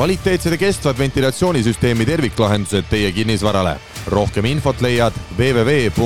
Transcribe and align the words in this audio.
kvaliteetsed 0.00 0.52
ja 0.52 0.58
kestvad 0.58 0.98
ventilatsioonisüsteemi 0.98 2.06
terviklahendused 2.06 2.84
teie 2.90 3.12
kinnisvarale. 3.12 3.76
rohkem 4.06 4.44
infot 4.44 4.80
leiad 4.80 5.12
www.knwood.ee. 5.38 6.00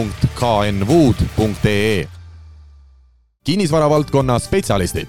kinnisvara 3.44 3.90
valdkonna 3.90 4.38
spetsialistid 4.38 5.08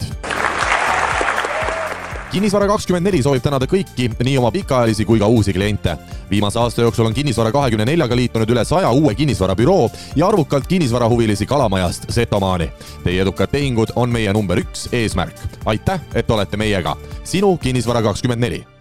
kinnisvara 2.32 2.68
kakskümmend 2.68 3.08
neli 3.08 3.24
soovib 3.24 3.42
tänada 3.42 3.66
kõiki, 3.66 4.10
nii 4.24 4.38
oma 4.38 4.52
pikaajalisi 4.52 5.06
kui 5.06 5.20
ka 5.20 5.28
uusi 5.28 5.54
kliente. 5.54 5.98
viimase 6.30 6.60
aasta 6.60 6.82
jooksul 6.82 7.06
on 7.06 7.14
Kinnisvara 7.14 7.52
kahekümne 7.52 7.86
neljaga 7.86 8.16
liitunud 8.16 8.50
üle 8.50 8.66
saja 8.66 8.92
uue 8.92 9.16
kinnisvarabüroo 9.16 9.90
ja 10.16 10.28
arvukalt 10.28 10.68
kinnisvarahuvilisi 10.68 11.46
Kalamajast 11.46 12.06
Setomaani. 12.10 12.72
Teie 13.04 13.22
edukad 13.22 13.48
tehingud 13.48 13.88
on 13.96 14.10
meie 14.10 14.34
number 14.34 14.58
üks 14.58 14.90
eesmärk. 14.92 15.36
aitäh, 15.66 16.00
et 16.16 16.32
olete 16.32 16.58
meiega. 16.58 16.96
sinu 17.24 17.58
Kinnisvara 17.58 18.02
kakskümmend 18.02 18.42
neli 18.42 18.75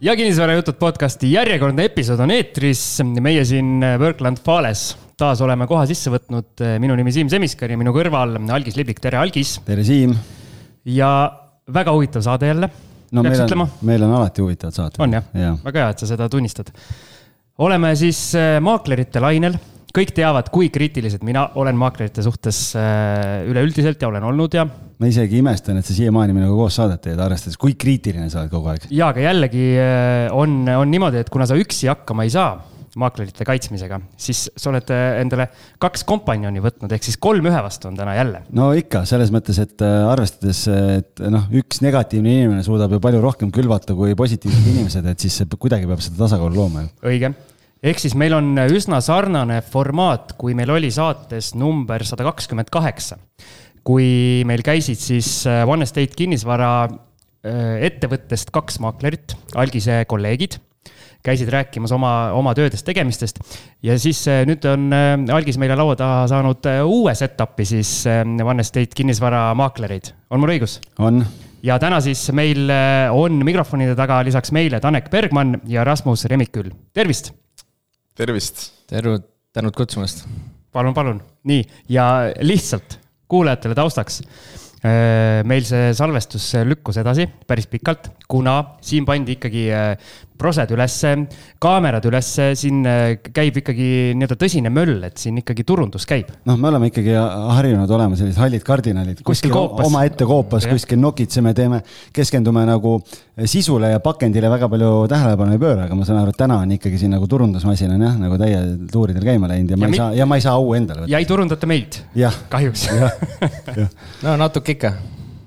ja 0.00 0.14
kinnisvarajutud 0.16 0.78
podcasti 0.80 1.28
järjekordne 1.32 1.84
episood 1.90 2.20
on 2.24 2.30
eetris. 2.32 2.82
meie 3.20 3.44
siin 3.44 3.82
Workland 4.00 4.40
Fales 4.44 4.94
taas 5.20 5.42
oleme 5.44 5.66
koha 5.68 5.84
sisse 5.88 6.12
võtnud. 6.12 6.62
minu 6.80 6.96
nimi 6.96 7.12
Siim 7.12 7.28
Semiskar 7.28 7.70
ja 7.70 7.76
minu 7.76 7.92
kõrval 7.92 8.38
Algis 8.54 8.78
Liblik, 8.80 9.00
tere 9.00 9.20
Algis. 9.20 9.58
tere 9.66 9.84
Siim. 9.84 10.14
ja 10.84 11.10
väga 11.68 11.92
huvitav 11.92 12.24
saade 12.24 12.48
jälle. 12.48 12.70
no 13.12 13.22
meil 13.22 13.44
on, 13.44 13.68
meil 13.82 14.02
on 14.08 14.14
alati 14.22 14.42
huvitavad 14.42 14.74
saated. 14.74 15.02
on 15.04 15.18
jah 15.18 15.24
ja.? 15.34 15.52
väga 15.64 15.84
hea, 15.84 15.90
et 15.90 15.98
sa 15.98 16.08
seda 16.14 16.28
tunnistad. 16.32 16.72
oleme 17.58 17.92
siis 17.96 18.22
äh, 18.34 18.56
maaklerite 18.60 19.20
lainel, 19.20 19.58
kõik 19.94 20.12
teavad, 20.14 20.50
kui 20.52 20.70
kriitilised 20.72 21.24
mina 21.26 21.48
olen 21.58 21.78
maaklerite 21.78 22.22
suhtes 22.24 22.70
äh, 22.78 23.42
üleüldiselt 23.50 24.02
ja 24.02 24.10
olen 24.10 24.26
olnud 24.30 24.54
ja. 24.54 24.66
ma 24.66 25.10
isegi 25.10 25.40
imestan, 25.40 25.80
et 25.80 25.86
sa 25.86 25.96
siiamaani 25.96 26.36
minuga 26.36 26.54
koos 26.56 26.78
saadet 26.78 27.02
teed, 27.08 27.20
arvestades, 27.20 27.58
kui 27.60 27.76
kriitiline 27.78 28.30
sa 28.30 28.44
oled 28.44 28.52
kogu 28.52 28.72
aeg. 28.72 28.90
ja, 28.94 29.10
aga 29.10 29.24
jällegi 29.30 29.70
äh, 29.82 30.26
on, 30.36 30.62
on 30.76 30.92
niimoodi, 30.92 31.24
et 31.24 31.32
kuna 31.32 31.48
sa 31.48 31.58
üksi 31.58 31.90
hakkama 31.90 32.26
ei 32.28 32.34
saa 32.34 32.52
maaklerite 32.98 33.46
kaitsmisega, 33.46 34.00
siis 34.18 34.48
sa 34.58 34.70
oled 34.72 34.88
äh, 34.94 35.20
endale 35.22 35.46
kaks 35.82 36.02
kompanjoni 36.06 36.62
võtnud, 36.62 36.90
ehk 36.94 37.06
siis 37.06 37.18
kolm 37.22 37.46
ühe 37.46 37.60
vastu 37.62 37.90
on 37.90 37.98
täna 37.98 38.14
jälle. 38.18 38.44
no 38.54 38.70
ikka, 38.78 39.04
selles 39.10 39.30
mõttes, 39.34 39.58
et 39.62 39.86
arvestades, 39.86 40.64
et 41.00 41.22
noh, 41.30 41.46
üks 41.62 41.82
negatiivne 41.86 42.34
inimene 42.40 42.66
suudab 42.66 42.94
ju 42.94 43.02
palju 43.02 43.22
rohkem 43.22 43.54
külvata 43.54 43.98
kui 43.98 44.18
positiivsed 44.18 44.74
inimesed, 44.74 45.06
et 45.14 45.26
siis 45.26 45.42
kuidagi 45.56 45.90
peab 45.90 46.02
seda 46.02 46.26
tasakaalu 46.26 46.62
looma 46.62 46.86
ju. 46.86 46.92
õige 47.10 47.34
ehk 47.82 48.02
siis 48.02 48.16
meil 48.18 48.34
on 48.36 48.54
üsna 48.68 49.00
sarnane 49.04 49.60
formaat, 49.66 50.34
kui 50.40 50.56
meil 50.58 50.70
oli 50.70 50.90
saates 50.94 51.54
number 51.54 52.04
sada 52.04 52.26
kakskümmend 52.28 52.72
kaheksa. 52.72 53.18
kui 53.84 54.42
meil 54.44 54.62
käisid 54.62 55.00
siis 55.00 55.46
äh, 55.48 55.62
One 55.68 55.86
Estate 55.88 56.14
kinnisvara 56.16 56.88
ettevõttest 57.40 58.50
kaks 58.52 58.76
maaklerit, 58.84 59.32
algise 59.56 60.02
kolleegid 60.04 60.58
käisid 61.24 61.50
rääkimas 61.52 61.92
oma, 61.92 62.32
oma 62.32 62.54
töödest, 62.56 62.84
tegemistest. 62.86 63.40
ja 63.82 63.98
siis 63.98 64.22
äh, 64.28 64.42
nüüd 64.48 64.64
on 64.68 64.88
äh, 64.92 65.12
Algis 65.34 65.58
meile 65.60 65.76
laua 65.76 65.96
taha 65.96 66.24
saanud 66.30 66.66
äh, 66.68 66.80
uue 66.86 67.14
setup'i 67.14 67.66
siis 67.68 67.92
One 68.08 68.64
Estate 68.64 68.96
kinnisvaramaaklereid, 68.96 70.14
on 70.30 70.40
mul 70.40 70.54
õigus? 70.56 70.78
on 70.98 71.22
ja 71.62 71.76
täna 71.82 72.00
siis 72.04 72.24
meil 72.32 72.72
on 73.12 73.42
mikrofonide 73.44 73.94
taga 73.96 74.22
lisaks 74.24 74.52
meile 74.56 74.80
Tanek 74.80 75.10
Bergmann 75.12 75.60
ja 75.68 75.84
Rasmus 75.84 76.24
Remikül, 76.30 76.72
tervist. 76.96 77.34
Tervist. 78.20 78.64
tervist, 78.90 79.28
tänud 79.56 79.76
kutsumast. 79.76 80.26
palun, 80.72 80.94
palun, 80.94 81.20
nii 81.48 81.62
ja 81.90 82.06
lihtsalt 82.44 82.98
kuulajatele 83.30 83.76
taustaks 83.78 84.20
meil 85.44 85.64
see 85.68 85.90
salvestus 85.92 86.46
lükkus 86.64 86.96
edasi 87.02 87.26
päris 87.48 87.66
pikalt, 87.68 88.08
kuna 88.30 88.78
siin 88.84 89.04
pandi 89.08 89.36
ikkagi 89.36 89.66
prosed 90.40 90.72
ülesse, 90.74 91.14
kaamerad 91.62 92.06
ülesse, 92.08 92.50
siin 92.58 92.82
äh, 92.88 93.18
käib 93.36 93.60
ikkagi 93.60 93.90
nii-öelda 94.16 94.38
tõsine 94.40 94.72
möll, 94.74 94.98
et 95.06 95.20
siin 95.20 95.40
ikkagi 95.42 95.66
turundus 95.68 96.08
käib. 96.08 96.32
noh, 96.48 96.58
me 96.60 96.70
oleme 96.72 96.90
ikkagi 96.90 97.14
harjunud 97.14 97.90
olema 97.96 98.18
sellised 98.18 98.40
hallid 98.40 98.64
kardinalid. 98.66 99.20
kuskil 99.26 99.52
koopas. 99.54 99.86
omaette 99.86 100.28
koopas, 100.28 100.68
kuskil 100.70 101.00
nokitseme, 101.02 101.54
teeme, 101.56 101.82
keskendume 102.16 102.64
nagu 102.68 102.98
sisule 103.48 103.90
ja 103.90 104.00
pakendile 104.00 104.50
väga 104.50 104.68
palju 104.72 104.90
tähelepanu 105.10 105.54
ei 105.54 105.60
pööra, 105.62 105.86
aga 105.86 105.96
ma 105.96 106.06
saan 106.08 106.20
aru, 106.22 106.34
et 106.34 106.40
täna 106.40 106.58
on 106.64 106.74
ikkagi 106.76 106.98
siin 107.00 107.14
nagu 107.14 107.28
turundusmasin 107.30 107.94
on 107.94 108.04
jah, 108.04 108.18
nagu 108.20 108.38
täie 108.40 108.60
tuuridel 108.92 109.24
käima 109.26 109.48
läinud 109.50 109.74
ja, 109.74 109.78
ja 109.78 109.80
ma 109.80 109.90
ei 109.90 110.00
saa, 110.00 110.10
ja 110.18 110.26
ma 110.28 110.40
ei 110.40 110.44
saa 110.44 110.56
au 110.58 110.74
endale 110.76 111.04
võtta. 111.04 111.12
ja 111.12 111.22
ei 111.22 111.28
turundata 111.28 111.70
meid. 111.70 112.00
kahjuks. 112.52 112.88
no 114.26 114.36
natuke 114.40 114.76
ikka. 114.76 114.92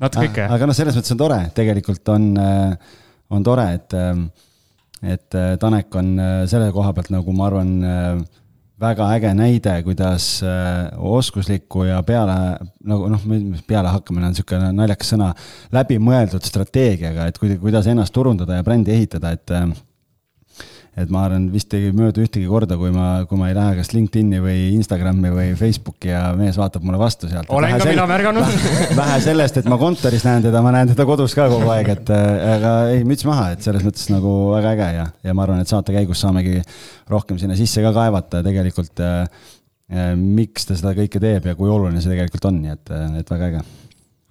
natuke 0.01 0.29
ikka, 0.31 0.45
jah. 0.45 0.55
aga 0.57 0.69
noh, 0.69 0.77
selles 0.77 0.97
mõttes 0.97 1.15
on 1.15 1.21
tore, 1.21 1.39
tegelikult 1.55 2.13
on, 2.15 2.31
äh, 2.41 2.97
on 3.33 3.45
tore, 3.45 3.67
et 3.77 3.97
ähm, 3.99 4.27
et 5.03 5.35
äh, 5.35 5.57
Tanek 5.59 5.95
on 5.99 6.15
äh, 6.19 6.31
selle 6.49 6.71
koha 6.73 6.93
pealt 6.95 7.11
nagu 7.13 7.35
ma 7.35 7.49
arvan, 7.49 7.73
äh, 7.83 8.41
väga 8.83 9.07
äge 9.15 9.29
näide, 9.37 9.77
kuidas 9.85 10.25
oskusliku 10.97 11.85
ja 11.87 12.01
peale, 12.03 12.57
nagu 12.83 13.05
noh, 13.07 13.21
pealehakkamine 13.69 14.27
on 14.27 14.33
niisugune 14.33 14.71
naljakas 14.75 15.13
sõna, 15.13 15.29
läbimõeldud 15.71 16.43
strateegiaga, 16.43 17.29
et 17.29 17.39
kuidas 17.39 17.87
ennast 17.87 18.11
turundada 18.15 18.57
ja 18.57 18.65
brändi 18.65 18.91
ehitada, 18.91 19.31
et 19.37 19.53
et 20.93 21.09
ma 21.09 21.23
arvan, 21.25 21.47
vist 21.49 21.73
ei 21.73 21.89
möödu 21.95 22.21
ühtegi 22.21 22.45
korda, 22.45 22.75
kui 22.77 22.91
ma, 22.93 23.23
kui 23.29 23.37
ma 23.39 23.47
ei 23.49 23.55
lähe 23.57 23.79
kas 23.79 23.89
LinkedIni 23.95 24.41
või 24.43 24.57
Instagrami 24.75 25.31
või 25.33 25.47
Facebooki 25.57 26.11
ja 26.11 26.21
mees 26.37 26.59
vaatab 26.59 26.85
mulle 26.85 26.99
vastu 27.01 27.29
sealt. 27.31 27.49
olen 27.49 27.73
ka 27.81 27.87
mina 27.89 28.05
märganud 28.09 28.59
vähe 29.01 29.17
sellest, 29.25 29.57
et 29.61 29.69
ma 29.71 29.79
kontoris 29.81 30.25
näen 30.27 30.45
teda, 30.45 30.61
ma 30.65 30.75
näen 30.75 30.93
teda 30.93 31.07
kodus 31.09 31.33
ka 31.37 31.47
kogu 31.49 31.71
aeg, 31.73 31.89
et 31.95 32.13
äh, 32.13 32.45
aga 32.57 32.75
ei, 32.93 33.01
müts 33.09 33.25
maha, 33.25 33.49
et 33.55 33.65
selles 33.65 33.85
mõttes 33.87 34.05
nagu 34.13 34.35
väga 34.53 34.73
äge 34.75 34.91
ja, 34.99 35.07
ja 35.25 35.37
ma 35.37 35.47
arvan, 35.47 35.63
et 35.65 35.73
saate 35.73 35.95
käigus 35.97 36.21
saamegi 36.21 36.61
rohkem 37.09 37.41
sinna 37.41 37.57
sisse 37.57 37.81
ka 37.81 37.93
kaevata 37.95 38.43
tegelikult 38.45 39.01
äh, 39.01 39.23
äh, 39.89 40.13
miks 40.13 40.69
ta 40.69 40.77
seda 40.77 40.93
kõike 40.99 41.21
teeb 41.23 41.49
ja 41.49 41.57
kui 41.57 41.73
oluline 41.73 42.05
see 42.05 42.13
tegelikult 42.13 42.51
on, 42.51 42.61
nii 42.61 42.77
et, 42.77 42.93
et 43.23 43.33
väga 43.33 43.49
äge 43.49 43.65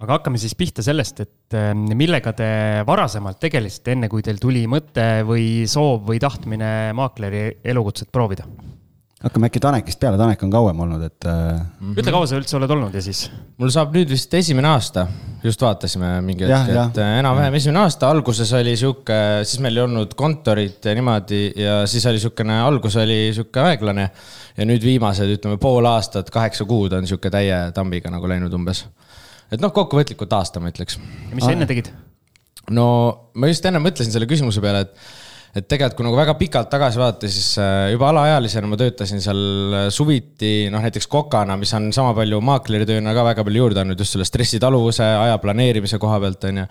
aga 0.03 0.19
hakkame 0.19 0.41
siis 0.41 0.55
pihta 0.59 0.83
sellest, 0.85 1.23
et 1.23 1.57
äh, 1.57 1.71
millega 1.73 2.35
te 2.35 2.49
varasemalt 2.87 3.39
tegelesite, 3.43 3.95
enne 3.95 4.11
kui 4.11 4.25
teil 4.25 4.41
tuli 4.41 4.65
mõte 4.69 5.23
või 5.27 5.63
soov 5.69 6.03
või 6.09 6.21
tahtmine 6.23 6.93
maakleri 6.97 7.49
elukutset 7.73 8.11
proovida? 8.13 8.47
hakkame 9.23 9.47
äkki 9.47 9.61
Tanekist 9.63 10.01
peale, 10.01 10.17
Tanek 10.19 10.41
on 10.43 10.49
kauem 10.51 10.79
olnud, 10.83 11.03
et 11.07 11.25
mm. 11.25 11.59
-hmm. 11.59 11.93
ütle, 11.95 12.11
kaua 12.11 12.27
sa 12.27 12.35
üldse 12.35 12.57
oled 12.57 12.71
olnud 12.75 12.95
ja 12.95 13.01
siis? 13.01 13.29
mul 13.57 13.71
saab 13.71 13.93
nüüd 13.95 14.09
vist 14.11 14.33
esimene 14.35 14.67
aasta, 14.67 15.05
just 15.43 15.63
vaatasime 15.63 16.09
mingi 16.25 16.43
hetk, 16.49 16.73
et 16.73 16.99
äh, 16.99 17.19
enam-vähem 17.21 17.55
esimene 17.55 17.85
aasta, 17.85 18.09
alguses 18.11 18.51
oli 18.59 18.75
sihuke, 18.79 19.19
siis 19.47 19.63
meil 19.63 19.79
ei 19.79 19.85
olnud 19.85 20.17
kontorit 20.19 20.83
ja 20.83 20.95
niimoodi 20.97 21.43
ja 21.55 21.77
siis 21.87 22.05
oli 22.11 22.19
sihukene, 22.19 22.59
algus 22.65 22.99
oli 22.99 23.21
sihuke 23.31 23.63
aeglane. 23.63 24.09
ja 24.57 24.65
nüüd 24.67 24.83
viimased, 24.83 25.31
ütleme 25.37 25.57
pool 25.57 25.87
aastat, 25.87 26.27
kaheksa 26.29 26.67
kuud 26.69 26.93
on 26.93 27.07
sihuke 27.07 27.31
täie 27.31 27.71
tambiga 27.73 28.11
nagu 28.11 28.27
läinud 28.27 28.53
umbes 28.53 28.83
et 29.53 29.61
noh, 29.61 29.73
kokkuvõtlikult 29.75 30.33
aasta, 30.37 30.61
ma 30.63 30.71
ütleks. 30.73 30.97
ja 30.99 31.37
mis 31.37 31.45
sa 31.45 31.53
enne 31.53 31.69
tegid? 31.69 31.91
no 32.73 32.87
ma 33.35 33.51
just 33.51 33.65
enne 33.67 33.81
mõtlesin 33.83 34.13
selle 34.13 34.27
küsimuse 34.29 34.63
peale, 34.63 34.85
et, 34.87 35.13
et 35.59 35.67
tegelikult 35.69 35.99
kui 35.99 36.07
nagu 36.07 36.19
väga 36.19 36.35
pikalt 36.39 36.71
tagasi 36.71 37.01
vaadata, 37.01 37.29
siis 37.31 37.53
äh, 37.61 37.91
juba 37.93 38.09
alaealisena 38.13 38.69
ma 38.69 38.79
töötasin 38.79 39.23
seal 39.23 39.77
äh, 39.77 39.87
suviti, 39.93 40.69
noh 40.73 40.83
näiteks 40.83 41.09
kokana, 41.11 41.57
mis 41.59 41.73
on 41.77 41.91
sama 41.95 42.15
palju 42.17 42.39
maakleritööna 42.45 43.15
ka 43.15 43.27
väga 43.29 43.45
palju 43.47 43.65
juurde 43.65 43.83
andnud 43.83 43.99
just 43.99 44.15
selle 44.15 44.27
stressitaluvuse, 44.29 45.05
aja 45.27 45.39
planeerimise 45.43 46.01
koha 46.01 46.21
pealt, 46.23 46.49
on 46.49 46.63
ju 46.63 46.69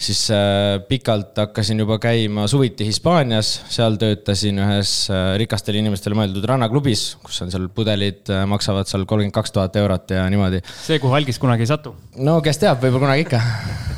siis 0.00 0.22
äh, 0.32 0.80
pikalt 0.88 1.36
hakkasin 1.36 1.82
juba 1.82 1.98
käima 2.00 2.46
suviti 2.48 2.86
Hispaanias, 2.88 3.52
seal 3.72 3.98
töötasin 4.00 4.60
ühes 4.64 4.94
äh, 5.12 5.34
rikastele 5.40 5.82
inimestele 5.82 6.16
mõeldud 6.18 6.46
rannaklubis, 6.48 7.04
kus 7.24 7.42
on 7.44 7.52
seal 7.52 7.68
pudelid, 7.74 8.22
äh, 8.32 8.46
maksavad 8.50 8.88
seal 8.90 9.04
kolmkümmend 9.04 9.36
kaks 9.36 9.52
tuhat 9.56 9.76
eurot 9.80 10.16
ja 10.16 10.24
niimoodi. 10.32 10.62
see, 10.86 10.98
kuhu 11.02 11.18
algis 11.20 11.38
kunagi 11.42 11.66
ei 11.68 11.72
satu. 11.74 11.94
no 12.16 12.40
kes 12.44 12.62
teab, 12.62 12.80
võib-olla 12.80 13.10
kunagi 13.10 13.28
ikka. 13.28 13.44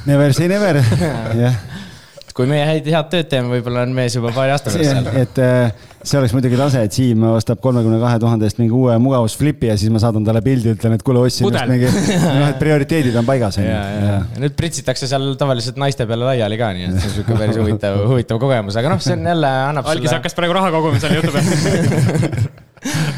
Never 0.07 0.35
say 0.35 0.51
never, 0.51 0.83
jah 1.45 1.63
kui 2.33 2.49
meie 2.49 2.65
häid, 2.65 2.87
head 2.89 3.09
tööd 3.13 3.29
teeme, 3.29 3.51
võib-olla 3.53 3.83
on 3.87 3.93
mees 3.97 4.15
juba 4.17 4.33
paari 4.33 4.55
aasta 4.55 4.73
pärast 4.73 4.89
seal. 4.89 5.09
et 5.21 5.41
äh, 5.43 5.89
see 6.03 6.19
oleks 6.19 6.35
muidugi 6.37 6.59
tase, 6.59 6.83
et 6.87 6.97
Siim 6.97 7.25
ostab 7.31 7.61
kolmekümne 7.63 7.99
kahe 8.03 8.19
tuhande 8.23 8.49
eest 8.49 8.59
mingi 8.61 8.75
uue 8.77 8.97
mugavusflipi 9.03 9.71
ja 9.71 9.77
siis 9.81 9.93
ma 9.95 10.03
saadan 10.03 10.27
talle 10.27 10.43
pildi, 10.45 10.75
ütlen, 10.77 10.97
et 10.99 11.05
kuule, 11.07 11.23
ostsin 11.27 11.49
just 11.49 11.71
mingi, 11.71 11.91
noh, 12.41 12.47
et 12.49 12.59
prioriteedid 12.63 13.19
on 13.21 13.29
paigas. 13.29 13.59
ja, 13.63 13.65
ja, 13.73 14.07
ja 14.09 14.43
nüüd 14.43 14.57
pritsitakse 14.59 15.11
seal 15.11 15.35
tavaliselt 15.41 15.81
naiste 15.81 16.07
peale 16.11 16.29
laiali 16.33 16.61
ka, 16.61 16.73
nii 16.77 16.89
et 16.89 16.97
see 16.97 17.11
on 17.11 17.17
sihuke 17.19 17.39
päris 17.39 17.61
huvitav, 17.63 18.01
huvitav 18.11 18.43
kogemus, 18.43 18.79
aga 18.81 18.95
noh, 18.95 19.03
see 19.05 19.19
on 19.19 19.29
jälle 19.33 19.53
annab. 19.73 19.91
algis 19.93 20.11
sulle... 20.11 20.19
hakkas 20.21 20.39
praegu 20.39 20.59
raha 20.59 20.73
koguma 20.75 21.03
selle 21.03 21.21
jutu 21.21 21.33
peale 21.37 21.51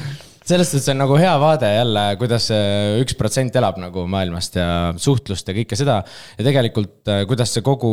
selles 0.45 0.69
suhtes 0.69 0.91
on 0.93 0.99
nagu 1.01 1.17
hea 1.17 1.33
vaade 1.41 1.71
jälle, 1.73 2.03
kuidas 2.21 2.51
see 2.51 2.99
üks 3.01 3.17
protsent 3.17 3.55
elab 3.57 3.79
nagu 3.81 4.05
maailmast 4.11 4.59
ja 4.59 4.67
suhtlust 5.01 5.49
ja 5.49 5.55
kõike 5.57 5.79
seda. 5.79 6.03
ja 6.37 6.45
tegelikult, 6.45 6.99
äh, 7.09 7.23
kuidas 7.29 7.55
see 7.55 7.65
kogu 7.65 7.93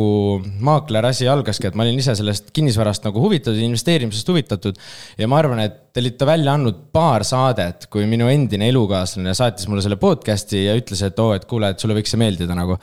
maakler 0.60 1.08
asi 1.08 1.28
algaski, 1.32 1.70
et 1.70 1.78
ma 1.78 1.86
olin 1.86 2.02
ise 2.02 2.14
sellest 2.18 2.52
kinnisvarast 2.52 3.08
nagu 3.08 3.24
huvitatud, 3.24 3.56
investeerimisest 3.64 4.28
huvitatud. 4.28 4.80
ja 5.16 5.30
ma 5.32 5.40
arvan, 5.40 5.64
et 5.64 5.80
te 5.92 6.04
olite 6.04 6.28
välja 6.28 6.52
andnud 6.58 6.84
paar 6.92 7.24
saadet, 7.24 7.88
kui 7.92 8.04
minu 8.10 8.28
endine 8.28 8.68
elukaaslane 8.68 9.32
saatis 9.36 9.68
mulle 9.68 9.84
selle 9.84 10.00
podcast'i 10.00 10.66
ja 10.66 10.76
ütles, 10.76 11.00
et 11.08 11.24
oo 11.24 11.32
oh,, 11.32 11.38
et 11.38 11.48
kuule, 11.48 11.72
et 11.72 11.80
sulle 11.80 11.96
võiks 11.96 12.12
see 12.12 12.20
meeldida 12.20 12.56
nagu 12.58 12.76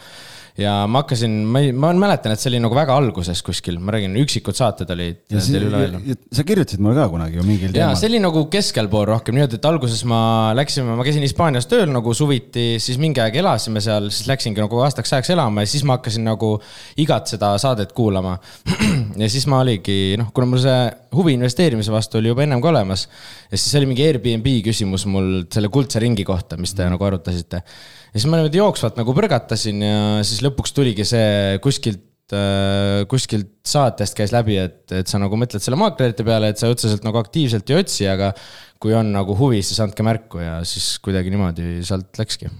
ja 0.58 0.74
ma 0.90 1.04
hakkasin, 1.04 1.36
ma 1.46 1.62
ei, 1.64 1.74
ma 1.76 1.92
mäletan, 1.98 2.34
et 2.34 2.42
see 2.42 2.50
oli 2.52 2.62
nagu 2.64 2.76
väga 2.76 2.96
alguses 3.00 3.42
kuskil, 3.46 3.78
ma 3.84 3.94
räägin, 3.96 4.16
üksikud 4.22 4.58
saated 4.58 4.90
olid 4.96 5.20
sa 5.30 6.46
kirjutasid 6.48 6.82
mulle 6.84 6.98
ka 7.00 7.08
kunagi 7.12 7.40
ju 7.40 7.46
mingil 7.46 7.74
teemal. 7.76 7.98
see 8.00 8.10
oli 8.10 8.22
nagu 8.24 8.46
keskel 8.52 8.90
pool 8.92 9.06
rohkem 9.10 9.38
niimoodi, 9.38 9.60
et 9.60 9.68
alguses 9.70 10.02
ma 10.10 10.22
läksime, 10.58 10.96
ma 10.98 11.06
käisin 11.08 11.26
Hispaanias 11.26 11.70
tööl 11.70 11.92
nagu 11.94 12.14
suviti, 12.18 12.68
siis 12.82 13.00
mingi 13.02 13.22
aeg 13.24 13.40
elasime 13.42 13.84
seal, 13.84 14.10
siis 14.14 14.30
läksingi 14.32 14.64
nagu 14.64 14.82
aastaks 14.86 15.14
ajaks 15.16 15.34
elama 15.36 15.66
ja 15.66 15.72
siis 15.74 15.86
ma 15.88 16.00
hakkasin 16.00 16.26
nagu 16.28 16.56
igat 17.00 17.32
seda 17.32 17.54
saadet 17.62 17.94
kuulama. 17.98 18.38
ja 19.22 19.30
siis 19.32 19.48
ma 19.52 19.62
oligi, 19.64 20.18
noh, 20.20 20.34
kuna 20.36 20.50
mul 20.50 20.64
see 20.64 20.80
huvi 21.16 21.36
investeerimise 21.38 21.94
vastu 21.94 22.20
oli 22.20 22.34
juba 22.34 22.46
ennem 22.46 22.62
ka 22.64 22.72
olemas. 22.74 23.08
ja 23.50 23.58
siis 23.58 23.72
oli 23.80 23.90
mingi 23.90 24.06
Airbnb 24.06 24.52
küsimus 24.66 25.08
mul 25.10 25.46
selle 25.54 25.72
kuldse 25.74 26.02
ringi 26.02 26.26
kohta, 26.28 26.58
mis 26.58 26.76
te 26.76 26.84
mm. 26.84 26.96
nagu 26.96 27.08
arutasite 27.08 27.64
ja 28.10 28.18
siis 28.18 28.26
ma 28.30 28.40
niimoodi 28.40 28.58
jooksvalt 28.58 28.98
nagu 28.98 29.14
põrgatasin 29.14 29.84
ja 29.86 29.98
siis 30.26 30.39
lõpuks 30.46 30.74
tuligi 30.76 31.06
see 31.08 31.60
kuskilt 31.64 32.36
äh, 32.36 33.06
kuskilt 33.10 33.52
saatest 33.68 34.18
käis 34.18 34.34
läbi, 34.36 34.58
et, 34.62 34.84
et 34.96 35.10
sa 35.10 35.22
nagu 35.22 35.40
mõtled 35.40 35.64
selle 35.64 35.80
maaklerite 35.80 36.26
peale, 36.28 36.52
et 36.54 36.62
sa 36.62 36.72
otseselt 36.72 37.06
nagu 37.08 37.22
aktiivselt 37.22 37.70
ei 37.70 37.80
otsi, 37.82 38.08
aga 38.10 38.34
kui 38.80 38.96
on 38.96 39.12
nagu 39.14 39.36
huvi, 39.38 39.62
siis 39.66 39.80
andke 39.84 40.06
märku 40.06 40.42
ja 40.44 40.60
siis 40.68 40.98
kuidagi 41.04 41.34
niimoodi 41.34 41.80
sealt 41.88 42.20
läkski. 42.20 42.52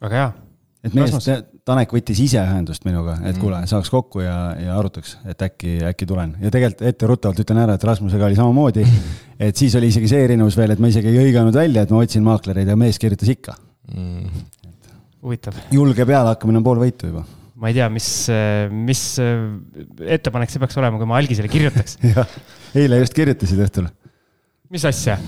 väga 0.00 0.22
hea. 0.22 0.30
et 0.84 0.96
arust 0.96 1.50
Tanek 1.70 1.92
võttis 1.92 2.18
ise 2.24 2.40
ühendust 2.40 2.86
minuga, 2.86 3.18
et 3.28 3.36
kuule, 3.38 3.58
saaks 3.68 3.90
kokku 3.92 4.22
ja, 4.24 4.36
ja 4.58 4.78
arutaks, 4.80 5.18
et 5.28 5.42
äkki, 5.44 5.76
äkki 5.90 6.06
tulen. 6.08 6.32
ja 6.40 6.50
tegelikult 6.50 6.86
etteruttavalt 6.88 7.42
ütlen 7.44 7.60
ära, 7.62 7.76
et 7.76 7.84
Rasmusega 7.84 8.26
oli 8.26 8.38
samamoodi. 8.38 8.86
et 9.46 9.60
siis 9.60 9.76
oli 9.78 9.90
isegi 9.92 10.08
see 10.10 10.24
erinevus 10.24 10.56
veel, 10.58 10.72
et 10.74 10.80
ma 10.82 10.90
isegi 10.90 11.12
ei 11.12 11.20
hõiganud 11.20 11.54
välja, 11.54 11.84
et 11.84 11.92
ma 11.92 12.00
otsin 12.02 12.24
maaklereid 12.26 12.72
ja 12.72 12.78
mees 12.80 12.98
kirjutas 12.98 13.30
ikka 13.30 13.54
mm.. 13.92 14.46
Huvitav. 15.24 15.58
julge 15.74 16.06
peale 16.08 16.34
hakkamine 16.34 16.60
on 16.60 16.66
pool 16.66 16.80
võitu 16.82 17.10
juba. 17.10 17.24
ma 17.60 17.70
ei 17.70 17.76
tea, 17.76 17.90
mis, 17.92 18.08
mis 18.72 19.04
ettepanek 19.20 20.52
see 20.52 20.62
peaks 20.62 20.80
olema, 20.80 21.00
kui 21.00 21.08
ma 21.08 21.20
algisele 21.20 21.50
kirjutaks 21.52 21.98
jah, 22.14 22.40
eile 22.78 23.02
just 23.02 23.16
kirjutasid 23.16 23.62
õhtul. 23.66 23.88
mis 24.72 24.86
asja? 24.88 25.18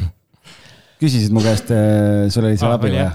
küsisid 1.02 1.34
mu 1.34 1.42
käest, 1.42 1.72
äh, 1.74 2.28
sul 2.32 2.46
oli 2.46 2.60
seal 2.60 2.76
abi 2.76 2.92
vaja? 2.94 3.10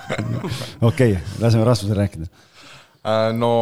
okei, 0.90 1.16
laseme 1.42 1.66
Rasmusel 1.66 1.98
rääkida 1.98 2.28
äh, 2.28 3.30
no 3.36 3.52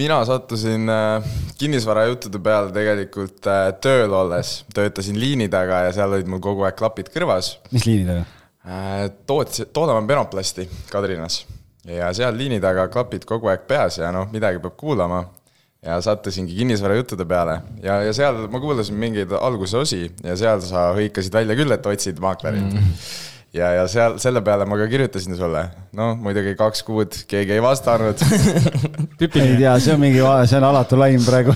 mina 0.00 0.22
sattusin 0.28 0.88
äh, 0.92 1.26
kinnisvarajuttude 1.60 2.40
peale 2.44 2.72
tegelikult 2.74 3.50
tööl 3.84 4.16
olles, 4.16 4.62
töötasin 4.74 5.20
liini 5.20 5.50
taga 5.52 5.84
ja 5.86 5.92
seal 5.96 6.16
olid 6.16 6.30
mul 6.30 6.42
kogu 6.44 6.66
aeg 6.66 6.78
klapid 6.78 7.12
kõrvas. 7.14 7.56
mis 7.74 7.86
liini 7.88 8.08
taga? 8.08 8.24
Äh, 8.66 9.04
toot-, 9.28 9.60
toodame 9.76 10.08
penoplasti 10.08 10.66
Kadrinas 10.90 11.44
ja 11.86 12.12
seal 12.14 12.36
liini 12.36 12.60
taga 12.62 12.88
klapid 12.92 13.24
kogu 13.28 13.50
aeg 13.52 13.66
peas 13.68 14.00
ja 14.00 14.12
noh, 14.14 14.28
midagi 14.32 14.62
peab 14.62 14.76
kuulama. 14.76 15.24
ja 15.86 16.00
sattusingi 16.02 16.56
kinnisvarajuttude 16.56 17.24
peale. 17.28 17.60
Ja, 17.82 18.00
ja 18.02 18.12
seal 18.16 18.48
ma 18.50 18.58
kuulasin 18.58 18.96
mingeid 18.98 19.30
alguse 19.38 19.76
osi 19.78 20.00
ja 20.24 20.34
seal 20.36 20.60
sa 20.64 20.88
hõikasid 20.96 21.36
välja 21.36 21.54
küll, 21.54 21.70
et 21.70 21.86
otsid 21.86 22.18
maaklerit. 22.20 22.72
Mm 22.72 22.92
ja, 23.56 23.70
ja 23.80 23.84
seal, 23.90 24.16
selle 24.22 24.42
peale 24.44 24.66
ma 24.68 24.78
ka 24.78 24.86
kirjutasin 24.90 25.36
sulle. 25.38 25.62
noh, 25.96 26.14
muidugi 26.20 26.54
kaks 26.58 26.82
kuud 26.86 27.16
keegi 27.28 27.56
ei 27.56 27.62
vastanud 27.62 28.20
ei 29.20 29.56
tea, 29.56 29.76
see 29.80 29.94
on 29.94 30.02
mingi, 30.02 30.20
see 30.48 30.58
on 30.60 30.68
alatu 30.68 30.98
laim 31.00 31.24
praegu 31.24 31.54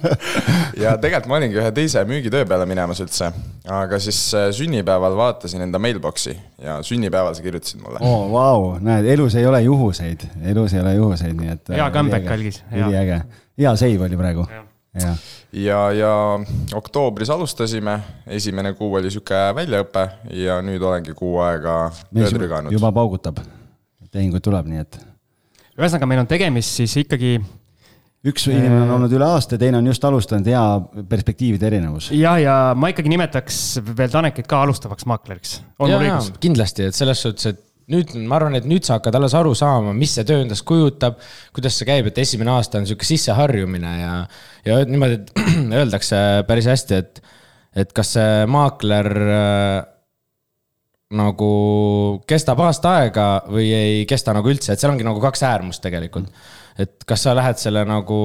ja 0.84 0.96
tegelikult 1.00 1.30
ma 1.30 1.38
olingi 1.38 1.60
ühe 1.60 1.70
teise 1.76 2.04
müügitöö 2.08 2.44
peale 2.48 2.66
minemas 2.68 3.00
üldse. 3.04 3.30
aga 3.78 4.00
siis 4.02 4.20
äh, 4.36 4.50
sünnipäeval 4.56 5.16
vaatasin 5.18 5.64
enda 5.66 5.80
mailbox'i 5.82 6.36
ja 6.62 6.80
sünnipäeval 6.82 7.36
sa 7.36 7.46
kirjutasid 7.46 7.82
mulle. 7.82 8.02
oo 8.02 8.20
oh,, 8.24 8.28
vau, 8.32 8.68
näed, 8.84 9.08
elus 9.16 9.38
ei 9.40 9.46
ole 9.46 9.62
juhuseid, 9.64 10.28
elus 10.44 10.76
ei 10.76 10.84
ole 10.84 10.94
juhuseid, 10.98 11.34
nii 11.40 11.56
et. 11.56 11.74
hea 11.78 11.90
comeback 11.94 12.30
algis. 12.36 12.62
üliäge, 12.72 13.22
hea 13.58 13.76
seiv 13.80 14.06
oli 14.08 14.20
praegu. 14.20 14.46
ja, 14.50 14.64
ja, 14.94 15.80
ja 15.92 16.12
oktoobris 16.74 17.30
alustasime, 17.30 17.98
esimene 18.26 18.74
kuu 18.78 18.94
oli 19.00 19.10
sihuke 19.10 19.40
väljaõpe 19.56 20.06
ja 20.38 20.60
nüüd 20.62 20.82
olengi 20.82 21.16
kuu 21.18 21.38
aega 21.44 21.90
tööd 22.12 22.38
rüganud. 22.44 22.74
juba 22.74 22.92
paugutab, 22.94 23.42
tehinguid 24.14 24.44
tuleb, 24.44 24.70
nii 24.70 24.84
et. 24.84 25.00
ühesõnaga, 25.74 26.08
meil 26.10 26.24
on 26.24 26.30
tegemist 26.30 26.78
siis 26.80 26.96
ikkagi 27.02 27.36
üks 28.24 28.46
inimene 28.48 28.86
on 28.86 28.94
olnud 28.96 29.12
üle 29.12 29.26
aasta, 29.26 29.58
teine 29.60 29.78
on 29.82 29.90
just 29.90 30.04
alustanud, 30.06 30.46
hea 30.48 31.02
perspektiivide 31.10 31.68
erinevus. 31.68 32.10
ja, 32.16 32.36
ja 32.40 32.56
ma 32.78 32.92
ikkagi 32.94 33.12
nimetaks 33.12 33.60
veel 33.90 34.12
Tanekit 34.12 34.48
ka 34.50 34.62
alustavaks 34.64 35.06
maakleriks. 35.10 35.58
on 35.78 35.90
ja, 35.90 35.98
mul 35.98 36.08
õigus? 36.08 36.32
kindlasti, 36.40 36.88
et 36.90 36.96
selles 36.96 37.20
suhtes, 37.26 37.52
et 37.52 37.62
nüüd 37.92 38.14
ma 38.28 38.38
arvan, 38.38 38.56
et 38.58 38.66
nüüd 38.68 38.86
sa 38.86 38.98
hakkad 38.98 39.16
alles 39.18 39.34
aru 39.36 39.54
saama, 39.58 39.92
mis 39.96 40.14
see 40.16 40.26
töö 40.28 40.42
endast 40.44 40.64
kujutab, 40.68 41.18
kuidas 41.56 41.78
see 41.78 41.88
käib, 41.88 42.08
et 42.10 42.20
esimene 42.22 42.54
aasta 42.54 42.80
on 42.80 42.88
sihuke 42.88 43.08
sisseharjumine 43.08 43.94
ja, 44.00 44.12
ja 44.66 44.78
niimoodi, 44.88 45.20
öeldakse 45.80 46.20
päris 46.48 46.70
hästi, 46.70 47.00
et, 47.02 47.22
et 47.84 47.94
kas 47.96 48.14
see 48.16 48.44
maakler 48.50 49.10
äh, 49.24 49.78
nagu 51.14 51.52
kestab 52.28 52.60
aasta 52.64 52.98
aega 53.02 53.28
või 53.52 53.70
ei 53.76 54.04
kesta 54.10 54.34
nagu 54.36 54.50
üldse, 54.50 54.72
et 54.72 54.82
seal 54.82 54.94
ongi 54.94 55.06
nagu 55.06 55.22
kaks 55.22 55.44
äärmust 55.46 55.84
tegelikult. 55.84 56.30
mm 56.30 56.63
et 56.74 57.04
kas 57.06 57.22
sa 57.22 57.34
lähed 57.38 57.58
selle 57.60 57.84
nagu 57.86 58.16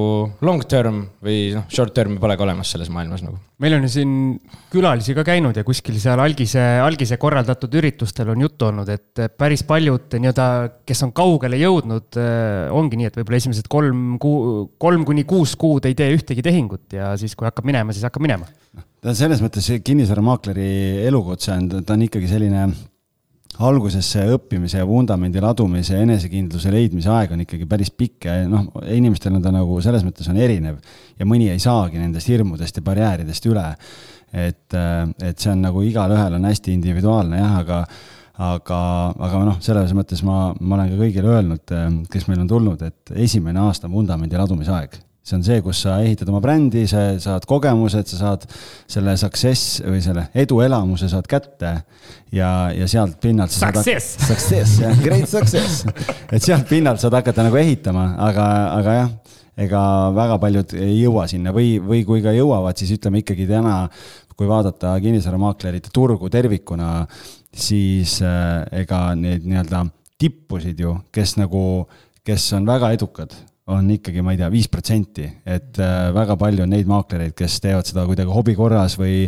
long 0.42 0.64
term 0.66 1.04
või 1.22 1.52
noh, 1.54 1.68
short 1.70 1.94
term'i 1.94 2.18
polegi 2.22 2.42
olemas 2.42 2.72
selles 2.74 2.90
maailmas 2.90 3.22
nagu. 3.22 3.38
meil 3.62 3.76
on 3.76 3.86
ju 3.86 3.90
siin 3.92 4.12
külalisi 4.72 5.14
ka 5.14 5.22
käinud 5.26 5.54
ja 5.54 5.62
kuskil 5.66 5.94
seal 6.02 6.18
algise, 6.22 6.62
algise 6.82 7.18
korraldatud 7.20 7.76
üritustel 7.78 8.32
on 8.34 8.42
juttu 8.42 8.70
olnud, 8.70 8.90
et 8.90 9.22
päris 9.38 9.62
paljud 9.68 10.18
nii-öelda, 10.18 10.48
kes 10.88 11.06
on 11.06 11.14
kaugele 11.14 11.60
jõudnud, 11.62 12.08
eh, 12.18 12.74
ongi 12.74 12.98
nii, 12.98 13.12
et 13.12 13.20
võib-olla 13.20 13.42
esimesed 13.42 13.70
kolm 13.70 14.16
kuu, 14.22 14.64
kolm 14.82 15.06
kuni 15.06 15.26
kuus 15.30 15.54
kuud 15.60 15.86
ei 15.86 15.94
tee 15.98 16.10
ühtegi 16.16 16.42
tehingut 16.42 16.98
ja 16.98 17.14
siis, 17.20 17.36
kui 17.38 17.46
hakkab 17.46 17.68
minema, 17.70 17.94
siis 17.94 18.08
hakkab 18.08 18.26
minema. 18.26 18.50
ta 19.00 19.14
selles 19.14 19.42
mõttes 19.44 19.70
kinnisvaramaakleri 19.86 21.06
elukutse 21.06 21.54
on, 21.54 21.70
ta 21.86 21.94
on 21.94 22.08
ikkagi 22.08 22.26
selline 22.34 22.66
alguses 23.66 24.06
see 24.14 24.26
õppimise 24.34 24.80
ja 24.80 24.86
vundamendi 24.88 25.40
ladumise 25.42 25.96
ja 25.96 26.04
enesekindluse 26.04 26.72
leidmise 26.72 27.10
aeg 27.12 27.34
on 27.34 27.42
ikkagi 27.44 27.66
päris 27.68 27.90
pikk 27.92 28.28
ja 28.28 28.38
noh, 28.48 28.70
inimestel 28.88 29.36
on 29.36 29.44
ta 29.44 29.52
nagu 29.54 29.80
selles 29.84 30.04
mõttes 30.06 30.30
on 30.32 30.38
erinev 30.40 30.78
ja 31.18 31.28
mõni 31.28 31.50
ei 31.52 31.60
saagi 31.62 32.00
nendest 32.00 32.30
hirmudest 32.30 32.80
ja 32.80 32.86
barjääridest 32.86 33.50
üle. 33.50 33.66
et, 34.32 34.74
et 35.26 35.38
see 35.38 35.52
on 35.52 35.62
nagu 35.66 35.82
igalühel 35.82 36.38
on 36.38 36.48
hästi 36.48 36.72
individuaalne 36.78 37.42
jah, 37.42 37.60
aga 37.64 37.84
aga, 38.40 38.80
aga 39.18 39.44
noh, 39.44 39.60
selles 39.60 39.92
mõttes 39.96 40.22
ma, 40.24 40.54
ma 40.60 40.78
olen 40.78 40.94
ka 40.94 41.02
kõigile 41.02 41.34
öelnud, 41.34 41.76
kes 42.10 42.28
meil 42.30 42.40
on 42.40 42.48
tulnud, 42.48 42.82
et 42.86 43.14
esimene 43.28 43.60
aasta 43.66 43.90
vundamendi 43.90 44.38
ladumise 44.40 44.72
aeg 44.72 44.96
see 45.30 45.38
on 45.38 45.44
see, 45.46 45.60
kus 45.62 45.84
sa 45.84 45.98
ehitad 46.02 46.28
oma 46.32 46.40
brändi, 46.42 46.84
sa 46.90 47.14
saad 47.22 47.46
kogemused, 47.48 48.08
sa 48.10 48.18
saad 48.18 48.46
selle 48.90 49.14
success 49.20 49.80
või 49.84 50.02
selle 50.04 50.26
eduelamuse 50.42 51.10
saad 51.10 51.28
kätte 51.30 51.74
ja, 52.34 52.50
ja 52.74 52.88
sealt 52.90 53.20
pinnalt 53.22 53.54
success. 53.54 54.16
Success, 54.26 54.80
jah, 54.82 54.96
great 55.06 55.28
success. 55.30 55.84
et 56.30 56.42
sealt 56.42 56.66
pinnalt 56.70 57.02
saad 57.02 57.14
hakata 57.20 57.46
nagu 57.46 57.60
ehitama, 57.60 58.06
aga, 58.26 58.46
aga 58.78 58.96
jah, 58.98 59.12
ega 59.60 59.82
väga 60.16 60.40
paljud 60.42 60.74
ei 60.80 60.96
jõua 61.02 61.28
sinna 61.30 61.54
või, 61.54 61.76
või 61.82 62.02
kui 62.08 62.24
ka 62.24 62.34
jõuavad, 62.34 62.78
siis 62.80 62.96
ütleme 62.96 63.22
ikkagi 63.22 63.46
täna, 63.50 63.84
kui 64.34 64.48
vaadata 64.48 64.94
kinnisvaramaaklerite 65.04 65.92
turgu 65.94 66.30
tervikuna, 66.32 67.04
siis 67.52 68.18
äh, 68.24 68.64
ega 68.82 69.10
neid 69.18 69.44
nii-öelda 69.44 69.84
tippusid 70.20 70.80
ju, 70.80 70.96
kes 71.12 71.36
nagu, 71.40 71.62
kes 72.26 72.50
on 72.56 72.66
väga 72.68 72.92
edukad 72.96 73.36
on 73.70 73.88
ikkagi, 73.94 74.22
ma 74.24 74.34
ei 74.34 74.40
tea, 74.40 74.48
viis 74.52 74.68
protsenti, 74.72 75.26
et 75.46 75.78
äh, 75.82 76.08
väga 76.14 76.36
palju 76.40 76.64
on 76.64 76.72
neid 76.74 76.88
maaklereid, 76.90 77.34
kes 77.38 77.58
teevad 77.64 77.88
seda 77.88 78.04
kuidagi 78.08 78.32
hobi 78.34 78.54
korras 78.58 78.96
või, 79.00 79.24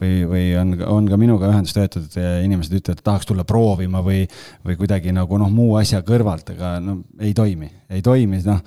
või, 0.00 0.18
või 0.30 0.44
on, 0.60 0.74
on 0.98 1.08
ka 1.10 1.18
minuga 1.20 1.50
ühendust 1.52 1.78
võetud, 1.80 2.18
inimesed 2.44 2.78
ütlevad, 2.80 3.00
et 3.00 3.06
tahaks 3.06 3.28
tulla 3.28 3.46
proovima 3.48 4.02
või, 4.04 4.24
või 4.66 4.78
kuidagi 4.80 5.14
nagu 5.16 5.40
noh, 5.40 5.52
muu 5.52 5.76
asja 5.80 6.02
kõrvalt, 6.06 6.54
aga 6.56 6.76
no 6.84 7.00
ei 7.20 7.34
toimi, 7.36 7.70
ei 7.90 8.04
toimi, 8.04 8.42
noh. 8.46 8.62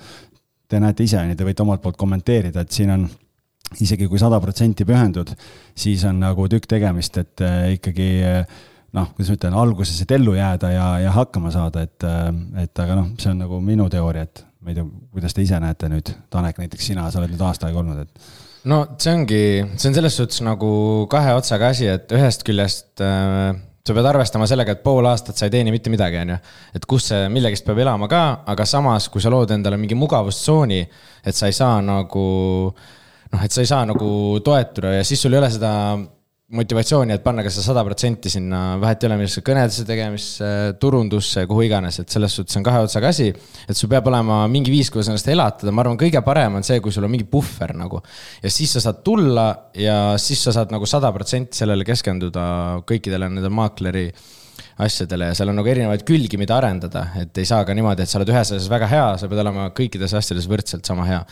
Te 0.70 0.78
näete 0.78 1.02
ise, 1.02 1.18
te 1.34 1.42
võite 1.42 1.64
omalt 1.64 1.80
poolt 1.82 1.96
kommenteerida, 1.98 2.62
et 2.62 2.70
siin 2.70 2.92
on 2.94 3.08
isegi 3.82 4.06
kui 4.06 4.20
sada 4.22 4.38
protsenti 4.38 4.84
pühendud, 4.86 5.32
siis 5.74 6.04
on 6.06 6.20
nagu 6.22 6.44
tükk 6.50 6.68
tegemist, 6.70 7.16
et 7.18 7.42
äh, 7.42 7.72
ikkagi 7.74 8.10
noh, 8.96 9.10
kuidas 9.14 9.32
ma 9.32 9.38
ütlen, 9.38 9.56
alguses, 9.62 9.98
et 10.02 10.14
ellu 10.14 10.34
jääda 10.36 10.70
ja, 10.74 10.86
ja 11.04 11.14
hakkama 11.14 11.52
saada, 11.54 11.84
et, 11.86 12.06
äh, 12.06 12.30
et 12.64 12.82
aga 12.82 12.98
noh, 12.98 13.10
see 13.20 13.32
on 13.32 13.42
nagu 13.44 13.60
minu 13.64 13.88
teooria, 13.92 14.26
et 14.26 14.44
ma 14.60 14.72
ei 14.72 14.76
tea, 14.76 14.84
kuidas 15.14 15.34
te 15.36 15.44
ise 15.44 15.58
näete 15.62 15.88
nüüd, 15.92 16.12
Tanek, 16.32 16.60
näiteks 16.60 16.92
sina, 16.92 17.08
sa 17.10 17.20
oled 17.22 17.32
nüüd 17.32 17.42
aasta 17.46 17.68
aega 17.68 17.80
olnud, 17.80 18.04
et. 18.04 18.30
no 18.70 18.82
see 19.00 19.14
ongi, 19.16 19.42
see 19.76 19.90
on 19.90 19.96
selles 19.96 20.20
suhtes 20.20 20.44
nagu 20.44 20.70
kahe 21.12 21.34
otsaga 21.38 21.72
asi, 21.74 21.88
et 21.88 22.12
ühest 22.16 22.44
küljest 22.46 23.04
äh, 23.04 23.50
sa 23.86 23.96
pead 23.96 24.08
arvestama 24.10 24.46
sellega, 24.50 24.76
et 24.76 24.84
pool 24.84 25.08
aastat 25.08 25.40
sa 25.40 25.48
ei 25.48 25.54
teeni 25.54 25.72
mitte 25.72 25.92
midagi, 25.92 26.20
on 26.20 26.34
ju. 26.34 26.38
et 26.76 26.86
kus 26.92 27.08
see 27.12 27.28
millegist 27.32 27.66
peab 27.66 27.80
elama 27.80 28.08
ka, 28.10 28.22
aga 28.52 28.68
samas, 28.68 29.08
kui 29.12 29.24
sa 29.24 29.32
lood 29.32 29.52
endale 29.56 29.80
mingi 29.80 29.98
mugavustsooni, 29.98 30.80
et 31.24 31.36
sa 31.36 31.48
ei 31.48 31.56
saa 31.56 31.80
nagu 31.84 32.26
noh, 32.70 33.42
et 33.44 33.52
sa 33.54 33.64
ei 33.64 33.70
saa 33.70 33.86
nagu 33.88 34.10
toetuda 34.44 34.98
ja 34.98 35.06
siis 35.06 35.22
sul 35.22 35.34
ei 35.34 35.40
ole 35.40 35.50
seda 35.52 35.72
motivatsiooni, 36.50 37.14
et 37.14 37.22
panna 37.22 37.44
ka 37.46 37.50
see 37.52 37.62
sada 37.62 37.82
protsenti 37.86 38.30
sinna, 38.32 38.74
vahet 38.82 39.04
ei 39.04 39.08
ole, 39.08 39.18
millesse 39.20 39.42
kõnedesse 39.46 39.84
tegemisse, 39.86 40.48
turundusse, 40.82 41.44
kuhu 41.50 41.62
iganes, 41.68 42.00
et 42.02 42.10
selles 42.10 42.34
suhtes 42.34 42.58
on 42.58 42.64
kahe 42.66 42.80
otsaga 42.82 43.12
asi. 43.14 43.28
et 43.30 43.78
sul 43.78 43.90
peab 43.92 44.08
olema 44.10 44.40
mingi 44.50 44.72
viis, 44.72 44.90
kuidas 44.90 45.12
ennast 45.12 45.30
elatada, 45.30 45.70
ma 45.70 45.84
arvan, 45.84 45.98
kõige 46.00 46.22
parem 46.26 46.58
on 46.58 46.66
see, 46.66 46.80
kui 46.82 46.90
sul 46.94 47.06
on 47.06 47.12
mingi 47.12 47.28
puhver 47.30 47.76
nagu. 47.78 48.02
ja 48.42 48.50
siis 48.50 48.74
sa 48.74 48.82
saad 48.82 48.98
tulla 49.06 49.46
ja 49.78 50.16
siis 50.18 50.42
sa 50.42 50.54
saad 50.56 50.74
nagu 50.74 50.88
sada 50.90 51.12
protsenti 51.14 51.60
sellele 51.62 51.86
keskenduda 51.86 52.42
kõikidele 52.88 53.30
nende 53.30 53.52
maakleri 53.54 54.08
asjadele 54.82 55.30
ja 55.30 55.38
seal 55.38 55.52
on 55.52 55.60
nagu 55.60 55.70
erinevaid 55.70 56.02
külgi, 56.08 56.40
mida 56.40 56.58
arendada, 56.58 57.06
et 57.20 57.38
ei 57.38 57.46
saa 57.46 57.62
ka 57.68 57.78
niimoodi, 57.78 58.02
et 58.02 58.10
sa 58.10 58.18
oled 58.18 58.34
ühes 58.34 58.42
asjas 58.42 58.66
väga 58.72 58.90
hea, 58.90 59.06
sa 59.22 59.30
pead 59.30 59.44
olema 59.44 59.70
kõikides 59.76 60.18
asjades 60.18 60.50
võrdselt 60.50 60.82
sama 60.88 61.06
hea. 61.06 61.22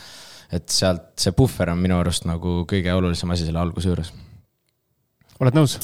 et 0.49 0.71
sealt 0.71 1.11
see 1.19 1.35
puhver 1.35 1.75
on 1.75 1.83
minu 1.83 1.99
arust 1.99 2.23
nagu 2.25 2.63
kõige 2.69 2.95
olulisem 2.95 3.35
asi 3.35 3.45
selle 3.45 3.59
alguse 3.59 3.91
juures 3.91 4.15
oled 5.39 5.55
nõus? 5.55 5.77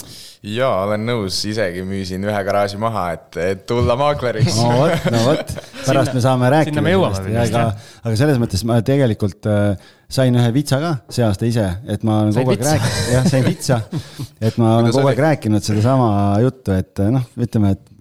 jaa, 0.45 0.83
olen 0.85 1.05
nõus, 1.07 1.38
isegi 1.50 1.81
müüsin 1.88 2.24
ühe 2.27 2.39
garaaži 2.47 2.77
maha, 2.81 3.05
et, 3.15 3.38
et 3.41 3.62
tulla 3.69 3.95
maakleriks. 3.97 4.57
no 4.59 4.71
vot, 4.81 5.07
no 5.13 5.21
vot, 5.25 5.53
pärast 5.88 6.15
me 6.15 6.24
saame 6.24 6.50
rääkida. 6.53 6.74
sinna 6.74 6.83
me 6.85 6.93
jõuame. 6.93 7.35
aga, 7.41 7.63
aga 8.03 8.19
selles 8.19 8.41
mõttes 8.41 8.65
ma 8.67 8.77
tegelikult 8.85 9.47
äh, 9.50 9.93
sain 10.12 10.35
ühe 10.38 10.51
vitsa 10.53 10.79
ka 10.83 10.91
see 11.09 11.25
aasta 11.25 11.50
ise, 11.50 11.65
et 11.89 12.05
ma 12.05 12.21
olen 12.25 12.35
kogu 12.35 12.53
aeg 12.53 12.65
rääkinud, 12.67 13.09
jah, 13.15 13.27
sain 13.31 13.47
vitsa. 13.47 13.79
et 14.38 14.59
ma 14.62 14.74
olen 14.81 14.95
kogu 14.95 15.12
aeg 15.12 15.21
rääkinud 15.25 15.65
sedasama 15.65 16.09
juttu, 16.45 16.75
et 16.75 17.03
äh, 17.05 17.12
noh, 17.15 17.27
ütleme, 17.47 17.75
et 17.77 17.93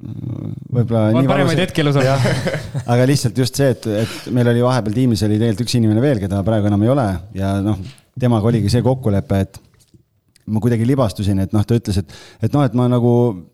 võib-olla. 0.75 1.07
on 1.17 1.31
paremaid 1.31 1.65
hetki 1.65 1.85
elus 1.85 2.01
olnud. 2.03 2.41
aga 2.85 3.09
lihtsalt 3.09 3.39
just 3.45 3.61
see, 3.63 3.71
et, 3.77 3.89
et 4.05 4.33
meil 4.35 4.51
oli 4.53 4.65
vahepeal 4.65 4.99
tiimis 5.03 5.23
oli 5.29 5.39
tegelikult 5.39 5.69
üks 5.69 5.79
inimene 5.79 6.03
veel, 6.05 6.21
keda 6.27 6.43
praegu 6.47 6.69
enam 6.73 6.83
ei 6.85 6.93
ole 6.99 7.07
ja 7.39 7.55
noh, 7.65 7.79
temaga 8.21 8.51
oligi 8.51 8.75
see 8.75 8.85
kokkulepe, 8.85 9.41
et 9.47 9.63
ma 10.47 10.61
kuidagi 10.61 10.85
libastusin, 10.85 11.39
et 11.41 11.55
noh, 11.57 11.63
ta 11.65 11.77
ütles, 11.79 11.97
et, 12.03 12.11
et 12.45 12.53
noh, 12.53 12.65
et 12.67 12.75
ma 12.77 12.85
nagu 12.93 13.13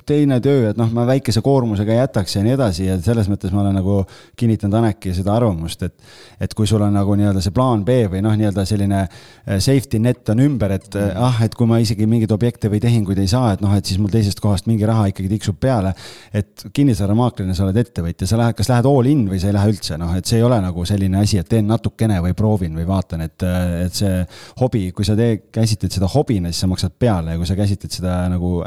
teine 0.09 0.41
töö, 0.43 0.73
et 0.73 0.79
noh, 0.79 0.89
ma 0.95 1.05
väikese 1.07 1.43
koormusega 1.45 2.01
jätaks 2.01 2.35
ja 2.35 2.43
nii 2.43 2.55
edasi 2.57 2.89
ja 2.89 2.97
selles 3.03 3.29
mõttes 3.31 3.53
ma 3.55 3.63
olen 3.63 3.77
nagu 3.79 4.01
kinnitanud 4.39 4.75
Aneki 4.81 5.13
seda 5.15 5.37
arvamust, 5.37 5.85
et, 5.87 5.95
et 6.43 6.55
kui 6.59 6.67
sul 6.67 6.83
on 6.83 6.95
nagu 6.97 7.15
nii-öelda 7.19 7.43
see 7.45 7.55
plaan 7.55 7.85
B 7.87 8.09
või 8.11 8.23
noh, 8.27 8.35
nii-öelda 8.39 8.65
selline 8.67 9.05
eh, 9.05 9.61
safety 9.63 10.01
net 10.03 10.33
on 10.35 10.43
ümber, 10.43 10.75
et 10.81 10.89
mm. 10.91 11.21
ah, 11.29 11.39
et 11.47 11.55
kui 11.55 11.71
ma 11.71 11.79
isegi 11.83 12.09
mingeid 12.11 12.35
objekte 12.35 12.73
või 12.73 12.83
tehinguid 12.83 13.23
ei 13.23 13.31
saa, 13.31 13.55
et 13.55 13.63
noh, 13.63 13.77
et 13.79 13.87
siis 13.87 14.01
mul 14.03 14.11
teisest 14.11 14.43
kohast 14.43 14.67
mingi 14.71 14.89
raha 14.89 15.07
ikkagi 15.13 15.31
tiksub 15.37 15.61
peale. 15.63 15.95
et 16.35 16.67
kinnisvaramaaklerina 16.75 17.55
sa 17.55 17.69
oled 17.69 17.79
ettevõtja, 17.79 18.27
sa 18.27 18.39
lähed, 18.41 18.59
kas 18.59 18.71
lähed 18.73 18.91
all 18.91 19.07
in 19.11 19.25
või 19.31 19.39
sa 19.43 19.51
ei 19.51 19.55
lähe 19.55 19.71
üldse, 19.77 19.99
noh, 20.01 20.11
et 20.19 20.27
see 20.27 20.41
ei 20.41 20.47
ole 20.47 20.59
nagu 20.63 20.85
selline 20.89 21.23
asi, 21.23 21.39
et 21.39 21.49
teen 21.51 21.71
natukene 21.71 22.19
või 22.25 22.35
proovin 22.35 22.75
või 22.75 22.87
vaatan, 22.89 23.25
et, 23.29 23.47
et 23.87 23.95
see 23.95 24.21
hobi, 24.59 24.89
kui 24.97 25.07
sa 25.07 25.15
tee, 25.19 25.39
käsitled 25.55 25.95
seda 25.95 26.11
hobina, 26.11 26.51
siis 26.51 26.65
sa 26.65 26.71
maksad 26.71 26.80
peale 26.89 27.35
ja 27.35 27.41
kui 27.41 27.49
sa 27.49 27.59
käsitled 27.59 27.93
seda 27.93 28.17
nagu 28.33 28.61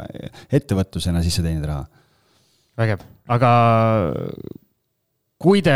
ettevõtlusena, 0.52 1.22
siis 1.24 1.40
sa 1.40 1.44
teenid 1.46 1.66
raha. 1.66 1.84
vägev, 2.78 3.02
aga 3.30 3.50
kui 5.44 5.60
te 5.64 5.74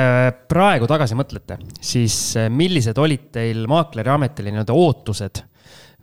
praegu 0.49 0.87
tagasi 0.89 1.19
mõtlete, 1.19 1.59
siis 1.81 2.37
millised 2.51 2.99
olid 2.99 3.29
teil 3.35 3.67
maakleriametile 3.71 4.55
nii-öelda 4.55 4.77
ootused 4.77 5.43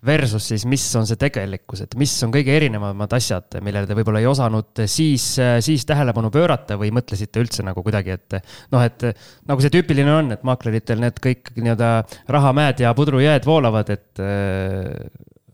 versus 0.05 0.47
siis, 0.51 0.65
mis 0.69 0.83
on 0.99 1.07
see 1.09 1.17
tegelikkus, 1.19 1.81
et 1.85 1.95
mis 1.97 2.11
on 2.25 2.33
kõige 2.33 2.53
erinevamad 2.55 3.13
asjad, 3.17 3.57
millele 3.65 3.89
te 3.89 3.97
võib-olla 3.97 4.21
ei 4.21 4.29
osanud 4.29 4.83
siis, 4.91 5.25
siis 5.65 5.85
tähelepanu 5.89 6.29
pöörata 6.33 6.77
või 6.77 6.91
mõtlesite 6.95 7.41
üldse 7.41 7.65
nagu 7.65 7.83
kuidagi, 7.85 8.17
et 8.19 8.37
noh, 8.73 8.83
et 8.85 9.07
nagu 9.49 9.63
see 9.63 9.73
tüüpiline 9.73 10.11
on, 10.13 10.33
et 10.35 10.45
maakleritel 10.45 11.01
need 11.01 11.17
kõik 11.23 11.53
nii-öelda 11.57 11.91
rahamäed 12.35 12.85
ja 12.85 12.93
pudrujääd 12.97 13.47
voolavad, 13.49 13.89
et 13.95 14.21
äh, 14.21 14.91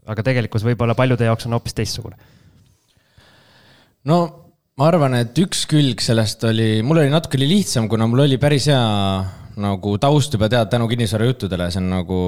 aga 0.09 0.23
tegelikkus 0.25 0.65
võib-olla 0.65 0.95
paljude 0.97 1.27
jaoks 1.27 1.47
on 1.47 1.57
hoopis 1.57 1.77
teistsugune. 1.77 2.17
no 4.09 4.17
ma 4.79 4.87
arvan, 4.89 5.19
et 5.21 5.37
üks 5.43 5.65
külg 5.69 6.01
sellest 6.01 6.43
oli, 6.49 6.81
mul 6.85 7.03
oli 7.03 7.13
natukene 7.13 7.49
lihtsam, 7.49 7.89
kuna 7.91 8.07
mul 8.09 8.25
oli 8.25 8.39
päris 8.41 8.69
hea 8.71 8.81
nagu 9.61 9.97
taust 10.01 10.33
juba 10.33 10.49
teada 10.49 10.69
tänu 10.71 10.87
kinnisvarajuttudele, 10.89 11.69
see 11.71 11.81
on 11.83 11.89
nagu 11.91 12.19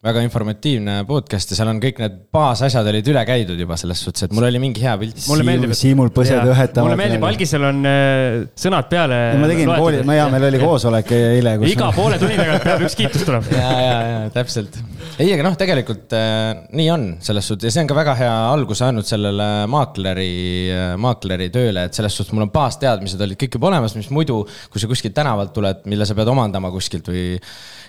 väga 0.00 0.22
informatiivne 0.24 0.94
podcast 1.04 1.50
ja 1.52 1.58
seal 1.58 1.68
on 1.68 1.78
kõik 1.82 1.98
need 2.00 2.14
baasasjad 2.32 2.86
olid 2.88 3.08
üle 3.12 3.20
käidud 3.28 3.58
juba 3.60 3.76
selles 3.76 4.00
suhtes, 4.00 4.24
et 4.24 4.32
mul 4.32 4.46
oli 4.48 4.60
mingi 4.62 4.80
hea 4.80 4.94
pilt. 4.96 5.18
mulle 5.28 5.44
meeldib, 5.44 5.74
Siimul 5.76 6.08
põsed 6.16 6.40
ühetavad. 6.40 6.86
mulle 6.86 6.96
meeldib, 6.96 7.24
algisel 7.28 7.66
on 7.68 7.82
äh, 7.84 8.36
sõnad 8.56 8.88
peale. 8.88 9.18
ma 9.36 9.50
tegin 9.50 9.68
kooli, 9.68 9.98
ma 10.08 10.16
hea, 10.16 10.28
meil 10.32 10.46
oli 10.48 10.60
koosolek 10.62 11.12
eile 11.18 11.52
iga 11.68 11.90
poole 11.92 12.16
tunni 12.22 12.38
tagant 12.40 12.64
peab 12.64 12.84
üks 12.86 12.96
kiitus 12.96 13.26
tulema. 13.28 13.44
ja, 13.60 13.74
ja, 13.84 13.98
ja 14.08 14.22
täpselt. 14.32 14.78
ei, 15.18 15.34
aga 15.34 15.44
noh, 15.44 15.58
tegelikult 15.60 16.16
äh, 16.16 16.62
nii 16.80 16.88
on 16.94 17.04
selles 17.26 17.50
suhtes 17.52 17.68
ja 17.68 17.74
see 17.74 17.84
on 17.84 17.90
ka 17.92 17.98
väga 17.98 18.14
hea 18.22 18.38
alguse 18.54 18.86
andnud 18.86 19.08
sellele 19.08 19.50
maakleri 19.68 20.30
äh,, 20.78 20.94
maakleri 20.96 21.50
tööle, 21.52 21.84
et 21.90 22.00
selles 22.00 22.16
suhtes 22.16 22.32
mul 22.32 22.46
on 22.46 22.54
baasteadmised 22.56 23.20
olid 23.28 23.36
kõik 23.44 23.60
juba 23.60 23.68
olemas, 23.68 23.98
mis 24.00 24.08
muidu, 24.16 24.40
kui 24.72 24.80
sa 24.80 24.88
kuskilt 24.88 25.18
tänavalt 25.20 25.52
tuled, 25.60 25.84
mille 25.92 26.08
sa 26.08 26.16
pead 26.16 26.32
omandama 26.32 26.72
kuskilt 26.72 27.12
või 27.12 27.36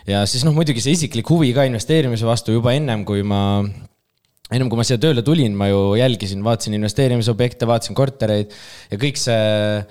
ja 0.09 0.23
siis 0.29 0.45
noh, 0.47 0.55
muidugi 0.55 0.83
see 0.83 0.95
isiklik 0.97 1.29
huvi 1.29 1.51
ka 1.55 1.65
investeerimise 1.69 2.27
vastu 2.27 2.55
juba 2.55 2.73
ennem, 2.77 3.05
kui 3.07 3.23
ma 3.27 3.41
ennem 4.51 4.69
kui 4.71 4.79
ma 4.79 4.85
siia 4.87 4.99
tööle 5.01 5.23
tulin, 5.25 5.53
ma 5.57 5.69
ju 5.71 5.93
jälgisin, 5.99 6.43
vaatasin 6.43 6.75
investeerimisobjekte, 6.77 7.67
vaatasin 7.69 7.97
kortereid 7.97 8.51
ja 8.91 8.99
kõik 8.99 9.19
see, 9.19 9.83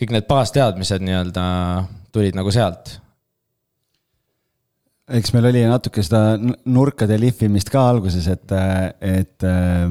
kõik 0.00 0.14
need 0.14 0.28
baasteadmised 0.30 1.02
nii-öelda 1.04 1.46
tulid 2.14 2.38
nagu 2.38 2.52
sealt. 2.54 2.98
eks 5.04 5.34
meil 5.34 5.50
oli 5.50 5.64
natuke 5.68 6.02
seda 6.04 6.38
nurkade 6.38 7.18
lihvimist 7.20 7.72
ka 7.72 7.82
alguses, 7.90 8.28
et, 8.30 8.54
et 9.04 9.48
äh, 9.48 9.88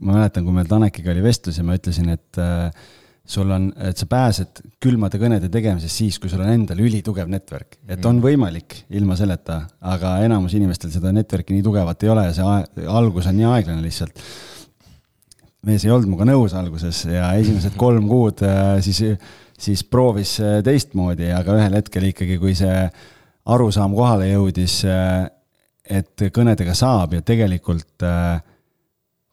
ma 0.00 0.16
mäletan, 0.16 0.46
kui 0.46 0.54
meil 0.56 0.70
Tanekiga 0.70 1.12
oli 1.12 1.22
vestlus 1.22 1.60
ja 1.60 1.66
ma 1.66 1.76
ütlesin, 1.78 2.08
et 2.16 2.40
äh, 2.40 2.88
sul 3.30 3.50
on, 3.54 3.68
et 3.86 3.98
sa 4.00 4.08
pääsed 4.10 4.62
külmade 4.82 5.20
kõnede 5.22 5.50
tegemisest 5.52 6.02
siis, 6.02 6.18
kui 6.18 6.30
sul 6.32 6.42
on 6.42 6.50
endal 6.50 6.80
ülitugev 6.82 7.30
network. 7.30 7.78
et 7.86 8.04
on 8.04 8.18
mhm. 8.18 8.24
võimalik 8.26 8.78
ilma 8.90 9.16
selleta, 9.18 9.62
aga 9.80 10.16
enamus 10.26 10.56
inimestel 10.58 10.92
seda 10.94 11.12
network'i 11.14 11.54
nii 11.54 11.66
tugevat 11.66 12.02
ei 12.02 12.12
ole 12.14 12.26
ja 12.28 12.34
see 12.36 12.86
algus 12.90 13.30
on 13.30 13.38
nii 13.38 13.48
aeglane 13.52 13.84
lihtsalt. 13.86 14.18
mees 15.66 15.84
ei 15.84 15.92
olnud 15.94 16.08
minuga 16.08 16.26
nõus 16.32 16.56
alguses 16.56 17.04
ja 17.06 17.32
esimesed 17.38 17.78
kolm 17.84 18.08
kuud 18.10 18.42
äh, 18.46 18.76
siis, 18.84 19.02
siis 19.58 19.84
proovis 19.84 20.38
äh, 20.42 20.58
teistmoodi, 20.66 21.30
aga 21.36 21.58
ühel 21.60 21.78
hetkel 21.78 22.10
ikkagi, 22.10 22.38
kui 22.42 22.56
see 22.58 22.86
arusaam 23.50 23.94
kohale 23.96 24.30
jõudis, 24.30 24.80
äh, 24.88 25.28
et 25.90 26.30
kõnedega 26.34 26.74
saab 26.76 27.14
ja 27.16 27.22
tegelikult 27.26 28.06
äh, 28.06 28.40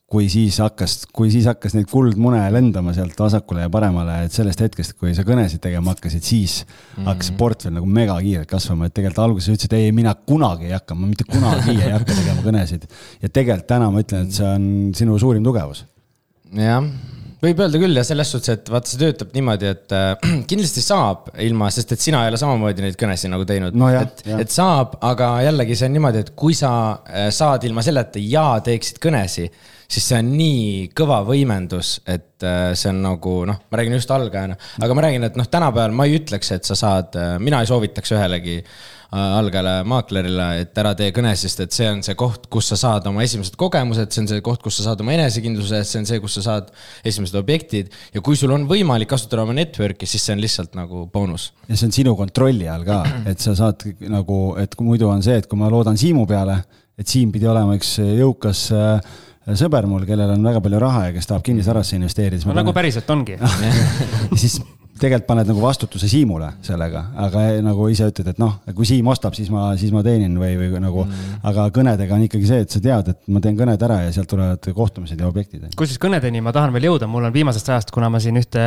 kui 0.08 0.30
siis 0.32 0.56
hakkas, 0.64 1.02
kui 1.12 1.28
siis 1.34 1.50
hakkas 1.50 1.74
neid 1.76 1.90
kuldmune 1.92 2.40
lendama 2.56 2.94
sealt 2.96 3.18
vasakule 3.20 3.66
ja 3.66 3.72
paremale, 3.72 4.22
et 4.28 4.36
sellest 4.36 4.62
hetkest, 4.64 4.96
kui 5.00 5.12
sa 5.16 5.26
kõnesid 5.28 5.60
tegema 5.64 5.92
hakkasid, 5.92 6.24
siis 6.24 6.62
mm 6.64 6.70
-hmm. 6.70 7.10
hakkas 7.12 7.32
portfell 7.42 7.76
nagu 7.76 7.90
megakiirelt 8.00 8.48
kasvama, 8.48 8.88
et 8.88 8.96
tegelikult 8.96 9.26
alguses 9.26 9.52
ütlesid, 9.52 9.76
ei, 9.76 9.92
mina 9.92 10.16
kunagi 10.16 10.72
ei 10.72 10.78
hakka, 10.78 10.96
ma 10.96 11.12
mitte 11.12 11.28
kunagi 11.28 11.76
ei 11.76 11.92
hakka 11.92 12.14
tegema 12.14 12.42
kõnesid. 12.46 12.88
ja 13.22 13.30
tegelikult 13.30 13.68
täna 13.68 13.92
ma 13.92 14.00
ütlen, 14.00 14.26
et 14.26 14.40
see 14.40 14.48
on 14.48 14.72
sinu 14.96 15.20
suurim 15.20 15.44
tugevus. 15.44 15.86
jah, 16.56 16.84
võib 17.44 17.60
öelda 17.60 17.78
küll 17.78 18.00
ja 18.00 18.08
selles 18.08 18.32
suhtes, 18.32 18.50
et 18.50 18.70
vaata, 18.72 18.88
see 18.88 19.04
töötab 19.04 19.36
niimoodi, 19.36 19.66
et 19.76 19.92
äh, 19.92 20.16
kindlasti 20.50 20.82
saab 20.82 21.34
ilma, 21.38 21.70
sest 21.70 21.92
et 21.92 22.00
sina 22.00 22.24
ei 22.24 22.32
ole 22.32 22.40
samamoodi 22.40 22.82
neid 22.82 22.96
kõnesid 22.96 23.36
nagu 23.36 23.44
teinud 23.44 23.76
no. 23.76 23.92
et, 23.92 24.24
et 24.40 24.50
saab, 24.50 25.02
aga 25.02 25.42
jällegi 25.52 25.76
see 25.76 25.92
on 25.92 26.00
niimoodi, 26.00 26.24
et 26.24 26.32
kui 26.32 26.56
sa 26.56 26.72
äh, 27.04 27.28
saad 27.28 27.68
ilma 27.68 27.84
selleta 27.84 28.24
ja 28.24 28.54
teeksid 28.64 29.04
kõnesid 29.04 29.76
siis 29.88 30.10
see 30.10 30.20
on 30.20 30.34
nii 30.36 30.91
kõva 30.98 31.22
võimendus, 31.27 31.98
et 32.08 32.44
äh, 32.46 32.74
see 32.77 32.91
on 32.91 33.01
nagu 33.06 33.39
noh, 33.48 33.63
ma 33.72 33.79
räägin 33.79 33.96
just 33.96 34.12
algajana, 34.12 34.58
aga 34.84 34.98
ma 34.98 35.08
räägin, 35.08 35.25
et 35.29 35.39
noh, 35.39 35.48
tänapäeval 35.51 35.96
ma 35.96 36.08
ei 36.08 36.20
ütleks, 36.20 36.51
et 36.56 36.67
sa 36.67 36.75
saad, 36.77 37.15
äh, 37.15 37.36
mina 37.44 37.62
ei 37.63 37.70
soovitaks 37.70 38.12
ühelegi 38.12 38.58
äh, 38.60 39.15
algajale 39.15 39.77
maaklerile, 39.88 40.48
et 40.65 40.82
ära 40.82 40.91
tee 41.00 41.13
kõne, 41.15 41.32
sest 41.39 41.63
et 41.63 41.75
see 41.75 41.88
on 41.88 42.01
see 42.03 42.17
koht, 42.20 42.50
kus 42.51 42.67
sa 42.74 42.79
saad 42.82 43.08
oma 43.08 43.24
esimesed 43.24 43.56
kogemused, 43.60 44.12
see 44.12 44.25
on 44.25 44.27
see 44.34 44.44
koht, 44.44 44.60
kus 44.65 44.82
sa 44.82 44.89
saad 44.89 45.03
oma 45.06 45.15
enesekindluse, 45.15 45.79
see 45.88 46.01
on 46.01 46.10
see, 46.10 46.20
kus 46.24 46.36
sa 46.39 46.44
saad 46.50 46.74
esimesed 47.08 47.38
objektid. 47.39 47.96
ja 48.15 48.24
kui 48.25 48.36
sul 48.39 48.51
on 48.56 48.67
võimalik 48.67 49.12
kasutada 49.13 49.46
oma 49.48 49.56
network'i, 49.56 50.10
siis 50.10 50.27
see 50.27 50.36
on 50.36 50.44
lihtsalt 50.44 50.75
nagu 50.75 51.06
boonus. 51.13 51.53
ja 51.70 51.79
see 51.79 51.88
on 51.88 51.96
sinu 51.96 52.17
kontrolli 52.20 52.67
all 52.67 52.84
ka, 52.88 53.06
et 53.32 53.39
sa 53.39 53.56
saad 53.56 53.88
nagu, 54.12 54.41
et 54.60 54.75
muidu 54.84 55.08
on 55.13 55.24
see, 55.24 55.39
et 55.39 55.48
kui 55.48 55.60
ma 55.60 55.72
loodan 55.72 55.96
Siimu 55.98 56.27
peale, 56.27 56.60
et 56.98 57.08
Siim 57.08 57.32
pidi 57.32 57.48
olema 57.48 57.77
üks 57.77 57.96
jõukas 58.01 58.67
äh, 58.75 59.15
sõber 59.56 59.88
mul, 59.88 60.04
kellel 60.06 60.34
on 60.34 60.44
väga 60.44 60.60
palju 60.63 60.80
raha 60.82 61.06
ja 61.08 61.13
kes 61.16 61.30
tahab 61.30 61.46
kinnisvarasse 61.48 61.96
investeerida. 61.96 62.50
no 62.50 62.58
nagu 62.58 62.74
päriselt 62.75 63.10
ongi 63.10 63.38
siis 64.42 64.60
tegelikult 64.98 65.27
paned 65.27 65.50
nagu 65.50 65.62
vastutuse 65.62 66.10
Siimule 66.10 66.50
sellega, 66.66 67.04
aga 67.25 67.44
nagu 67.66 67.88
ise 67.92 68.08
ütled, 68.12 68.32
et 68.34 68.42
noh, 68.42 68.58
kui 68.75 68.88
Siim 68.88 69.08
ostab, 69.12 69.36
siis 69.38 69.50
ma, 69.54 69.70
siis 69.80 69.94
ma 69.96 70.04
teenin 70.06 70.36
või, 70.39 70.56
või 70.60 70.82
nagu 70.84 71.04
mm., 71.06 71.39
aga 71.48 71.68
kõnedega 71.75 72.16
on 72.18 72.25
ikkagi 72.27 72.50
see, 72.50 72.66
et 72.66 72.74
sa 72.74 72.82
tead, 72.84 73.12
et 73.13 73.20
ma 73.34 73.42
teen 73.44 73.58
kõned 73.60 73.84
ära 73.88 74.00
ja 74.06 74.13
sealt 74.16 74.30
tulevad 74.32 74.70
kohtumised 74.77 75.20
ja 75.20 75.30
objektid. 75.30 75.68
kusjuures 75.77 76.01
kõnedeni 76.01 76.42
ma 76.44 76.54
tahan 76.56 76.74
veel 76.75 76.89
jõuda, 76.89 77.10
mul 77.12 77.27
on 77.30 77.36
viimasest 77.36 77.72
ajast, 77.74 77.94
kuna 77.96 78.10
ma 78.13 78.22
siin 78.24 78.39
ühte, 78.39 78.63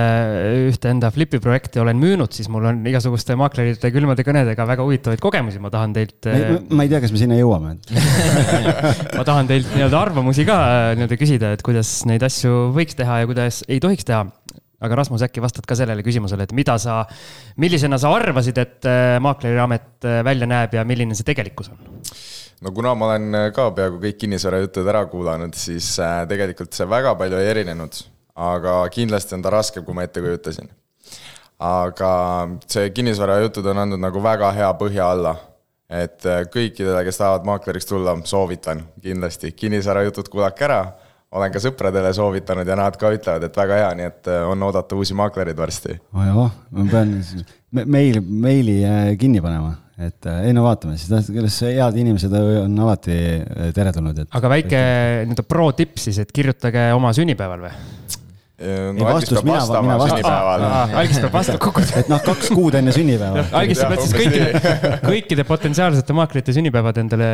ühte 0.68 0.92
enda 0.92 1.10
Flipi 1.14 1.40
projekti 1.42 1.82
olen 1.82 1.98
müünud, 2.00 2.32
siis 2.36 2.50
mul 2.52 2.68
on 2.70 2.82
igasuguste 2.90 3.36
maaklerite 3.40 3.92
külmade 3.94 4.24
kõnedega 4.26 4.66
väga 4.68 4.86
huvitavaid 4.86 5.22
kogemusi, 5.22 5.62
ma 5.62 5.72
tahan 5.72 5.94
teilt. 5.96 6.30
ma 6.70 6.86
ei 6.86 6.92
tea, 6.92 7.02
kas 7.04 7.14
me 7.14 7.22
sinna 7.22 7.38
jõuame 7.40 7.76
ma 9.18 9.26
tahan 9.26 9.50
teilt 9.50 9.70
nii-öelda 9.74 10.00
arvamusi 10.00 10.46
ka 10.48 10.60
nii-öelda 10.98 11.18
küsida, 11.20 11.54
et 11.56 11.64
kuidas 11.66 12.00
neid 12.08 12.24
asju 12.26 12.70
võiks 12.76 12.98
teha 12.98 13.22
ja 13.22 13.30
kuidas 13.30 13.62
ei 13.68 13.80
tohiks 13.82 14.06
teha 14.08 14.24
aga 14.80 14.96
Rasmus, 15.00 15.24
äkki 15.26 15.42
vastad 15.44 15.66
ka 15.68 15.76
sellele 15.78 16.04
küsimusele, 16.04 16.46
et 16.48 16.54
mida 16.56 16.76
sa, 16.80 17.02
millisena 17.60 17.98
sa 18.00 18.12
arvasid, 18.16 18.60
et 18.62 18.88
äh, 18.88 19.16
maakleriamet 19.22 20.08
äh, 20.08 20.20
välja 20.26 20.48
näeb 20.48 20.76
ja 20.76 20.84
milline 20.88 21.16
see 21.16 21.26
tegelikkus 21.28 21.72
on? 21.72 21.82
no 22.60 22.72
kuna 22.76 22.94
ma 22.96 23.10
olen 23.10 23.36
äh, 23.36 23.48
ka 23.56 23.70
peaaegu 23.76 24.00
kõik 24.02 24.22
kinnisvarajutud 24.24 24.88
ära 24.92 25.04
kuulanud, 25.12 25.56
siis 25.56 25.92
tegelikult 26.30 26.76
see 26.76 26.88
väga 26.88 27.14
palju 27.20 27.40
ei 27.40 27.50
erinenud, 27.52 28.00
aga 28.40 28.80
kindlasti 28.94 29.36
on 29.36 29.44
ta 29.44 29.52
raskem, 29.52 29.84
kui 29.84 29.96
ma 29.96 30.06
ette 30.08 30.24
kujutasin. 30.24 30.72
aga 31.60 32.14
see 32.66 32.88
kinnisvarajutud 32.96 33.66
on 33.74 33.84
andnud 33.84 34.00
nagu 34.00 34.24
väga 34.24 34.52
hea 34.56 34.72
põhja 34.80 35.12
alla 35.12 35.36
et 35.90 36.22
kõikidele, 36.54 37.02
kes 37.04 37.18
tahavad 37.18 37.44
maakleriks 37.48 37.88
tulla, 37.88 38.14
soovitan 38.24 38.84
kindlasti 39.02 39.50
kinnisvarajutud 39.52 40.28
kuulake 40.30 40.64
ära 40.64 40.84
olen 41.30 41.52
ka 41.54 41.62
sõpradele 41.62 42.10
soovitanud 42.14 42.66
ja 42.66 42.76
nad 42.78 42.96
ka 42.98 43.12
ütlevad, 43.14 43.46
et 43.46 43.58
väga 43.58 43.78
hea, 43.82 43.90
nii 43.98 44.08
et 44.08 44.30
äh, 44.32 44.42
on 44.50 44.66
oodata 44.66 44.98
uusi 44.98 45.16
maaklereid 45.18 45.58
varsti. 45.58 45.94
oi 46.16 46.32
oh, 46.34 46.50
ma 46.74 46.86
pean 46.90 47.14
meil, 47.86 48.18
meili 48.20 48.80
äh, 48.86 49.12
kinni 49.20 49.42
panema, 49.44 49.76
et 50.00 50.26
äh, 50.26 50.48
ei 50.48 50.56
no 50.56 50.66
vaatame 50.66 50.98
siis, 50.98 51.30
kuidas 51.30 51.60
head 51.68 52.00
inimesed 52.02 52.34
on 52.34 52.74
alati 52.86 53.20
teretulnud, 53.76 54.24
et. 54.24 54.32
aga 54.40 54.52
väike 54.56 54.82
nii-öelda 55.30 55.46
pro 55.46 55.70
tipp 55.78 56.02
siis, 56.02 56.18
et 56.22 56.34
kirjutage 56.34 56.90
oma 56.96 57.14
sünnipäeval 57.16 57.68
või? 57.68 57.76
no 58.60 59.06
Algis 59.08 59.30
peab 59.32 59.46
vastama 59.48 59.94
sünnipäeval. 60.02 60.64
Algis 61.00 61.22
peab 61.22 61.32
vastama 61.32 61.70
aeg. 61.80 61.94
et 62.02 62.10
noh, 62.12 62.20
kaks 62.26 62.50
kuud 62.52 62.74
enne 62.76 62.92
sünnipäeva. 62.92 63.46
Algis 63.62 63.80
peab 63.80 64.02
siis 64.02 64.12
kõikide, 64.18 64.98
kõikide 65.06 65.46
potentsiaalsete 65.48 66.18
maaklerite 66.18 66.58
sünnipäevad 66.58 67.00
endale 67.00 67.30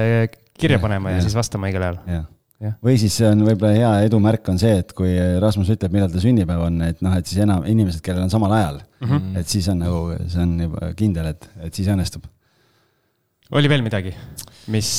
kirja 0.54 0.78
panema 0.84 1.16
ja, 1.16 1.18
ja 1.18 1.26
siis 1.26 1.34
vastama 1.34 1.72
õigel 1.72 1.88
ajal 1.88 2.26
või 2.56 2.96
siis 3.00 3.18
on 3.26 3.44
võib-olla 3.44 3.74
hea 3.76 3.92
edumärk 4.06 4.48
on 4.48 4.58
see, 4.60 4.78
et 4.80 4.92
kui 4.96 5.12
Rasmus 5.42 5.74
ütleb, 5.74 5.92
millal 5.92 6.12
ta 6.12 6.22
sünnipäev 6.22 6.62
on, 6.70 6.80
et 6.88 7.02
noh, 7.04 7.16
et 7.18 7.28
siis 7.28 7.42
enam 7.44 7.66
inimesed, 7.68 8.00
kellel 8.04 8.24
on 8.24 8.32
samal 8.32 8.54
ajal 8.56 8.80
mm, 8.80 9.10
-hmm. 9.10 9.38
et 9.42 9.52
siis 9.52 9.68
on 9.72 9.82
nagu, 9.84 10.00
see 10.24 10.42
on 10.42 10.54
juba 10.64 10.92
kindel, 10.96 11.32
et, 11.34 11.48
et 11.68 11.74
siis 11.74 11.88
õnnestub. 11.92 12.24
oli 13.52 13.68
veel 13.68 13.84
midagi, 13.84 14.14
mis 14.72 14.90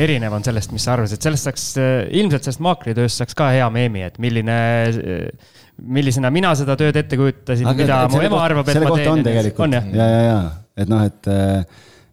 erinev 0.00 0.32
on 0.32 0.44
sellest, 0.46 0.72
mis 0.72 0.84
sa 0.86 0.94
arvasid, 0.94 1.18
et 1.18 1.28
sellest 1.28 1.48
saaks, 1.50 1.66
ilmselt 2.16 2.46
sellest 2.46 2.64
maakleritööst 2.64 3.20
saaks 3.20 3.36
ka 3.36 3.50
hea 3.52 3.68
meemi, 3.74 4.06
et 4.06 4.18
milline, 4.22 4.56
millisena 5.76 6.30
mina 6.32 6.54
seda 6.56 6.78
tööd 6.80 6.96
ette 6.96 7.18
kujutasin, 7.20 7.68
mida 7.76 8.02
mu 8.08 8.24
ema 8.24 8.42
arvab, 8.46 8.68
et 8.72 8.82
ma 8.82 8.96
teen. 8.96 9.12
on 9.12 9.24
tegelikult 9.26 9.76
ja, 9.76 9.84
ja, 9.92 10.20
ja, 10.30 10.40
et 10.80 10.88
noh, 10.88 11.04
et 11.04 11.32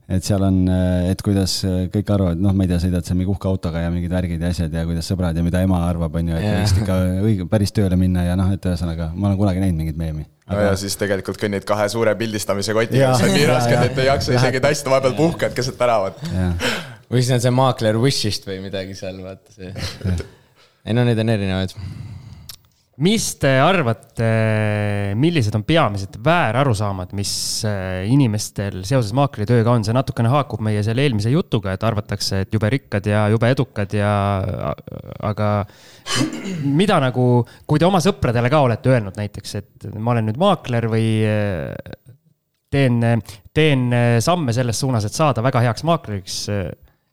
et 0.07 0.23
seal 0.23 0.43
on, 0.47 0.61
et 1.09 1.21
kuidas 1.23 1.59
kõik 1.91 2.11
arvavad, 2.15 2.39
noh, 2.39 2.53
ma 2.55 2.63
ei 2.63 2.71
tea, 2.71 2.79
sõidad 2.85 3.07
seal 3.07 3.17
mingi 3.19 3.31
uhke 3.33 3.49
autoga 3.49 3.81
ja 3.83 3.91
mingid 3.91 4.13
värgid 4.13 4.43
ja 4.43 4.51
asjad 4.53 4.73
ja 4.73 4.85
kuidas 4.87 5.09
sõbrad 5.11 5.35
ja 5.35 5.43
mida 5.43 5.61
ema 5.65 5.81
arvab, 5.89 6.15
on 6.15 6.31
ju, 6.31 6.37
et 6.39 6.45
yeah. 6.47 6.61
võiks 6.61 6.75
ikka 6.79 6.97
õige, 7.27 7.47
päris 7.51 7.75
tööle 7.75 7.99
minna 7.99 8.23
ja 8.23 8.37
noh, 8.39 8.49
et 8.55 8.67
ühesõnaga, 8.71 9.09
ma 9.15 9.31
olen 9.31 9.39
kunagi 9.41 9.63
näinud 9.63 9.83
mingit 9.83 9.99
meemi. 9.99 10.23
Aga... 10.47 10.55
no 10.55 10.65
ja 10.69 10.75
siis 10.79 10.95
tegelikult 10.99 11.39
kõnnid 11.41 11.67
kahe 11.67 11.89
suure 11.91 12.15
pildistamise 12.19 12.75
kotiga, 12.77 13.11
mis 13.11 13.25
on 13.27 13.35
nii 13.35 13.47
rasked, 13.51 13.83
et 13.89 14.03
ei 14.03 14.07
jaksa 14.07 14.37
isegi 14.39 14.63
tassida, 14.63 14.93
vahepeal 14.95 15.17
puhkad 15.17 15.57
keset 15.57 15.75
tänavat. 15.79 16.23
või 17.11 17.23
siis 17.23 17.35
on 17.35 17.43
see 17.43 17.55
maakler 17.59 17.99
Wishist 17.99 18.47
või 18.47 18.61
midagi 18.63 18.95
seal, 18.95 19.19
vaata 19.25 19.51
see. 19.59 19.73
ei 20.87 20.95
no 20.95 21.03
neid 21.03 21.19
on 21.19 21.35
erinevaid 21.35 21.75
mis 23.05 23.25
te 23.37 23.51
arvate, 23.61 24.27
millised 25.21 25.53
on 25.53 25.63
peamised 25.67 26.15
väärarusaamad, 26.25 27.11
mis 27.17 27.31
äh, 27.67 28.07
inimestel 28.09 28.79
seoses 28.87 29.13
maakleritööga 29.17 29.75
on, 29.75 29.85
see 29.85 29.93
natukene 29.93 30.31
haakub 30.33 30.63
meie 30.65 30.81
selle 30.85 31.05
eelmise 31.05 31.29
jutuga, 31.29 31.75
et 31.77 31.85
arvatakse, 31.85 32.41
et 32.45 32.57
jube 32.57 32.71
rikkad 32.73 33.05
ja 33.09 33.27
jube 33.29 33.51
edukad 33.53 33.93
ja, 33.93 34.11
aga 35.29 35.51
mida 36.65 36.97
nagu, 37.03 37.27
kui 37.69 37.77
te 37.77 37.85
oma 37.85 38.01
sõpradele 38.01 38.49
ka 38.53 38.63
olete 38.65 38.95
öelnud 38.95 39.21
näiteks, 39.21 39.55
et 39.61 39.89
ma 39.93 40.15
olen 40.15 40.31
nüüd 40.31 40.41
maakler 40.41 40.89
või 40.89 41.07
äh, 41.29 41.75
teen, 42.73 42.97
teen 43.53 43.89
samme 44.25 44.57
selles 44.57 44.81
suunas, 44.81 45.05
et 45.05 45.13
saada 45.13 45.45
väga 45.45 45.61
heaks 45.69 45.85
maakleriks, 45.87 46.39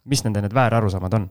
mis 0.08 0.24
nende 0.24 0.46
need 0.46 0.56
väärarusaamad 0.56 1.20
on? 1.20 1.28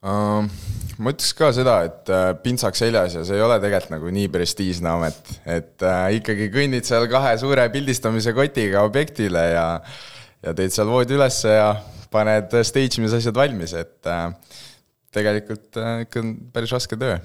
Ma 0.00 1.12
ütleks 1.12 1.34
ka 1.36 1.50
seda, 1.56 1.74
et 1.88 2.12
äh, 2.12 2.30
pintsak 2.40 2.78
seljas 2.78 3.18
ja 3.18 3.24
see 3.26 3.36
ei 3.36 3.44
ole 3.44 3.58
tegelikult 3.60 3.94
nagu 3.94 4.12
nii 4.14 4.30
prestiižne 4.32 4.88
amet, 4.94 5.20
et 5.44 5.84
äh, 5.84 6.06
ikkagi 6.20 6.48
kõnnid 6.54 6.88
seal 6.88 7.04
kahe 7.12 7.34
suure 7.40 7.66
pildistamise 7.72 8.34
kotiga 8.36 8.84
objektile 8.88 9.44
ja 9.52 9.66
ja 10.40 10.54
teed 10.56 10.72
seal 10.72 10.88
voodi 10.88 11.18
ülesse 11.18 11.52
ja 11.52 11.74
paned 12.10 12.54
stage 12.64 12.96
imise 12.98 13.20
asjad 13.20 13.36
valmis, 13.36 13.74
et 13.76 14.08
äh, 14.08 14.30
tegelikult 15.12 15.76
äh, 15.80 16.06
ikka 16.06 16.24
on 16.24 16.34
päris 16.54 16.72
raske 16.74 16.96
töö 17.00 17.18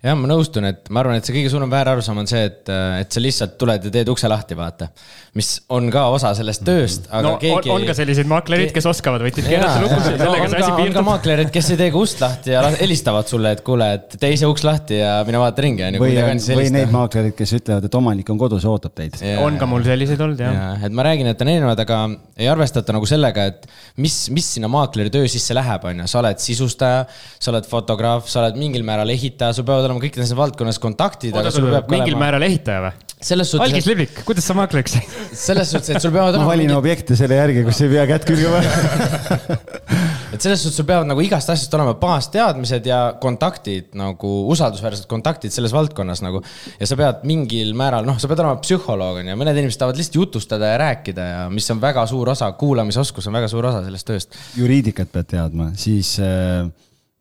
jah, 0.00 0.16
ma 0.16 0.28
nõustun, 0.30 0.64
et 0.64 0.88
ma 0.92 1.02
arvan, 1.02 1.18
et 1.20 1.26
see 1.26 1.34
kõige 1.34 1.50
suurem 1.52 1.70
väärarusaam 1.70 2.22
on 2.22 2.28
see, 2.28 2.40
et, 2.48 2.70
et 3.02 3.12
sa 3.12 3.20
lihtsalt 3.20 3.58
tuled 3.60 3.84
ja 3.84 3.92
teed 3.92 4.08
ukse 4.08 4.28
lahti, 4.30 4.56
vaata. 4.56 4.88
mis 5.36 5.50
on 5.76 5.90
ka 5.92 6.06
osa 6.14 6.32
sellest 6.34 6.64
tööst, 6.66 7.08
aga 7.10 7.22
no, 7.26 7.32
keegi. 7.42 7.70
on 7.70 7.84
ka 7.86 7.94
selliseid 7.98 8.30
maaklerid, 8.30 8.72
kes 8.74 8.88
oskavad, 8.90 9.22
võtsid 9.26 9.46
keerata 9.50 9.82
lukusid, 9.84 10.16
sellega 10.22 10.46
see 10.48 10.62
asi 10.62 10.70
piirdub. 10.70 10.86
on 10.86 10.96
ka 10.96 11.04
maaklerid, 11.10 11.52
kes 11.52 11.68
ei 11.74 11.80
tee 11.82 11.90
ka 11.92 12.00
ust 12.00 12.24
lahti 12.24 12.54
ja 12.54 12.62
helistavad 12.78 13.28
sulle, 13.28 13.52
et 13.58 13.62
kuule, 13.66 13.90
et 13.98 14.16
tee 14.22 14.32
ise 14.38 14.48
uks 14.48 14.64
lahti 14.64 15.02
ja 15.02 15.18
mine 15.28 15.42
vaata 15.42 15.66
ringi, 15.66 15.84
on 15.90 15.98
ju. 15.98 16.04
või, 16.06 16.16
või 16.48 16.72
neid 16.78 16.96
maaklerid, 16.96 17.36
kes 17.36 17.54
ütlevad, 17.60 17.90
et 17.90 18.00
omanik 18.00 18.32
on 18.32 18.40
kodus 18.40 18.64
ja 18.64 18.72
ootab 18.72 18.96
teid. 18.96 19.20
on 19.44 19.60
ka 19.60 19.68
mul 19.68 19.84
selliseid 19.84 20.24
olnud, 20.24 20.40
jah 20.40 20.56
ja,. 20.56 20.72
et 20.88 20.96
ma 20.96 21.04
räägin, 21.10 21.28
et 21.28 21.44
on 21.44 21.52
erinevad, 21.52 21.84
aga 21.84 22.00
ei 22.40 22.48
arvestata 22.48 22.96
nagu 22.96 23.04
sellega, 23.08 23.50
et 23.52 23.68
mis, 24.00 24.16
mis 24.32 24.48
sinna 24.56 24.72
maakleri 24.72 25.12
töö 25.12 25.28
sisse 25.28 25.54
läheb, 25.56 25.84
on 25.92 26.02
ju, 26.02 26.08
sa 26.08 26.22
oled 26.24 26.40
sisustaja, 26.40 27.04
sa 27.36 27.52
oled 27.52 27.68
fotograaf, 27.68 28.26
sa 28.32 28.46
oled 28.46 28.58
mingil 28.60 28.86
määral 28.86 29.12
ehitaja, 29.12 29.52
sul 29.56 29.68
peavad 29.68 29.89
olema 29.90 30.04
kõikides 30.06 30.34
valdkonnas 30.38 30.80
kontaktid, 30.82 31.36
aga 31.36 31.52
sul 31.54 31.68
peab 31.68 31.90
mingil 31.92 32.14
olema... 32.14 32.24
määral 32.24 32.46
ehitaja 32.46 32.84
või? 32.86 33.10
selles 33.20 33.50
suhtes. 33.52 33.68
algis 33.68 33.86
Livik, 33.88 34.22
kuidas 34.24 34.46
sa 34.48 34.56
maakleriks 34.56 34.94
said? 34.96 35.16
selles 35.36 35.70
suhtes, 35.74 35.90
et 35.92 36.02
sul 36.02 36.12
peavad 36.14 36.32
olema. 36.32 36.46
ma 36.46 36.52
valin 36.54 36.70
mingid... 36.70 36.78
objekte 36.78 37.18
selle 37.18 37.36
järgi, 37.36 37.64
kus 37.66 37.82
ei 37.84 37.92
pea 37.92 38.06
kätt 38.08 38.26
külge 38.28 38.52
panema 38.54 39.58
et 40.34 40.40
selles 40.40 40.62
suhtes 40.62 40.78
sul 40.80 40.88
peavad 40.88 41.08
nagu 41.10 41.24
igast 41.24 41.52
asjast 41.52 41.76
olema 41.76 41.94
baasteadmised 42.00 42.88
ja 42.88 43.00
kontaktid 43.20 43.92
nagu 43.98 44.32
usaldusväärsed 44.54 45.08
kontaktid 45.10 45.54
selles 45.54 45.74
valdkonnas 45.76 46.24
nagu. 46.24 46.42
ja 46.80 46.88
sa 46.88 46.98
pead 47.00 47.24
mingil 47.28 47.74
määral, 47.78 48.08
noh, 48.08 48.18
sa 48.20 48.30
pead 48.30 48.40
olema 48.44 48.60
psühholoog 48.64 49.20
on 49.20 49.32
ju, 49.32 49.40
mõned 49.42 49.60
inimesed 49.60 49.82
tahavad 49.82 50.00
lihtsalt 50.00 50.20
jutustada 50.22 50.72
ja 50.72 50.82
rääkida 50.86 51.30
ja 51.34 51.40
mis 51.52 51.68
on 51.74 51.82
väga 51.82 52.06
suur 52.10 52.32
osa, 52.32 52.52
kuulamisoskus 52.60 53.28
on 53.28 53.36
väga 53.36 53.50
suur 53.52 53.68
osa 53.68 53.84
sellest 53.84 54.08
tööst. 54.08 54.38
juriidikat 54.56 55.12
pead 55.12 55.34
teadma, 55.36 55.74
siis 55.78 56.16
äh 56.24 56.70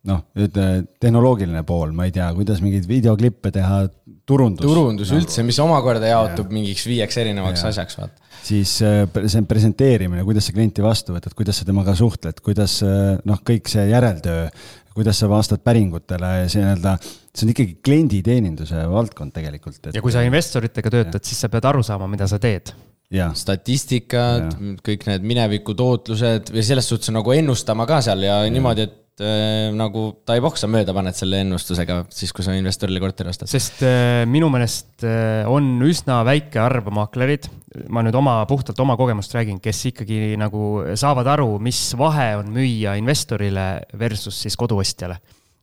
noh, 0.08 0.22
ütle 0.40 0.68
tehnoloogiline 1.02 1.64
pool, 1.68 1.92
ma 1.96 2.08
ei 2.08 2.14
tea, 2.16 2.30
kuidas 2.38 2.62
mingeid 2.64 2.88
videoklippe 2.88 3.52
teha, 3.56 3.82
turundus. 4.30 4.64
turundus 4.64 5.12
nagu. 5.12 5.24
üldse, 5.24 5.44
mis 5.48 5.60
omakorda 5.60 6.12
jaotub 6.14 6.48
ja. 6.48 6.56
mingiks 6.56 6.86
viieks 6.88 7.20
erinevaks 7.20 7.66
ja. 7.66 7.72
asjaks, 7.74 7.98
vaata. 8.00 8.30
siis 8.46 8.78
äh, 8.86 9.02
see 9.28 9.44
presenteerimine, 9.50 10.24
kuidas 10.28 10.48
sa 10.48 10.56
klienti 10.56 10.86
vastu 10.86 11.16
võtad, 11.18 11.36
kuidas 11.38 11.60
sa 11.60 11.68
temaga 11.68 11.96
suhtled, 12.00 12.40
kuidas 12.46 12.80
äh, 12.88 13.18
noh, 13.28 13.42
kõik 13.46 13.72
see 13.72 13.90
järeltöö, 13.92 14.48
kuidas 14.96 15.20
sa 15.20 15.30
vastad 15.32 15.64
päringutele, 15.64 16.32
see 16.52 16.64
nii-öelda, 16.64 16.96
see 17.34 17.46
on 17.46 17.54
ikkagi 17.56 17.80
klienditeeninduse 17.86 18.86
valdkond 18.92 19.36
tegelikult 19.36 19.82
et.... 19.84 19.98
ja 20.00 20.04
kui 20.04 20.16
sa 20.16 20.24
investoritega 20.28 20.96
töötad, 20.96 21.28
siis 21.28 21.44
sa 21.44 21.52
pead 21.52 21.68
aru 21.68 21.84
saama, 21.86 22.08
mida 22.12 22.30
sa 22.30 22.40
teed 22.42 22.72
Ja. 23.10 23.32
statistikad, 23.34 24.52
kõik 24.86 25.08
need 25.08 25.24
mineviku 25.26 25.74
tootlused 25.74 26.52
või 26.54 26.62
selles 26.62 26.86
suhtes 26.92 27.10
nagu 27.10 27.34
ennustama 27.34 27.88
ka 27.90 28.04
seal 28.06 28.22
ja, 28.22 28.36
ja. 28.46 28.52
niimoodi, 28.54 28.86
et 28.86 29.00
nagu 29.20 30.04
ta 30.24 30.36
ei 30.38 30.44
poksa 30.44 30.68
mööda, 30.72 30.94
paned 30.96 31.18
selle 31.18 31.42
ennustusega 31.44 32.04
siis, 32.14 32.32
kui 32.36 32.46
sa 32.46 32.54
investorile 32.56 33.02
korteri 33.04 33.32
ostad. 33.32 33.50
sest 33.52 33.82
äh, 33.84 34.24
minu 34.30 34.48
meelest 34.54 35.04
äh, 35.08 35.48
on 35.50 35.74
üsna 35.86 36.22
väike 36.28 36.62
arv 36.64 36.88
maaklerid, 36.96 37.50
ma 37.92 38.04
nüüd 38.06 38.16
oma, 38.16 38.38
puhtalt 38.50 38.80
oma 38.80 38.96
kogemust 39.00 39.36
räägin, 39.36 39.60
kes 39.64 39.82
ikkagi 39.92 40.38
nagu 40.40 40.86
saavad 41.00 41.28
aru, 41.36 41.52
mis 41.64 41.82
vahe 42.00 42.32
on 42.40 42.54
müüa 42.56 42.96
investorile 43.02 43.68
versus 44.00 44.40
siis 44.46 44.58
koduostjale. 44.60 45.20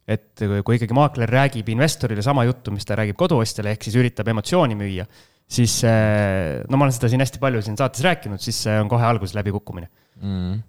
Et 0.07 0.39
kui 0.63 0.77
ikkagi 0.77 0.95
maakler 0.95 1.33
räägib 1.33 1.73
investorile 1.73 2.23
sama 2.23 2.45
juttu, 2.47 2.71
mis 2.71 2.87
ta 2.87 2.95
räägib 3.01 3.19
koduostjale, 3.19 3.73
ehk 3.75 3.89
siis 3.89 3.97
üritab 3.99 4.29
emotsiooni 4.31 4.77
müüa, 4.79 5.09
siis 5.49 5.81
äh, 5.89 6.63
no 6.69 6.79
ma 6.79 6.87
olen 6.87 6.95
seda 6.95 7.11
siin 7.11 7.25
hästi 7.25 7.43
palju 7.43 7.65
siin 7.65 7.81
saates 7.81 8.05
rääkinud, 8.07 8.43
siis 8.43 8.61
see 8.69 8.79
on 8.79 8.93
kohe 8.93 9.09
alguses 9.09 9.35
läbikukkumine. 9.39 9.91
Mm 10.21 10.65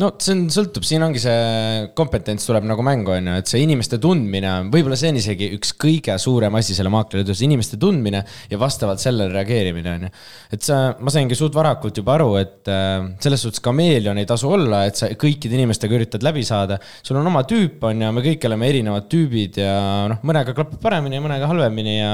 no 0.00 0.08
see 0.20 0.34
on, 0.34 0.44
sõltub, 0.52 0.84
siin 0.86 1.02
ongi 1.04 1.20
see 1.22 1.90
kompetents 1.98 2.46
tuleb 2.48 2.66
nagu 2.68 2.84
mängu, 2.86 3.12
on 3.16 3.28
ju, 3.30 3.36
et 3.42 3.50
see 3.50 3.62
inimeste 3.64 3.98
tundmine, 4.02 4.52
võib-olla 4.72 4.98
see 4.98 5.12
on 5.12 5.20
isegi 5.20 5.50
üks 5.56 5.74
kõige 5.80 6.16
suurem 6.22 6.56
asi 6.58 6.76
selle 6.76 6.92
maakleri 6.92 7.26
töös, 7.28 7.42
inimeste 7.44 7.78
tundmine 7.80 8.22
ja 8.50 8.60
vastavalt 8.60 9.02
sellele 9.02 9.32
reageerimine, 9.34 9.94
on 9.98 10.08
ju. 10.08 10.12
et 10.56 10.66
sa, 10.66 10.80
ma 10.98 11.14
saingi 11.14 11.38
suht 11.38 11.56
varakult 11.56 12.00
juba 12.00 12.16
aru, 12.16 12.32
et 12.40 12.72
äh, 12.72 13.12
selles 13.22 13.46
suhtes 13.46 13.64
kameelion 13.64 14.20
ei 14.20 14.28
tasu 14.28 14.50
olla, 14.56 14.84
et 14.88 15.00
sa 15.00 15.10
kõikide 15.20 15.58
inimestega 15.58 15.98
üritad 15.98 16.26
läbi 16.26 16.44
saada. 16.46 16.80
sul 17.02 17.20
on 17.20 17.30
oma 17.30 17.44
tüüp, 17.48 17.82
on 17.90 18.06
ju, 18.06 18.12
me 18.16 18.24
kõik 18.24 18.48
oleme 18.48 18.72
erinevad 18.72 19.08
tüübid 19.12 19.60
ja 19.60 19.78
noh, 20.10 20.22
mõnega 20.26 20.56
klapib 20.56 20.80
paremini 20.82 21.20
ja 21.20 21.24
mõnega 21.26 21.50
halvemini 21.50 21.98
ja 21.98 22.12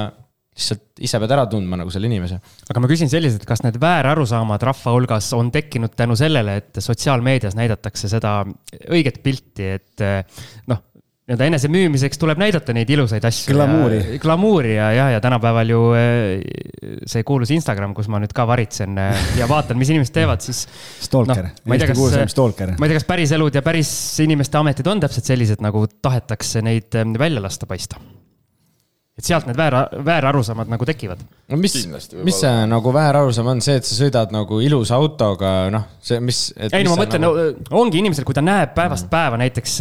lihtsalt 0.57 1.05
ise 1.05 1.21
pead 1.21 1.37
ära 1.37 1.45
tundma 1.53 1.77
nagu 1.77 1.93
selle 1.93 2.09
inimese. 2.09 2.41
aga 2.71 2.83
ma 2.83 2.91
küsin 2.91 3.13
selliselt, 3.13 3.45
kas 3.49 3.63
need 3.67 3.77
väärarusaamad 3.83 4.63
rahva 4.65 4.97
hulgas 4.97 5.31
on 5.37 5.53
tekkinud 5.55 5.95
tänu 5.97 6.17
sellele, 6.17 6.59
et 6.63 6.83
sotsiaalmeedias 6.83 7.59
näidatakse 7.59 8.09
seda 8.11 8.39
õiget 8.89 9.21
pilti, 9.25 9.73
et 9.77 10.07
noh, 10.73 10.81
nii-öelda 11.27 11.47
enesemüümiseks 11.51 12.21
tuleb 12.23 12.39
näidata 12.39 12.75
neid 12.77 12.91
ilusaid 12.95 13.25
asju. 13.27 13.51
glamuuri. 13.51 14.19
glamuuri 14.23 14.75
ja, 14.77 14.91
ja, 14.95 15.07
ja 15.17 15.21
tänapäeval 15.21 15.73
ju 15.73 15.81
eh, 15.99 17.01
see 17.03 17.25
kuulus 17.27 17.51
Instagram, 17.51 17.97
kus 17.97 18.07
ma 18.13 18.21
nüüd 18.23 18.35
ka 18.37 18.47
varitsen 18.47 18.95
eh, 19.03 19.25
ja 19.41 19.49
vaatan, 19.51 19.79
mis 19.81 19.91
inimesed 19.91 20.15
teevad, 20.15 20.45
siis. 20.47 20.63
Stalker 21.03 21.49
no,, 21.49 21.75
Eesti 21.75 21.97
kuulsam 21.99 22.31
stalker. 22.31 22.77
ma 22.79 22.87
ei 22.87 22.95
tea, 22.95 23.01
kas 23.01 23.09
päris 23.09 23.35
elud 23.35 23.59
ja 23.59 23.65
päris 23.67 23.91
inimeste 24.23 24.61
ametid 24.61 24.87
on 24.87 25.03
täpselt 25.03 25.27
sellised, 25.27 25.65
nagu 25.67 25.83
tahetakse 25.99 26.63
neid 26.63 26.95
eh, 26.95 27.11
välja 27.19 27.43
lasta 27.43 27.67
paista 27.67 27.99
et 29.17 29.25
sealt 29.25 29.47
need 29.49 29.57
väär, 29.57 29.75
väärarusaamad 30.05 30.69
nagu 30.69 30.85
tekivad. 30.85 31.23
no 31.49 31.57
mis, 31.57 31.73
mis 32.21 32.41
see 32.43 32.65
nagu 32.69 32.91
väärarusaam 32.93 33.47
on, 33.55 33.61
see, 33.65 33.79
et 33.81 33.87
sa 33.89 33.97
sõidad 33.97 34.33
nagu 34.35 34.59
ilusa 34.61 34.99
autoga, 35.01 35.53
noh, 35.73 35.87
see, 36.05 36.19
mis. 36.21 36.41
ei 36.61 36.85
no 36.85 36.93
ma 36.93 36.99
mõtlen 37.01 37.25
nagu... 37.25 37.47
no,, 37.47 37.63
ongi 37.81 38.03
inimesel, 38.03 38.27
kui 38.29 38.37
ta 38.37 38.45
näeb 38.45 38.75
päevast 38.77 39.07
mm. 39.07 39.13
päeva 39.15 39.39
näiteks, 39.41 39.77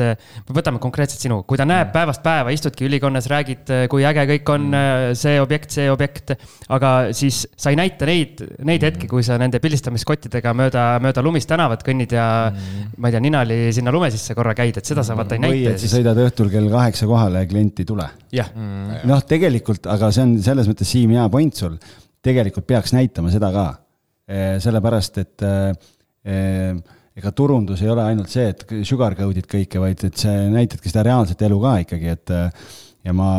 võtame 0.55 0.79
konkreetselt 0.79 1.25
sinu, 1.25 1.41
kui 1.43 1.59
ta 1.59 1.65
näeb 1.67 1.89
mm. 1.89 1.95
päevast 1.97 2.23
päeva, 2.23 2.53
istudki 2.55 2.87
ülikonnas, 2.87 3.27
räägid, 3.33 3.73
kui 3.91 4.05
äge 4.07 4.23
kõik 4.29 4.53
on 4.55 4.69
mm. 4.69 5.17
see 5.19 5.35
objekt, 5.43 5.75
see 5.75 5.89
objekt. 5.91 6.31
aga 6.71 6.93
siis 7.11 7.41
sa 7.59 7.75
ei 7.75 7.81
näita 7.81 8.07
neid, 8.07 8.39
neid 8.63 8.87
hetki, 8.87 9.11
kui 9.11 9.25
sa 9.27 9.35
nende 9.41 9.59
pildistamiskottidega 9.59 10.55
mööda, 10.55 10.85
mööda 11.03 11.25
lumist 11.25 11.51
tänavat 11.51 11.83
kõnnid 11.83 12.15
ja 12.15 12.29
mm. 12.53 12.95
ma 12.95 13.11
ei 13.11 13.17
tea, 13.17 13.23
ninali 13.27 13.59
sinna 13.75 13.91
lume 13.91 14.13
sisse 14.15 14.31
korra 14.37 14.55
käid, 14.55 14.79
et 14.79 14.95
seda 14.95 15.03
sa 15.03 15.19
vaata 15.19 15.35
ei 15.35 15.43
näita. 15.43 15.59
või 15.59 15.69
et 15.75 15.83
sa 15.83 15.91
sõidad 15.97 16.23
õhtul 16.23 16.55
kell 16.55 16.71
kaheksa 16.71 17.11
kohale 17.11 17.43
ja 17.43 17.51
klient 17.51 17.83
ei 17.83 17.91
tule. 17.91 18.07
jah 18.31 18.55
mm.. 18.55 19.03
noh, 19.11 19.24
tegelikult, 19.29 19.87
aga 19.91 20.11
see 20.13 20.25
on 20.25 20.35
selles 20.45 20.69
mõttes, 20.69 20.89
Siim, 20.89 21.13
hea 21.15 21.25
point 21.31 21.61
sul, 21.61 21.77
tegelikult 22.25 22.67
peaks 22.69 22.95
näitama 22.95 23.33
seda 23.33 23.51
ka. 23.53 23.65
Eh, 24.25 24.55
sellepärast, 24.63 25.19
et 25.21 25.45
eh, 25.45 26.71
ega 27.15 27.31
turundus 27.37 27.83
ei 27.83 27.91
ole 27.93 28.03
ainult 28.03 28.31
see, 28.33 28.47
et 28.51 28.65
sugarcoat'id 28.89 29.45
kõike, 29.51 29.79
vaid 29.81 30.01
et 30.07 30.17
see 30.17 30.47
näitadki 30.51 30.91
seda 30.91 31.05
reaalset 31.05 31.45
elu 31.45 31.59
ka 31.61 31.75
ikkagi, 31.83 32.15
et 32.15 32.33
ja 33.05 33.13
ma, 33.15 33.37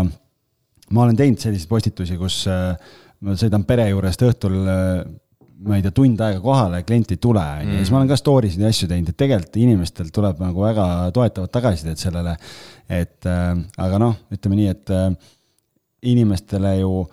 ma 0.94 1.02
olen 1.02 1.18
teinud 1.18 1.42
selliseid 1.42 1.68
postitusi, 1.68 2.16
kus 2.20 2.44
ma 2.46 3.34
sõidan 3.36 3.66
pere 3.68 3.88
juurest 3.90 4.22
õhtul 4.28 4.60
ma 5.64 5.78
ei 5.78 5.84
tea, 5.84 5.92
tund 5.94 6.20
aega 6.20 6.40
kohale, 6.42 6.82
klient 6.86 7.14
ei 7.14 7.20
tule, 7.22 7.40
on 7.40 7.70
ju, 7.70 7.78
siis 7.80 7.92
ma 7.92 8.00
olen 8.00 8.10
ka 8.10 8.18
story 8.20 8.50
sid 8.52 8.62
ja 8.64 8.70
asju 8.72 8.88
teinud, 8.90 9.12
et 9.12 9.18
tegelikult 9.18 9.56
inimestelt 9.62 10.12
tuleb 10.14 10.40
nagu 10.42 10.64
väga 10.66 10.86
toetavat 11.16 11.52
tagasisidet 11.54 12.02
sellele. 12.02 12.36
et 12.88 13.26
äh, 13.26 13.56
aga 13.82 13.98
noh, 13.98 14.18
ütleme 14.32 14.58
nii, 14.60 14.68
et 14.74 14.92
äh, 14.94 15.08
inimestele 16.06 16.76
ju 16.80 17.06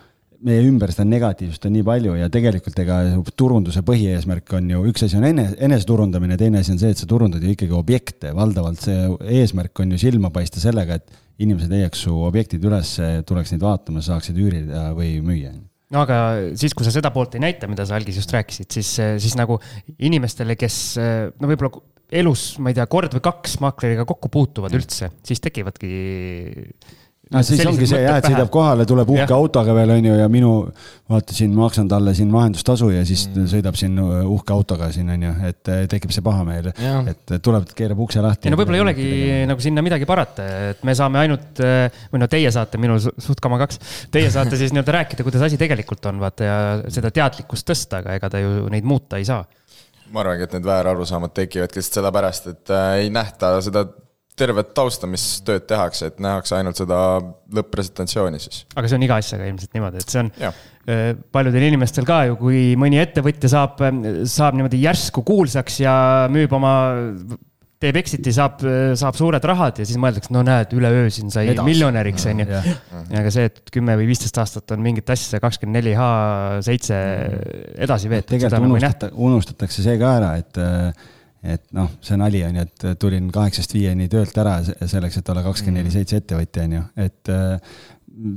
meie 0.44 0.64
ümber 0.68 0.92
seda 0.92 1.06
negatiivsust 1.08 1.68
on 1.70 1.76
nii 1.78 1.86
palju 1.88 2.16
ja 2.20 2.30
tegelikult 2.32 2.80
ega 2.84 3.00
turunduse 3.40 3.84
põhieesmärk 3.88 4.56
on 4.58 4.72
ju, 4.74 4.82
üks 4.92 5.06
asi 5.08 5.18
on 5.20 5.28
ene, 5.30 5.46
eneseturundamine, 5.68 6.38
teine 6.40 6.60
asi 6.60 6.74
on 6.74 6.82
see, 6.82 6.92
et 6.92 7.00
sa 7.00 7.08
turundad 7.10 7.44
ju 7.44 7.54
ikkagi 7.54 7.76
objekte, 7.78 8.34
valdavalt 8.36 8.84
see 8.84 9.06
eesmärk 9.40 9.84
on 9.84 9.94
ju 9.96 10.02
silma 10.02 10.34
paista 10.36 10.60
sellega, 10.64 11.00
et 11.00 11.44
inimesed 11.44 11.72
leiaks 11.72 12.04
su 12.06 12.16
objektid 12.28 12.66
üles, 12.68 12.98
tuleks 13.28 13.54
neid 13.54 13.64
vaatama, 13.64 14.04
saaksid 14.04 14.38
üürida 14.40 14.90
või 14.98 15.16
müüa. 15.24 15.54
no 15.96 16.04
aga 16.04 16.20
siis, 16.60 16.76
kui 16.76 16.86
sa 16.86 16.94
seda 16.94 17.14
poolt 17.16 17.38
ei 17.40 17.46
näita, 17.46 17.70
mida 17.72 17.88
sa 17.88 17.96
algis 17.96 18.20
just 18.20 18.36
rääkisid, 18.36 18.68
siis, 18.76 18.92
siis 19.00 19.40
nagu 19.40 19.62
inimestele, 20.04 20.58
kes 20.60 20.82
no 21.40 21.50
võib-olla 21.50 21.80
elus, 22.14 22.58
ma 22.62 22.70
ei 22.70 22.78
tea, 22.78 22.86
kord 22.92 23.16
või 23.16 23.24
kaks 23.26 23.58
maakleriga 23.64 24.04
kokku 24.10 24.30
puutuvad 24.34 24.76
üldse, 24.76 25.10
siis 25.26 25.42
tekivadki 25.42 25.94
no 27.32 27.42
siis 27.46 27.62
ongi 27.66 27.88
see 27.90 28.02
jah, 28.04 28.18
et 28.20 28.28
sõidab 28.28 28.50
kohale, 28.54 28.86
tuleb 28.90 29.10
uhke 29.14 29.30
ja. 29.30 29.38
autoga 29.38 29.76
veel 29.78 29.94
onju 29.96 30.18
ja 30.20 30.28
minu, 30.32 30.52
vaata 31.10 31.36
siin 31.36 31.54
maksan 31.56 31.88
talle 31.92 32.14
siin 32.18 32.32
vahendustasu 32.34 32.90
ja 32.94 33.06
siis 33.08 33.26
mm. 33.30 33.48
sõidab 33.54 33.80
siin 33.80 33.96
uh, 34.02 34.20
uhke 34.34 34.54
autoga 34.56 34.90
siin 34.94 35.10
onju, 35.16 35.32
et 35.50 35.72
tekib 35.94 36.14
see 36.16 36.26
pahameel, 36.26 36.72
et 37.12 37.36
tuleb, 37.46 37.72
keerab 37.78 38.04
ukse 38.06 38.24
lahti. 38.24 38.50
ei 38.50 38.54
no 38.54 38.60
võib-olla 38.60 38.82
ei 38.82 38.86
olegi 38.86 39.10
nagu 39.50 39.64
sinna 39.64 39.86
midagi 39.86 40.08
parata, 40.10 40.46
et 40.74 40.84
me 40.88 40.98
saame 40.98 41.24
ainult, 41.24 41.64
või 42.12 42.24
no 42.24 42.30
teie 42.32 42.52
saate, 42.54 42.82
minul 42.82 43.02
suht 43.02 43.42
kama 43.44 43.62
kaks, 43.64 43.82
teie 44.14 44.30
saate 44.34 44.60
siis 44.60 44.76
nii-öelda 44.76 45.00
rääkida, 45.00 45.26
kuidas 45.26 45.48
asi 45.50 45.60
tegelikult 45.62 46.12
on, 46.12 46.22
vaata 46.24 46.48
ja 46.48 46.62
seda 46.94 47.14
teadlikkust 47.14 47.70
tõsta, 47.72 48.04
aga 48.04 48.20
ega 48.20 48.32
ta 48.34 48.44
ju 48.44 48.68
neid 48.74 48.88
muuta 48.88 49.22
ei 49.22 49.28
saa 49.30 49.44
ma 50.14 50.22
arvangi, 50.22 50.46
et 50.46 50.56
need 50.58 50.68
väärarusaamad 50.68 51.34
tekivadki 51.34 51.80
lihtsalt 51.80 52.00
sellepärast, 52.00 52.50
et 52.54 52.74
äh, 52.74 52.90
ei 53.02 53.10
nähta 53.14 53.56
seda 53.66 53.88
tervet 54.40 54.74
tausta, 54.76 55.08
mis 55.10 55.24
tööd 55.46 55.66
tehakse, 55.70 56.10
et 56.12 56.22
nähakse 56.24 56.58
ainult 56.58 56.80
seda 56.80 57.00
lõpp-presentatsiooni 57.54 58.42
siis. 58.42 58.64
aga 58.74 58.90
see 58.90 58.98
on 58.98 59.08
iga 59.08 59.20
asjaga 59.22 59.48
ilmselt 59.50 59.78
niimoodi, 59.78 60.04
et 60.04 60.16
see 60.16 60.24
on 60.24 60.32
ja. 60.42 60.54
Äh, 60.84 61.06
paljudel 61.32 61.70
inimestel 61.70 62.08
ka 62.08 62.24
ju, 62.28 62.38
kui 62.42 62.64
mõni 62.80 63.00
ettevõtja 63.00 63.52
saab, 63.54 63.80
saab 64.28 64.58
niimoodi 64.58 64.82
järsku 64.84 65.24
kuulsaks 65.28 65.80
ja 65.86 65.96
müüb 66.34 66.52
oma 66.58 66.74
teeb 67.84 68.00
exit'i, 68.00 68.32
saab, 68.36 68.62
saab 69.00 69.18
suured 69.20 69.44
rahad 69.48 69.82
ja 69.82 69.88
siis 69.88 70.00
mõeldakse, 70.00 70.32
no 70.36 70.44
näed, 70.48 70.72
üleöö 70.76 71.10
siin 71.14 71.32
sai 71.34 71.50
Edas. 71.52 71.66
miljonäriks, 71.68 72.28
onju. 72.32 72.48
aga 73.20 73.34
see, 73.34 73.50
et 73.52 73.74
kümme 73.74 73.98
või 74.00 74.08
viisteist 74.12 74.40
aastat 74.40 74.76
on 74.76 74.84
mingit 74.86 75.10
asja 75.14 75.42
kakskümmend 75.44 75.82
neli 75.82 75.96
H 75.98 76.06
seitse 76.66 77.00
edasi 77.84 78.12
veetud. 78.12 78.32
tegelikult 78.36 78.56
nagu 78.60 78.72
unustata, 78.72 79.12
unustatakse 79.28 79.84
see 79.86 80.00
ka 80.00 80.14
ära, 80.22 80.32
et 80.40 80.62
et 81.44 81.66
noh, 81.76 81.90
see 82.04 82.16
nali 82.20 82.40
on 82.48 82.56
ju, 82.58 82.64
et 82.64 82.86
tulin 83.00 83.28
kaheksast 83.34 83.76
viieni 83.76 84.08
töölt 84.12 84.38
ära 84.40 84.60
selleks, 84.64 85.20
et 85.20 85.34
olla 85.34 85.44
kakskümmend 85.44 85.82
neli 85.82 85.92
seitse 85.92 86.22
ettevõtja, 86.22 86.64
on 86.70 86.78
ju, 86.78 86.84
et 87.04 87.32
äh, 87.34 87.76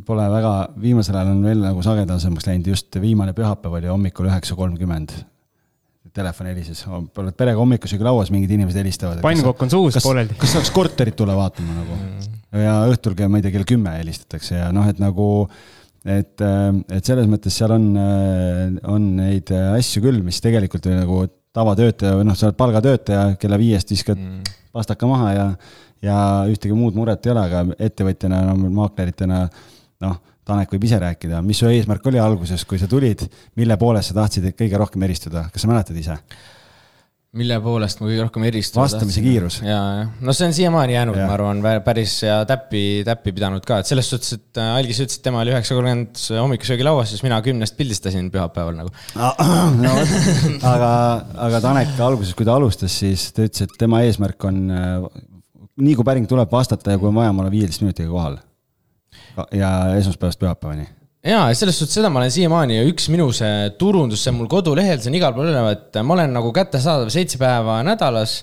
pole 0.06 0.26
väga, 0.32 0.52
viimasel 0.80 1.18
ajal 1.18 1.32
on 1.34 1.46
veel 1.46 1.62
nagu 1.62 1.84
sagedasemaks 1.84 2.48
läinud, 2.48 2.72
just 2.72 2.98
viimane 3.00 3.36
pühapäev 3.36 3.78
oli 3.78 3.90
hommikul 3.92 4.30
üheksa 4.30 4.58
kolmkümmend. 4.58 5.14
Telefon 6.16 6.48
helises, 6.48 6.80
oled 6.88 7.34
perega 7.36 7.60
hommikusöögi 7.60 8.06
lauas, 8.06 8.30
mingid 8.32 8.54
inimesed 8.56 8.80
helistavad. 8.80 9.20
pannkokk 9.24 9.66
on 9.66 9.72
suus 9.72 9.98
pooleldi. 10.00 10.38
kas 10.40 10.54
saaks 10.56 10.70
korterit 10.72 11.16
tulla 11.18 11.34
vaatama 11.36 11.74
nagu 11.76 11.98
mm. 11.98 12.62
ja 12.62 12.76
õhtul 12.88 13.18
ma 13.28 13.36
ei 13.36 13.44
tea, 13.44 13.52
kell 13.58 13.68
kümme 13.68 13.98
helistatakse 13.98 14.56
ja 14.56 14.70
noh, 14.72 14.88
et 14.88 15.02
nagu 15.02 15.26
et, 16.08 16.40
äh, 16.40 16.70
et 16.96 17.04
selles 17.04 17.28
mõttes 17.28 17.60
seal 17.60 17.76
on, 17.76 17.90
äh, 18.00 18.78
on 18.88 19.10
neid 19.18 19.52
asju 19.52 20.06
küll, 20.08 20.24
mis 20.24 20.40
tegelikult 20.40 20.88
nagu 20.88 21.26
tavatöötaja 21.56 22.18
või 22.18 22.28
noh, 22.28 22.36
sa 22.36 22.50
oled 22.50 22.58
palgatöötaja, 22.58 23.26
kella 23.40 23.58
viiest 23.60 23.90
viskad 23.94 24.20
mm. 24.20 24.56
pastaka 24.76 25.08
maha 25.10 25.32
ja, 25.32 25.46
ja 26.04 26.18
ühtegi 26.50 26.76
muud 26.76 26.96
muret 26.98 27.26
ei 27.26 27.32
ole, 27.32 27.44
aga 27.48 27.64
ettevõtjana, 27.88 28.42
no 28.50 28.72
maakleritena 28.80 29.44
noh, 30.04 30.18
Tanek 30.46 30.70
võib 30.70 30.84
ise 30.86 30.98
rääkida, 31.02 31.40
mis 31.42 31.58
su 31.58 31.66
eesmärk 31.66 32.04
oli 32.06 32.20
alguses, 32.22 32.62
kui 32.70 32.78
sa 32.78 32.86
tulid, 32.86 33.24
mille 33.58 33.74
poolest 33.80 34.12
sa 34.12 34.20
tahtsid 34.20 34.52
kõige 34.54 34.78
rohkem 34.78 35.02
eristuda, 35.02 35.48
kas 35.50 35.64
sa 35.64 35.70
mäletad 35.72 35.98
ise? 35.98 36.14
Mille 37.36 37.58
poolest 37.62 38.00
ma 38.00 38.08
kõige 38.08 38.24
rohkem 38.24 38.46
eristun. 38.48 38.82
vastamise 38.82 39.22
kiirus. 39.24 39.58
ja, 39.64 39.78
jah, 40.00 40.10
no 40.24 40.34
see 40.36 40.48
on 40.48 40.56
siiamaani 40.56 40.96
jäänud, 40.96 41.18
ma 41.20 41.34
arvan, 41.36 41.62
päris 41.84 42.16
ja 42.24 42.40
täppi, 42.48 42.82
täppi 43.06 43.34
pidanud 43.36 43.64
ka, 43.66 43.80
et 43.82 43.90
selles 43.90 44.10
suhtes, 44.12 44.36
et 44.38 44.60
äh, 44.62 44.72
Algis 44.78 45.00
ütles, 45.04 45.18
et 45.20 45.26
tema 45.26 45.42
oli 45.44 45.54
üheksa 45.54 45.76
kolmkümmend 45.76 46.24
hommikusöögilauas, 46.40 47.12
siis 47.12 47.24
mina 47.26 47.40
kümnest 47.44 47.76
pildistasin 47.78 48.30
pühapäeval 48.34 48.78
nagu 48.80 48.92
no, 49.84 49.94
aga, 50.74 50.90
aga 51.48 51.62
Tanek 51.64 51.96
alguses, 52.08 52.34
kui 52.38 52.48
ta 52.48 52.56
alustas, 52.56 52.96
siis 53.04 53.28
ta 53.36 53.46
ütles, 53.46 53.66
et 53.66 53.78
tema 53.80 54.02
eesmärk 54.06 54.48
on 54.48 54.62
äh, 54.72 55.08
nii 55.86 55.96
kui 55.96 56.06
päring 56.08 56.28
tuleb, 56.28 56.50
vastata 56.52 56.94
ja 56.94 57.00
kui 57.00 57.10
on 57.10 57.18
vaja, 57.18 57.34
ma 57.36 57.44
olen 57.44 57.54
viieteist 57.54 57.84
minutiga 57.84 58.10
kohal. 58.12 58.38
ja 59.52 59.70
esmaspäevast 59.96 60.40
pühapäevani 60.40 60.88
jaa, 61.26 61.46
selles 61.58 61.78
suhtes 61.80 61.96
seda 61.98 62.10
ma 62.12 62.20
olen 62.20 62.32
siiamaani 62.32 62.78
ja 62.78 62.86
üks 62.86 63.08
minu 63.12 63.28
see 63.34 63.70
turundus, 63.80 64.22
see 64.22 64.32
on 64.32 64.40
mul 64.40 64.50
kodulehel, 64.50 65.00
see 65.02 65.10
on 65.10 65.18
igal 65.18 65.34
pool 65.34 65.50
üleval, 65.50 65.74
et 65.74 65.98
ma 66.06 66.14
olen 66.14 66.34
nagu 66.36 66.52
kättesaadav 66.54 67.10
seitse 67.14 67.40
päeva 67.40 67.80
nädalas 67.86 68.38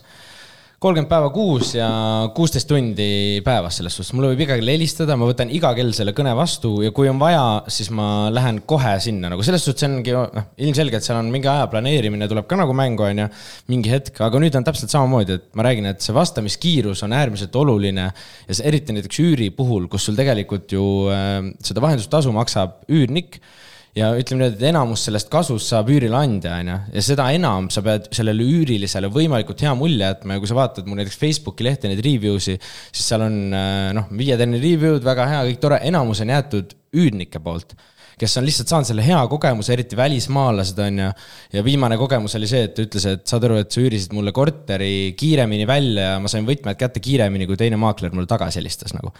kolmkümmend 0.84 1.08
päeva 1.08 1.30
kuus 1.32 1.69
ja 1.78 1.88
kuusteist 2.36 2.67
tundi 2.67 3.39
päevas 3.46 3.78
selles 3.80 3.96
suhtes, 3.96 4.12
mulle 4.17 4.34
võib 4.34 4.41
iga 4.43 4.58
kell 4.60 4.72
helistada, 4.74 5.15
ma 5.19 5.30
võtan 5.30 5.52
iga 5.56 5.72
kell 5.78 5.93
selle 5.96 6.12
kõne 6.17 6.34
vastu 6.36 6.74
ja 6.84 6.91
kui 6.96 7.08
on 7.08 7.22
vaja, 7.22 7.43
siis 7.72 7.88
ma 7.96 8.28
lähen 8.34 8.60
kohe 8.67 8.91
sinna 9.04 9.32
nagu 9.32 9.46
selles 9.48 9.63
suhtes 9.63 9.88
ongi 9.88 10.15
noh, 10.15 10.50
ilmselgelt 10.60 11.06
seal 11.06 11.22
on 11.22 11.32
mingi 11.32 11.48
aja 11.48 11.69
planeerimine 11.72 12.28
tuleb 12.28 12.50
ka 12.52 12.60
nagu 12.60 12.76
mängu, 12.76 13.06
on 13.08 13.24
ju. 13.24 13.30
mingi 13.72 13.93
hetk, 13.93 14.19
aga 14.28 14.43
nüüd 14.43 14.60
on 14.60 14.67
täpselt 14.67 14.91
samamoodi, 14.91 15.39
et 15.39 15.48
ma 15.56 15.67
räägin, 15.69 15.88
et 15.93 16.04
see 16.04 16.15
vastamiskiirus 16.17 17.06
on 17.08 17.15
äärmiselt 17.15 17.56
oluline. 17.63 18.10
ja 18.50 18.58
see 18.58 18.67
eriti 18.67 18.98
näiteks 18.98 19.24
üüri 19.24 19.52
puhul, 19.56 19.88
kus 19.88 20.10
sul 20.10 20.19
tegelikult 20.19 20.76
ju 20.76 20.88
äh, 21.15 21.38
seda 21.63 21.86
vahendustasu 21.86 22.36
maksab 22.36 22.82
üürnik 22.91 23.39
ja 23.97 24.10
ütleme 24.17 24.41
nii, 24.47 24.56
et 24.56 24.65
enamus 24.71 25.06
sellest 25.08 25.29
kasust 25.34 25.69
saab 25.69 25.91
üürileandja, 25.93 26.58
on 26.63 26.71
ju, 26.71 26.77
ja 26.97 27.06
seda 27.06 27.27
enam 27.36 27.69
sa 27.73 27.84
pead 27.86 28.10
sellele 28.15 28.45
üürilisele 28.45 29.10
võimalikult 29.13 29.62
hea 29.62 29.73
mulje 29.77 30.08
jätma 30.08 30.38
ja 30.38 30.43
kui 30.43 30.49
sa 30.49 30.58
vaatad 30.58 30.89
mu 30.89 30.97
näiteks 30.97 31.19
Facebooki 31.21 31.67
lehte 31.67 31.91
neid 31.91 32.01
review 32.06 32.39
si, 32.41 32.58
siis 32.89 33.08
seal 33.12 33.25
on 33.27 33.39
noh, 33.53 34.10
viietärni 34.17 34.62
review'd, 34.63 35.06
väga 35.06 35.29
hea, 35.29 35.41
kõik 35.51 35.62
tore, 35.62 35.82
enamus 35.89 36.23
on 36.25 36.34
jäetud 36.34 36.77
üürnike 36.97 37.41
poolt 37.43 37.77
kes 38.19 38.38
on 38.38 38.45
lihtsalt 38.45 38.69
saanud 38.69 38.88
selle 38.88 39.06
hea 39.06 39.19
kogemuse, 39.29 39.73
eriti 39.73 39.97
välismaalased 39.97 40.77
on 40.84 40.99
ju. 41.01 41.08
ja 41.58 41.63
viimane 41.65 41.97
kogemus 41.97 42.36
oli 42.38 42.49
see, 42.49 42.67
et 42.67 42.75
ta 42.77 42.86
ütles, 42.86 43.08
et 43.10 43.25
saad 43.29 43.47
aru, 43.47 43.58
et 43.62 43.73
sa 43.73 43.82
üürisid 43.82 44.13
mulle 44.15 44.34
korteri 44.36 45.13
kiiremini 45.19 45.65
välja 45.69 46.13
ja 46.13 46.19
ma 46.21 46.32
sain 46.32 46.45
võtmed 46.47 46.77
kätte 46.79 47.01
kiiremini, 47.03 47.49
kui 47.49 47.60
teine 47.60 47.79
maakler 47.82 48.13
mulle 48.13 48.29
tagasi 48.29 48.62
helistas 48.62 48.95
nagu 48.97 49.13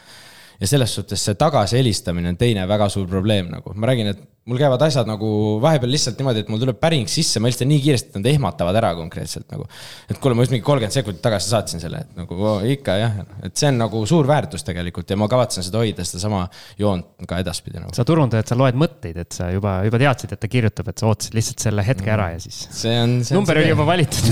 ja 0.59 0.69
selles 0.69 0.93
suhtes 0.95 1.23
see 1.25 1.39
tagasi 1.39 1.79
helistamine 1.79 2.33
on 2.33 2.37
teine 2.39 2.67
väga 2.69 2.89
suur 2.93 3.07
probleem 3.09 3.49
nagu, 3.51 3.73
ma 3.75 3.89
räägin, 3.89 4.13
et 4.13 4.29
mul 4.49 4.59
käivad 4.59 4.81
asjad 4.83 5.07
nagu 5.07 5.27
vahepeal 5.63 5.93
lihtsalt 5.93 6.19
niimoodi, 6.19 6.41
et 6.43 6.49
mul 6.51 6.59
tuleb 6.59 6.79
päring 6.81 7.07
sisse, 7.11 7.39
ma 7.39 7.47
helistan 7.47 7.69
nii 7.71 7.79
kiiresti, 7.85 8.09
et 8.11 8.17
nad 8.19 8.27
ehmatavad 8.33 8.75
ära 8.75 8.89
konkreetselt 8.97 9.47
nagu. 9.53 9.67
et 10.11 10.19
kuule, 10.19 10.35
ma 10.35 10.43
just 10.43 10.51
mingi 10.51 10.65
kolmkümmend 10.67 10.95
sekundit 10.95 11.23
tagasi 11.23 11.53
saatsin 11.53 11.83
selle, 11.83 12.01
et 12.03 12.19
nagu 12.19 12.35
oh, 12.35 12.65
ikka 12.73 12.97
jah, 12.99 13.15
et 13.47 13.55
see 13.59 13.69
on 13.71 13.79
nagu 13.79 14.03
suur 14.09 14.27
väärtus 14.27 14.67
tegelikult 14.67 15.13
ja 15.13 15.19
ma 15.19 15.29
kavatsen 15.31 15.63
seda 15.63 15.79
hoida, 15.79 16.03
sedasama 16.07 16.43
joont 16.79 17.23
ka 17.29 17.39
edaspidi 17.39 17.79
nagu. 17.79 17.95
sa 17.95 18.03
turundad, 18.07 18.43
et 18.43 18.51
sa 18.51 18.59
loed 18.59 18.79
mõtteid, 18.83 19.21
et 19.23 19.39
sa 19.39 19.47
juba, 19.53 19.77
juba 19.87 20.03
teadsid, 20.03 20.35
et 20.35 20.43
ta 20.43 20.51
kirjutab, 20.51 20.91
et 20.91 20.99
sa 20.99 21.07
ootasid 21.07 21.39
lihtsalt 21.39 21.67
selle 21.69 21.87
hetke 21.87 22.11
ära 22.11 22.33
ja 22.35 22.43
siis. 22.43 22.65
see 22.83 22.99
on. 22.99 23.21
number 23.31 23.63
oli 23.63 23.71
juba 23.71 23.87
valitud 23.93 24.27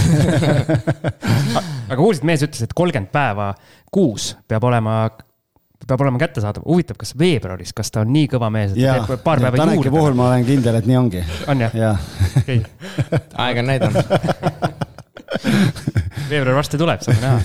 aga 1.91 2.01
kuulsid, 2.03 2.27
mees 2.27 2.43
ütles, 2.43 2.67
et 2.67 2.75
kolmkümmend 2.75 3.15
päeva 3.15 3.53
kuus 3.91 4.33
peab 4.51 4.67
olema 4.67 5.05
peab 5.87 6.01
olema 6.05 6.17
kättesaadav, 6.21 6.63
huvitav, 6.67 6.95
kas 7.01 7.11
veebruaris, 7.19 7.71
kas 7.77 7.89
ta 7.93 7.97
on 8.05 8.09
nii 8.13 8.27
kõva 8.31 8.47
mees, 8.53 8.69
et 8.75 8.79
ja, 8.83 8.91
teeb 8.99 9.07
paar 9.25 9.37
päeva 9.43 9.55
juurde? 9.73 9.91
puhul 9.93 10.13
ma 10.17 10.23
olen 10.31 10.43
kindel, 10.47 10.75
et 10.81 10.87
nii 10.89 10.97
ongi. 10.99 11.21
on 11.51 11.57
jah 11.65 11.73
ja. 11.77 11.91
okay. 12.41 12.59
aeg 13.45 13.55
on 13.63 13.67
näidanud 13.71 14.03
veebruar 16.31 16.55
varsti 16.59 16.75
tuleb, 16.81 16.99
saame 17.05 17.21
näha. 17.23 17.37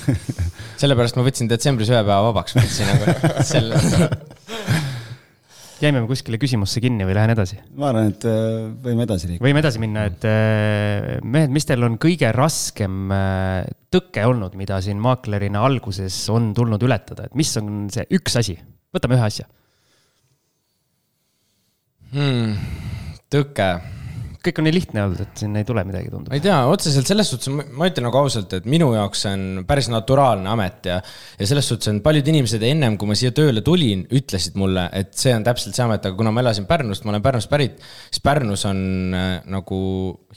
sellepärast 0.81 1.17
ma 1.19 1.23
võtsin 1.27 1.47
detsembris 1.51 1.89
ühe 1.93 2.03
päeva 2.03 2.21
vabaks, 2.29 2.53
mõtlesin, 2.59 2.87
aga 2.97 3.07
selle 3.53 3.75
jäime 5.83 6.03
me 6.03 6.09
kuskile 6.09 6.39
küsimusse 6.41 6.81
kinni 6.85 7.07
või 7.07 7.17
lähen 7.17 7.33
edasi? 7.35 7.59
ma 7.77 7.91
arvan, 7.91 8.13
et 8.13 8.27
äh, 8.29 8.69
võime 8.85 9.07
edasi 9.07 9.31
liikuda. 9.31 9.47
võime 9.47 9.63
edasi 9.63 9.83
minna, 9.83 10.07
et 10.11 10.27
äh, 10.29 11.11
mehed, 11.25 11.53
mis 11.55 11.69
teil 11.69 11.85
on 11.87 11.99
kõige 12.03 12.31
raskem 12.37 13.13
äh, 13.15 13.67
tõke 13.93 14.25
olnud, 14.29 14.57
mida 14.59 14.81
siin 14.85 15.01
maaklerina 15.03 15.65
alguses 15.67 16.17
on 16.33 16.53
tulnud 16.57 16.83
ületada, 16.87 17.29
et 17.29 17.37
mis 17.39 17.53
on 17.61 17.91
see 17.93 18.07
üks 18.17 18.39
asi, 18.41 18.57
võtame 18.95 19.19
ühe 19.19 19.29
asja 19.29 19.49
hmm,. 22.15 22.57
tõke 23.33 23.71
kõik 24.47 24.61
on 24.61 24.67
nii 24.69 24.75
lihtne 24.77 25.03
olnud, 25.05 25.23
et 25.25 25.43
siin 25.43 25.57
ei 25.59 25.67
tule 25.69 25.83
midagi, 25.87 26.11
tundub. 26.13 26.31
ma 26.31 26.39
ei 26.39 26.45
tea, 26.45 26.59
otseselt 26.71 27.09
selles 27.11 27.33
suhtes, 27.33 27.51
ma 27.51 27.89
ütlen 27.91 28.07
nagu 28.09 28.21
ausalt, 28.21 28.55
et 28.59 28.69
minu 28.71 28.93
jaoks 28.95 29.25
see 29.27 29.33
on 29.37 29.65
päris 29.69 29.91
naturaalne 29.93 30.51
amet 30.53 30.89
ja, 30.91 31.01
ja 31.41 31.51
selles 31.51 31.69
suhtes 31.73 31.91
on 31.93 32.01
paljud 32.05 32.31
inimesed 32.33 32.63
ennem, 32.67 32.99
kui 33.01 33.11
ma 33.11 33.19
siia 33.19 33.35
tööle 33.37 33.65
tulin, 33.67 34.07
ütlesid 34.17 34.59
mulle, 34.61 34.87
et 34.97 35.13
see 35.19 35.35
on 35.37 35.47
täpselt 35.47 35.77
see 35.77 35.85
amet, 35.87 36.07
aga 36.07 36.19
kuna 36.19 36.35
ma 36.35 36.45
elasin 36.45 36.69
Pärnust, 36.71 37.07
ma 37.07 37.15
olen 37.15 37.25
Pärnust 37.25 37.53
pärit, 37.53 37.83
siis 38.11 38.25
Pärnus 38.25 38.67
on 38.69 38.81
äh, 39.17 39.29
nagu 39.53 39.81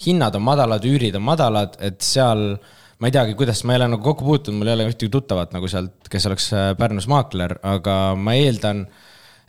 hinnad 0.05 0.37
on 0.39 0.45
madalad, 0.45 0.85
üürid 0.89 1.17
on 1.19 1.25
madalad, 1.25 1.77
et 1.85 2.01
seal 2.05 2.45
ma 2.99 3.07
ei 3.07 3.15
teagi, 3.15 3.35
kuidas, 3.39 3.63
ma 3.63 3.75
ei 3.75 3.81
ole 3.81 3.93
nagu 3.93 4.03
kokku 4.03 4.27
puutunud, 4.27 4.59
mul 4.59 4.71
ei 4.71 4.75
ole 4.75 4.89
ühtegi 4.91 5.11
tuttavat 5.13 5.53
nagu 5.55 5.69
sealt, 5.71 6.09
kes 6.11 6.27
oleks 6.29 6.49
äh, 6.55 6.71
Pärnus 6.79 7.07
maakler, 7.11 7.57
aga 7.63 7.99
ma 8.19 8.35
eeldan 8.39 8.87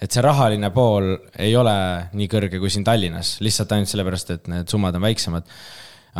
et 0.00 0.12
see 0.12 0.24
rahaline 0.24 0.70
pool 0.74 1.12
ei 1.38 1.52
ole 1.58 1.74
nii 2.16 2.28
kõrge 2.32 2.60
kui 2.60 2.72
siin 2.72 2.86
Tallinnas, 2.86 3.36
lihtsalt 3.44 3.72
ainult 3.76 3.92
sellepärast, 3.92 4.34
et 4.36 4.50
need 4.52 4.72
summad 4.72 4.96
on 4.96 5.04
väiksemad. 5.04 5.54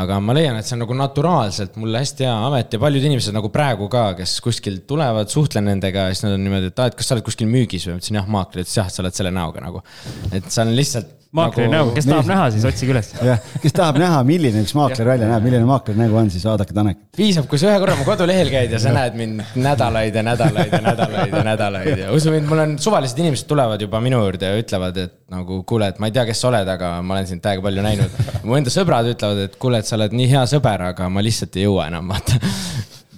aga 0.01 0.21
ma 0.23 0.35
leian, 0.37 0.55
et 0.55 0.67
see 0.69 0.77
on 0.77 0.85
nagu 0.85 0.95
naturaalselt 0.95 1.75
mulle 1.83 1.99
hästi 1.99 2.23
hea 2.23 2.35
amet 2.47 2.77
ja 2.77 2.79
paljud 2.79 3.07
inimesed 3.09 3.35
nagu 3.35 3.49
praegu 3.51 3.89
ka, 3.91 4.05
kes 4.21 4.37
kuskilt 4.45 4.85
tulevad, 4.87 5.27
suhtlen 5.33 5.67
nendega 5.67 6.05
siis 6.13 6.23
nad 6.23 6.37
on 6.37 6.45
niimoodi, 6.47 6.71
et 6.71 6.79
aa, 6.79 6.93
et 6.93 6.99
kas 6.99 7.11
sa 7.11 7.17
oled 7.17 7.27
kuskil 7.27 7.51
müügis 7.51 7.89
või 7.89 7.97
ma 7.97 8.03
ütlesin 8.03 8.21
jah, 8.21 8.29
maakler 8.31 8.63
ütles 8.63 8.77
jah, 8.79 8.93
sa 8.93 9.03
oled 9.03 9.17
selle 9.17 9.33
näoga 9.35 9.65
nagu. 9.65 9.83
et 10.31 10.47
see 10.47 10.63
on 10.63 10.77
lihtsalt 10.77 11.17
maakleri 11.37 11.69
nagu... 11.71 11.91
nägu, 11.91 11.95
kes 11.95 12.07
tahab 12.09 12.29
näha, 12.31 12.47
siis 12.55 12.65
otsige 12.67 12.95
üles. 12.95 13.11
jah, 13.23 13.43
kes 13.63 13.75
tahab 13.77 13.99
näha, 14.03 14.19
milline 14.27 14.63
üks 14.65 14.73
maakler 14.75 15.07
välja 15.13 15.29
näeb, 15.31 15.45
milline 15.47 15.67
maakleri 15.69 16.01
nägu 16.01 16.19
on, 16.19 16.31
siis 16.35 16.45
vaadake 16.49 16.75
Tanekit. 16.75 17.05
piisab, 17.17 17.47
kui 17.51 17.61
sa 17.61 17.71
ühe 17.71 17.77
korra 17.83 17.95
mu 17.99 18.07
kodulehel 18.09 18.51
käid 18.51 18.75
ja 18.75 18.81
sa 18.83 18.95
näed 18.95 19.15
mind 19.19 19.45
nädalaid 19.63 20.19
ja 20.19 20.25
nädalaid 20.27 20.75
ja 20.75 20.83
nädalaid 20.89 21.37
ja 21.37 21.45
nädalaid 21.47 22.03
ja 22.05 22.11
usu 22.17 22.35
mind, 22.35 22.49
mul 22.51 22.65
on 22.65 22.77
suvalised 22.83 23.23
inimesed 23.23 23.47
tulevad 23.51 23.87
juba 23.87 24.03
minu 24.03 24.23
juurde 24.25 24.51
ja 24.51 24.59
ütlevad, 24.65 24.99
et 25.05 25.17
nagu 25.31 25.63
kuule, 25.69 25.93
et 25.95 26.03
ma 26.03 26.11
ei 26.11 26.19
tea, 26.19 26.27
kes 26.33 26.43
sa 26.43 26.51
oled, 26.51 26.75
aga 26.75 26.97
ma 27.07 27.19
olen 27.19 27.31
sind 27.31 27.47
täiega 27.47 27.63
palju 27.63 27.87
näinud. 27.87 28.21
mu 28.43 28.59
enda 28.59 28.75
sõbrad 28.75 29.15
ütlevad, 29.15 29.47
et 29.47 29.59
kuule, 29.63 29.85
et 29.85 29.91
sa 29.91 29.99
oled 30.01 30.17
nii 30.19 30.31
hea 30.35 30.45
sõber, 30.51 30.91
aga 30.91 31.11
ma 31.13 31.23
lihtsalt 31.23 31.61
ei 31.61 31.69
jõua 31.69 31.87
enam 31.93 32.11
vaata 32.11 32.43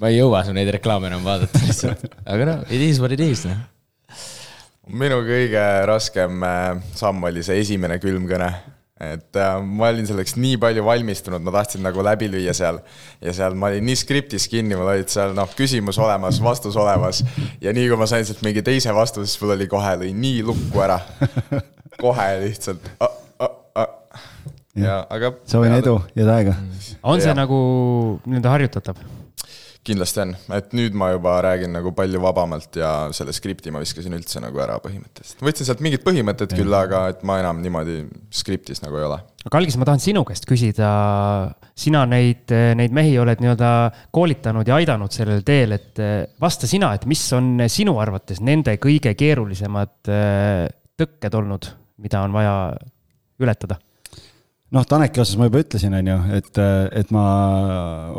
ma 0.02 0.12
ei 0.12 0.20
jõua 0.20 0.44
su 0.44 0.52
neid 0.52 0.68
reklaame 0.76 1.08
enam 1.08 1.24
vaadata 1.24 1.64
lihtsalt, 1.64 2.08
aga 2.26 2.48
noh, 2.52 2.64
it 2.68 2.90
is 2.90 3.00
what 3.00 3.14
it 3.14 3.22
is 3.24 3.46
noh 3.48 3.71
minu 4.90 5.20
kõige 5.26 5.62
raskem 5.86 6.42
äh, 6.46 6.78
samm 6.98 7.22
oli 7.28 7.42
see 7.46 7.60
esimene 7.62 7.98
külmkõne. 8.02 8.50
et 9.02 9.34
äh, 9.38 9.54
ma 9.62 9.88
olin 9.90 10.06
selleks 10.06 10.36
nii 10.38 10.58
palju 10.62 10.84
valmistunud, 10.86 11.42
ma 11.42 11.54
tahtsin 11.54 11.82
nagu 11.82 12.02
läbi 12.02 12.28
lüüa 12.30 12.54
seal. 12.54 12.80
ja 13.22 13.34
seal 13.34 13.54
ma 13.54 13.70
olin 13.70 13.86
nii 13.86 13.98
skriptis 13.98 14.48
kinni, 14.50 14.74
mul 14.78 14.90
olid 14.90 15.10
seal 15.12 15.34
noh, 15.38 15.50
küsimus 15.58 15.98
olemas, 16.02 16.42
vastus 16.42 16.76
olemas. 16.76 17.22
ja 17.60 17.72
nii 17.74 17.88
kui 17.88 17.98
ma 17.98 18.10
sain 18.10 18.26
sealt 18.26 18.42
mingi 18.42 18.62
teise 18.66 18.94
vastuse, 18.94 19.30
siis 19.30 19.42
mul 19.42 19.54
oli 19.56 19.70
kohe, 19.70 19.96
lõi 20.02 20.12
nii 20.14 20.42
lukku 20.50 20.82
ära. 20.82 21.00
kohe 22.02 22.28
lihtsalt 22.42 22.94
uh,. 22.98 23.18
Uh, 23.42 23.48
uh. 23.78 24.22
ja 24.78 25.02
aga. 25.10 25.32
soovin 25.46 25.74
edu 25.78 26.00
ja 26.18 26.26
täiega. 26.26 26.58
on 27.02 27.22
see 27.22 27.30
ja. 27.30 27.38
nagu 27.38 27.58
nii-öelda 28.26 28.56
harjutatav? 28.58 29.02
Kindlasti 29.86 30.20
on, 30.22 30.32
et 30.54 30.74
nüüd 30.78 30.94
ma 30.98 31.08
juba 31.10 31.34
räägin 31.42 31.72
nagu 31.74 31.90
palju 31.96 32.20
vabamalt 32.22 32.78
ja 32.78 32.90
selle 33.14 33.34
skripti 33.34 33.72
ma 33.74 33.82
viskasin 33.82 34.14
üldse 34.14 34.42
nagu 34.42 34.60
ära 34.62 34.76
põhimõtteliselt. 34.82 35.42
võtsin 35.42 35.66
sealt 35.66 35.82
mingid 35.82 36.04
põhimõtted 36.06 36.54
küll, 36.54 36.76
aga 36.76 37.08
et 37.10 37.24
ma 37.26 37.40
enam 37.42 37.58
niimoodi 37.64 37.98
skriptis 38.30 38.84
nagu 38.84 39.00
ei 39.00 39.08
ole. 39.08 39.18
aga 39.42 39.58
Algis, 39.58 39.78
ma 39.80 39.88
tahan 39.88 40.04
sinu 40.04 40.22
käest 40.28 40.46
küsida, 40.46 40.92
sina 41.74 42.04
neid, 42.06 42.54
neid 42.78 42.94
mehi 42.94 43.16
oled 43.18 43.42
nii-öelda 43.42 43.72
koolitanud 44.14 44.70
ja 44.70 44.78
aidanud 44.78 45.14
sellel 45.14 45.42
teel, 45.46 45.74
et 45.74 46.02
vasta 46.40 46.70
sina, 46.70 46.94
et 46.94 47.08
mis 47.10 47.24
on 47.34 47.66
sinu 47.66 47.98
arvates 48.02 48.42
nende 48.44 48.78
kõige 48.82 49.16
keerulisemad 49.18 50.12
äh, 50.14 50.68
tõkked 50.98 51.40
olnud, 51.42 51.72
mida 52.02 52.22
on 52.22 52.38
vaja 52.38 52.54
ületada 53.42 53.82
noh, 54.72 54.86
Taneki 54.88 55.20
osas 55.22 55.36
ma 55.40 55.48
juba 55.48 55.60
ütlesin, 55.62 55.94
on 55.98 56.08
ju, 56.08 56.16
et, 56.38 56.62
et 57.02 57.12
ma 57.14 57.26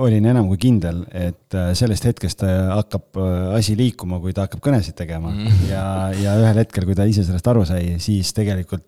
olin 0.03 0.29
enam 0.29 0.47
kui 0.51 0.59
kindel, 0.61 1.01
et 1.09 1.57
sellest 1.77 2.05
hetkest 2.09 2.45
hakkab 2.45 3.19
asi 3.57 3.75
liikuma, 3.79 4.21
kui 4.23 4.35
ta 4.35 4.47
hakkab 4.47 4.63
kõnesid 4.63 4.97
tegema 4.99 5.33
mm. 5.33 5.65
ja, 5.71 5.83
ja 6.19 6.37
ühel 6.41 6.63
hetkel, 6.63 6.87
kui 6.89 6.97
ta 6.97 7.07
ise 7.09 7.25
sellest 7.25 7.49
aru 7.49 7.65
sai, 7.69 7.97
siis 8.03 8.33
tegelikult 8.37 8.85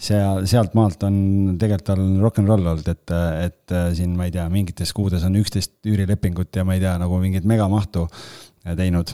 seal, 0.00 0.44
sealt 0.48 0.76
maalt 0.78 1.02
on 1.06 1.16
tegelikult 1.60 1.88
tal 1.90 2.04
rock 2.22 2.40
n 2.40 2.48
roll 2.48 2.70
olnud, 2.74 2.92
et, 2.92 3.16
et 3.46 3.74
siin 3.96 4.14
ma 4.16 4.28
ei 4.28 4.34
tea, 4.34 4.46
mingites 4.52 4.94
kuudes 4.96 5.24
on 5.26 5.36
üksteist 5.40 5.76
üürilepingut 5.88 6.56
ja 6.56 6.64
ma 6.66 6.76
ei 6.76 6.84
tea, 6.84 6.94
nagu 7.00 7.18
mingit 7.22 7.48
megamahtu 7.48 8.06
teinud. 8.76 9.12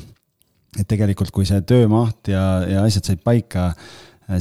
et 0.76 0.85
tegelikult, 0.88 1.32
kui 1.32 1.46
see 1.48 1.62
töömaht 1.64 2.28
ja, 2.28 2.42
ja 2.68 2.85
asjad 2.85 3.09
said 3.09 3.22
paika 3.24 3.70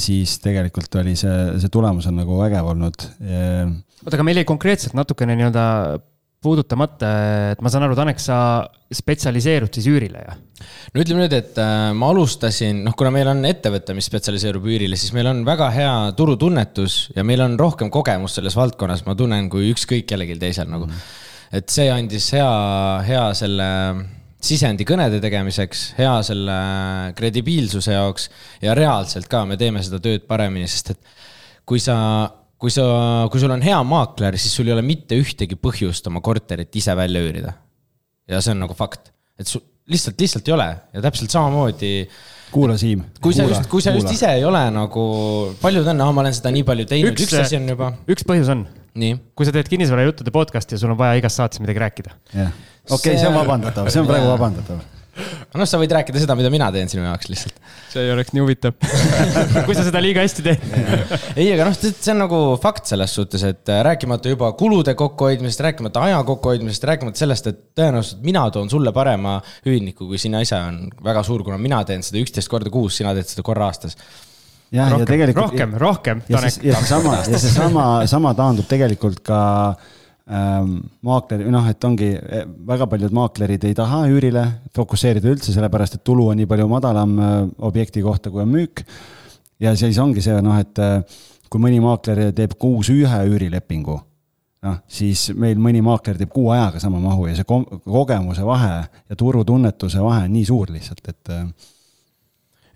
siis 0.02 0.40
tegelikult 0.44 1.00
oli 1.02 1.14
see, 1.20 1.36
see 1.62 1.72
tulemus 1.74 2.08
on 2.10 2.20
nagu 2.22 2.40
vägev 2.40 2.74
olnud. 2.74 3.08
oota, 3.22 4.16
aga 4.16 4.28
meil 4.28 4.42
jäi 4.42 4.48
konkreetselt 4.50 4.98
natukene 4.98 5.38
nii-öelda 5.38 5.66
puudutamata, 6.46 7.12
et 7.54 7.62
ma 7.64 7.72
saan 7.74 7.88
aru, 7.88 7.96
Tanek, 7.98 8.20
sa 8.22 8.38
spetsialiseerud 8.94 9.74
siis 9.74 9.88
üürile, 9.90 10.22
jah? 10.28 10.38
no 10.94 11.04
ütleme 11.04 11.26
nüüd, 11.26 11.36
et 11.36 11.58
äh, 11.62 11.90
ma 11.98 12.10
alustasin, 12.14 12.84
noh, 12.86 12.96
kuna 12.98 13.12
meil 13.14 13.30
on 13.32 13.42
ettevõte, 13.50 13.96
mis 13.98 14.08
spetsialiseerub 14.10 14.66
üürile, 14.70 14.98
siis 15.00 15.14
meil 15.16 15.30
on 15.32 15.42
väga 15.48 15.70
hea 15.76 15.94
turutunnetus 16.18 17.00
ja 17.16 17.26
meil 17.28 17.44
on 17.46 17.58
rohkem 17.60 17.92
kogemust 17.94 18.40
selles 18.40 18.58
valdkonnas, 18.58 19.06
ma 19.08 19.18
tunnen, 19.20 19.50
kui 19.52 19.72
ükskõik 19.74 20.08
kellelgi 20.10 20.38
teisel 20.42 20.70
nagu 20.72 20.88
mm. 20.88 21.08
et 21.62 21.74
see 21.74 21.90
andis 21.92 22.30
hea, 22.38 22.52
hea 23.10 23.26
selle 23.38 23.70
sisendi 24.46 24.88
kõnede 24.88 25.20
tegemiseks, 25.24 25.86
hea 26.00 26.14
selle 26.28 26.56
kredibiilsuse 27.18 27.96
jaoks 27.96 28.30
ja 28.64 28.76
reaalselt 28.78 29.30
ka 29.32 29.44
me 29.50 29.58
teeme 29.60 29.84
seda 29.86 30.02
tööd 30.04 30.26
paremini, 30.30 30.70
sest 30.70 30.96
et 30.96 31.14
kui 31.68 31.82
sa, 31.82 31.98
kui 32.62 32.74
sa, 32.74 32.86
kui 33.32 33.42
sul 33.42 33.54
on 33.56 33.66
hea 33.66 33.78
maakler, 33.88 34.38
siis 34.42 34.54
sul 34.56 34.70
ei 34.70 34.76
ole 34.78 34.86
mitte 34.86 35.18
ühtegi 35.20 35.58
põhjust 35.60 36.08
oma 36.12 36.22
korterit 36.26 36.76
ise 36.78 36.96
välja 36.98 37.24
üürida. 37.26 37.56
ja 38.30 38.42
see 38.42 38.56
on 38.56 38.64
nagu 38.66 38.78
fakt, 38.78 39.12
et 39.40 39.50
sul 39.50 39.62
lihtsalt, 39.92 40.18
lihtsalt 40.20 40.48
ei 40.50 40.56
ole 40.56 40.70
ja 40.94 41.04
täpselt 41.04 41.34
samamoodi 41.34 41.92
kuula, 42.54 42.78
Siim. 42.78 43.04
kui 43.22 43.36
sa 43.36 43.46
just, 43.46 43.68
kui 43.70 43.84
sa 43.84 43.94
just 43.96 44.10
ise 44.14 44.32
ei 44.40 44.46
ole 44.48 44.62
nagu, 44.74 45.04
paljud 45.62 45.88
on, 45.92 46.02
ma 46.16 46.24
olen 46.24 46.36
seda 46.36 46.54
nii 46.56 46.66
palju 46.68 46.88
teinud, 46.90 47.14
üks, 47.14 47.28
üks 47.28 47.38
asi 47.42 47.60
on 47.60 47.70
juba. 47.70 47.92
üks 48.10 48.26
põhjus 48.28 48.52
on. 48.54 48.66
Kui 49.36 49.48
sa 49.48 49.56
teed 49.56 49.68
kinnisvarajuttude 49.72 50.32
podcast'i 50.36 50.78
ja 50.78 50.82
sul 50.82 50.96
on 50.96 51.00
vaja 51.00 51.20
igas 51.20 51.38
saates 51.38 51.64
midagi 51.64 51.84
rääkida. 51.84 52.16
jah 52.36 52.56
okei 52.90 53.18
see..., 53.18 53.30
on 53.30 53.40
vabandatav, 53.40 53.90
see 53.90 54.02
on 54.02 54.10
praegu 54.10 54.30
vabandatav. 54.30 54.84
noh, 55.56 55.68
sa 55.70 55.80
võid 55.80 55.94
rääkida 55.96 56.20
seda, 56.20 56.36
mida 56.36 56.50
mina 56.52 56.68
teen 56.76 56.90
sinu 56.92 57.06
jaoks 57.06 57.30
lihtsalt. 57.32 57.60
see 57.94 58.10
oleks 58.12 58.34
nii 58.36 58.44
huvitav. 58.44 58.76
kui 59.68 59.78
sa 59.78 59.86
seda 59.88 60.02
liiga 60.04 60.26
hästi 60.26 60.46
teed. 60.46 60.66
ei, 61.40 61.48
aga 61.54 61.70
noh, 61.70 61.78
see 61.80 62.12
on 62.14 62.22
nagu 62.26 62.42
fakt 62.62 62.92
selles 62.92 63.16
suhtes, 63.16 63.46
et 63.48 63.72
äh, 63.72 63.82
rääkimata 63.88 64.34
juba 64.34 64.52
kulude 64.60 64.96
kokkuhoidmisest, 65.00 65.64
rääkimata 65.70 66.06
aja 66.10 66.22
kokkuhoidmisest, 66.28 66.90
rääkimata 66.92 67.24
sellest, 67.24 67.50
et 67.52 67.64
tõenäoliselt 67.80 68.24
mina 68.28 68.46
toon 68.54 68.72
sulle 68.72 68.94
parema 68.96 69.40
ühiniku, 69.66 70.10
kui 70.12 70.22
sina 70.22 70.44
ise 70.46 70.60
on 70.60 70.86
väga 71.06 71.24
suur, 71.26 71.46
kuna 71.48 71.60
mina 71.62 71.82
teen 71.88 72.06
seda 72.06 72.22
üksteist 72.22 72.52
korda 72.52 72.74
kuus, 72.74 73.00
sina 73.00 73.16
teed 73.18 73.32
seda 73.32 73.46
korra 73.48 73.72
aastas. 73.72 73.98
jah, 74.72 74.96
ja 75.00 75.06
tegelikult. 75.06 75.44
rohkem, 75.44 75.76
rohkem, 75.82 76.24
ja 76.30 76.42
siis, 76.46 76.60
ja 76.64 76.80
seesama, 76.80 77.20
ja 77.22 77.40
seesama, 77.40 77.86
sama 78.10 78.34
taandub 78.38 78.68
tegelikult 78.70 79.22
ka 79.26 79.42
ähm, 80.30 80.78
maakleri, 81.06 81.50
noh, 81.54 81.68
et 81.70 81.88
ongi 81.88 82.12
eh, 82.16 82.48
väga 82.68 82.88
paljud 82.92 83.14
maaklerid 83.16 83.68
ei 83.68 83.78
taha 83.78 84.06
üürile 84.12 84.46
fokusseerida 84.76 85.32
üldse, 85.34 85.54
sellepärast 85.56 86.00
et 86.00 86.06
tulu 86.08 86.30
on 86.32 86.42
nii 86.42 86.50
palju 86.50 86.68
madalam 86.72 87.16
äh, 87.20 87.38
objekti 87.68 88.04
kohta, 88.06 88.34
kui 88.34 88.44
on 88.46 88.52
müük. 88.56 88.86
ja 89.60 89.76
siis 89.76 90.00
ongi 90.02 90.24
see 90.24 90.42
noh, 90.44 90.58
et 90.60 90.82
äh, 90.84 91.00
kui 91.50 91.62
mõni 91.62 91.80
maakler 91.84 92.32
teeb 92.36 92.58
kuus 92.60 92.90
ühe 92.92 93.22
üürilepingu, 93.30 94.00
noh, 94.66 94.82
siis 94.88 95.30
meil 95.38 95.62
mõni 95.62 95.84
maakler 95.86 96.18
teeb 96.20 96.34
kuu 96.34 96.50
ajaga 96.56 96.82
sama 96.84 97.00
mahu 97.04 97.30
ja 97.30 97.38
see 97.38 97.48
ko 97.48 97.62
kogemuse 97.86 98.46
vahe 98.46 98.74
ja 98.82 99.18
turutunnetuse 99.18 100.02
vahe 100.04 100.26
on 100.26 100.36
nii 100.36 100.46
suur 100.50 100.74
lihtsalt, 100.74 101.06
et 101.14 101.34
äh, 101.34 101.48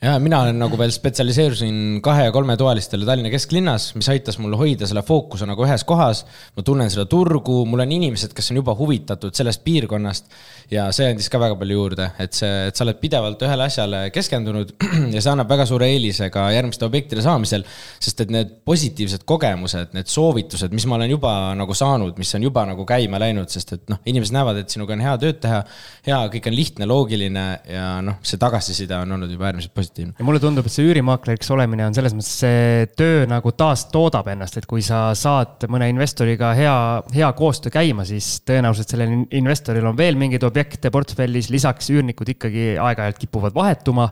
ja 0.02 0.14
mina 0.20 0.42
olen 0.46 0.60
nagu 0.62 0.78
veel 0.80 0.94
spetsialiseerusin 0.96 2.00
kahe 2.04 2.30
ja 2.30 2.32
kolmetoalistele 2.32 3.08
Tallinna 3.08 3.32
kesklinnas, 3.34 3.90
mis 4.00 4.08
aitas 4.12 4.38
mul 4.40 4.56
hoida 4.60 4.88
selle 4.88 5.04
fookuse 5.04 5.48
nagu 5.50 5.66
ühes 5.66 5.84
kohas. 5.88 6.24
ma 6.56 6.64
tunnen 6.64 6.90
seda 6.92 7.04
turgu, 7.10 7.66
mul 7.68 7.84
on 7.84 7.92
inimesed, 7.92 8.32
kes 8.36 8.52
on 8.54 8.62
juba 8.62 8.76
huvitatud 8.80 9.36
sellest 9.36 9.64
piirkonnast 9.66 10.32
ja 10.72 10.88
see 10.96 11.10
andis 11.12 11.28
ka 11.32 11.42
väga 11.42 11.58
palju 11.60 11.76
juurde, 11.76 12.08
et 12.22 12.38
see, 12.38 12.52
et 12.70 12.78
sa 12.78 12.86
oled 12.86 13.00
pidevalt 13.02 13.44
ühele 13.44 13.66
asjale 13.66 14.02
keskendunud 14.16 14.72
ja 15.16 15.20
see 15.20 15.34
annab 15.34 15.52
väga 15.52 15.66
suure 15.68 15.90
eelise 15.92 16.30
ka 16.34 16.48
järgmiste 16.54 16.88
objektide 16.88 17.26
saamisel. 17.26 17.66
sest 18.00 18.24
et 18.24 18.32
need 18.32 18.56
positiivsed 18.66 19.26
kogemused, 19.28 19.92
need 19.98 20.08
soovitused, 20.08 20.72
mis 20.76 20.88
ma 20.88 20.96
olen 21.00 21.12
juba 21.12 21.34
nagu 21.60 21.76
saanud, 21.76 22.16
mis 22.22 22.32
on 22.38 22.48
juba 22.48 22.64
nagu 22.70 22.86
käima 22.88 23.20
läinud, 23.20 23.52
sest 23.52 23.76
et 23.76 23.86
noh, 23.92 24.00
inimesed 24.08 24.36
näevad, 24.36 24.62
et 24.64 24.72
sinuga 24.72 24.96
on 24.96 25.04
hea 25.04 25.18
tööd 25.26 25.44
teha. 25.44 25.64
hea, 26.08 26.22
kõik 26.36 26.48
on 26.48 26.56
lihtne, 26.56 26.90
loogiline 26.90 27.46
ja 27.68 27.90
noh, 28.06 28.22
see 28.24 28.40
tagasiside 28.40 28.96
on 29.04 29.18
olnud 29.18 29.36
juba 29.36 29.50
äärmiselt 29.50 29.74
positiivne. 29.74 29.89
Ja 29.98 30.26
mulle 30.26 30.40
tundub, 30.44 30.68
et 30.68 30.74
see 30.74 30.86
üürimaakleriks 30.90 31.50
olemine 31.56 31.88
on 31.88 31.96
selles 31.98 32.14
mõttes, 32.16 32.36
see 32.44 32.90
töö 33.00 33.26
nagu 33.30 33.52
taastoodab 33.58 34.28
ennast, 34.34 34.60
et 34.60 34.68
kui 34.70 34.84
sa 34.86 35.10
saad 35.18 35.66
mõne 35.72 35.90
investoriga 35.92 36.54
hea, 36.58 36.76
hea 37.16 37.32
koostöö 37.38 37.74
käima, 37.74 38.06
siis 38.08 38.40
tõenäoliselt 38.48 38.94
sellel 38.94 39.16
in- 39.16 39.26
investoril 39.42 39.90
on 39.90 39.98
veel 39.98 40.20
mingeid 40.20 40.46
objekte 40.48 40.92
portfellis, 40.94 41.50
lisaks 41.54 41.90
üürnikud 41.94 42.36
ikkagi 42.36 42.72
aeg-ajalt 42.78 43.20
kipuvad 43.26 43.56
vahetuma. 43.58 44.12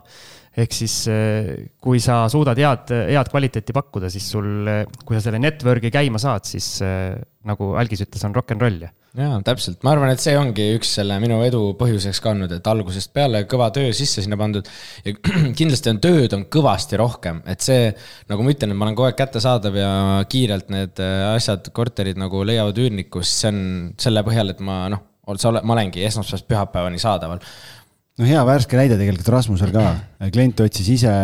Ehk 0.56 0.74
siis 0.74 1.00
eh, 1.12 1.50
kui 1.82 2.00
sa 2.02 2.22
suudad 2.32 2.58
head, 2.58 2.92
head 3.12 3.32
kvaliteeti 3.32 3.74
pakkuda, 3.76 4.10
siis 4.12 4.28
sul, 4.32 4.68
kui 5.04 5.18
sa 5.18 5.24
selle 5.26 5.42
network'i 5.42 5.92
käima 5.94 6.20
saad, 6.22 6.48
siis 6.48 6.78
eh, 6.84 7.18
nagu 7.48 7.74
Algis 7.80 8.06
ütles, 8.06 8.24
on 8.26 8.36
rock 8.36 8.54
n 8.54 8.62
roll 8.62 8.86
ja 8.86 8.92
jaa, 9.18 9.38
täpselt, 9.42 9.80
ma 9.86 9.94
arvan, 9.94 10.12
et 10.12 10.22
see 10.22 10.34
ongi 10.38 10.66
üks 10.76 10.90
selle 10.98 11.16
minu 11.22 11.40
edu 11.46 11.72
põhjuseks 11.78 12.20
ka 12.22 12.32
olnud, 12.34 12.52
et 12.54 12.70
algusest 12.70 13.10
peale 13.16 13.42
kõva 13.50 13.70
töö 13.74 13.90
sisse 13.96 14.22
sinna 14.24 14.38
pandud. 14.38 14.68
ja 15.04 15.14
kindlasti 15.58 15.92
on 15.92 16.00
tööd 16.04 16.36
on 16.36 16.44
kõvasti 16.52 17.00
rohkem, 17.00 17.40
et 17.48 17.64
see, 17.64 17.88
nagu 18.30 18.44
ma 18.44 18.54
ütlen, 18.54 18.74
et 18.74 18.78
ma 18.78 18.88
olen 18.88 18.98
kogu 18.98 19.08
aeg 19.08 19.18
kättesaadav 19.18 19.78
ja 19.80 19.92
kiirelt 20.30 20.70
need 20.74 21.02
asjad, 21.32 21.72
korterid 21.74 22.20
nagu 22.20 22.44
leiavad 22.46 22.78
üürnikku, 22.78 23.24
siis 23.24 23.44
see 23.44 23.52
on 23.54 23.62
selle 24.00 24.24
põhjal, 24.26 24.54
et 24.54 24.62
ma 24.64 24.84
noh, 24.92 25.04
ma 25.28 25.74
olengi 25.74 26.04
esmaspäevast 26.06 26.48
pühapäevani 26.48 27.00
saadaval. 27.02 27.42
No 28.18 28.26
hea 28.26 28.42
värske 28.46 28.78
näide 28.78 28.98
tegelikult 28.98 29.30
Rasmusel 29.32 29.72
ka, 29.74 29.86
klient 30.34 30.60
otsis 30.64 30.90
ise 30.96 31.14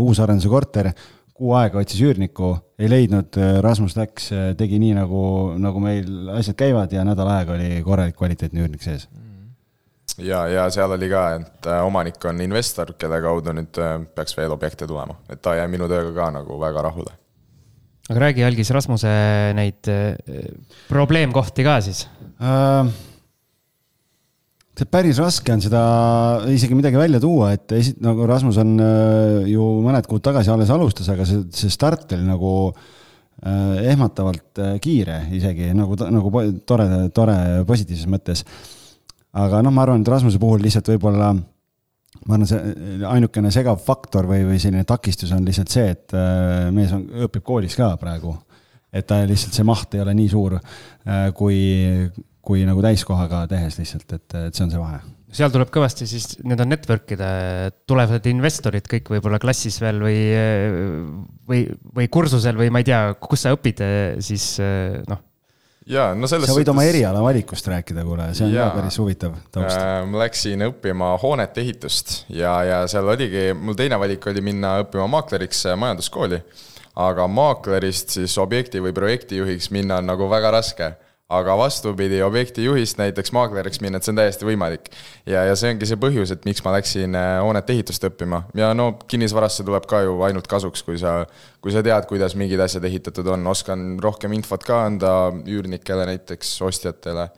uusarenduse 0.00 0.50
korteri, 0.50 0.92
kuu 1.40 1.54
aega 1.56 1.80
otsis 1.80 2.02
üürnikku, 2.04 2.52
ei 2.80 2.90
leidnud, 2.90 3.38
Rasmus 3.64 3.96
läks, 3.96 4.28
tegi 4.58 4.80
nii 4.82 4.96
nagu, 4.98 5.22
nagu 5.60 5.82
meil 5.82 6.30
asjad 6.36 6.58
käivad 6.58 6.92
ja 6.92 7.04
nädal 7.06 7.30
aega 7.32 7.56
oli 7.56 7.80
korralik 7.86 8.18
kvaliteetne 8.18 8.64
üürnik 8.64 8.84
sees. 8.84 9.06
ja, 10.18 10.42
ja 10.50 10.66
seal 10.74 10.92
oli 10.96 11.08
ka, 11.08 11.24
et 11.38 11.70
äh, 11.70 11.80
omanik 11.86 12.20
on 12.28 12.42
investor, 12.44 12.92
kelle 12.98 13.22
kaudu 13.24 13.54
nüüd 13.56 13.80
äh, 13.80 13.96
peaks 14.14 14.36
veel 14.36 14.52
objekte 14.52 14.88
tulema, 14.90 15.16
et 15.30 15.40
ta 15.40 15.54
jäi 15.56 15.68
minu 15.70 15.88
tööga 15.88 16.12
ka 16.16 16.30
nagu 16.34 16.58
väga 16.60 16.82
rahule. 16.90 17.14
aga 18.10 18.24
räägi, 18.26 18.44
Algis, 18.44 18.72
Rasmuse 18.74 19.12
neid 19.54 19.86
eh, 19.88 20.50
probleemkohti 20.90 21.64
ka 21.64 21.78
siis. 21.84 22.08
Äh, 22.42 22.90
see 24.78 24.88
päris 24.88 25.18
raske 25.20 25.52
on 25.52 25.62
seda 25.62 25.82
isegi 26.50 26.76
midagi 26.78 26.98
välja 26.98 27.20
tuua, 27.22 27.52
et 27.56 27.72
esi-, 27.76 27.96
nagu 28.04 28.26
Rasmus 28.28 28.60
on 28.62 28.74
äh, 28.80 29.50
ju 29.50 29.66
mõned 29.84 30.06
kuud 30.08 30.22
tagasi 30.24 30.52
alles 30.52 30.70
alustas, 30.72 31.10
aga 31.12 31.26
see, 31.28 31.42
see 31.56 31.72
start 31.72 32.12
oli 32.16 32.26
nagu 32.28 32.52
äh, 32.70 33.90
ehmatavalt 33.92 34.62
äh, 34.62 34.76
kiire 34.82 35.24
isegi 35.36 35.72
nagu, 35.76 35.98
nagu 36.14 36.44
tore, 36.68 36.86
tore 37.16 37.38
positiivses 37.68 38.10
mõttes. 38.10 38.44
aga 39.36 39.62
noh, 39.62 39.74
ma 39.74 39.84
arvan, 39.86 40.04
et 40.04 40.12
Rasmuse 40.12 40.40
puhul 40.42 40.62
lihtsalt 40.62 40.92
võib-olla 40.94 41.32
ma 41.34 42.36
arvan, 42.36 42.46
see 42.48 43.02
ainukene 43.10 43.52
segav 43.54 43.82
faktor 43.82 44.30
või, 44.30 44.46
või 44.52 44.62
selline 44.62 44.86
takistus 44.86 45.34
on 45.34 45.44
lihtsalt 45.46 45.74
see, 45.74 45.90
et 45.96 46.16
mees 46.74 46.94
on, 46.94 47.04
õpib 47.26 47.44
koolis 47.46 47.76
ka 47.78 47.92
praegu. 48.00 48.36
et 48.92 49.06
ta 49.06 49.20
lihtsalt, 49.26 49.54
see 49.54 49.66
maht 49.66 49.94
ei 49.94 50.02
ole 50.02 50.14
nii 50.18 50.30
suur 50.30 50.56
kui, 51.38 51.58
kui 52.40 52.66
nagu 52.68 52.82
täiskohaga 52.84 53.44
tehes 53.50 53.78
lihtsalt, 53.80 54.12
et, 54.16 54.36
et 54.48 54.56
see 54.56 54.66
on 54.66 54.74
see 54.74 54.80
vahe. 54.80 55.00
seal 55.36 55.52
tuleb 55.54 55.70
kõvasti 55.70 56.08
siis 56.10 56.32
nii-öelda 56.40 56.66
network'ide, 56.66 57.30
tulevad 57.90 58.26
investorid 58.30 58.88
kõik 58.90 59.12
võib-olla 59.14 59.38
klassis 59.42 59.80
veel 59.82 60.00
või, 60.02 60.20
või, 61.50 61.64
või 61.96 62.08
kursusel 62.10 62.58
või 62.58 62.70
ma 62.72 62.82
ei 62.82 62.88
tea, 62.88 63.02
kus 63.20 63.44
sa 63.46 63.54
õpid, 63.54 63.84
siis 64.24 64.56
noh, 64.60 65.20
ja 65.90 66.10
no 66.16 66.28
selles 66.30 66.50
sa 66.50 66.56
võid 66.56 66.70
oma 66.72 66.84
eriala 66.88 67.22
valikust 67.24 67.68
rääkida, 67.70 68.04
kuule, 68.06 68.30
see 68.36 68.46
on 68.46 68.54
Jaa. 68.54 68.68
ka 68.70 68.80
päris 68.80 68.98
huvitav 69.00 69.36
taust. 69.52 69.76
Äh, 69.76 69.92
ma 70.08 70.22
läksin 70.24 70.64
õppima 70.68 71.12
hoonete 71.22 71.64
ehitust 71.64 72.14
ja, 72.32 72.54
ja 72.66 72.80
seal 72.90 73.08
oligi, 73.10 73.50
mul 73.56 73.78
teine 73.78 73.98
valik 74.00 74.26
oli 74.30 74.44
minna 74.44 74.76
õppima 74.84 75.08
maakleriks 75.16 75.66
äh, 75.70 75.78
majanduskooli. 75.80 76.42
aga 77.00 77.24
maaklerist 77.30 78.16
siis 78.18 78.32
objekti 78.42 78.80
või 78.82 78.92
projektijuhiks 78.92 79.70
minna 79.70 80.00
on 80.02 80.10
nagu 80.10 80.26
väga 80.28 80.50
raske. 80.52 80.90
Aga 81.30 81.54
vastupidi, 81.58 82.22
objektijuhist 82.26 82.98
näiteks 82.98 83.32
maakleriks 83.36 83.80
minna, 83.84 84.00
et 84.00 84.06
see 84.06 84.14
on 84.14 84.18
täiesti 84.18 84.48
võimalik. 84.48 84.90
ja, 85.26 85.44
ja 85.46 85.56
see 85.58 85.74
ongi 85.74 85.86
see 85.86 86.00
põhjus, 86.00 86.32
et 86.34 86.48
miks 86.48 86.64
ma 86.66 86.74
läksin 86.74 87.14
äh, 87.18 87.36
hoonete 87.44 87.76
ehitust 87.76 88.06
õppima 88.10 88.44
ja 88.58 88.72
no 88.74 88.92
kinnisvarasse 89.10 89.66
tuleb 89.66 89.86
ka 89.90 90.02
ju 90.06 90.16
ainult 90.26 90.50
kasuks, 90.50 90.82
kui 90.86 90.98
sa, 90.98 91.20
kui 91.62 91.74
sa 91.74 91.84
tead, 91.86 92.08
kuidas 92.10 92.34
mingid 92.38 92.60
asjad 92.60 92.84
ehitatud 92.88 93.30
on, 93.36 93.46
oskan 93.52 93.94
rohkem 94.02 94.34
infot 94.38 94.66
ka 94.66 94.84
anda 94.88 95.14
üürnikele 95.46 96.08
näiteks, 96.10 96.56
ostjatele 96.66 97.30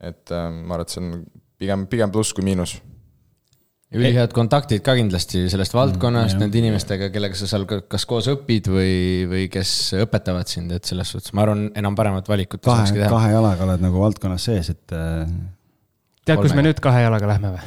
et 0.00 0.30
äh, 0.30 0.48
ma 0.50 0.76
arvan, 0.76 0.86
et 0.86 0.94
see 0.94 1.02
on 1.02 1.12
pigem, 1.58 1.86
pigem 1.90 2.14
pluss 2.14 2.34
kui 2.34 2.46
miinus. 2.46 2.78
Ülihead 3.94 4.32
kontaktid 4.36 4.82
ka 4.84 4.92
kindlasti 4.98 5.46
sellest 5.48 5.72
valdkonnast 5.76 6.34
Mm, 6.34 6.36
mm,, 6.36 6.42
nende 6.44 6.58
inimestega, 6.60 7.08
kellega 7.14 7.34
sa 7.38 7.46
seal 7.48 7.64
ka- 7.68 7.80
kas 7.88 8.04
koos 8.08 8.26
õpid 8.28 8.68
või, 8.72 9.24
või 9.30 9.44
kes 9.52 9.94
õpetavad 10.04 10.46
sind, 10.50 10.72
et 10.76 10.84
selles 10.84 11.08
suhtes 11.14 11.32
ma 11.32 11.42
arvan, 11.46 11.70
enam 11.78 11.94
paremat 11.96 12.28
valikut 12.28 12.60
ei 12.60 12.68
saakski 12.68 12.98
kahe, 12.98 13.06
teha. 13.06 13.12
kahe 13.16 13.28
jalaga 13.32 13.64
oled 13.64 13.80
nagu 13.86 13.96
valdkonnas 14.02 14.44
sees, 14.50 14.68
et 14.74 14.92
äh, 14.92 15.24
tead, 16.28 16.38
kus 16.42 16.52
me 16.56 16.62
nüüd 16.68 16.80
kahe 16.84 17.00
jalaga 17.06 17.26
lähme 17.32 17.48
või? 17.56 17.62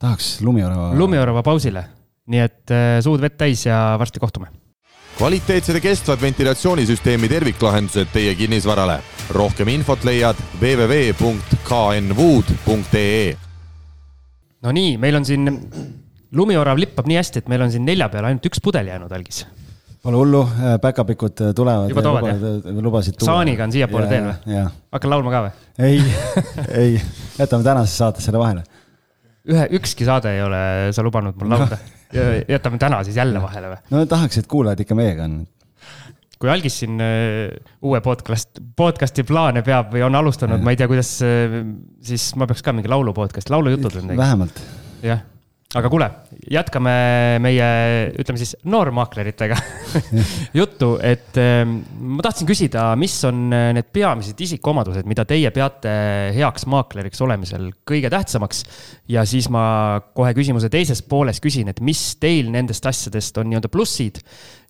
tahaks 0.00 0.40
lumiorava. 0.40 0.94
lumiorava 0.96 1.42
pausile. 1.44 1.84
nii 2.26 2.40
et 2.42 2.70
eh, 2.74 2.98
suud 3.04 3.20
vett 3.22 3.36
täis 3.38 3.66
ja 3.68 3.96
varsti 4.00 4.18
kohtume. 4.20 4.46
kvaliteetsed 5.18 5.74
ja 5.78 5.80
kestvad 5.84 6.20
ventilatsioonisüsteemi 6.20 7.28
terviklahendused 7.28 8.08
teie 8.12 8.34
kinnisvarale. 8.34 9.00
rohkem 9.36 9.68
infot 9.68 10.04
leiad 10.04 10.36
www.knwood.ee 10.60 11.36
no 14.66 14.74
nii, 14.74 14.96
meil 15.02 15.20
on 15.20 15.26
siin, 15.26 15.46
lumiorav 16.36 16.80
lippab 16.80 17.06
nii 17.08 17.20
hästi, 17.20 17.44
et 17.44 17.52
meil 17.52 17.64
on 17.66 17.72
siin 17.72 17.86
nelja 17.86 18.08
peale 18.12 18.32
ainult 18.32 18.48
üks 18.50 18.62
pudel 18.62 18.90
jäänud, 18.90 19.12
Algis. 19.14 19.44
Pole 20.06 20.20
hullu, 20.20 20.42
päkapikud 20.82 21.40
tulevad. 21.58 21.90
Juba 21.90 22.02
toovad, 22.04 22.44
lubasid 22.84 23.16
tuua. 23.18 23.32
Saaniga 23.32 23.66
on 23.66 23.72
siiapoole 23.74 24.06
teel 24.10 24.28
või? 24.28 24.54
jah, 24.54 24.68
hakkan 24.94 25.10
laulma 25.10 25.32
ka 25.34 25.40
või? 25.46 25.54
ei, 25.82 25.96
ei, 26.82 27.00
jätame 27.40 27.66
tänasesse 27.66 28.02
saatesse 28.04 28.34
vahele. 28.38 28.62
ühe, 29.50 29.66
ükski 29.78 30.06
saade 30.06 30.36
ei 30.36 30.44
ole 30.44 30.62
sa 30.94 31.02
lubanud 31.06 31.38
mul 31.40 31.54
laulda. 31.56 31.78
jätame 32.54 32.78
täna 32.78 33.02
siis 33.06 33.18
jälle 33.18 33.42
vahele 33.42 33.74
või? 33.74 33.82
no 33.94 34.06
tahaks, 34.10 34.38
et 34.42 34.50
kuulajad 34.50 34.84
ikka 34.86 34.98
meiega 34.98 35.26
on. 35.26 35.40
Kui 36.40 36.50
Algis 36.52 36.80
siin 36.82 37.00
äh, 37.00 37.54
uue 37.86 38.02
podcast, 38.04 38.60
podcast'i 38.76 39.24
plaane 39.26 39.62
peab 39.66 39.94
või 39.94 40.04
on 40.06 40.18
alustanud, 40.18 40.60
ma 40.64 40.74
ei 40.74 40.80
tea, 40.80 40.88
kuidas, 40.90 41.14
siis 42.04 42.28
ma 42.36 42.48
peaks 42.48 42.64
ka 42.64 42.76
mingi 42.76 42.92
laulu 42.92 43.16
podcast, 43.16 43.50
laulujutud 43.52 44.02
midagi, 44.02 44.20
vähemalt. 44.20 44.60
jah. 45.06 45.22
aga 45.76 45.90
kuule, 45.92 46.06
jätkame 46.52 46.92
meie, 47.42 47.68
ütleme 48.20 48.40
siis 48.40 48.52
noormaakleritega 48.68 49.56
juttu, 50.60 50.90
et 51.00 51.40
ähm, 51.40 51.78
ma 52.16 52.26
tahtsin 52.28 52.48
küsida, 52.48 52.90
mis 53.00 53.16
on 53.28 53.48
äh, 53.56 53.70
need 53.78 53.88
peamised 53.96 54.44
isikuomadused, 54.44 55.08
mida 55.08 55.24
teie 55.28 55.50
peate 55.56 55.96
heaks 56.36 56.68
maakleriks 56.68 57.24
olemisel 57.24 57.70
kõige 57.88 58.12
tähtsamaks. 58.12 58.62
ja 59.08 59.24
siis 59.24 59.48
ma 59.48 59.64
kohe 60.12 60.36
küsimuse 60.36 60.68
teises 60.68 61.00
pooles 61.00 61.40
küsin, 61.40 61.72
et 61.72 61.80
mis 61.80 62.10
teil 62.20 62.52
nendest 62.52 62.92
asjadest 62.92 63.40
on 63.40 63.48
nii-öelda 63.48 63.72
plussid 63.72 64.20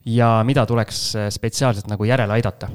ja 0.07 0.43
mida 0.47 0.67
tuleks 0.67 1.01
äh, 1.17 1.31
spetsiaalselt 1.35 1.91
nagu 1.91 2.05
järele 2.05 2.39
aidata 2.39 2.71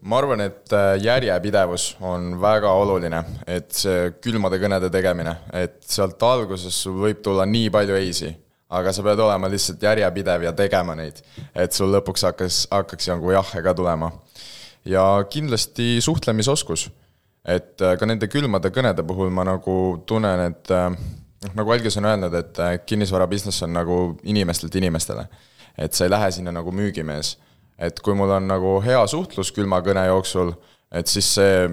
ma 0.00 0.18
arvan, 0.18 0.40
et 0.40 0.72
äh, 0.72 0.94
järjepidevus 1.02 1.96
on 2.00 2.32
väga 2.40 2.72
oluline, 2.72 3.20
et 3.46 3.72
see 3.76 4.12
külmade 4.24 4.60
kõnede 4.62 4.88
tegemine, 4.92 5.34
et 5.52 5.80
sealt 5.84 6.22
alguses 6.24 6.76
sul 6.84 6.96
võib 7.02 7.20
tulla 7.24 7.44
nii 7.48 7.68
palju 7.72 7.98
eisi, 7.98 8.30
aga 8.72 8.94
sa 8.96 9.04
pead 9.04 9.20
olema 9.20 9.50
lihtsalt 9.52 9.82
järjepidev 9.82 10.46
ja 10.46 10.54
tegema 10.56 10.96
neid, 10.96 11.20
et 11.54 11.76
sul 11.76 11.92
lõpuks 11.92 12.24
hakkas, 12.30 12.62
hakkaks 12.72 13.10
nagu 13.12 13.34
jahhe 13.36 13.62
ka 13.62 13.76
tulema. 13.76 14.12
ja 14.84 15.04
kindlasti 15.28 16.00
suhtlemisoskus, 16.00 16.88
et 17.44 17.82
äh, 17.82 17.96
ka 18.00 18.08
nende 18.08 18.28
külmade 18.32 18.72
kõnede 18.72 19.04
puhul 19.06 19.28
ma 19.30 19.44
nagu 19.44 20.02
tunnen, 20.06 20.46
et 20.48 20.72
noh, 20.72 21.54
nagu 21.56 21.72
Algis 21.72 21.96
on 22.00 22.08
öelnud, 22.08 22.34
et 22.34 22.86
kinnisvara 22.86 23.26
business 23.26 23.62
on 23.62 23.72
nagu 23.76 24.00
inimestelt 24.24 24.74
inimestele. 24.80 25.28
Et 25.80 25.96
sa 25.96 26.04
ei 26.04 26.12
lähe 26.12 26.30
sinna 26.36 26.52
nagu 26.52 26.72
müügimees 26.72 27.38
et 27.80 28.02
kui 28.04 28.16
mul 28.16 28.30
on 28.36 28.48
nagu 28.50 28.76
hea 28.84 29.00
suhtlus 29.08 29.50
külma 29.56 29.80
kõne 29.84 30.04
jooksul, 30.10 30.52
et 30.92 31.08
siis 31.10 31.28
see, 31.38 31.64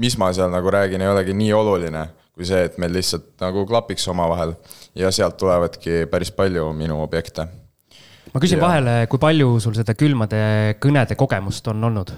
mis 0.00 0.16
ma 0.20 0.30
seal 0.36 0.50
nagu 0.52 0.72
räägin, 0.72 1.02
ei 1.04 1.12
olegi 1.12 1.36
nii 1.36 1.52
oluline, 1.56 2.06
kui 2.34 2.48
see, 2.48 2.62
et 2.70 2.78
meil 2.80 2.94
lihtsalt 2.96 3.34
nagu 3.42 3.66
klapiks 3.68 4.08
omavahel. 4.12 4.56
ja 4.94 5.10
sealt 5.14 5.36
tulevadki 5.38 6.06
päris 6.10 6.32
palju 6.34 6.72
minu 6.74 7.02
objekte. 7.02 7.46
ma 8.32 8.40
küsin 8.40 8.58
ja. 8.58 8.64
vahele, 8.64 9.06
kui 9.06 9.20
palju 9.22 9.60
sul 9.60 9.76
seda 9.76 9.94
külmade 9.94 10.40
kõnede 10.80 11.16
kogemust 11.16 11.68
on 11.68 11.84
olnud? 11.84 12.10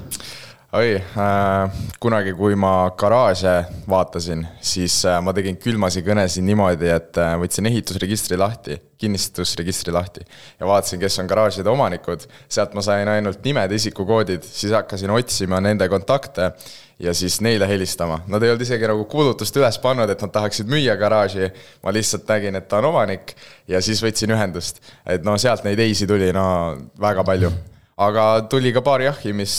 Oi 0.73 0.95
äh,, 0.97 1.71
kunagi, 2.01 2.33
kui 2.33 2.55
ma 2.57 2.91
garaaže 2.97 3.51
vaatasin, 3.89 4.47
siis 4.65 4.95
äh, 5.05 5.19
ma 5.21 5.35
tegin 5.37 5.59
külmasi 5.61 6.01
kõnesid 6.07 6.47
niimoodi, 6.47 6.89
et 6.89 7.19
äh, 7.21 7.35
võtsin 7.43 7.67
ehitusregistri 7.69 8.39
lahti, 8.41 8.79
kinnistusregistri 9.03 9.93
lahti 9.93 10.25
ja 10.25 10.69
vaatasin, 10.71 11.01
kes 11.03 11.19
on 11.21 11.29
garaažide 11.29 11.69
omanikud. 11.69 12.25
sealt 12.49 12.73
ma 12.73 12.81
sain 12.85 13.09
ainult 13.09 13.45
nimed, 13.45 13.75
isikukoodid, 13.77 14.47
siis 14.49 14.73
hakkasin 14.73 15.13
otsima 15.13 15.61
nende 15.61 15.89
kontakte 15.93 16.55
ja 17.03 17.13
siis 17.15 17.37
neile 17.45 17.69
helistama. 17.69 18.23
Nad 18.33 18.43
ei 18.43 18.55
olnud 18.55 18.65
isegi 18.65 18.89
nagu 18.89 19.05
kuulutust 19.13 19.59
üles 19.61 19.77
pannud, 19.83 20.09
et 20.09 20.25
nad 20.25 20.33
tahaksid 20.33 20.73
müüa 20.73 20.97
garaaži. 20.97 21.51
ma 21.85 21.93
lihtsalt 21.93 22.25
nägin, 22.33 22.57
et 22.57 22.69
ta 22.69 22.81
on 22.81 22.89
omanik 22.95 23.37
ja 23.69 23.83
siis 23.85 24.01
võtsin 24.01 24.33
ühendust. 24.33 24.81
et 25.05 25.21
no 25.21 25.37
sealt 25.37 25.69
neid 25.69 25.85
eisi 25.85 26.09
tuli 26.09 26.33
no 26.33 26.79
väga 26.97 27.25
palju 27.29 27.53
aga 28.01 28.25
tuli 28.51 28.73
ka 28.73 28.83
paar 28.85 29.03
jahhi, 29.05 29.35
mis, 29.37 29.55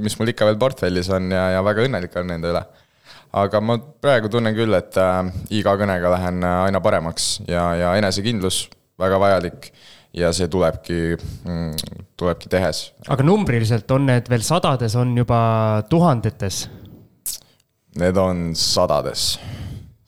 mis 0.00 0.16
mul 0.18 0.32
ikka 0.32 0.48
veel 0.48 0.60
portfellis 0.60 1.10
on 1.12 1.30
ja, 1.34 1.50
ja 1.56 1.64
väga 1.64 1.84
õnnelik 1.88 2.16
olen 2.16 2.32
nende 2.34 2.52
üle. 2.52 2.62
aga 3.34 3.60
ma 3.60 3.78
praegu 3.78 4.30
tunnen 4.30 4.54
küll, 4.56 4.74
et 4.78 4.96
äh, 5.00 5.20
iga 5.58 5.74
kõnega 5.80 6.12
lähen 6.14 6.44
äh, 6.44 6.60
aina 6.68 6.80
paremaks 6.80 7.40
ja, 7.48 7.72
ja 7.78 7.96
enesekindlus 7.98 8.68
väga 9.00 9.18
vajalik 9.18 9.72
ja 10.14 10.30
see 10.32 10.46
tulebki 10.48 11.16
mm,, 11.18 11.74
tulebki 12.16 12.48
tehes. 12.48 12.86
aga 13.08 13.26
numbriliselt 13.26 13.90
on 13.90 14.08
need 14.12 14.30
veel 14.30 14.46
sadades, 14.46 14.96
on 14.96 15.16
juba 15.18 15.82
tuhandetes? 15.90 16.64
Need 17.98 18.16
on 18.18 18.48
sadades 18.58 19.34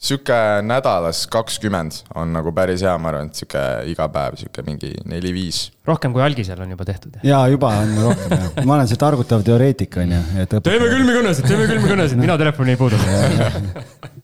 sihuke 0.06 0.36
nädalas 0.66 1.24
kakskümmend 1.30 2.02
on 2.14 2.34
nagu 2.36 2.52
päris 2.56 2.84
hea, 2.86 2.92
ma 3.00 3.10
arvan, 3.10 3.30
et 3.30 3.40
sihuke 3.40 3.62
iga 3.92 4.08
päev 4.12 4.36
sihuke 4.40 4.62
mingi 4.66 4.92
neli-viis. 5.08 5.62
rohkem 5.86 6.14
kui 6.14 6.22
algisel 6.24 6.60
on 6.62 6.74
juba 6.74 6.86
tehtud? 6.88 7.18
jaa, 7.26 7.42
juba 7.52 7.72
on 7.82 7.96
rohkem 8.04 8.36
jah. 8.36 8.60
ma 8.68 8.76
olen 8.78 8.90
see 8.90 9.00
targutav 9.00 9.42
teoreetik, 9.46 9.98
on 10.02 10.14
ju, 10.16 10.22
et 10.36 10.46
õpetab.... 10.46 10.68
teeme 10.70 10.92
külmi 10.92 11.18
kõnesid, 11.18 11.48
teeme 11.50 11.66
külmi 11.72 11.90
kõnesid, 11.94 12.22
mina 12.22 12.38
telefoni 12.40 12.76
ei 12.76 12.80
puuduta. 12.80 13.50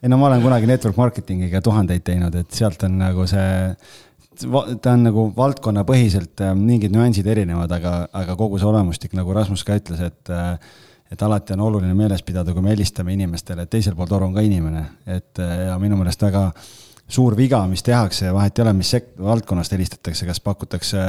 ei 0.02 0.12
no 0.12 0.20
ma 0.20 0.30
olen 0.30 0.46
kunagi 0.46 0.70
network 0.70 1.00
marketing'iga 1.00 1.62
tuhandeid 1.64 2.06
teinud, 2.06 2.38
et 2.38 2.62
sealt 2.62 2.86
on 2.88 2.96
nagu 3.02 3.28
see 3.30 3.52
ta 4.82 4.94
on 4.94 5.04
nagu 5.06 5.26
valdkonnapõhiselt 5.36 6.40
äh, 6.44 6.54
mingid 6.56 6.94
nüansid 6.94 7.26
erinevad, 7.28 7.72
aga, 7.74 8.06
aga 8.16 8.36
kogu 8.38 8.60
see 8.60 8.68
olemustik, 8.70 9.12
nagu 9.18 9.34
Rasmus 9.36 9.64
ka 9.66 9.76
ütles, 9.78 10.00
et 10.08 10.32
äh, 10.32 10.56
et 11.12 11.22
alati 11.22 11.52
on 11.56 11.66
oluline 11.68 11.94
meeles 11.94 12.22
pidada, 12.24 12.54
kui 12.54 12.64
me 12.64 12.72
helistame 12.72 13.12
inimestele, 13.12 13.66
et 13.66 13.70
teisel 13.70 13.96
pool 13.98 14.08
toru 14.08 14.30
on 14.30 14.36
ka 14.36 14.44
inimene, 14.44 14.86
et 15.06 15.42
ja 15.42 15.76
minu 15.80 15.98
meelest 16.00 16.24
väga 16.24 16.46
suur 17.12 17.36
viga, 17.36 17.60
mis 17.68 17.82
tehakse, 17.84 18.30
vahet 18.32 18.58
ei 18.58 18.64
ole, 18.64 18.72
mis 18.78 18.90
sekt-, 18.94 19.18
valdkonnast 19.20 19.74
helistatakse, 19.74 20.26
kas 20.28 20.40
pakutakse 20.40 21.02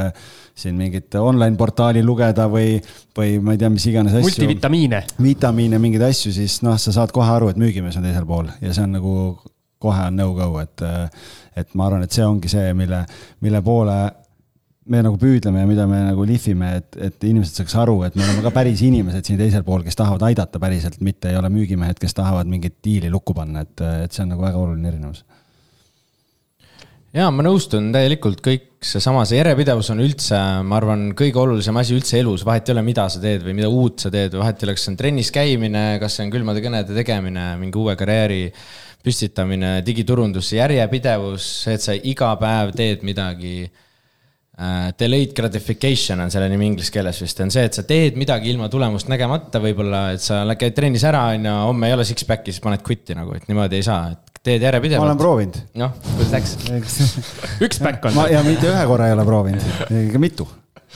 siin 0.55 0.75
mingit 0.75 1.15
online 1.19 1.55
portaali 1.59 2.03
lugeda 2.03 2.49
või, 2.51 2.75
või 3.17 3.37
ma 3.43 3.55
ei 3.55 3.61
tea, 3.61 3.69
mis 3.71 3.85
iganes 3.87 4.17
asju. 4.17 4.27
multivitamiine. 4.27 5.03
vitamiine, 5.23 5.79
mingeid 5.79 6.03
asju, 6.09 6.33
siis 6.35 6.59
noh, 6.65 6.75
sa 6.81 6.95
saad 6.95 7.13
kohe 7.15 7.29
aru, 7.37 7.53
et 7.53 7.61
müügimees 7.61 7.97
on 7.99 8.07
teisel 8.07 8.27
pool 8.27 8.51
ja 8.59 8.73
see 8.73 8.83
on 8.83 8.97
nagu 8.97 9.15
kohe 9.83 10.09
on 10.09 10.19
no-go, 10.19 10.49
et, 10.63 10.83
et 11.59 11.73
ma 11.79 11.87
arvan, 11.89 12.05
et 12.05 12.15
see 12.15 12.25
ongi 12.25 12.51
see, 12.51 12.73
mille, 12.77 13.03
mille 13.43 13.63
poole 13.63 13.97
me 14.91 15.03
nagu 15.03 15.17
püüdleme 15.19 15.61
ja 15.61 15.67
mida 15.67 15.85
me 15.87 15.99
nagu 16.09 16.25
lihvime, 16.27 16.73
et, 16.81 16.97
et 17.07 17.27
inimesed 17.29 17.61
saaks 17.61 17.75
aru, 17.83 18.01
et 18.07 18.17
me 18.19 18.25
oleme 18.25 18.43
ka 18.43 18.51
päris 18.55 18.81
inimesed 18.83 19.27
siin 19.27 19.39
teisel 19.39 19.63
pool, 19.67 19.85
kes 19.85 19.97
tahavad 19.99 20.25
aidata 20.27 20.59
päriselt, 20.59 20.99
mitte 21.05 21.31
ei 21.31 21.39
ole 21.39 21.51
müügimehed, 21.53 21.99
kes 22.01 22.17
tahavad 22.17 22.49
mingit 22.51 22.81
diili 22.83 23.11
lukku 23.13 23.35
panna, 23.37 23.63
et, 23.63 23.85
et 24.03 24.15
see 24.15 24.25
on 24.25 24.33
nagu 24.33 24.43
väga 24.43 24.59
oluline 24.59 24.91
erinevus. 24.91 25.23
ja 27.15 27.29
ma 27.31 27.45
nõustun 27.45 27.91
täielikult, 27.95 28.41
kõik 28.43 28.67
seesama, 28.83 29.23
see 29.29 29.39
järjepidevus 29.39 29.93
on 29.93 30.03
üldse, 30.03 30.39
ma 30.67 30.79
arvan, 30.81 31.05
kõige 31.15 31.39
olulisem 31.39 31.79
asi 31.79 31.95
üldse 31.95 32.19
elus, 32.19 32.43
vahet 32.43 32.67
ei 32.67 32.75
ole, 32.75 32.83
mida 32.83 33.07
sa 33.07 33.21
teed 33.23 33.45
või 33.45 33.55
mida 33.61 33.69
uut 33.71 34.03
sa 34.03 34.11
teed, 34.11 34.35
vahet 34.35 34.59
ei 34.59 34.67
ole, 34.67 34.75
kas 34.75 34.87
see 34.87 34.91
on 34.91 34.99
trennis 34.99 35.31
käimine, 35.31 35.85
kas 36.03 36.17
see 36.17 36.27
on 36.27 36.33
külmade 36.33 36.65
kõnede 36.65 36.97
tegemine, 36.97 37.53
mingi 37.61 37.79
uue 37.79 37.95
karjääri 37.99 38.49
püstitamine, 39.03 39.77
digiturundus, 39.85 40.51
järjepidevus, 40.57 41.47
see, 41.63 41.79
et 41.79 41.87
sa 41.87 41.95
iga 41.95 42.33
päev 42.39 42.75
teed 42.75 43.07
midagi 43.07 43.55
delayed 44.99 45.31
gratification 45.33 46.19
on 46.21 46.29
selle 46.29 46.45
nimi 46.51 46.67
inglise 46.69 46.93
keeles 46.93 47.17
vist, 47.23 47.39
on 47.41 47.49
see, 47.53 47.63
et 47.65 47.73
sa 47.73 47.85
teed 47.89 48.19
midagi 48.21 48.51
ilma 48.51 48.67
tulemust 48.69 49.09
nägemata, 49.09 49.61
võib-olla, 49.63 50.03
et 50.13 50.21
sa 50.21 50.43
käid 50.59 50.75
trennis 50.77 51.05
ära, 51.09 51.23
on 51.33 51.47
ju, 51.49 51.53
homme 51.71 51.89
ei 51.89 51.95
ole 51.95 52.05
six-pack'i, 52.05 52.53
siis 52.53 52.61
paned 52.61 52.83
quit'i 52.85 53.17
nagu, 53.17 53.33
et 53.33 53.49
niimoodi 53.49 53.79
ei 53.79 53.87
saa, 53.87 54.11
et 54.13 54.43
teed 54.45 54.65
järjepidevalt. 54.67 55.01
ma 55.01 55.09
olen 55.09 55.21
proovinud. 55.23 55.57
noh, 55.81 55.95
kuidas 56.11 56.35
läks? 56.35 57.07
üks 57.65 57.81
back 57.81 58.05
on. 58.05 58.21
ja 58.29 58.43
mitte 58.45 58.69
ühe 58.69 58.85
korra 58.91 59.09
ei 59.09 59.17
ole 59.17 59.25
proovinud, 59.25 59.65
ikka 60.03 60.21
mitu. 60.21 60.47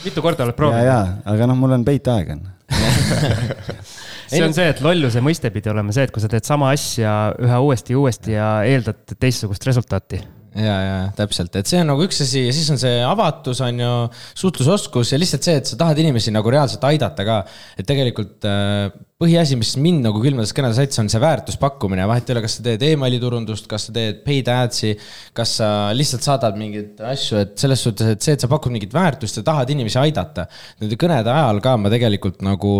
mitu 0.04 0.22
korda 0.22 0.46
oled 0.46 0.58
proovinud? 0.58 0.86
ja, 0.86 1.00
ja, 1.02 1.18
aga 1.34 1.50
noh, 1.50 1.58
mul 1.58 1.74
on 1.80 1.88
peitaeg 1.88 2.34
on 2.36 2.46
see 4.30 4.44
on 4.44 4.54
see, 4.54 4.70
et 4.70 4.80
lolluse 4.84 5.22
mõiste 5.24 5.50
pidi 5.50 5.72
olema 5.72 5.94
see, 5.96 6.06
et 6.06 6.14
kui 6.14 6.22
sa 6.22 6.30
teed 6.30 6.46
sama 6.46 6.70
asja 6.76 7.14
ühe 7.42 7.62
uuesti 7.64 7.96
ja 7.96 8.02
uuesti 8.02 8.34
ja 8.36 8.48
eeldad 8.68 9.16
teistsugust 9.16 9.64
resultaati 9.66 10.20
ja, 10.56 10.76
ja 10.84 10.96
täpselt, 11.18 11.54
et 11.58 11.68
see 11.68 11.82
on 11.82 11.90
nagu 11.92 12.04
üks 12.06 12.22
asi 12.24 12.46
ja 12.46 12.54
siis 12.54 12.70
on 12.72 12.80
see 12.80 13.02
avatus, 13.04 13.60
on 13.64 13.82
ju, 13.82 13.92
suhtlusoskus 14.38 15.12
ja 15.12 15.20
lihtsalt 15.20 15.48
see, 15.48 15.58
et 15.60 15.70
sa 15.70 15.78
tahad 15.80 16.00
inimesi 16.02 16.32
nagu 16.34 16.52
reaalselt 16.52 16.84
aidata 16.88 17.26
ka. 17.28 17.38
et 17.78 17.88
tegelikult 17.88 18.48
äh, 18.48 18.88
põhiasi, 19.18 19.56
mis 19.58 19.72
mind 19.82 20.04
nagu 20.06 20.20
külmades 20.22 20.52
kõnedes 20.54 20.76
aitas, 20.78 21.00
on 21.02 21.08
see 21.10 21.18
väärtuspakkumine, 21.18 22.04
vahet 22.06 22.28
ei 22.28 22.36
ole, 22.36 22.42
kas 22.44 22.52
sa 22.54 22.62
teed 22.62 22.84
emaili 22.86 23.16
turundust, 23.18 23.64
kas 23.66 23.88
sa 23.88 23.94
teed 23.96 24.20
paid 24.22 24.46
ads'i, 24.52 24.92
kas 25.34 25.56
sa 25.58 25.70
lihtsalt 25.90 26.22
saadad 26.22 26.60
mingeid 26.60 27.02
asju, 27.02 27.40
et 27.42 27.56
selles 27.58 27.82
suhtes, 27.82 28.12
et 28.14 28.22
see, 28.22 28.36
et 28.38 28.44
sa 28.44 28.50
pakud 28.52 28.70
mingit 28.70 28.94
väärtust 28.94 29.40
ja 29.40 29.44
tahad 29.48 29.74
inimesi 29.74 29.98
aidata. 29.98 30.46
Nende 30.78 31.00
kõnede 31.02 31.34
ajal 31.34 31.58
ka 31.66 31.74
ma 31.82 31.90
tegelikult 31.90 32.46
nagu 32.46 32.76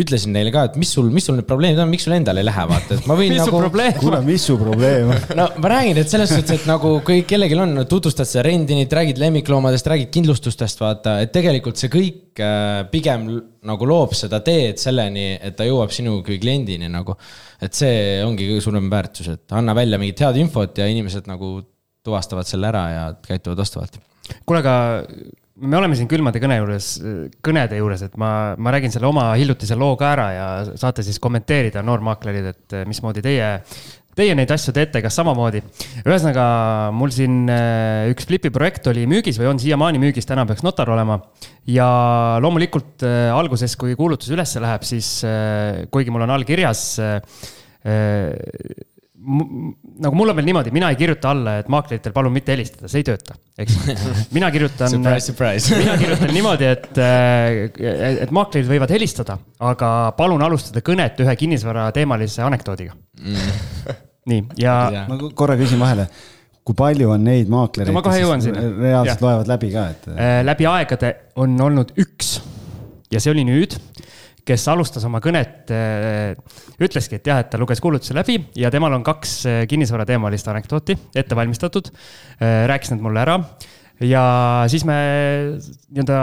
ütlesin 0.00 0.32
neile 0.32 0.56
ka, 0.56 0.64
et 0.70 0.80
mis 0.80 0.96
sul, 0.96 1.12
mis 1.12 1.28
sul 1.28 1.36
need 1.36 1.50
probleemid 1.52 1.84
on, 1.84 1.92
miks 1.92 2.08
sul 2.08 2.16
endal 2.16 2.40
ei 2.40 2.48
lähe, 2.48 2.68
vaata, 2.72 2.96
et 2.96 3.10
ma 3.10 3.20
võin 3.20 3.36
nagu. 3.42 3.64
kuule, 4.00 4.24
mis 4.24 4.48
su 4.48 4.56
probleem 4.56 5.12
on? 5.12 5.24
no 5.42 5.50
ma 5.60 5.76
räägin, 5.76 6.00
et 6.00 6.16
selles 6.16 6.32
suhtes, 6.32 6.62
et 6.62 6.70
nagu 6.70 6.96
kui 7.04 7.26
kellelgi 7.28 7.60
on, 7.60 7.84
tutvustad 7.92 8.24
seda 8.30 8.48
rendinit, 8.48 8.88
räägid 8.88 9.20
lemmikloomadest, 9.20 9.92
räägid 9.92 10.16
kindlustustest, 10.16 10.80
vaata, 10.80 11.20
et 11.20 11.36
tegelikult 11.36 11.76
see 11.76 11.92
kõik 11.92 12.23
äh, 12.42 12.84
pigem 12.90 13.26
nagu 13.66 13.88
loob 13.88 14.14
seda 14.16 14.40
teed 14.44 14.80
selleni, 14.82 15.34
et 15.36 15.56
ta 15.58 15.66
jõuab 15.68 15.92
sinu 15.94 16.18
kui 16.26 16.40
kliendini 16.42 16.90
nagu. 16.92 17.16
et 17.62 17.72
see 17.72 18.22
ongi 18.24 18.48
kõige 18.50 18.64
suurem 18.64 18.90
väärtus, 18.92 19.28
et 19.32 19.54
anna 19.56 19.74
välja 19.76 19.98
mingit 19.98 20.20
head 20.20 20.36
infot 20.40 20.78
ja 20.78 20.88
inimesed 20.90 21.30
nagu 21.30 21.56
tuvastavad 22.04 22.48
selle 22.48 22.68
ära 22.68 22.84
ja 22.90 23.06
käituvad 23.24 23.62
vastavalt. 23.62 23.98
kuule, 24.44 24.60
aga 24.60 24.74
me 25.54 25.78
oleme 25.78 25.96
siin 25.96 26.08
külmade 26.10 26.40
kõne 26.42 26.58
juures, 26.58 26.88
kõnede 27.44 27.78
juures, 27.78 28.02
et 28.08 28.16
ma, 28.20 28.30
ma 28.58 28.72
räägin 28.74 28.92
selle 28.92 29.06
oma 29.08 29.28
hiljutise 29.38 29.76
loo 29.78 29.94
ka 30.00 30.10
ära 30.16 30.28
ja 30.34 30.46
saate 30.80 31.04
siis 31.06 31.20
kommenteerida, 31.22 31.82
noormaaklerid, 31.86 32.48
et 32.50 32.76
mismoodi 32.90 33.22
teie 33.24 33.50
Teie 34.14 34.34
neid 34.38 34.50
asju 34.54 34.74
teete, 34.74 35.02
kas 35.02 35.16
samamoodi? 35.18 35.62
ühesõnaga, 36.04 36.46
mul 36.94 37.10
siin 37.14 37.48
äh, 37.50 38.12
üks 38.12 38.28
Flipi 38.28 38.52
projekt 38.54 38.86
oli 38.92 39.08
müügis 39.10 39.40
või 39.40 39.50
on 39.50 39.60
siiamaani 39.62 39.98
müügis, 40.02 40.28
täna 40.28 40.46
peaks 40.46 40.62
notar 40.66 40.92
olema. 40.94 41.18
ja 41.66 41.88
loomulikult 42.44 43.02
äh, 43.06 43.32
alguses, 43.34 43.74
kui 43.80 43.96
kuulutus 43.98 44.30
üles 44.34 44.54
läheb, 44.62 44.86
siis 44.86 45.16
äh, 45.26 45.84
kuigi 45.90 46.14
mul 46.14 46.28
on 46.28 46.34
all 46.36 46.46
kirjas 46.46 46.86
nagu 49.24 50.16
mul 50.16 50.32
on 50.32 50.36
veel 50.38 50.48
niimoodi, 50.48 50.72
mina 50.74 50.90
ei 50.92 50.98
kirjuta 51.00 51.30
alla, 51.32 51.56
et 51.62 51.68
maakleritel 51.72 52.12
palun 52.14 52.34
mitte 52.34 52.52
helistada, 52.54 52.90
see 52.90 53.00
ei 53.02 53.06
tööta, 53.08 53.36
eks. 53.60 53.76
mina 54.36 54.50
kirjutan 54.54 54.92
mina 55.80 55.96
kirjutan 56.00 56.32
niimoodi, 56.34 56.68
et, 56.68 57.00
et 58.26 58.34
maaklerid 58.34 58.68
võivad 58.70 58.92
helistada, 58.94 59.38
aga 59.64 59.90
palun 60.18 60.44
alustada 60.44 60.84
kõnet 60.84 61.20
ühe 61.24 61.36
kinnisvarateemalise 61.40 62.44
anekdoodiga 62.44 62.94
mm. 62.94 63.98
nii, 64.32 64.46
ja. 64.60 64.78
ma 65.08 65.18
korra 65.36 65.58
küsin 65.60 65.82
vahele 65.82 66.08
kui 66.64 66.76
palju 66.76 67.10
on 67.12 67.24
neid 67.26 67.50
maaklereid 67.52 67.92
no,, 67.92 68.02
kes 68.04 68.20
reaalselt 68.48 69.20
ja. 69.20 69.20
loevad 69.20 69.50
läbi 69.52 69.72
ka, 69.74 69.88
et? 69.92 70.06
läbi 70.48 70.68
aegade 70.68 71.14
on 71.40 71.58
olnud 71.60 71.92
üks 72.00 72.38
ja 73.12 73.20
see 73.20 73.34
oli 73.34 73.44
nüüd 73.48 73.76
kes 74.44 74.66
alustas 74.68 75.04
oma 75.08 75.20
kõnet, 75.24 75.70
äh, 75.72 76.34
ütleski, 76.82 77.18
et 77.18 77.28
jah, 77.28 77.40
et 77.40 77.50
ta 77.52 77.60
luges 77.60 77.80
kuulutuse 77.82 78.16
läbi 78.16 78.36
ja 78.60 78.70
temal 78.72 78.92
on 78.96 79.04
kaks 79.06 79.32
äh, 79.48 79.62
kinnisvarateemalist 79.70 80.48
anekdooti 80.52 80.96
ette 81.16 81.38
valmistatud. 81.38 81.88
Äh, 82.36 82.64
rääkis 82.70 82.92
need 82.92 83.04
mulle 83.04 83.22
ära 83.24 83.38
ja 84.04 84.24
siis 84.70 84.84
me 84.88 84.98
nii-öelda 85.94 86.18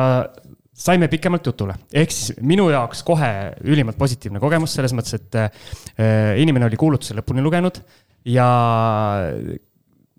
saime 0.82 1.10
pikemalt 1.12 1.46
jutule, 1.46 1.76
ehk 1.94 2.14
siis 2.14 2.38
minu 2.46 2.68
jaoks 2.74 3.04
kohe 3.06 3.32
ülimalt 3.70 4.00
positiivne 4.02 4.42
kogemus 4.42 4.74
selles 4.76 4.96
mõttes, 4.98 5.14
et 5.20 6.40
inimene 6.42 6.66
oli 6.66 6.80
kuulutuse 6.80 7.14
lõpuni 7.14 7.44
lugenud 7.46 7.78
ja 8.26 8.48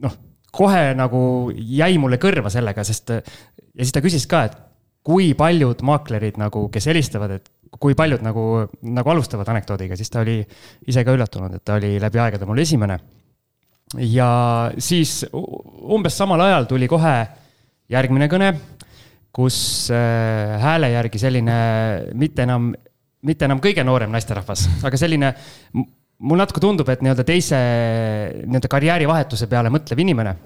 noh, 0.06 0.14
kohe 0.54 0.84
nagu 0.94 1.24
jäi 1.56 1.96
mulle 1.98 2.20
kõrva 2.22 2.52
sellega, 2.54 2.84
sest 2.86 3.10
ja 3.10 3.82
siis 3.82 3.94
ta 3.96 4.04
küsis 4.04 4.28
ka, 4.30 4.44
et 4.46 4.56
kui 5.02 5.32
paljud 5.38 5.82
maaklerid 5.86 6.38
nagu, 6.40 6.68
kes 6.72 6.86
helistavad, 6.92 7.36
et 7.40 7.50
kui 7.80 7.96
paljud 7.98 8.22
nagu, 8.24 8.44
nagu 8.92 9.12
alustavad 9.12 9.48
anekdoodiga, 9.48 9.96
siis 9.96 10.10
ta 10.12 10.20
oli 10.22 10.40
ise 10.88 11.04
ka 11.04 11.14
üllatunud, 11.16 11.56
et 11.56 11.64
ta 11.64 11.78
oli 11.78 11.96
läbi 12.02 12.20
aegade 12.20 12.48
mul 12.48 12.60
esimene. 12.62 12.98
ja 13.98 14.72
siis 14.78 15.24
umbes 15.32 16.16
samal 16.16 16.40
ajal 16.40 16.64
tuli 16.68 16.88
kohe 16.88 17.16
järgmine 17.92 18.28
kõne, 18.32 18.52
kus 19.32 19.88
äh, 19.92 20.60
hääle 20.60 20.92
järgi 20.92 21.20
selline 21.20 21.56
mitte 22.14 22.44
enam, 22.44 22.70
mitte 23.24 23.48
enam 23.48 23.60
kõige 23.64 23.84
noorem 23.84 24.12
naisterahvas, 24.12 24.66
aga 24.84 25.00
selline 25.00 25.32
mul 26.22 26.40
natuke 26.40 26.60
tundub, 26.62 26.88
et 26.92 27.02
nii-öelda 27.04 27.24
teise 27.26 27.58
nii-öelda 28.44 28.70
karjäärivahetuse 28.70 29.48
peale 29.50 29.72
mõtlev 29.72 30.04
inimene. 30.04 30.36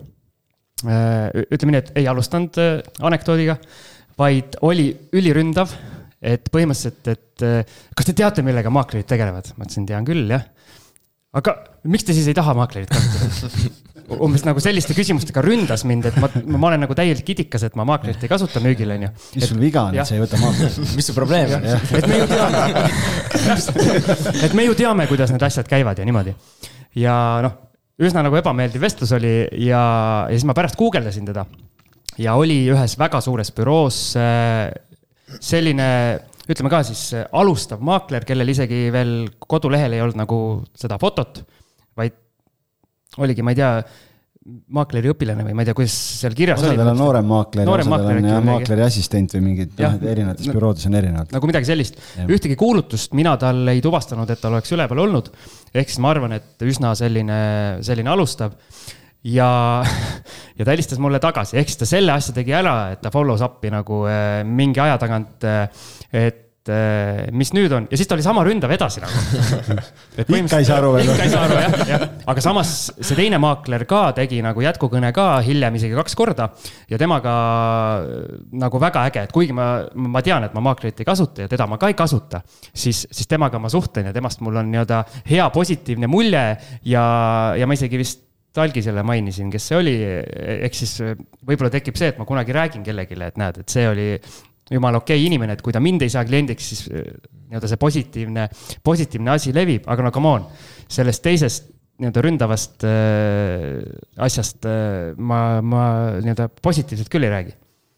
Äh, 0.87 1.45
ütleme 1.51 1.75
nii, 1.75 1.83
et 1.85 1.93
ei 2.03 2.09
alustanud 2.11 2.59
äh, 2.63 2.81
anekdoodiga, 3.07 3.59
vaid 4.19 4.59
oli 4.65 4.91
üliründav 5.17 5.73
et 6.23 6.51
põhimõtteliselt, 6.53 7.11
et 7.13 7.47
äh, 7.47 7.81
kas 7.97 8.09
te 8.09 8.15
teate, 8.17 8.45
millega 8.47 8.73
maaklerid 8.73 9.09
tegelevad? 9.09 9.53
ma 9.57 9.67
ütlesin, 9.67 9.89
tean 9.89 10.07
küll, 10.09 10.25
jah. 10.33 10.47
aga 11.37 11.59
miks 11.91 12.07
te 12.09 12.17
siis 12.17 12.31
ei 12.31 12.37
taha 12.37 12.57
maaklerit 12.59 12.93
kasutada? 12.93 13.75
umbes 14.07 14.45
nagu 14.47 14.61
selliste 14.63 14.95
küsimustega 14.95 15.43
ründas 15.43 15.83
mind, 15.89 16.07
et 16.11 16.19
ma, 16.23 16.29
ma 16.55 16.69
olen 16.71 16.85
nagu 16.85 16.95
täielik 16.97 17.27
idikas, 17.35 17.65
et 17.67 17.77
ma 17.79 17.87
maaklerit 17.89 18.23
ei 18.23 18.31
kasuta 18.31 18.63
müügil, 18.63 18.93
onju. 18.95 19.11
mis 19.35 19.49
sul 19.51 19.61
viga 19.61 19.87
on, 19.89 19.99
et 19.99 20.07
sa 20.09 20.15
ei 20.15 20.23
võta 20.23 20.39
maaklerit 20.41 20.79
mis 20.99 21.11
su 21.11 21.17
probleem 21.17 21.57
on? 21.59 21.67
et 21.67 22.07
me 22.07 22.21
ju 22.21 22.29
teame 22.31 22.65
et 24.47 24.57
me 24.59 24.67
ju 24.69 24.77
teame, 24.79 25.09
kuidas 25.11 25.35
need 25.35 25.47
asjad 25.47 25.69
käivad 25.71 25.99
ja 25.99 26.07
niimoodi. 26.07 26.37
ja 27.03 27.17
noh, 27.45 27.59
üsna 27.99 28.23
nagu 28.27 28.39
ebameeldiv 28.39 28.87
vestlus 28.87 29.15
oli 29.17 29.39
ja, 29.67 29.83
ja 30.29 30.35
siis 30.37 30.47
ma 30.47 30.55
pärast 30.57 30.79
guugeldasin 30.79 31.27
teda 31.27 31.47
ja 32.23 32.37
oli 32.39 32.63
ühes 32.73 32.97
väga 33.01 33.21
suures 33.25 33.51
büroos 33.57 33.99
äh, 34.21 34.71
selline, 35.43 35.89
ütleme 36.47 36.73
ka 36.73 36.83
siis 36.87 37.09
alustav 37.35 37.83
maakler, 37.85 38.27
kellel 38.29 38.53
isegi 38.53 38.87
veel 38.95 39.17
kodulehel 39.47 39.97
ei 39.97 40.05
olnud 40.05 40.21
nagu 40.23 40.41
seda 40.79 40.99
fotot, 41.03 41.43
vaid 41.99 42.15
oligi, 43.23 43.45
ma 43.45 43.55
ei 43.55 43.59
tea, 43.59 43.71
maakleri 44.47 45.11
õpilane 45.11 45.43
või 45.43 45.57
ma 45.59 45.65
ei 45.65 45.69
tea, 45.69 45.75
kuidas 45.77 45.95
seal 46.21 46.35
kirjas 46.37 46.61
osadel 46.61 46.85
oli. 46.85 46.93
on 46.93 47.01
noorem 47.01 47.27
maakler, 47.27 47.71
osadel 47.73 48.21
on 48.21 48.29
jah, 48.31 48.45
maakleri 48.47 48.85
assistent 48.85 49.35
või 49.35 49.43
mingid, 49.49 49.73
noh, 49.81 49.97
erinevates 50.13 50.51
büroodes 50.53 50.87
on 50.87 50.99
erinevad. 51.01 51.33
nagu 51.35 51.51
midagi 51.51 51.71
sellist. 51.71 51.99
ühtegi 52.23 52.59
kuulutust 52.59 53.17
mina 53.19 53.35
tal 53.43 53.65
ei 53.73 53.83
tuvastanud, 53.83 54.31
et 54.31 54.43
tal 54.43 54.55
oleks 54.55 54.71
üleval 54.77 55.03
olnud. 55.07 55.33
ehk 55.75 55.91
siis 55.91 56.03
ma 56.05 56.13
arvan, 56.15 56.37
et 56.39 56.67
üsna 56.67 56.95
selline, 56.99 57.41
selline 57.87 58.15
alustav 58.15 58.55
ja, 59.27 59.83
ja 60.59 60.65
ta 60.65 60.73
helistas 60.73 61.03
mulle 61.03 61.21
tagasi, 61.23 61.59
ehk 61.61 61.71
siis 61.71 61.83
ta 61.83 61.91
selle 61.97 62.17
asja 62.17 62.35
tegi 62.37 62.57
ära, 62.57 62.79
et 62.95 63.05
ta 63.05 63.13
follows 63.15 63.45
up'i 63.47 63.73
nagu 63.75 64.05
äh, 64.11 64.43
mingi 64.47 64.83
aja 64.83 64.99
tagant, 65.03 65.47
äh, 65.47 65.87
et 66.13 66.71
äh, 66.71 67.27
mis 67.35 67.51
nüüd 67.57 67.73
on 67.75 67.89
ja 67.91 67.99
siis 67.99 68.09
ta 68.09 68.15
oli 68.17 68.25
sama 68.25 68.45
ründav 68.47 68.71
edasi 68.75 69.03
nagu. 69.03 69.23
ikka 70.41 70.61
ei 70.61 70.69
saa 70.69 70.79
aru 70.79 70.93
veel. 70.95 71.11
ikka 71.11 71.27
ei 71.27 71.33
saa 71.33 71.45
aru 71.47 71.57
jah, 71.59 71.75
jah, 71.91 72.05
aga 72.33 72.45
samas 72.45 72.75
see 72.97 73.19
teine 73.19 73.41
maakler 73.43 73.87
ka 73.89 74.03
tegi 74.17 74.39
nagu 74.45 74.63
jätkukõne 74.63 75.11
ka 75.17 75.29
hiljem 75.47 75.79
isegi 75.81 75.99
kaks 75.99 76.19
korda. 76.19 76.51
ja 76.91 77.01
temaga 77.01 77.35
nagu 78.63 78.83
väga 78.83 79.07
äge, 79.11 79.27
et 79.27 79.35
kuigi 79.35 79.57
ma, 79.57 79.71
ma 79.95 80.23
tean, 80.27 80.47
et 80.47 80.55
ma 80.55 80.63
maaklerit 80.69 81.03
ei 81.03 81.09
kasuta 81.09 81.47
ja 81.47 81.51
teda 81.51 81.67
ma 81.71 81.81
ka 81.83 81.91
ei 81.91 81.99
kasuta. 81.99 82.43
siis, 82.71 83.07
siis 83.11 83.27
temaga 83.27 83.59
ma 83.63 83.73
suhtlen 83.73 84.13
ja 84.13 84.15
temast 84.15 84.45
mul 84.45 84.63
on 84.63 84.71
nii-öelda 84.71 85.03
hea 85.31 85.51
positiivne 85.51 86.11
mulje 86.11 86.47
ja, 86.87 87.05
ja 87.59 87.67
ma 87.67 87.75
isegi 87.75 87.99
vist 87.99 88.23
Talgisele 88.57 89.05
mainisin, 89.07 89.53
kes 89.53 89.71
see 89.71 89.79
oli, 89.79 89.95
ehk 90.57 90.77
siis 90.77 90.99
võib-olla 91.47 91.71
tekib 91.75 91.99
see, 91.99 92.13
et 92.15 92.21
ma 92.21 92.27
kunagi 92.29 92.57
räägin 92.57 92.85
kellelegi, 92.87 93.19
et 93.27 93.41
näed, 93.41 93.63
et 93.63 93.73
see 93.73 93.87
oli 93.89 94.11
jumala 94.71 95.01
okei 95.03 95.19
okay 95.19 95.27
inimene, 95.29 95.55
et 95.57 95.63
kui 95.63 95.75
ta 95.75 95.83
mind 95.83 96.03
ei 96.07 96.13
saa 96.13 96.25
kliendiks, 96.27 96.73
siis 96.73 96.87
eh, 96.91 97.07
nii-öelda 97.47 97.71
see 97.71 97.81
positiivne, 97.81 98.49
positiivne 98.87 99.35
asi 99.37 99.55
levib, 99.55 99.87
aga 99.91 100.09
no 100.09 100.13
come 100.15 100.33
on, 100.33 100.49
sellest 100.91 101.23
teisest 101.23 101.71
nii-öelda 101.97 102.25
ründavast 102.25 102.85
äh, 102.85 103.79
asjast 104.27 104.67
äh, 104.69 105.15
ma, 105.17 105.63
ma 105.65 105.85
nii-öelda 106.19 106.51
positiivselt 106.63 107.09
küll 107.13 107.25
ei 107.25 107.33
räägi. 107.33 107.55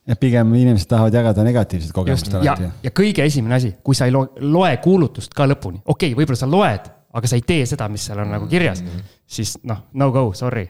jah, 0.09 0.21
pigem 0.21 0.53
inimesed 0.55 0.91
tahavad 0.91 1.17
jagada 1.19 1.47
negatiivset 1.47 1.97
kogemust 1.97 2.31
alati. 2.31 2.69
ja, 2.69 2.77
ja 2.85 2.93
kõige 2.95 3.27
esimene 3.27 3.59
asi, 3.59 3.73
kui 3.83 3.99
sa 3.99 4.07
ei 4.07 4.15
loe, 4.15 4.31
loe 4.45 4.77
kuulutust 4.85 5.35
ka 5.35 5.49
lõpuni, 5.49 5.83
okei 5.85 6.13
okay,, 6.13 6.21
võib-olla 6.21 6.39
sa 6.39 6.51
loed, 6.51 6.93
aga 7.15 7.31
sa 7.31 7.37
ei 7.37 7.45
tee 7.47 7.67
seda, 7.67 7.89
mis 7.89 8.05
seal 8.07 8.21
on 8.23 8.31
nagu 8.31 8.47
kirjas 8.47 8.83
mm, 8.83 8.89
-hmm. 8.89 9.17
siis 9.27 9.59
noh, 9.63 9.87
no 9.93 10.11
go, 10.13 10.33
sorry 10.35 10.69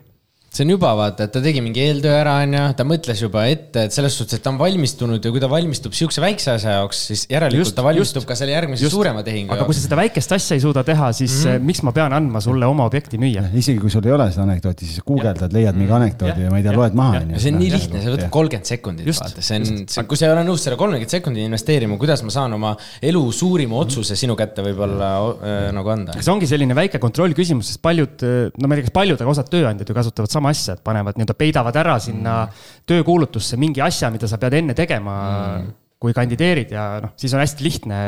see 0.49 0.64
on 0.64 0.70
juba 0.72 0.94
vaata, 0.96 1.26
et 1.28 1.32
ta 1.34 1.42
tegi 1.44 1.61
mingi 1.61 1.82
eeltöö 1.84 2.14
ära, 2.16 2.38
onju, 2.44 2.62
ta 2.78 2.84
mõtles 2.88 3.20
juba 3.20 3.44
ette, 3.53 3.84
et 3.88 3.94
selles 3.94 4.14
suhtes, 4.16 4.38
et 4.38 4.44
ta 4.44 4.49
on 4.49 4.59
valmistunud 4.61 5.20
ja 5.20 5.32
kui 5.32 5.42
ta 5.42 5.51
valmistub 5.51 5.92
sihukese 5.96 6.22
väikse 6.24 6.55
asja 6.55 6.78
jaoks, 6.78 7.03
siis 7.11 7.24
järelikult 7.28 7.66
just, 7.66 7.76
ta 7.76 7.84
valmistub 7.84 8.22
just, 8.22 8.28
ka 8.30 8.36
selle 8.38 8.55
järgmise 8.55 8.86
just. 8.86 8.96
suurema 8.96 9.20
tehingu 9.26 9.53
aga 9.53 9.61
jaoks. 9.61 9.68
kui 9.68 9.76
sa 9.76 9.84
seda 9.84 9.99
väikest 10.01 10.32
asja 10.38 10.57
ei 10.57 10.62
suuda 10.64 10.84
teha, 10.88 11.11
siis 11.18 11.34
mm 11.42 11.51
-hmm. 11.51 11.66
miks 11.68 11.82
ma 11.84 11.92
pean 11.99 12.16
andma 12.16 12.40
sulle 12.40 12.66
oma 12.66 12.86
objekti 12.88 13.20
müüa? 13.20 13.44
isegi 13.53 13.78
kui 13.82 13.92
sul 13.92 14.09
ei 14.09 14.14
ole 14.16 14.30
seda 14.32 14.46
anekdooti, 14.49 14.88
siis 14.88 15.05
guugeldad, 15.05 15.53
leiad 15.53 15.76
mingi 15.76 15.92
mhm. 15.92 16.01
anekdoodi 16.01 16.46
ja 16.46 16.51
ma 16.51 16.62
ei 16.62 16.64
tea, 16.64 16.76
loed 16.80 16.96
maha. 16.96 17.20
see 17.36 17.53
on 17.53 17.61
nii 17.61 17.70
lihtne, 17.76 18.03
see 18.03 18.14
võtab 18.16 18.32
kolmkümmend 18.38 18.72
sekundit, 18.72 19.12
vaata, 19.12 19.44
see 19.44 19.61
on, 19.61 20.09
kui 20.09 20.16
sa 20.16 20.30
ei 20.30 20.32
ole 20.32 20.46
nõus 20.49 20.64
selle 20.64 20.80
kolmkümmend 20.80 21.12
sekundit 21.12 21.44
investeerima, 21.44 22.01
kuidas 22.01 22.24
ma 22.24 22.32
saan 22.32 22.57
oma 22.57 22.72
elu 23.03 23.24
suurima 23.32 23.76
otsuse 23.84 24.16
sinu 24.16 24.36
kätte 24.36 24.64
võib-olla 24.64 25.12
äh, 25.28 25.61
nagu 25.76 25.92
anda? 25.92 26.16
see 26.16 26.32
ongi 26.32 26.49
selline 26.49 26.74
väike 26.74 26.99
kontrollküsimus, 26.99 27.74
sest 27.74 27.84
paljud, 27.84 28.24
no 28.57 28.64
ma 28.64 28.74
ei 28.74 28.80
tea, 28.80 28.88
kas 28.88 28.96
paljud, 28.96 29.20
aga 29.20 29.36
osad 29.36 29.53
tööandjad 29.53 29.92
ju 29.92 30.01
kasutavad 30.01 30.38
sama 30.39 30.55
asja, 30.55 30.78
et 30.78 30.86
panevad 30.86 31.18
nii-öelda 31.18 31.36
peidavad 31.39 31.76
ära 31.82 31.99
sinna 32.03 32.39
mm. 32.47 32.72
töökuulutusse 32.89 33.61
mingi 33.61 33.84
asja, 33.84 34.12
mida 34.14 34.30
sa 34.30 34.41
pead 34.41 34.59
enne 34.62 34.78
tegema 34.78 35.18
mm. 35.59 35.76
kui 36.01 36.16
kandideerid 36.16 36.72
ja 36.74 36.89
noh, 37.05 37.14
siis 37.18 37.34
on 37.36 37.45
hästi 37.45 37.66
lihtne 37.66 38.01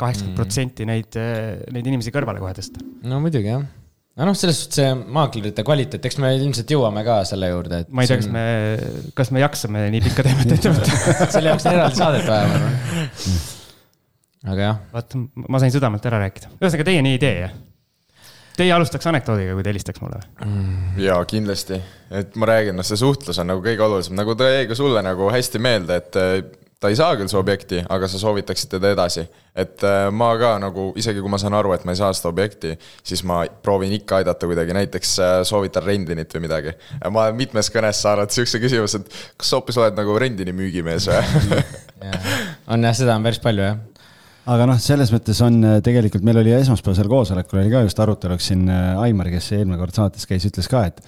kaheksakümmend 0.00 0.40
protsenti 0.40 0.88
neid, 0.88 1.22
neid 1.76 1.94
inimesi 1.94 2.14
kõrvale 2.14 2.42
kohe 2.42 2.56
tõsta. 2.56 2.82
no 3.04 3.22
muidugi 3.22 3.52
jah 3.52 3.64
no 4.14 4.28
noh, 4.28 4.36
selles 4.38 4.60
suhtes 4.62 4.78
see 4.78 4.92
maaklerite 4.94 5.64
kvaliteet, 5.66 6.06
eks 6.06 6.20
me 6.22 6.30
ilmselt 6.38 6.70
jõuame 6.70 7.02
ka 7.06 7.18
selle 7.28 7.50
juurde, 7.50 7.82
et. 7.84 7.90
ma 7.90 8.04
ei 8.04 8.10
tea, 8.10 8.20
kas 8.20 8.30
me, 8.30 8.44
kas 9.18 9.32
me 9.34 9.42
jaksame 9.42 9.84
nii 9.94 10.04
pikka 10.06 10.26
teemat 10.26 10.54
ette 10.54 10.72
võtta 10.74 11.28
selle 11.34 11.50
jaoks 11.50 11.66
on 11.66 11.78
eraldi 11.78 12.00
saadet 12.00 12.28
vaja, 12.28 12.48
ma 12.48 12.58
arvan. 12.60 13.38
aga 14.54 14.68
jah. 14.68 14.82
vaat, 14.94 15.16
ma 15.48 15.62
sain 15.62 15.74
südamelt 15.74 16.10
ära 16.10 16.22
rääkida. 16.26 16.52
ühesõnaga, 16.60 16.88
teie 16.90 17.06
nii 17.06 17.18
ei 17.18 17.22
tee, 17.26 17.34
jah? 17.46 17.56
Teie 18.54 18.70
alustaks 18.70 19.06
anekdoodiga, 19.10 19.54
kui 19.56 19.64
te 19.66 19.72
helistaks 19.72 20.02
mulle 20.02 20.20
mm,? 20.44 20.98
jaa, 21.02 21.18
kindlasti, 21.26 21.80
et 22.14 22.36
ma 22.38 22.50
räägin, 22.50 22.76
noh, 22.78 22.86
see 22.86 22.98
suhtlus 23.00 23.40
on 23.42 23.50
nagu 23.50 23.64
kõige 23.64 23.82
olulisem, 23.82 24.14
nagu 24.18 24.36
ta 24.38 24.50
jäi 24.50 24.68
ka 24.70 24.76
sulle 24.78 25.02
nagu 25.02 25.30
hästi 25.34 25.62
meelde, 25.62 25.96
et 25.98 26.18
äh, 26.20 26.36
ta 26.78 26.90
ei 26.92 26.98
saa 26.98 27.16
küll 27.18 27.30
su 27.32 27.38
objekti, 27.40 27.80
aga 27.90 28.08
sa 28.10 28.20
soovitaksid 28.20 28.70
teda 28.76 28.92
edasi. 28.94 29.24
et 29.56 29.82
äh, 29.86 30.06
ma 30.14 30.28
ka 30.38 30.52
nagu, 30.62 30.92
isegi 30.98 31.22
kui 31.22 31.32
ma 31.32 31.38
saan 31.42 31.56
aru, 31.58 31.72
et 31.74 31.86
ma 31.86 31.94
ei 31.94 31.98
saa 31.98 32.12
seda 32.14 32.30
objekti, 32.30 32.74
siis 33.02 33.24
ma 33.26 33.40
proovin 33.62 33.94
ikka 33.98 34.20
aidata 34.20 34.46
kuidagi, 34.50 34.76
näiteks 34.76 35.14
äh, 35.18 35.38
soovitan 35.48 35.86
rendinit 35.86 36.34
või 36.34 36.44
midagi. 36.46 36.76
ma 37.08 37.24
olen 37.24 37.40
mitmes 37.40 37.72
kõnes 37.74 38.02
saanud 38.06 38.30
sihukese 38.34 38.62
küsimuse, 38.62 39.02
et 39.02 39.18
kas 39.40 39.50
sa 39.50 39.58
hoopis 39.58 39.80
oled 39.82 39.98
nagu 39.98 40.14
rendini 40.18 40.54
müügimees 40.54 41.10
või? 41.10 41.58
On 42.74 42.84
jah, 42.84 42.94
seda 42.94 43.16
on 43.16 43.24
päris 43.24 43.40
palju 43.42 43.64
jah 43.64 43.82
aga 44.52 44.66
noh, 44.68 44.80
selles 44.82 45.12
mõttes 45.14 45.40
on 45.44 45.60
äh, 45.64 45.76
tegelikult, 45.84 46.24
meil 46.26 46.40
oli 46.42 46.54
esmaspäevasel 46.56 47.10
koosolekul 47.10 47.62
oli 47.62 47.72
ka 47.72 47.84
just 47.86 48.00
aruteluks 48.04 48.50
siin 48.50 48.66
äh, 48.72 48.90
Aimar, 49.04 49.30
kes 49.32 49.52
eelmine 49.56 49.78
kord 49.80 49.96
saates 49.96 50.28
käis, 50.30 50.46
ütles 50.50 50.70
ka, 50.70 50.86
et 50.90 51.04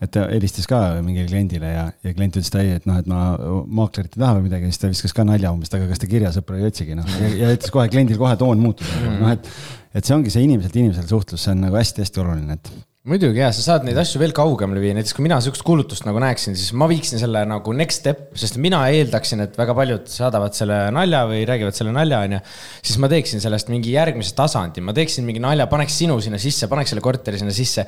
et 0.00 0.08
ta 0.14 0.22
helistas 0.30 0.64
ka 0.64 0.78
mingile 1.04 1.26
kliendile 1.28 1.70
ja, 1.74 1.82
ja 2.06 2.12
klient 2.16 2.38
ütles, 2.38 2.48
et 2.48 2.54
ei, 2.62 2.70
et 2.78 2.86
noh, 2.88 2.96
et 3.02 3.08
ma 3.10 3.34
maaklerit 3.68 4.14
ei 4.16 4.22
taha 4.22 4.38
või 4.38 4.46
midagi, 4.46 4.70
siis 4.72 4.80
ta 4.80 4.88
viskas 4.88 5.12
ka 5.16 5.26
nalja 5.28 5.50
umbes, 5.52 5.68
et 5.68 5.76
aga 5.76 5.90
kas 5.90 6.00
te 6.00 6.08
kirjasõpra 6.08 6.56
ei 6.56 6.68
otsigi, 6.70 6.96
noh, 6.96 7.10
ja 7.20 7.50
ütles 7.52 7.74
kohe 7.74 7.84
kliendil 7.92 8.16
kohe 8.20 8.32
toon 8.40 8.62
muutus. 8.64 8.88
Noh 9.20 9.34
et 9.34 9.50
et 9.92 10.06
see 10.06 10.14
ongi 10.14 10.32
see 10.32 10.46
inimeselt 10.46 10.76
inimesele 10.80 11.10
suhtlus, 11.10 11.44
see 11.44 11.52
on 11.52 11.66
nagu 11.66 11.76
hästi-hästi 11.76 12.22
oluline, 12.22 12.56
et 12.56 12.72
muidugi 13.08 13.40
ja 13.40 13.48
sa 13.56 13.62
saad 13.64 13.86
neid 13.86 13.96
asju 14.00 14.20
veel 14.20 14.34
kaugemale 14.36 14.80
viia, 14.82 14.92
näiteks 14.96 15.14
kui 15.16 15.24
mina 15.24 15.38
sihukest 15.40 15.64
kuulutust 15.64 16.04
nagu 16.04 16.20
näeksin, 16.20 16.56
siis 16.58 16.74
ma 16.76 16.84
viiksin 16.90 17.20
selle 17.22 17.40
nagu 17.48 17.72
next 17.76 18.02
step, 18.02 18.26
sest 18.36 18.58
mina 18.60 18.82
eeldaksin, 18.92 19.40
et 19.46 19.56
väga 19.56 19.76
paljud 19.76 20.10
saadavad 20.12 20.56
selle 20.56 20.82
nalja 20.92 21.22
või 21.30 21.46
räägivad 21.48 21.76
selle 21.76 21.94
nalja, 21.96 22.20
onju. 22.26 22.40
siis 22.82 22.98
ma 23.00 23.08
teeksin 23.08 23.40
sellest 23.40 23.72
mingi 23.72 23.94
järgmise 23.94 24.36
tasandi, 24.36 24.84
ma 24.84 24.92
teeksin 24.96 25.24
mingi 25.24 25.40
nalja, 25.40 25.68
paneks 25.72 25.96
sinu 26.02 26.18
sinna 26.20 26.40
sisse, 26.42 26.68
paneks 26.68 26.92
selle 26.92 27.04
korteri 27.04 27.40
sinna 27.40 27.56
sisse 27.56 27.86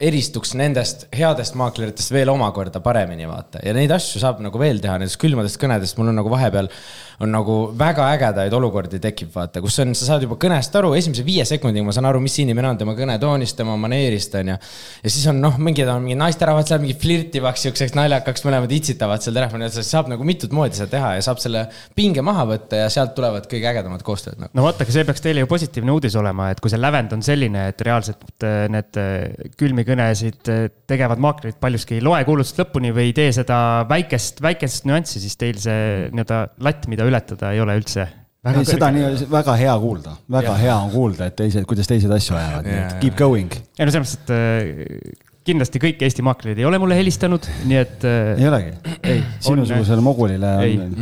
eristuks 0.00 0.54
nendest 0.56 1.06
headest 1.16 1.56
maakleritest 1.56 2.12
veel 2.12 2.32
omakorda 2.32 2.80
paremini, 2.84 3.28
vaata. 3.28 3.60
ja 3.64 3.76
neid 3.76 3.92
asju 3.92 4.24
saab 4.24 4.40
nagu 4.44 4.60
veel 4.60 4.80
teha, 4.80 4.96
nendest 5.00 5.20
külmadest 5.20 5.60
kõnedest, 5.60 6.00
mul 6.00 6.14
on 6.14 6.20
nagu 6.22 6.32
vahepeal 6.32 6.72
on 7.20 7.32
nagu 7.32 7.56
väga 7.78 8.10
ägedaid 8.16 8.52
olukordi 8.56 9.00
tekib, 9.02 9.30
vaata, 9.34 9.62
kus 9.64 9.78
on, 9.82 9.94
sa 9.96 10.10
saad 10.10 10.26
juba 10.26 10.36
kõnest 10.40 10.74
aru, 10.76 10.92
esimese 10.98 11.24
viie 11.26 11.44
sekundiga 11.48 11.86
ma 11.86 11.94
saan 11.96 12.08
aru, 12.10 12.20
mis 12.24 12.36
inimene 12.42 12.72
on, 12.72 12.80
tema 12.80 12.96
kõnetoonist, 12.98 13.56
tema 13.58 13.76
maneerist, 13.80 14.34
on 14.40 14.52
ju. 14.52 14.56
ja 15.02 15.12
siis 15.12 15.24
on 15.32 15.40
noh, 15.40 15.56
mingid 15.62 15.88
on 15.92 16.04
mingid 16.04 16.20
naisterahvad 16.20 16.68
seal 16.68 16.82
mingi 16.82 16.96
flirtivaks, 17.00 17.66
siukseks 17.66 17.96
naljakaks, 17.96 18.44
mõlemad 18.46 18.72
itsitavad 18.76 19.24
seal 19.24 19.36
telefoni 19.36 19.68
otsas, 19.68 19.88
saab 19.88 20.10
nagu 20.12 20.26
mitut 20.28 20.52
moodi 20.56 20.78
seda 20.78 20.90
teha 20.96 21.14
ja 21.16 21.24
saab 21.24 21.40
selle 21.42 21.66
pinge 21.96 22.24
maha 22.26 22.46
võtta 22.52 22.82
ja 22.84 22.90
sealt 22.92 23.14
tulevad 23.16 23.48
kõige 23.50 23.70
ägedamad 23.72 24.04
koostööd 24.06 24.40
nagu.. 24.42 24.52
no 24.56 24.66
vaadake, 24.66 24.92
see 24.92 25.06
peaks 25.08 25.24
teile 25.24 25.44
ju 25.44 25.50
positiivne 25.50 25.94
uudis 25.94 26.16
olema, 26.20 26.50
et 26.52 26.60
kui 26.60 26.72
see 26.72 26.80
lävend 26.80 27.16
on 27.16 27.24
selline, 27.24 27.68
et 27.72 27.86
reaalselt 27.86 28.44
äh, 28.44 28.66
need 28.72 29.00
äh, 29.00 29.48
külmi 29.56 29.86
kõnesid 29.88 30.52
äh, 30.52 30.66
tegevad 30.88 31.22
maaklerid 31.22 31.60
paljuski 31.62 31.98
ei 31.98 32.04
loe 32.04 32.20
kuulutust 32.28 32.60
lõpuni 32.60 32.92
või 32.96 33.10
ei 33.10 33.16
tee 33.16 33.32
seda 33.36 33.58
väikest, 33.88 34.42
väikest 34.44 34.88
nüanssi, 34.88 35.22
siis 35.22 35.38
teil 35.40 35.60
see 35.62 36.08
nii-öelda 36.12 36.42
latt, 36.66 36.86
mida 36.90 37.05
ületada 37.08 37.52
ei 37.54 37.62
ole 37.62 37.76
üldse 37.80 38.06
ei, 38.46 38.66
seda 38.68 38.90
on 38.92 38.98
ju 39.00 39.28
väga 39.30 39.54
hea 39.58 39.76
kuulda, 39.82 40.16
väga 40.30 40.52
ja. 40.52 40.58
hea 40.60 40.74
on 40.84 40.90
kuulda, 40.92 41.30
et 41.30 41.36
teised, 41.38 41.64
kuidas 41.68 41.88
teised 41.90 42.12
asju 42.14 42.36
ajavad, 42.38 42.68
nii 42.68 42.82
et 42.82 42.98
keep 43.02 43.16
going. 43.18 43.56
ei 43.78 43.88
no 43.88 43.94
selles 43.94 44.12
mõttes, 44.12 44.20
et 44.20 44.34
äh, 44.36 45.32
kindlasti 45.46 45.82
kõik 45.82 46.04
Eesti 46.06 46.24
maaklerid 46.26 46.60
ei 46.62 46.68
ole 46.68 46.78
mulle 46.82 46.98
helistanud, 46.98 47.48
nii 47.66 47.80
et. 47.80 48.06
Äh, 48.06 48.30
ei 48.36 48.48
olegi? 48.50 48.94
ei. 49.02 49.24
sinusugusele 49.48 50.04
mogulile 50.04 50.52
on. 50.62 50.94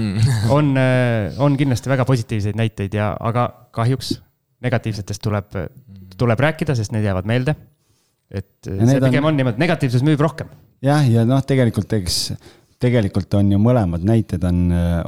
on, 0.56 0.72
on 1.48 1.60
kindlasti 1.60 1.92
väga 1.92 2.08
positiivseid 2.08 2.56
näiteid 2.60 2.96
ja, 2.96 3.12
aga 3.20 3.48
kahjuks 3.76 4.16
negatiivsetest 4.64 5.20
tuleb, 5.24 5.60
tuleb 6.16 6.40
rääkida, 6.48 6.76
sest 6.78 6.96
need 6.96 7.04
jäävad 7.04 7.28
meelde 7.28 7.56
et 8.32 8.68
ja 8.68 8.88
see 8.88 9.00
pigem 9.02 9.24
on, 9.24 9.32
on 9.32 9.40
niimoodi, 9.40 9.60
negatiivsus 9.62 10.04
müüb 10.06 10.22
rohkem. 10.22 10.50
jah, 10.84 11.04
ja 11.10 11.24
noh, 11.28 11.42
tegelikult 11.46 11.92
eks 11.98 12.20
tegelikult 12.84 13.34
on 13.38 13.52
ju 13.54 13.58
mõlemad 13.62 14.04
näited 14.06 14.44
on, 14.48 14.60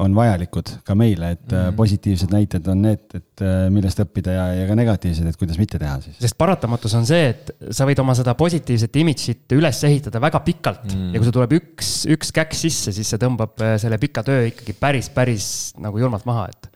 on 0.02 0.16
vajalikud 0.16 0.72
ka 0.86 0.96
meile, 0.98 1.34
et 1.36 1.44
mm 1.46 1.56
-hmm. 1.56 1.76
positiivsed 1.76 2.32
näited 2.32 2.68
on 2.72 2.82
need, 2.82 3.04
et 3.14 3.44
millest 3.72 4.00
õppida 4.02 4.34
ja, 4.34 4.46
ja 4.62 4.68
ka 4.68 4.74
negatiivsed, 4.78 5.26
et 5.28 5.36
kuidas 5.36 5.58
mitte 5.60 5.78
teha 5.78 6.00
siis. 6.00 6.16
sest 6.20 6.38
paratamatus 6.38 6.94
on 6.98 7.06
see, 7.06 7.28
et 7.34 7.52
sa 7.70 7.86
võid 7.88 8.00
oma 8.00 8.14
seda 8.16 8.34
positiivset 8.38 8.96
imidžit 9.02 9.56
üles 9.56 9.82
ehitada 9.88 10.20
väga 10.22 10.40
pikalt 10.46 10.84
mm 10.84 10.96
-hmm. 10.96 11.12
ja 11.12 11.20
kui 11.20 11.28
sul 11.28 11.36
tuleb 11.36 11.56
üks, 11.60 11.92
üks 12.16 12.32
käkk 12.32 12.54
sisse, 12.56 12.92
siis 12.92 13.10
see 13.10 13.20
tõmbab 13.20 13.60
äh, 13.60 13.76
selle 13.80 13.98
pika 13.98 14.22
töö 14.26 14.46
ikkagi 14.50 14.76
päris, 14.80 15.10
päris 15.10 15.74
nagu 15.78 15.98
julmalt 15.98 16.26
maha, 16.28 16.48
et 16.52 16.75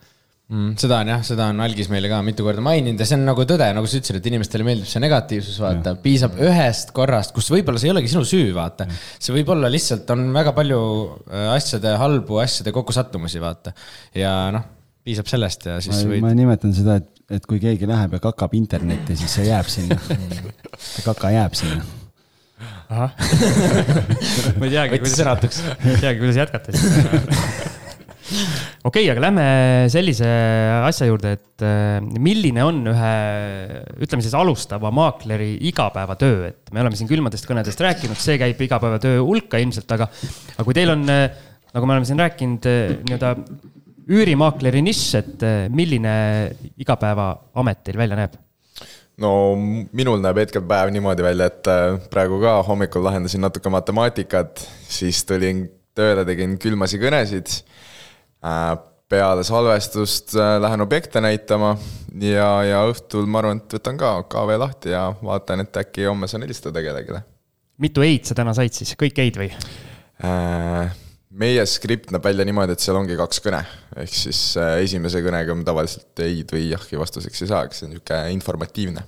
mm,. 0.51 0.73
seda 0.81 0.99
on 1.01 1.11
jah, 1.13 1.21
seda 1.25 1.47
on 1.51 1.61
algis 1.63 1.89
meile 1.91 2.11
ka 2.11 2.19
mitu 2.25 2.45
korda 2.45 2.63
maininud 2.65 2.99
ja 2.99 3.07
see 3.07 3.17
on 3.19 3.25
nagu 3.29 3.45
tõde, 3.47 3.69
nagu 3.75 3.89
sa 3.89 3.99
ütlesid, 3.99 4.19
et 4.19 4.29
inimestele 4.31 4.67
meeldib 4.67 4.89
see 4.89 5.03
negatiivsus, 5.03 5.61
vaata, 5.63 5.95
piisab 6.03 6.35
ühest 6.41 6.93
korrast, 6.95 7.33
kus 7.35 7.49
võib-olla 7.53 7.81
see 7.81 7.89
ei 7.89 7.95
olegi 7.95 8.11
sinu 8.11 8.25
süü, 8.27 8.51
vaata. 8.57 8.87
see 8.91 9.35
võib 9.35 9.53
olla 9.55 9.71
lihtsalt 9.71 10.11
on 10.15 10.27
väga 10.35 10.53
palju 10.57 10.81
äh, 11.29 11.47
asjade, 11.55 11.95
halbu 12.01 12.41
asjade 12.43 12.75
kokkusattumusi, 12.75 13.41
vaata. 13.43 13.73
ja 14.17 14.35
noh, 14.55 14.67
piisab 15.07 15.31
sellest 15.31 15.65
ja 15.71 15.79
siis 15.83 16.03
ma, 16.03 16.11
võid. 16.13 16.27
ma 16.27 16.35
nimetan 16.37 16.75
seda, 16.77 16.99
et, 17.01 17.25
et 17.39 17.49
kui 17.49 17.61
keegi 17.63 17.89
läheb 17.89 18.17
ja 18.17 18.21
kakab 18.23 18.53
internetti, 18.57 19.17
siis 19.19 19.39
see 19.39 19.49
jääb 19.49 19.71
sinna 19.71 19.97
see 20.91 21.07
kaka 21.07 21.33
jääb 21.33 21.57
sinna 21.57 21.81
ahah 22.91 23.13
ma 24.59 24.67
ei 24.67 24.73
teagi, 24.75 24.99
kuidas, 25.01 25.21
ei 25.23 26.01
teagi, 26.03 26.17
kuidas 26.21 26.41
jätkata 26.43 26.75
siis 26.75 27.79
okei 28.31 29.03
okay,, 29.03 29.07
aga 29.11 29.23
lähme 29.25 29.45
sellise 29.91 30.27
asja 30.87 31.07
juurde, 31.09 31.33
et 31.37 31.65
äh, 31.65 31.99
milline 32.01 32.63
on 32.65 32.81
ühe, 32.91 33.13
ütleme 34.05 34.25
siis 34.25 34.35
alustava 34.37 34.91
maakleri 34.95 35.53
igapäevatöö, 35.69 36.51
et 36.51 36.71
me 36.73 36.83
oleme 36.83 36.99
siin 36.99 37.09
külmadest 37.09 37.47
kõnedest 37.49 37.81
rääkinud, 37.83 38.19
see 38.19 38.37
käib 38.41 38.61
igapäevatöö 38.67 39.21
hulka 39.25 39.61
ilmselt, 39.61 39.89
aga, 39.95 40.07
aga 40.55 40.67
kui 40.67 40.77
teil 40.77 40.93
on, 40.95 41.03
äh, 41.11 41.27
nagu 41.75 41.89
me 41.89 41.97
oleme 41.97 42.09
siin 42.09 42.21
rääkinud, 42.21 42.69
äh, 42.69 42.95
nii-öelda 43.09 43.33
üürimaakleri 44.11 44.81
nišš, 44.83 45.09
et 45.19 45.43
milline 45.71 46.13
igapäevaamet 46.81 47.83
teil 47.85 47.99
välja 48.01 48.17
näeb? 48.19 48.39
no 49.21 49.29
minul 49.93 50.23
näeb 50.23 50.39
hetkel 50.41 50.63
päev 50.65 50.89
niimoodi 50.95 51.23
välja, 51.23 51.51
et 51.51 52.09
praegu 52.11 52.39
ka 52.41 52.57
hommikul 52.65 53.05
lahendasin 53.05 53.43
natuke 53.43 53.69
matemaatikat, 53.71 54.63
siis 54.89 55.21
tulin 55.29 55.67
tööle, 55.97 56.25
tegin 56.27 56.55
külmasi 56.61 56.99
kõnesid 57.01 57.61
peale 59.11 59.43
salvestust 59.43 60.35
äh, 60.35 60.55
lähen 60.61 60.81
objekte 60.81 61.21
näitama 61.21 61.75
ja, 62.21 62.49
ja 62.63 62.81
õhtul 62.89 63.27
ma 63.29 63.41
arvan, 63.41 63.61
et 63.61 63.75
võtan 63.75 63.99
ka 63.99 64.13
KV 64.31 64.57
lahti 64.61 64.93
ja 64.93 65.09
vaatan, 65.19 65.65
et 65.65 65.79
äkki 65.83 66.07
homme 66.07 66.29
saan 66.31 66.45
helistada 66.45 66.83
kellelegi. 66.83 67.19
mitu 67.81 68.05
ei-d 68.05 68.29
sa 68.29 68.37
täna 68.37 68.55
said 68.55 68.75
siis, 68.75 68.93
kõik 68.99 69.19
ei-d 69.23 69.41
või? 69.41 69.49
Äh, 70.23 70.93
meie 71.43 71.65
skript 71.67 72.13
näeb 72.13 72.23
välja 72.23 72.45
niimoodi, 72.47 72.77
et 72.77 72.83
seal 72.83 72.99
ongi 72.99 73.17
kaks 73.19 73.43
kõne, 73.43 73.61
ehk 74.03 74.15
siis 74.15 74.41
esimese 74.83 75.23
kõnega 75.25 75.57
me 75.57 75.67
tavaliselt 75.67 76.23
ei-d 76.23 76.55
või 76.55 76.69
jah-i 76.69 77.01
vastuseks 77.01 77.43
ei 77.43 77.51
saa, 77.51 77.65
eks 77.67 77.81
see 77.81 77.89
on 77.89 77.95
niisugune 77.97 78.23
informatiivne. 78.37 79.05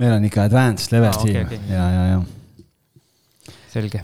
meil 0.00 0.16
on 0.16 0.24
ikka 0.30 0.48
advanced 0.48 0.94
level 0.94 1.12
ah, 1.12 1.20
siin 1.20 1.36
okay, 1.36 1.60
okay. 1.60 1.74
ja, 1.74 1.84
ja, 1.98 2.04
ja. 2.14 3.52
selge. 3.76 4.02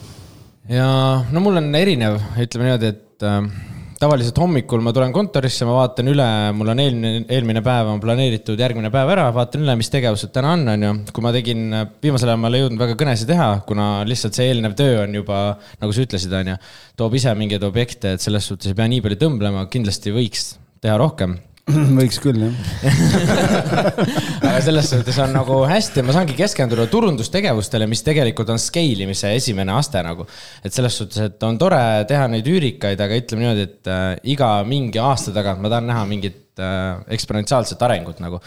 ja 0.68 0.92
no 1.32 1.44
mul 1.48 1.62
on 1.64 1.74
erinev, 1.80 2.20
ütleme 2.36 2.68
niimoodi, 2.68 2.94
et 2.96 3.28
äh, 3.30 3.70
tavaliselt 4.00 4.38
hommikul 4.40 4.80
ma 4.80 4.94
tulen 4.96 5.12
kontorisse, 5.12 5.66
ma 5.68 5.74
vaatan 5.76 6.08
üle, 6.12 6.26
mul 6.56 6.72
on 6.72 6.80
eelmine, 6.80 7.24
eelmine 7.28 7.60
päev 7.64 7.90
on 7.92 8.00
planeeritud 8.00 8.60
järgmine 8.60 8.88
päev 8.92 9.12
ära, 9.12 9.26
vaatan 9.36 9.66
üle, 9.66 9.74
mis 9.76 9.92
tegevused 9.92 10.32
täna 10.32 10.54
on, 10.56 10.64
on 10.72 10.86
ju. 10.86 10.92
kui 11.16 11.26
ma 11.26 11.34
tegin, 11.36 11.66
viimasel 12.00 12.32
ajal 12.32 12.40
ma 12.40 12.52
ei 12.54 12.64
jõudnud 12.64 12.80
väga 12.80 12.96
kõnesid 13.02 13.28
teha, 13.28 13.50
kuna 13.68 13.90
lihtsalt 14.08 14.38
see 14.38 14.48
eelnev 14.48 14.78
töö 14.78 15.02
on 15.02 15.20
juba, 15.20 15.42
nagu 15.82 15.96
sa 15.96 16.06
ütlesid, 16.06 16.32
on 16.40 16.54
ju, 16.54 16.56
toob 17.02 17.20
ise 17.20 17.36
mingeid 17.36 17.66
objekte, 17.68 18.16
et 18.16 18.24
selles 18.24 18.48
suhtes 18.48 18.72
ei 18.72 18.78
pea 18.78 18.88
nii 18.88 19.04
palju 19.04 19.20
tõmblema, 19.20 19.68
kindlasti 19.72 20.16
võiks 20.16 20.54
teha 20.80 20.96
rohkem 21.00 21.36
võiks 22.00 22.20
küll, 22.22 22.42
jah 22.44 22.54
aga 24.50 24.58
selles 24.64 24.90
suhtes 24.92 25.18
on 25.22 25.34
nagu 25.34 25.60
hästi, 25.70 26.04
ma 26.06 26.14
saangi 26.16 26.36
keskenduda 26.38 26.86
turundustegevustele, 26.92 27.88
mis 27.90 28.04
tegelikult 28.06 28.52
on 28.54 28.60
scale 28.62 29.06
imise 29.06 29.32
esimene 29.36 29.74
aste 29.76 30.02
nagu. 30.04 30.26
et 30.64 30.74
selles 30.74 30.96
suhtes, 31.00 31.30
et 31.30 31.48
on 31.48 31.58
tore 31.60 31.80
teha 32.10 32.28
neid 32.32 32.48
üürikaid, 32.50 33.00
aga 33.00 33.18
ütleme 33.20 33.46
niimoodi, 33.46 33.66
et 33.68 33.90
äh, 33.90 34.12
iga 34.34 34.52
mingi 34.68 35.02
aasta 35.02 35.34
tagant 35.36 35.62
ma 35.62 35.72
tahan 35.72 35.90
näha 35.90 36.06
mingit 36.10 36.49
äh, 36.60 37.00
eksponentsiaalset 37.16 37.82
arengut 37.88 38.22
nagu 38.22 38.40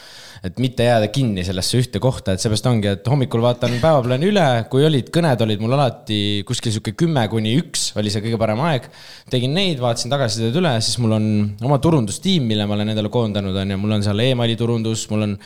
et 0.43 0.57
mitte 0.59 0.83
jääda 0.83 1.07
kinni 1.13 1.43
sellesse 1.47 1.79
ühte 1.79 2.01
kohta, 2.03 2.33
et 2.33 2.43
seepärast 2.43 2.65
ongi, 2.67 2.89
et 2.97 3.05
hommikul 3.07 3.39
vaatan 3.45 3.77
päevaplaani 3.79 4.27
üle, 4.27 4.47
kui 4.71 4.83
olid 4.83 5.07
kõned, 5.15 5.39
olid 5.45 5.61
mul 5.63 5.75
alati 5.77 6.17
kuskil 6.47 6.73
sihuke 6.75 6.91
kümme 6.99 7.23
kuni 7.31 7.53
üks 7.61 7.93
oli 7.99 8.11
see 8.11 8.23
kõige 8.25 8.39
parem 8.41 8.59
aeg. 8.67 8.89
tegin 9.31 9.55
neid, 9.55 9.79
vaatasin 9.79 10.11
tagasisidet 10.11 10.57
üle, 10.59 10.73
siis 10.83 10.99
mul 10.99 11.15
on 11.15 11.29
oma 11.63 11.77
turundustiim, 11.83 12.43
mille 12.49 12.67
ma 12.67 12.75
olen 12.75 12.91
endale 12.91 13.11
koondanud, 13.13 13.55
on 13.61 13.71
ju, 13.71 13.79
mul 13.85 13.95
on 13.95 14.03
seal 14.03 14.19
emaili 14.25 14.59
turundus, 14.59 15.05
mul 15.13 15.29
on 15.29 15.37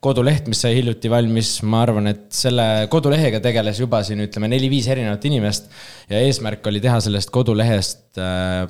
koduleht, 0.00 0.48
mis 0.48 0.64
sai 0.64 0.72
hiljuti 0.78 1.12
valmis, 1.12 1.52
ma 1.68 1.84
arvan, 1.84 2.08
et 2.14 2.24
selle 2.32 2.86
kodulehega 2.92 3.42
tegeles 3.44 3.82
juba 3.84 4.00
siin 4.08 4.24
ütleme 4.24 4.48
neli-viis 4.52 4.88
erinevat 4.88 5.28
inimest. 5.28 5.68
ja 6.08 6.24
eesmärk 6.24 6.64
oli 6.72 6.80
teha 6.80 6.96
sellest 7.04 7.34
kodulehest 7.34 8.24
äh, 8.24 8.64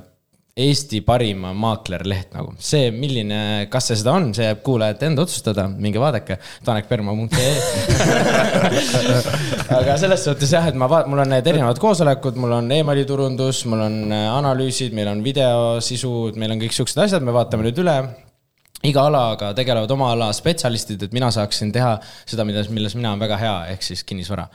Eesti 0.57 1.03
parima 1.05 1.51
maaklerleht 1.53 2.31
nagu. 2.33 2.55
see, 2.57 2.87
milline, 2.89 3.67
kas 3.69 3.91
see 3.91 3.99
seda 4.01 4.15
on, 4.17 4.31
see 4.33 4.47
jääb 4.47 4.63
kuulajate 4.65 5.11
enda 5.11 5.27
otsustada, 5.27 5.67
minge 5.69 6.01
vaadake, 6.01 6.39
tanekperma.ee 6.65 7.51
aga 9.79 9.99
selles 10.01 10.25
suhtes 10.25 10.55
jah, 10.57 10.65
et 10.71 10.79
ma 10.81 10.89
vaat-, 10.89 11.11
mul 11.13 11.21
on 11.27 11.29
need 11.35 11.53
erinevad 11.53 11.77
koosolekud, 11.83 12.41
mul 12.41 12.57
on 12.57 12.73
emailiturundus, 12.73 13.67
mul 13.69 13.85
on 13.85 14.01
äh, 14.09 14.25
analüüsid, 14.33 14.97
meil 14.97 15.13
on 15.13 15.21
videosisu, 15.27 16.15
meil 16.41 16.57
on 16.57 16.65
kõik 16.65 16.79
siuksed 16.79 17.05
asjad, 17.05 17.29
me 17.29 17.37
vaatame 17.37 17.69
nüüd 17.69 17.85
üle. 17.85 18.01
Iga 18.89 19.05
alaga 19.11 19.53
tegelevad 19.61 19.93
oma 19.93 20.15
ala 20.17 20.33
spetsialistid, 20.33 21.05
et 21.05 21.13
mina 21.13 21.29
saaksin 21.37 21.69
teha 21.77 21.99
seda, 22.25 22.49
mida, 22.49 22.65
milles 22.73 22.97
mina 22.97 23.13
olen 23.13 23.29
väga 23.29 23.45
hea, 23.45 23.57
ehk 23.77 23.85
siis 23.93 24.09
kinnisvara 24.09 24.49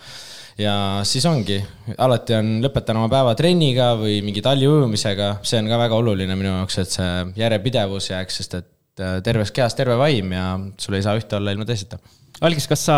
ja 0.60 0.76
siis 1.08 1.26
ongi, 1.30 1.60
alati 2.02 2.38
on, 2.38 2.54
lõpetan 2.66 3.00
oma 3.00 3.10
päeva 3.12 3.36
trenniga 3.40 3.92
või 4.00 4.20
mingi 4.26 4.44
talli 4.44 4.68
ujumisega, 4.70 5.34
see 5.48 5.62
on 5.62 5.72
ka 5.72 5.80
väga 5.82 6.00
oluline 6.02 6.38
minu 6.40 6.54
jaoks, 6.54 6.80
et 6.84 6.96
see 6.98 7.12
järjepidevus 7.42 8.12
jääks, 8.12 8.40
sest 8.42 8.58
et 8.60 9.04
äh, 9.04 9.20
terves 9.26 9.54
kehas 9.56 9.78
terve 9.78 10.00
vaim 10.00 10.34
ja 10.36 10.48
sul 10.82 10.98
ei 10.98 11.06
saa 11.06 11.20
ühte 11.20 11.40
olla 11.40 11.56
ilma 11.56 11.68
teiseta. 11.70 12.02
Algis, 12.42 12.66
kas 12.70 12.88
sa 12.90 12.98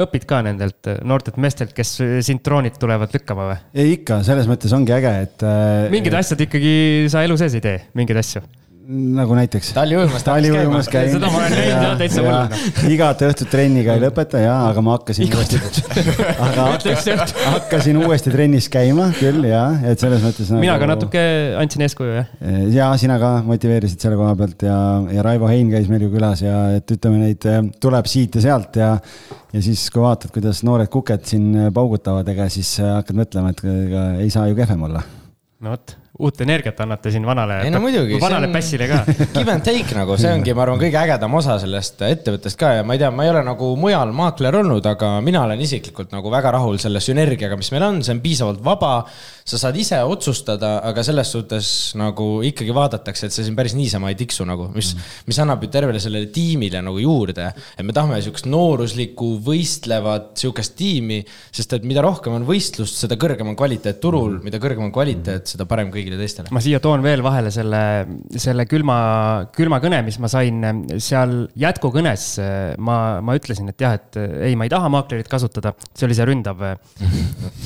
õpid 0.00 0.26
ka 0.28 0.42
nendelt 0.44 0.90
noortelt 1.08 1.38
meestelt, 1.40 1.72
kes 1.76 1.96
sind 2.26 2.42
troonilt 2.44 2.76
tulevad 2.80 3.14
lükkama 3.16 3.48
või? 3.48 3.58
ei 3.80 3.96
ikka, 3.96 4.20
selles 4.26 4.48
mõttes 4.50 4.74
ongi 4.76 4.94
äge, 4.96 5.16
et. 5.26 5.46
Äh, 5.46 5.88
mingid 5.92 6.16
asjad 6.16 6.46
ikkagi 6.46 6.76
sa 7.12 7.24
elu 7.26 7.38
sees 7.40 7.56
ei 7.58 7.64
tee, 7.64 7.80
mingeid 7.96 8.20
asju 8.20 8.44
nagu 8.86 9.34
näiteks. 9.34 9.72
talliujumas 9.74 10.22
ta 10.22 10.30
Talli 10.30 10.48
hakkas 10.48 10.58
käima. 10.58 10.70
ujumas 10.70 10.88
käin. 10.88 11.10
Seda 11.10 11.30
ma 11.30 11.38
olen 11.40 11.52
näinud, 11.52 11.70
jah, 11.82 11.96
täitsa 11.98 12.22
hull. 12.22 12.92
igat 12.94 13.24
õhtut 13.26 13.50
trenniga 13.50 13.96
ei 13.96 14.02
lõpeta 14.04 14.42
ja, 14.42 14.54
aga 14.68 14.84
ma 14.84 14.94
hakkasin 14.94 15.34
uuesti, 15.34 15.82
aga 16.46 16.66
hakkasin 17.56 17.98
uuesti 18.04 18.34
trennis 18.34 18.68
käima 18.72 19.08
küll 19.18 19.48
ja, 19.48 19.64
et 19.90 20.02
selles 20.02 20.22
mõttes 20.22 20.52
nagu.... 20.52 20.62
mina 20.62 20.78
ka 20.82 20.90
natuke 20.92 21.24
andsin 21.58 21.86
eeskuju, 21.88 22.14
jah. 22.20 22.30
ja 22.76 22.92
sina 23.00 23.18
ka 23.22 23.32
motiveerisid 23.48 24.06
selle 24.06 24.20
koha 24.20 24.38
pealt 24.38 24.66
ja, 24.68 24.78
ja 25.18 25.26
Raivo 25.26 25.50
Hein 25.50 25.74
käis 25.74 25.90
meil 25.90 26.06
ju 26.06 26.12
külas 26.14 26.44
ja 26.46 26.62
et 26.78 26.96
ütleme, 26.96 27.24
neid 27.24 27.50
eh, 27.50 27.60
tuleb 27.82 28.10
siit 28.10 28.38
ja 28.38 28.46
sealt 28.50 28.78
ja 28.78 28.94
ja 29.56 29.62
siis, 29.64 29.88
kui 29.90 30.02
vaatad, 30.04 30.30
kuidas 30.34 30.62
noored 30.66 30.90
kuked 30.92 31.26
siin 31.26 31.70
paugutavad, 31.74 32.28
ega 32.30 32.50
siis 32.52 32.76
eh, 32.82 32.96
hakkad 33.00 33.18
mõtlema, 33.24 33.54
et 33.54 33.62
ega 33.66 34.08
ei 34.22 34.30
saa 34.30 34.46
ju 34.50 34.58
kehvem 34.58 34.86
olla 34.86 35.02
no 35.64 35.72
vot, 35.72 35.96
uut 36.18 36.40
energiat 36.40 36.78
annate 36.80 37.10
siin 37.12 37.26
vanale, 37.28 37.58
no 37.70 37.80
muidugi. 37.82 38.16
vanale 38.20 38.48
pässile 38.52 38.88
ka. 38.88 39.02
Give 39.36 39.52
and 39.52 39.64
take 39.66 39.96
nagu, 39.96 40.16
see 40.20 40.30
ongi, 40.32 40.54
ma 40.56 40.64
arvan, 40.64 40.80
kõige 40.80 40.98
ägedam 41.00 41.36
osa 41.36 41.58
sellest 41.60 42.00
ettevõttest 42.06 42.58
ka 42.60 42.72
ja 42.78 42.84
ma 42.86 42.96
ei 42.96 43.02
tea, 43.02 43.10
ma 43.12 43.26
ei 43.26 43.32
ole 43.34 43.42
nagu 43.44 43.68
mujal 43.80 44.12
maakler 44.16 44.56
olnud, 44.62 44.86
aga 44.88 45.16
mina 45.24 45.44
olen 45.44 45.60
isiklikult 45.60 46.14
nagu 46.14 46.32
väga 46.32 46.54
rahul 46.56 46.80
selle 46.82 47.02
sünergiaga, 47.04 47.58
mis 47.60 47.70
meil 47.74 47.84
on, 47.88 48.00
see 48.06 48.16
on 48.16 48.22
piisavalt 48.24 48.62
vaba. 48.64 48.94
sa 49.46 49.60
saad 49.60 49.76
ise 49.78 49.98
otsustada, 50.02 50.80
aga 50.82 51.04
selles 51.06 51.28
suhtes 51.30 51.68
nagu 51.94 52.40
ikkagi 52.48 52.72
vaadatakse, 52.74 53.28
et 53.28 53.34
see 53.34 53.44
siin 53.46 53.54
päris 53.54 53.76
niisama 53.78 54.10
ei 54.10 54.16
tiksu 54.18 54.42
nagu, 54.48 54.66
mis 54.74 54.94
mm, 54.94 54.98
-hmm. 55.00 55.26
mis 55.30 55.38
annab 55.38 55.62
ju 55.62 55.68
tervele 55.70 56.00
sellele 56.02 56.26
tiimile 56.34 56.82
nagu 56.82 56.98
juurde. 56.98 57.52
et 57.78 57.84
me 57.86 57.92
tahame 57.92 58.18
sihukest 58.22 58.48
nooruslikku, 58.50 59.38
võistlevat 59.46 60.34
sihukest 60.34 60.74
tiimi, 60.76 61.24
sest 61.52 61.72
et 61.72 61.84
mida 61.84 62.02
rohkem 62.02 62.32
on 62.32 62.46
võistlust, 62.46 62.98
seda 62.98 63.14
kõrgem 63.14 63.46
on 63.46 63.56
kvaliteet 63.56 64.00
turul 64.00 64.30
mm, 64.30 64.38
-hmm. 64.38 64.44
mida 64.44 64.58
kõrgem 64.58 64.82
on 64.82 64.92
kvaliteet, 64.92 65.46
seda 65.46 65.64
parem 65.64 65.92
kõigile 66.06 66.20
teistele. 66.20 66.52
ma 66.54 66.62
siia 66.62 66.78
toon 66.82 67.02
veel 67.04 67.22
vahele 67.24 67.50
selle, 67.54 67.80
selle 68.38 68.66
külma, 68.70 68.96
külma 69.54 69.80
kõne, 69.82 70.00
mis 70.06 70.18
ma 70.22 70.30
sain 70.30 70.62
seal 71.02 71.34
jätkukõnes. 71.58 72.26
ma, 72.78 72.96
ma 73.24 73.36
ütlesin, 73.38 73.70
et 73.72 73.82
jah, 73.82 73.96
et 73.98 74.18
ei, 74.48 74.54
ma 74.58 74.68
ei 74.68 74.72
taha 74.72 74.90
maaklerit 74.92 75.28
kasutada, 75.30 75.74
see 75.92 76.06
oli 76.08 76.16
see 76.18 76.28
ründav, 76.28 76.62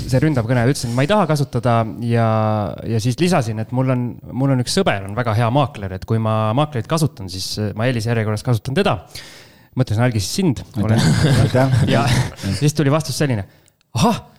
see 0.01 0.23
ründav 0.23 0.49
kõne, 0.49 0.65
ütlesin, 0.71 0.93
et 0.93 0.99
ma 0.99 1.07
ei 1.07 1.11
taha 1.11 1.29
kasutada 1.31 1.77
ja, 2.07 2.31
ja 2.89 3.03
siis 3.03 3.21
lisasin, 3.21 3.61
et 3.63 3.75
mul 3.77 3.93
on, 3.95 4.09
mul 4.33 4.57
on 4.57 4.65
üks 4.65 4.79
sõber, 4.81 5.05
on 5.09 5.19
väga 5.19 5.37
hea 5.39 5.51
maakler, 5.55 5.99
et 5.99 6.09
kui 6.09 6.23
ma 6.23 6.55
maaklerit 6.57 6.89
kasutan, 6.91 7.31
siis 7.33 7.53
ma 7.77 7.91
eelisjärjekorras 7.91 8.47
kasutan 8.47 8.79
teda. 8.79 9.01
mõtlesin 9.79 10.03
algis 10.03 10.27
sind. 10.35 10.65
ja 11.95 12.07
siis 12.59 12.75
tuli 12.75 12.91
vastus 12.91 13.19
selline, 13.21 13.47
ahah, 13.95 14.30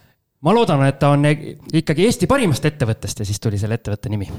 ma 0.42 0.56
loodan, 0.56 0.86
et 0.88 1.00
ta 1.02 1.14
on 1.16 1.28
ikkagi 1.28 2.08
Eesti 2.08 2.30
parimast 2.30 2.66
ettevõttest 2.66 3.22
ja 3.22 3.28
siis 3.28 3.39
tuli 3.42 3.60
selle 3.62 3.78
ettevõtte 3.80 4.10
nimi. 4.10 4.30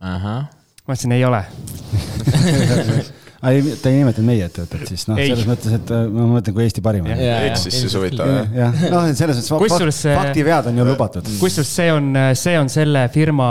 ma 0.00 0.94
ütlesin, 0.94 1.16
ei 1.16 1.24
ole 1.26 1.44
ei, 3.50 3.62
ta 3.82 3.90
ei 3.90 3.98
nimetanud 4.00 4.26
meie 4.26 4.46
ettevõtet 4.48 4.88
siis 4.90 5.04
noh, 5.10 5.18
selles 5.20 5.44
mõttes, 5.48 5.74
et 5.76 5.90
äh, 5.92 6.06
ma 6.12 6.28
mõtlen 6.30 6.56
kui 6.56 6.64
Eesti 6.64 6.82
parim. 6.84 7.08
eksis 7.10 7.80
siis 7.82 7.96
huvitav 7.98 8.30
jah? 8.30 8.54
jah, 8.56 8.80
noh, 8.92 9.08
selles 9.18 9.42
mõttes 9.52 10.00
faktivead 10.06 10.70
on 10.70 10.80
ju 10.80 10.88
lubatud. 10.88 11.28
kusjuures 11.42 11.74
see 11.80 11.90
on, 11.92 12.10
see 12.38 12.56
on 12.60 12.72
selle 12.72 13.06
firma 13.14 13.50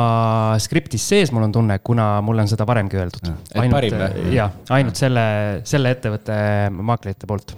skriptis 0.64 1.06
sees, 1.14 1.34
mul 1.36 1.48
on 1.48 1.56
tunne, 1.56 1.80
kuna 1.86 2.16
mulle 2.26 2.46
on 2.46 2.52
seda 2.52 2.68
varemgi 2.68 3.00
öeldud. 3.02 3.30
ainult, 3.62 4.02
jah, 4.34 4.58
ainult 4.74 5.00
selle, 5.00 5.28
selle 5.68 5.94
ettevõtte 5.98 6.42
maaklerite 6.82 7.30
poolt 7.30 7.56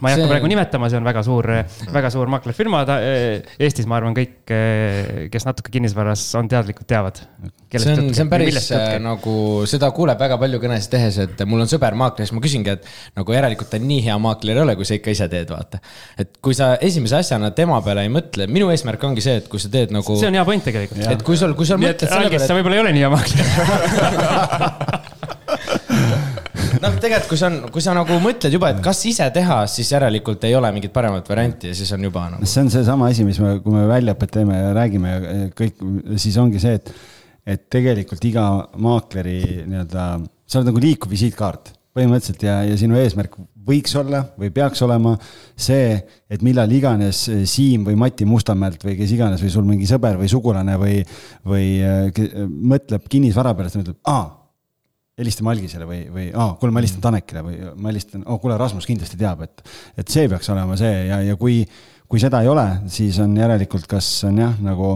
ma 0.00 0.10
ei 0.10 0.16
hakka 0.16 0.24
see... 0.24 0.32
praegu 0.32 0.50
nimetama, 0.50 0.88
see 0.90 1.00
on 1.00 1.06
väga 1.06 1.22
suur, 1.26 1.48
väga 1.92 2.10
suur 2.12 2.30
maaklerfirma 2.32 2.82
Eestis, 3.60 3.86
ma 3.90 3.98
arvan, 3.98 4.14
kõik, 4.16 4.52
kes 5.32 5.46
natuke 5.48 5.72
kinnisvaras 5.74 6.22
on 6.40 6.48
teadlikud, 6.50 6.86
teavad. 6.88 7.20
see 7.20 7.94
on, 7.94 8.10
see 8.16 8.24
on 8.24 8.32
päris 8.32 8.70
äh, 8.76 8.96
nagu, 9.02 9.34
seda 9.70 9.90
kuuleb 9.96 10.20
väga 10.20 10.38
palju 10.40 10.60
kõnesid 10.62 10.94
tehes, 10.94 11.20
et 11.26 11.44
mul 11.48 11.64
on 11.64 11.70
sõber 11.70 11.96
maakler, 11.98 12.28
siis 12.28 12.36
ma 12.36 12.44
küsingi, 12.44 12.76
et 12.78 12.82
nagu 13.20 13.36
järelikult 13.36 13.70
ta 13.72 13.80
nii 13.82 14.00
hea 14.08 14.16
maakler 14.22 14.58
ei 14.58 14.64
ole, 14.64 14.76
kui 14.80 14.88
sa 14.88 14.98
ikka 14.98 15.14
ise 15.14 15.28
teed, 15.32 15.52
vaata. 15.52 15.82
et 16.20 16.40
kui 16.42 16.56
sa 16.56 16.72
esimese 16.80 17.20
asjana 17.20 17.52
tema 17.56 17.78
peale 17.84 18.06
ei 18.08 18.12
mõtle, 18.12 18.48
minu 18.50 18.72
eesmärk 18.74 19.04
ongi 19.10 19.24
see, 19.24 19.36
et 19.42 19.48
kui 19.52 19.62
sa 19.62 19.72
teed 19.72 19.94
nagu. 19.94 20.18
see 20.20 20.30
on 20.30 20.40
hea 20.40 20.48
point 20.48 20.68
tegelikult. 20.70 21.06
et 21.14 21.24
kui 21.26 21.40
sul, 21.40 21.54
kui 21.58 21.68
sa 21.68 21.80
mõtled 21.80 22.08
selle 22.08 22.32
peale. 22.32 22.46
sa 22.46 22.58
võib-olla 22.58 22.80
ei 22.80 22.84
ole 22.86 22.96
nii 22.96 23.06
hea 23.06 23.12
maakler 23.16 25.06
noh, 26.82 26.96
tegelikult 27.02 27.30
kui 27.30 27.40
sa, 27.40 27.50
kui 27.74 27.84
sa 27.84 27.94
nagu 27.96 28.18
mõtled 28.22 28.54
juba, 28.54 28.72
et 28.74 28.80
kas 28.84 29.02
ise 29.10 29.26
teha, 29.34 29.60
siis 29.70 29.90
järelikult 29.92 30.44
ei 30.48 30.56
ole 30.58 30.70
mingit 30.74 30.92
paremat 30.94 31.28
varianti 31.30 31.70
ja 31.70 31.76
siis 31.76 31.90
on 31.96 32.06
juba 32.08 32.26
nagu. 32.34 32.48
see 32.48 32.64
on 32.64 32.72
seesama 32.72 33.10
asi, 33.12 33.26
mis 33.26 33.40
me, 33.42 33.56
kui 33.64 33.74
me 33.74 33.86
väljaõpet 33.90 34.34
teeme 34.38 34.58
ja 34.58 34.72
räägime 34.76 35.14
kõik, 35.58 35.84
siis 36.20 36.38
ongi 36.40 36.62
see, 36.62 36.78
et, 36.80 36.92
et 37.56 37.66
tegelikult 37.72 38.24
iga 38.28 38.46
maakleri 38.80 39.40
nii-öelda, 39.68 40.08
sa 40.46 40.60
oled 40.60 40.72
nagu 40.72 40.82
liikuv 40.82 41.12
visiitkaart 41.14 41.74
põhimõtteliselt 41.96 42.44
ja, 42.46 42.60
ja 42.68 42.76
sinu 42.78 42.98
eesmärk 43.00 43.34
võiks 43.66 43.94
olla 43.98 44.22
või 44.38 44.50
peaks 44.54 44.82
olema 44.86 45.16
see, 45.58 45.96
et 46.30 46.42
millal 46.46 46.70
iganes 46.72 47.26
Siim 47.50 47.84
või 47.86 47.98
Mati 47.98 48.26
Mustamäelt 48.28 48.82
või 48.86 48.96
kes 48.98 49.14
iganes 49.14 49.42
või 49.44 49.52
sul 49.52 49.66
mingi 49.68 49.88
sõber 49.90 50.18
või 50.20 50.30
sugulane 50.30 50.76
või, 50.80 51.00
või 51.46 51.70
äh, 51.84 52.26
mõtleb 52.46 53.10
kinnisvara 53.10 53.54
peale, 53.54 53.72
siis 53.72 53.82
ta 53.82 53.90
ütleb, 53.90 54.00
aa 54.08 54.39
helistame 55.20 55.52
Algisele 55.52 55.86
või, 55.88 56.00
või 56.12 56.26
aa, 56.32 56.54
kuule, 56.60 56.74
ma 56.74 56.82
helistan 56.82 57.04
Tanekile 57.04 57.44
või 57.46 57.56
ma 57.76 57.92
helistan, 57.92 58.24
oh 58.26 58.40
kuule, 58.42 58.58
Rasmus 58.60 58.88
kindlasti 58.88 59.18
teab, 59.20 59.44
et, 59.46 59.64
et 60.00 60.12
see 60.12 60.28
peaks 60.30 60.50
olema 60.52 60.78
see 60.80 60.92
ja, 61.10 61.20
ja 61.26 61.36
kui, 61.40 61.62
kui 62.10 62.22
seda 62.22 62.42
ei 62.44 62.50
ole, 62.50 62.66
siis 62.92 63.20
on 63.22 63.36
järelikult, 63.38 63.88
kas 63.90 64.08
on 64.28 64.40
jah, 64.42 64.54
nagu 64.64 64.94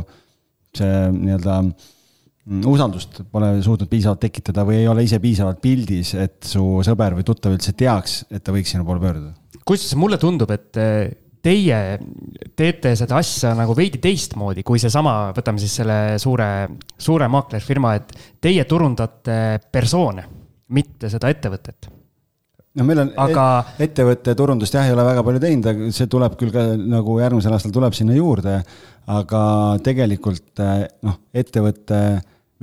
see 0.75 1.03
nii-öelda 1.14 1.59
mm, 1.62 2.64
usaldust 2.70 3.22
pole 3.33 3.53
suutnud 3.64 3.91
piisavalt 3.91 4.25
tekitada 4.25 4.66
või 4.66 4.81
ei 4.83 4.89
ole 4.91 5.07
ise 5.07 5.20
piisavalt 5.22 5.61
pildis, 5.64 6.14
et 6.18 6.41
su 6.49 6.64
sõber 6.87 7.18
või 7.18 7.27
tuttav 7.27 7.55
üldse 7.55 7.77
teaks, 7.79 8.25
et 8.35 8.45
ta 8.45 8.55
võiks 8.55 8.75
sinu 8.75 8.87
poole 8.89 9.03
pöörduda. 9.03 9.35
kusjuures 9.64 10.01
mulle 10.01 10.18
tundub, 10.22 10.51
et 10.55 10.83
teie 11.45 11.80
teete 12.57 12.95
seda 12.99 13.18
asja 13.20 13.53
nagu 13.59 13.74
veidi 13.76 14.01
teistmoodi 14.03 14.64
kui 14.66 14.80
seesama, 14.82 15.32
võtame 15.36 15.61
siis 15.62 15.74
selle 15.80 15.99
suure, 16.22 16.49
suure 17.01 17.28
maaklerfirma, 17.32 17.95
et 17.99 18.14
teie 18.42 18.64
turundate 18.70 19.36
persoone, 19.72 20.24
mitte 20.74 21.12
seda 21.12 21.32
ettevõtet. 21.32 21.90
No 22.74 22.82
meil 22.86 23.05
on 23.05 23.12
aga... 23.22 23.47
ettevõtte 23.78 24.34
turundust 24.34 24.74
jah, 24.74 24.88
ei 24.88 24.95
ole 24.97 25.05
väga 25.07 25.22
palju 25.26 25.42
teinud, 25.42 25.84
see 25.95 26.09
tuleb 26.11 26.34
küll 26.40 26.51
ka 26.55 26.64
nagu 26.74 27.20
järgmisel 27.20 27.55
aastal 27.55 27.74
tuleb 27.74 27.95
sinna 27.95 28.16
juurde, 28.16 28.57
aga 29.14 29.42
tegelikult 29.84 30.62
noh, 31.05 31.20
ettevõtte 31.36 32.01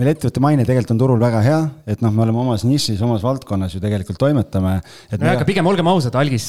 meil 0.01 0.15
ettevõtte 0.15 0.41
maine 0.41 0.63
tegelikult 0.65 0.95
on 0.95 1.01
turul 1.03 1.21
väga 1.21 1.39
hea, 1.45 1.59
et 1.93 1.99
noh, 2.01 2.13
me 2.15 2.23
oleme 2.25 2.41
omas 2.41 2.63
nišis, 2.65 3.01
omas 3.05 3.21
valdkonnas 3.21 3.75
ju 3.75 3.81
tegelikult 3.83 4.17
toimetame. 4.21 4.73
no 5.13 5.29
aga 5.29 5.45
pigem 5.45 5.67
olgem 5.69 5.91
ausad, 5.91 6.17
algis 6.17 6.47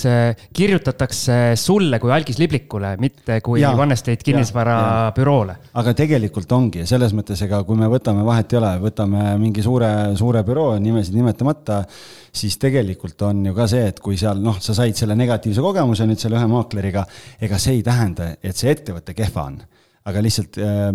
kirjutatakse 0.57 1.36
sulle 1.61 2.00
kui 2.00 2.14
algis 2.16 2.40
liblikule, 2.40 2.94
mitte 3.03 3.40
kui 3.44 3.64
One 3.68 3.92
Estate 3.92 4.24
kinnisvarabüroole. 4.24 5.59
aga 5.82 5.94
tegelikult 5.98 6.57
ongi, 6.57 6.86
selles 6.88 7.12
mõttes, 7.16 7.44
ega 7.44 7.61
kui 7.68 7.76
me 7.76 7.90
võtame, 7.92 8.24
vahet 8.24 8.57
ei 8.57 8.62
ole, 8.62 8.72
võtame 8.86 9.28
mingi 9.42 9.64
suure, 9.64 9.92
suure 10.16 10.44
büroo, 10.48 10.78
nimesid 10.80 11.16
nimetamata, 11.18 11.82
siis 12.32 12.57
tegelikult 12.62 13.20
on 13.28 13.44
ju 13.50 13.55
ka 13.57 13.68
see, 13.68 13.84
et 13.92 14.00
kui 14.00 14.16
seal 14.20 14.40
noh, 14.40 14.57
sa 14.64 14.72
said 14.80 14.96
selle 14.96 15.18
negatiivse 15.18 15.61
kogemuse 15.61 16.09
nüüd 16.09 16.24
selle 16.24 16.40
ühe 16.40 16.48
maakleriga, 16.48 17.05
ega 17.42 17.61
see 17.61 17.76
ei 17.76 17.84
tähenda, 17.84 18.32
et 18.40 18.57
see 18.57 18.72
ettevõte 18.72 19.12
kehva 19.18 19.48
on. 19.53 19.61
aga 20.09 20.22
lihtsalt 20.24 20.57
äh, 20.59 20.94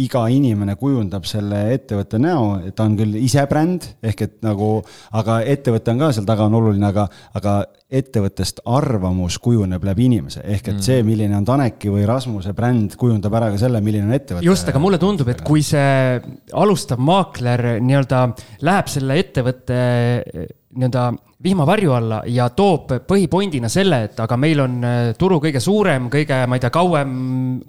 iga 0.00 0.22
inimene 0.32 0.72
kujundab 0.80 1.26
selle 1.28 1.58
ettevõtte 1.74 2.16
näo, 2.20 2.54
et 2.64 2.72
ta 2.76 2.86
on 2.88 2.94
küll 2.96 3.18
ise 3.20 3.42
bränd, 3.48 3.84
ehk 4.00 4.22
et 4.24 4.38
nagu, 4.44 4.78
aga 5.20 5.42
ettevõte 5.52 5.92
on 5.92 6.00
ka 6.00 6.08
seal 6.16 6.28
taga 6.28 6.46
on 6.48 6.56
oluline, 6.56 6.86
aga, 6.88 7.04
aga 7.36 7.56
ettevõttest 7.92 8.62
arvamus 8.72 9.36
kujuneb 9.44 9.84
läbi 9.84 10.06
inimese, 10.08 10.46
ehk 10.48 10.70
et 10.72 10.80
see, 10.80 11.02
mm. 11.02 11.10
milline 11.10 11.36
on 11.36 11.48
Taneki 11.48 11.92
või 11.92 12.06
Rasmuse 12.08 12.54
bränd, 12.56 12.96
kujundab 12.96 13.36
ära 13.36 13.50
ka 13.52 13.60
selle, 13.60 13.82
milline 13.84 14.08
on 14.08 14.16
ettevõte. 14.16 14.46
just, 14.48 14.72
aga 14.72 14.80
mulle 14.80 15.00
tundub, 15.02 15.28
et 15.28 15.44
kui 15.44 15.60
see 15.66 16.16
alustav 16.56 17.02
maakler 17.02 17.66
nii-öelda 17.84 18.24
läheb 18.64 18.88
selle 18.92 19.20
ettevõtte 19.20 19.82
nii-öelda 20.72 21.04
vihmavarju 21.42 21.92
alla 21.92 22.22
ja 22.30 22.48
toob 22.56 22.94
põhipointina 23.08 23.68
selle, 23.72 24.04
et 24.06 24.20
aga 24.22 24.38
meil 24.40 24.62
on 24.62 24.78
turu 25.18 25.40
kõige 25.42 25.60
suurem, 25.60 26.08
kõige, 26.12 26.38
ma 26.48 26.58
ei 26.58 26.62
tea, 26.62 26.70
kauem, 26.74 27.12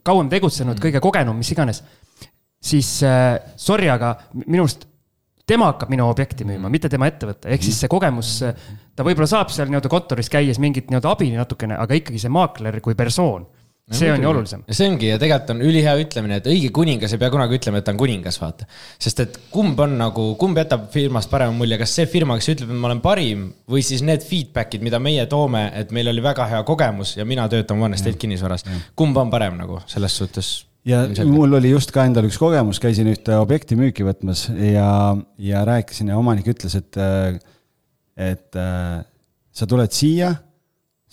kauem 0.06 0.32
tegutsenud 0.32 0.78
mm., 0.78 0.84
kõige 0.88 1.02
kogenum, 1.04 1.38
mis 1.42 1.52
iganes. 1.56 1.84
Siis 2.64 2.96
äh, 3.04 3.36
sorry, 3.60 3.90
aga 3.92 4.14
minu 4.46 4.64
arust 4.64 4.86
tema 5.48 5.72
hakkab 5.74 5.92
minu 5.92 6.06
objekti 6.08 6.46
müüma, 6.48 6.72
mitte 6.72 6.90
tema 6.92 7.10
ettevõte, 7.12 7.50
ehk 7.52 7.66
siis 7.66 7.82
see 7.84 7.92
kogemus, 7.92 8.38
ta 8.96 9.04
võib-olla 9.04 9.28
saab 9.28 9.52
seal 9.52 9.68
nii-öelda 9.68 9.92
kontoris 9.92 10.32
käies 10.32 10.62
mingit 10.64 10.88
nii-öelda 10.88 11.12
abi 11.12 11.34
natukene, 11.36 11.76
aga 11.76 11.98
ikkagi 12.00 12.22
see 12.22 12.32
maakler 12.32 12.80
kui 12.84 12.96
persoon 12.96 13.44
see 13.92 14.12
on 14.12 14.24
ju 14.24 14.30
olulisem. 14.30 14.64
see 14.70 14.88
ongi 14.88 15.10
ja 15.10 15.18
tegelikult 15.20 15.52
on 15.54 15.62
ülihea 15.68 15.94
ütlemine, 16.00 16.38
et 16.40 16.48
õige 16.48 16.70
kuningas 16.76 17.14
ei 17.14 17.20
pea 17.20 17.30
kunagi 17.34 17.58
ütlema, 17.60 17.82
et 17.82 17.88
ta 17.88 17.92
on 17.92 18.00
kuningas, 18.00 18.40
vaata. 18.40 18.68
sest 19.02 19.24
et 19.26 19.40
kumb 19.52 19.80
on 19.84 19.98
nagu, 20.00 20.28
kumb 20.40 20.60
jätab 20.60 20.88
firmast 20.94 21.32
parema 21.32 21.56
mulje, 21.58 21.78
kas 21.82 21.96
see 22.00 22.08
firma, 22.10 22.38
kes 22.40 22.54
ütleb, 22.56 22.72
et 22.72 22.80
ma 22.80 22.92
olen 22.92 23.02
parim 23.04 23.48
või 23.70 23.84
siis 23.86 24.04
need 24.06 24.24
feedback'id, 24.28 24.86
mida 24.86 25.02
meie 25.04 25.26
toome, 25.32 25.66
et 25.80 25.92
meil 25.96 26.12
oli 26.14 26.24
väga 26.24 26.48
hea 26.54 26.62
kogemus 26.68 27.18
ja 27.18 27.28
mina 27.28 27.50
töötan 27.52 27.82
One 27.84 28.00
Estate 28.00 28.20
kinnisvaras. 28.22 28.64
kumb 28.96 29.20
on 29.20 29.34
parem 29.34 29.60
nagu 29.60 29.82
selles 29.92 30.16
suhtes? 30.22 30.54
ja 30.88 31.04
mul 31.28 31.60
oli 31.60 31.72
just 31.72 31.92
ka 31.96 32.08
endal 32.08 32.28
üks 32.28 32.40
kogemus, 32.40 32.80
käisin 32.84 33.12
ühte 33.12 33.36
objekti 33.40 33.76
müüki 33.80 34.08
võtmas 34.08 34.48
ja, 34.52 34.88
ja 35.40 35.68
rääkisin 35.68 36.12
ja 36.12 36.20
omanik 36.20 36.48
ütles, 36.56 36.76
et, 36.80 37.00
et 38.32 38.64
sa 39.54 39.70
tuled 39.70 39.96
siia, 39.96 40.34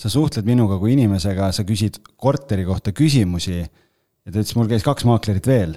sa 0.01 0.09
suhtled 0.13 0.49
minuga 0.49 0.79
kui 0.81 0.95
inimesega, 0.97 1.51
sa 1.53 1.67
küsid 1.69 2.01
korteri 2.17 2.65
kohta 2.69 2.95
küsimusi 2.97 3.61
ja 3.61 4.33
ta 4.33 4.39
ütles, 4.39 4.57
mul 4.57 4.71
käis 4.71 4.87
kaks 4.87 5.05
maaklerit 5.09 5.49
veel 5.49 5.77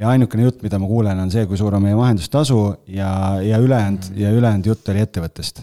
ja 0.00 0.08
ainukene 0.14 0.46
jutt, 0.48 0.62
mida 0.64 0.80
ma 0.80 0.88
kuulen, 0.90 1.18
on 1.20 1.30
see, 1.32 1.44
kui 1.48 1.58
suur 1.60 1.76
on 1.76 1.84
meie 1.84 1.98
vahendustasu 1.98 2.60
ja, 2.90 3.10
ja 3.44 3.60
ülejäänud 3.60 4.14
ja 4.18 4.32
ülejäänud 4.34 4.72
jutt 4.72 4.88
oli 4.92 5.04
ettevõttest. 5.04 5.62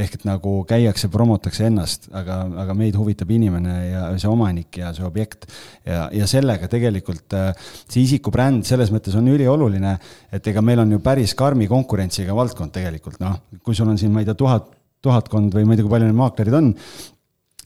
Ehk 0.00 0.14
et 0.14 0.24
nagu 0.24 0.52
käiakse, 0.70 1.08
promotakse 1.10 1.64
ennast, 1.66 2.06
aga, 2.14 2.44
aga 2.62 2.76
meid 2.78 2.94
huvitab 2.94 3.30
inimene 3.34 3.74
ja 3.88 4.04
see 4.22 4.30
omanik 4.30 4.78
ja 4.78 4.92
see 4.94 5.02
objekt. 5.04 5.48
ja, 5.84 6.04
ja 6.14 6.28
sellega 6.30 6.68
tegelikult 6.70 7.34
äh, 7.34 7.50
see 7.90 8.04
isikubränd 8.04 8.64
selles 8.68 8.92
mõttes 8.94 9.18
on 9.18 9.26
ülioluline, 9.28 9.96
et 10.30 10.46
ega 10.46 10.62
meil 10.62 10.84
on 10.84 10.94
ju 10.94 11.02
päris 11.02 11.34
karmi 11.34 11.66
konkurentsiga 11.68 12.36
valdkond 12.38 12.72
tegelikult, 12.72 13.18
noh, 13.20 13.40
kui 13.66 13.74
sul 13.74 13.90
on 13.90 13.98
siin, 13.98 14.14
ma 14.14 14.22
ei 14.22 14.30
tea, 14.30 14.38
tuhat, 14.38 14.70
tuhatkond 15.02 15.58
või 15.58 15.66
ma 15.66 15.74
ei 15.74 15.80
tea, 15.80 15.88
kui 15.88 15.96
palju 15.96 16.06
neid 16.06 16.20
maaklerid 16.22 16.60
on, 16.60 16.70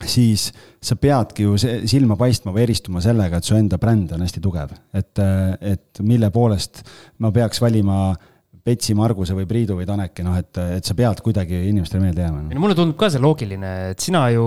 siis 0.03 0.49
sa 0.85 0.97
peadki 1.01 1.47
ju 1.47 1.57
silma 1.59 2.19
paistma 2.19 2.53
või 2.55 2.67
eristuma 2.67 3.03
sellega, 3.05 3.39
et 3.39 3.47
su 3.47 3.57
enda 3.57 3.79
bränd 3.81 4.13
on 4.17 4.25
hästi 4.25 4.43
tugev, 4.43 4.75
et, 4.93 5.13
äh, 5.23 5.75
et 5.75 6.05
mille 6.05 6.31
poolest 6.35 6.83
ma 7.23 7.33
peaks 7.35 7.63
valima 7.63 8.15
Petsi, 8.65 8.95
Marguse 8.97 9.35
või 9.37 9.45
Priidu 9.45 9.75
või 9.77 9.85
Taneki, 9.85 10.25
noh, 10.25 10.39
et, 10.41 10.57
et 10.79 10.87
sa 10.89 10.95
pead 10.97 11.19
kuidagi 11.21 11.59
inimestele 11.69 12.01
meelde 12.01 12.23
jääma 12.25 12.47
no.. 12.47 12.61
mulle 12.63 12.77
tundub 12.79 12.97
ka 12.97 13.11
see 13.13 13.21
loogiline, 13.21 13.73
et 13.93 14.01
sina 14.01 14.23
ju 14.33 14.47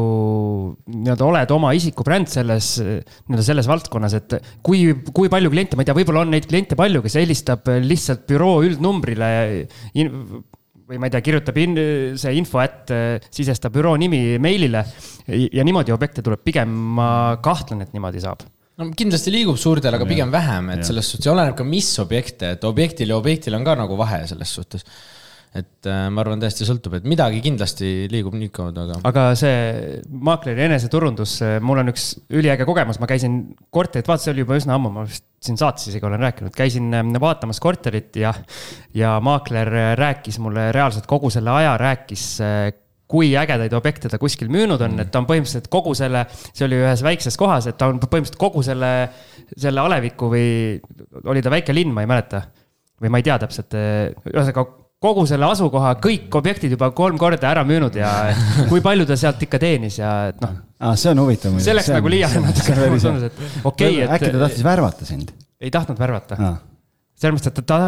nii-öelda 0.89 1.27
oled 1.27 1.53
oma 1.53 1.69
isikubränd 1.77 2.31
selles, 2.31 2.71
nii-öelda 2.81 3.45
selles 3.45 3.69
valdkonnas, 3.69 4.17
et 4.17 4.39
kui, 4.65 4.87
kui 5.13 5.29
palju 5.29 5.53
kliente, 5.53 5.77
ma 5.77 5.85
ei 5.85 5.91
tea, 5.91 5.97
võib-olla 5.99 6.25
on 6.25 6.33
neid 6.33 6.49
kliente 6.49 6.77
palju, 6.79 7.03
kes 7.05 7.19
helistab 7.21 7.69
lihtsalt 7.85 8.25
büroo 8.31 8.63
üldnumbrile 8.65 9.29
või 10.87 10.99
ma 11.01 11.09
ei 11.09 11.13
tea, 11.13 11.23
kirjutab 11.25 11.57
in, 11.59 11.79
see 12.19 12.35
info, 12.39 12.61
et 12.63 12.93
sisestab 13.27 13.73
büroo 13.75 13.95
nimi 13.99 14.37
meilile 14.41 14.85
ja 15.27 15.65
niimoodi 15.67 15.91
objekte 15.95 16.23
tuleb, 16.23 16.43
pigem 16.47 16.71
ma 16.97 17.09
kahtlen, 17.43 17.83
et 17.83 17.91
niimoodi 17.95 18.23
saab. 18.23 18.45
No 18.77 18.91
kindlasti 18.93 19.33
liigub 19.33 19.57
suurtel, 19.57 19.95
aga 19.97 20.05
pigem 20.05 20.31
vähem, 20.31 20.69
et 20.75 20.85
selles 20.85 21.07
suhtes 21.09 21.31
oleneb 21.31 21.55
ka, 21.57 21.65
mis 21.65 21.89
objekte, 22.03 22.53
et 22.55 22.65
objektil 22.67 23.09
ja 23.09 23.17
objektil 23.17 23.57
on 23.57 23.65
ka 23.65 23.73
nagu 23.79 23.97
vahe 23.97 24.21
selles 24.29 24.51
suhtes. 24.53 24.85
Et 25.55 25.87
äh, 25.89 26.07
ma 26.13 26.23
arvan, 26.23 26.41
täiesti 26.41 26.67
sõltub, 26.67 26.97
et 26.99 27.07
midagi 27.07 27.39
kindlasti 27.45 28.09
liigub 28.11 28.35
nii 28.37 28.51
kaudu, 28.53 28.83
aga. 28.83 28.99
aga 29.07 29.27
see 29.39 30.01
maakleri 30.11 30.67
eneseturundus, 30.67 31.39
mul 31.63 31.83
on 31.83 31.93
üks 31.93 32.09
üliäge 32.33 32.67
kogemus, 32.67 32.99
ma 33.01 33.09
käisin 33.09 33.39
korterit 33.73 34.09
vaatamas, 34.09 34.27
see 34.27 34.35
oli 34.35 34.45
juba 34.45 34.59
üsna 34.59 34.75
ammu, 34.77 34.91
ma 34.93 35.05
vist 35.07 35.25
siin 35.43 35.57
saates 35.59 35.87
isegi 35.91 36.05
olen 36.05 36.21
rääkinud, 36.21 36.55
käisin 36.57 36.91
äh, 36.97 37.05
vaatamas 37.21 37.61
korterit 37.63 38.15
ja, 38.19 38.33
ja 38.97 39.17
maakler 39.23 39.71
rääkis 39.97 40.39
mulle 40.43 40.71
reaalselt 40.75 41.07
kogu 41.09 41.31
selle 41.33 41.53
aja, 41.53 41.77
rääkis 41.81 42.25
äh, 42.41 42.67
kui 43.07 43.31
ägedaid 43.39 43.73
objekte 43.77 44.09
ta 44.11 44.19
kuskil 44.19 44.49
müünud 44.51 44.81
on, 44.83 44.97
et 44.99 45.11
ta 45.13 45.21
on 45.21 45.27
põhimõtteliselt 45.29 45.69
kogu 45.71 45.93
selle, 45.95 46.25
see 46.51 46.65
oli 46.67 46.81
ühes 46.81 47.03
väikses 47.05 47.39
kohas, 47.39 47.69
et 47.69 47.77
ta 47.79 47.87
on 47.87 48.01
põhimõtteliselt 48.03 48.41
kogu 48.41 48.63
selle, 48.67 48.91
selle 49.55 49.83
aleviku 49.83 50.27
või 50.33 50.49
oli 51.23 51.43
ta 51.43 51.53
väike 51.53 51.75
linn, 51.75 51.95
ma 51.95 52.03
ei 52.03 52.11
mäleta. 52.11 52.43
või 52.97 53.11
ma 53.13 53.21
ei 53.21 53.23
tea 53.23 53.37
täpselt, 53.39 53.77
ühesõnaga 53.77 54.65
kogu 55.03 55.25
selle 55.29 55.45
asukoha 55.45 55.95
kõik 56.01 56.33
objektid 56.39 56.73
juba 56.73 56.89
kolm 56.97 57.19
korda 57.21 57.51
ära 57.51 57.63
müünud 57.67 57.97
ja 57.99 58.11
kui 58.71 58.81
palju 58.85 59.05
ta 59.09 59.17
sealt 59.19 59.43
ikka 59.45 59.59
teenis 59.61 59.99
ja 59.99 60.13
et 60.31 60.41
noh. 60.41 60.55
aa, 60.81 60.95
see 60.97 61.11
on 61.13 61.21
huvitav. 61.25 61.59
see 61.63 61.75
läks 61.77 61.91
nagu 61.93 62.11
liiale 62.11 62.41
natuke, 62.47 62.77
tundus, 62.77 63.27
et 63.29 63.43
okei 63.63 63.67
okay,, 63.67 64.07
et. 64.07 64.15
äkki 64.17 64.33
ta 64.33 64.43
tahtis 64.47 64.65
värvata 64.65 65.09
sind? 65.09 65.33
ei 65.61 65.73
tahtnud 65.73 66.01
värvata. 66.01 66.37
selles 67.17 67.37
mõttes, 67.37 67.53
et 67.53 67.59
ta, 67.61 67.65
ta, 67.69 67.81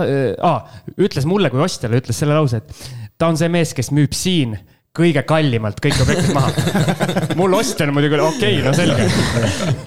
aa, 0.46 0.82
ütles 1.02 1.26
mulle 1.30 1.50
kui 1.54 1.62
ostjale, 1.66 2.02
ütles 2.02 2.22
selle 2.22 2.38
lause, 2.38 2.62
et 2.62 2.92
ta 3.18 3.30
on 3.30 3.38
see 3.42 3.50
mees, 3.52 3.74
kes 3.78 3.90
müüb 3.96 4.14
siin 4.18 4.58
kõige 5.00 5.22
kallimalt 5.28 5.78
kõik 5.82 6.00
objektid 6.04 6.34
maha. 6.34 6.50
mul 7.40 7.54
ostjana 7.58 7.94
muidugi 7.96 8.18
oli 8.18 8.26
okei 8.26 8.58
okay,, 8.58 8.66
no 8.66 8.74
selge. 8.78 9.06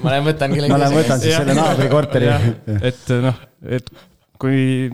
ma 0.02 0.14
lähen 0.14 0.26
võtan 0.26 0.54
kellegi. 0.54 0.74
ma 0.74 0.78
lähen 0.84 0.98
võtan 0.98 1.22
siis 1.22 1.38
selle 1.38 1.58
naabri 1.58 1.90
korteri. 1.92 2.30
et 2.90 3.14
noh, 3.22 3.42
et 3.78 3.94
kui, 4.42 4.90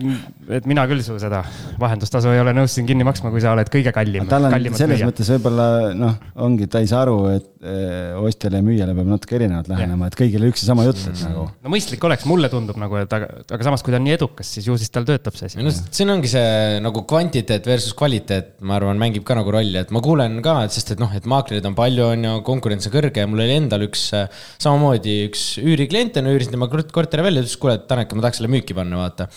et 0.53 0.67
mina 0.69 0.83
küll 0.89 1.01
su 1.05 1.15
seda 1.21 1.41
vahendustasu 1.81 2.31
ei 2.33 2.41
ole 2.41 2.53
nõus 2.55 2.75
siin 2.75 2.87
kinni 2.89 3.05
maksma, 3.07 3.31
kui 3.33 3.41
sa 3.43 3.53
oled 3.55 3.69
kõige 3.71 3.93
kallim. 3.95 4.27
tal 4.29 4.45
on 4.49 4.55
selles 4.77 4.99
müüa. 4.99 5.09
mõttes 5.09 5.31
võib-olla 5.33 5.67
noh, 5.97 6.17
ongi, 6.45 6.67
ta 6.71 6.81
ei 6.83 6.89
saa 6.89 7.01
aru, 7.05 7.17
et 7.33 7.47
eh, 7.63 8.17
ostjale 8.19 8.61
ja 8.61 8.65
müüjale 8.65 8.95
peab 8.97 9.09
natuke 9.09 9.37
erinevalt 9.39 9.71
lähenema, 9.71 10.09
et 10.09 10.17
kõigile 10.19 10.51
üks 10.51 10.63
ja 10.63 10.71
sama 10.71 10.85
jutt, 10.87 11.01
et 11.09 11.23
nagu. 11.25 11.47
no 11.49 11.73
mõistlik 11.73 12.05
oleks, 12.05 12.27
mulle 12.29 12.51
tundub 12.53 12.77
nagu, 12.81 12.99
et 13.01 13.15
aga, 13.17 13.29
aga 13.47 13.67
samas, 13.69 13.85
kui 13.85 13.95
ta 13.95 14.01
on 14.01 14.05
nii 14.07 14.17
edukas, 14.19 14.53
siis 14.57 14.69
ju 14.69 14.77
siis 14.79 14.93
tal 14.93 15.07
töötab 15.09 15.37
see 15.39 15.49
asi. 15.49 15.61
no 15.65 15.73
siin 15.73 16.13
ongi 16.13 16.31
see 16.31 16.79
nagu 16.85 17.03
kvantiteet 17.09 17.69
versus 17.69 17.95
kvaliteet, 17.97 18.57
ma 18.61 18.77
arvan, 18.77 18.99
mängib 19.01 19.25
ka 19.27 19.37
nagu 19.39 19.53
rolli, 19.55 19.77
et 19.81 19.93
ma 19.95 20.03
kuulen 20.05 20.39
ka, 20.45 20.59
et 20.67 20.75
sest 20.75 20.93
et 20.95 21.01
noh, 21.01 21.13
et 21.15 21.25
maaklerid 21.29 21.65
on 21.69 21.77
palju, 21.77 22.11
on 22.13 22.29
ju, 22.29 22.35
konkurents 22.47 22.89
on 22.89 22.95
kõrge 22.99 23.25
ja 23.25 23.29
mul 23.29 23.45
oli 23.45 23.57
endal 23.63 23.87
üks 23.87 24.09
samamoodi 24.61 25.21
üks 25.29 25.49
üüriklient, 25.63 26.19
on 26.19 26.29
ju, 26.29 26.37
üürisin 26.37 26.57
tema 26.57 26.69
korteri 26.69 27.25
välja, 27.25 27.45
ütles, 27.45 27.57
kuule, 27.61 27.79
Tanek, 27.89 28.11
ma 28.13 28.27
tahaks 28.27 28.41
selle 28.41 28.51
müüki 28.51 28.75
panna, 28.77 28.99
vaata 28.99 29.29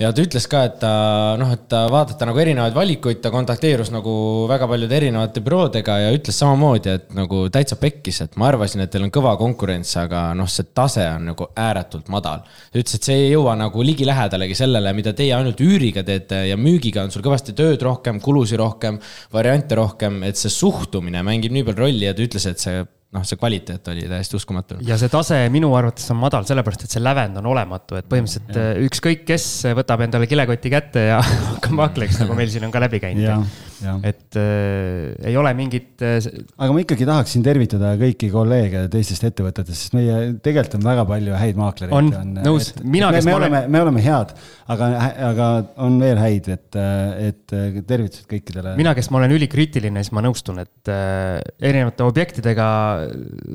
ja 0.00 0.10
ta 0.12 0.24
ütles 0.24 0.46
ka, 0.50 0.62
et 0.68 0.78
ta 0.82 0.92
noh, 1.40 1.50
et 1.54 1.64
ta 1.70 1.84
vaadata 1.92 2.26
nagu 2.28 2.40
erinevaid 2.42 2.76
valikuid, 2.76 3.20
ta 3.24 3.32
kontakteerus 3.34 3.92
nagu 3.94 4.14
väga 4.50 4.68
paljude 4.70 4.96
erinevate 4.98 5.42
büroodega 5.44 5.98
ja 6.04 6.12
ütles 6.14 6.38
samamoodi, 6.42 6.94
et 6.96 7.12
nagu 7.16 7.44
täitsa 7.52 7.78
pekkis, 7.80 8.22
et 8.26 8.38
ma 8.40 8.48
arvasin, 8.50 8.84
et 8.84 8.92
teil 8.92 9.06
on 9.06 9.12
kõva 9.14 9.34
konkurents, 9.40 9.94
aga 10.00 10.24
noh, 10.38 10.50
see 10.50 10.70
tase 10.76 11.04
on 11.16 11.30
nagu 11.32 11.50
ääretult 11.56 12.08
madal. 12.12 12.46
ta 12.46 12.80
ütles, 12.80 12.96
et 12.98 13.10
see 13.10 13.18
ei 13.26 13.30
jõua 13.34 13.56
nagu 13.58 13.84
ligilähedalegi 13.86 14.56
sellele, 14.58 14.94
mida 14.96 15.14
teie 15.16 15.36
ainult 15.36 15.60
üüriga 15.62 16.04
teete 16.06 16.44
ja 16.48 16.56
müügiga 16.60 17.04
on 17.06 17.14
sul 17.14 17.24
kõvasti 17.24 17.56
tööd 17.58 17.82
rohkem, 17.82 18.20
kulusid 18.22 18.60
rohkem, 18.60 19.00
variante 19.32 19.78
rohkem, 19.78 20.22
et 20.28 20.40
see 20.40 20.52
suhtumine 20.52 21.24
mängib 21.26 21.54
nii 21.54 21.68
palju 21.68 21.86
rolli 21.86 22.08
ja 22.08 22.16
ta 22.16 22.24
ütles, 22.24 22.48
et 22.48 22.62
see 22.62 22.82
noh, 23.12 23.24
see 23.28 23.38
kvaliteet 23.40 23.88
oli 23.92 24.06
täiesti 24.08 24.38
uskumatu. 24.38 24.78
ja 24.86 24.96
see 25.00 25.12
tase 25.12 25.40
minu 25.52 25.72
arvates 25.76 26.08
on 26.14 26.20
madal, 26.22 26.46
sellepärast 26.48 26.86
et 26.86 26.96
see 26.96 27.02
lävend 27.02 27.40
on 27.40 27.50
olematu, 27.52 27.98
et 28.00 28.08
põhimõtteliselt 28.08 28.56
ja. 28.56 28.70
ükskõik 28.86 29.26
kes 29.28 29.48
võtab 29.78 30.06
endale 30.06 30.28
kilekoti 30.30 30.72
kätte 30.72 31.06
ja 31.10 31.20
hakkab 31.52 31.76
maakleiks, 31.82 32.22
nagu 32.22 32.38
meil 32.38 32.52
siin 32.52 32.68
on 32.68 32.74
ka 32.74 32.82
läbi 32.82 33.02
käinud. 33.02 33.60
Et 34.06 34.38
äh, 34.38 35.12
ei 35.28 35.36
ole 35.38 35.52
mingit 35.58 36.02
äh,. 36.04 36.18
aga 36.56 36.74
ma 36.74 36.82
ikkagi 36.82 37.06
tahaksin 37.08 37.44
tervitada 37.44 37.92
kõiki 38.00 38.30
kolleege 38.32 38.84
teistest 38.92 39.26
ettevõtetest, 39.28 39.86
sest 39.86 39.96
meie 39.96 40.18
tegelikult 40.44 40.78
on 40.78 40.86
väga 40.86 41.04
palju 41.08 41.36
häid 41.40 41.60
maaklereid. 41.60 41.94
on, 41.98 42.38
nõus, 42.40 42.72
mina, 42.82 43.10
kes 43.14 43.26
me, 43.26 43.34
me 43.34 43.36
olen. 43.38 43.70
me 43.74 43.82
oleme 43.86 44.04
head, 44.04 44.34
aga, 44.72 44.90
aga 45.32 45.50
on 45.86 45.98
veel 46.02 46.20
häid, 46.22 46.50
et, 46.56 46.80
et 47.28 47.56
tervitused 47.88 48.28
kõikidele. 48.30 48.76
mina, 48.78 48.94
kes 48.98 49.10
ma 49.12 49.22
olen 49.22 49.36
ülikriitiline, 49.38 50.04
siis 50.04 50.14
ma 50.16 50.24
nõustun, 50.24 50.62
et 50.62 50.92
äh, 50.92 51.38
erinevate 51.60 52.06
objektidega 52.06 52.66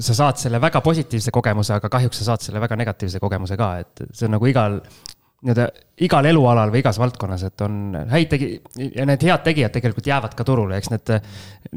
sa 0.04 0.18
saad 0.24 0.42
selle 0.42 0.62
väga 0.64 0.82
positiivse 0.86 1.34
kogemuse, 1.36 1.78
aga 1.78 1.92
kahjuks 1.94 2.24
sa 2.24 2.34
saad 2.34 2.48
selle 2.48 2.64
väga 2.64 2.80
negatiivse 2.80 3.22
kogemuse 3.24 3.60
ka, 3.60 3.76
et 3.84 4.08
see 4.12 4.28
on 4.28 4.38
nagu 4.38 4.50
igal, 4.50 4.82
nii-öelda 5.46 5.68
igal 6.02 6.26
elualal 6.26 6.72
või 6.74 6.82
igas 6.82 6.98
valdkonnas, 6.98 7.44
et 7.46 7.62
on 7.62 7.96
häid 8.10 8.30
tegi- 8.32 8.52
ja 8.96 9.06
need 9.06 9.22
head 9.22 9.44
tegijad 9.46 9.74
tegelikult 9.76 10.08
jäävad 10.10 10.34
ka 10.38 10.46
turule, 10.48 10.80
eks 10.80 10.90
need, 10.94 11.12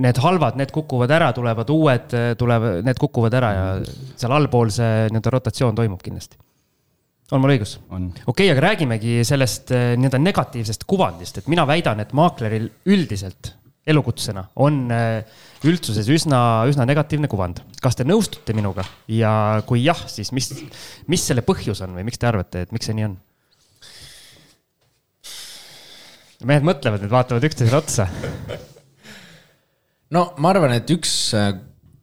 need 0.00 0.20
halvad, 0.24 0.56
need 0.56 0.72
kukuvad 0.72 1.12
ära, 1.12 1.32
tulevad 1.36 1.72
uued, 1.72 2.16
tulevad, 2.40 2.80
need 2.86 3.00
kukuvad 3.00 3.36
ära 3.36 3.52
ja 3.52 3.66
seal 4.16 4.32
allpool 4.36 4.72
see 4.72 5.10
nii-öelda 5.10 5.34
rotatsioon 5.36 5.76
toimub 5.76 6.00
kindlasti 6.04 6.40
on 7.30 7.44
mul 7.44 7.52
õigus? 7.54 7.76
okei 7.86 8.24
okay,, 8.32 8.50
aga 8.50 8.64
räägimegi 8.70 9.20
sellest 9.28 9.70
nii-öelda 9.70 10.18
negatiivsest 10.18 10.88
kuvandist, 10.88 11.38
et 11.38 11.50
mina 11.52 11.66
väidan, 11.68 12.00
et 12.02 12.14
maakleril 12.16 12.66
üldiselt 12.90 13.54
elukutsena 13.90 14.44
on 14.60 14.82
äh, 14.92 15.22
üldsuses 15.68 16.08
üsna, 16.12 16.40
üsna 16.68 16.86
negatiivne 16.88 17.30
kuvand. 17.30 17.62
kas 17.82 17.96
te 17.96 18.04
nõustute 18.08 18.54
minuga 18.56 18.84
ja 19.08 19.32
kui 19.66 19.84
jah, 19.84 20.00
siis 20.08 20.32
mis, 20.36 20.50
mis 21.08 21.26
selle 21.26 21.44
põhjus 21.46 21.82
on 21.86 21.96
või 21.96 22.06
miks 22.08 22.20
te 22.20 22.28
arvate, 22.28 22.66
et 22.66 22.74
miks 22.76 22.90
see 22.90 22.96
nii 22.98 23.08
on? 23.08 23.18
Mehed 26.48 26.66
mõtlevad 26.66 27.04
nüüd, 27.04 27.12
vaatavad 27.12 27.46
üksteisele 27.50 27.80
otsa. 27.80 28.06
no 30.14 30.30
ma 30.40 30.54
arvan, 30.54 30.76
et 30.78 30.90
üks 30.94 31.14
äh, 31.36 31.52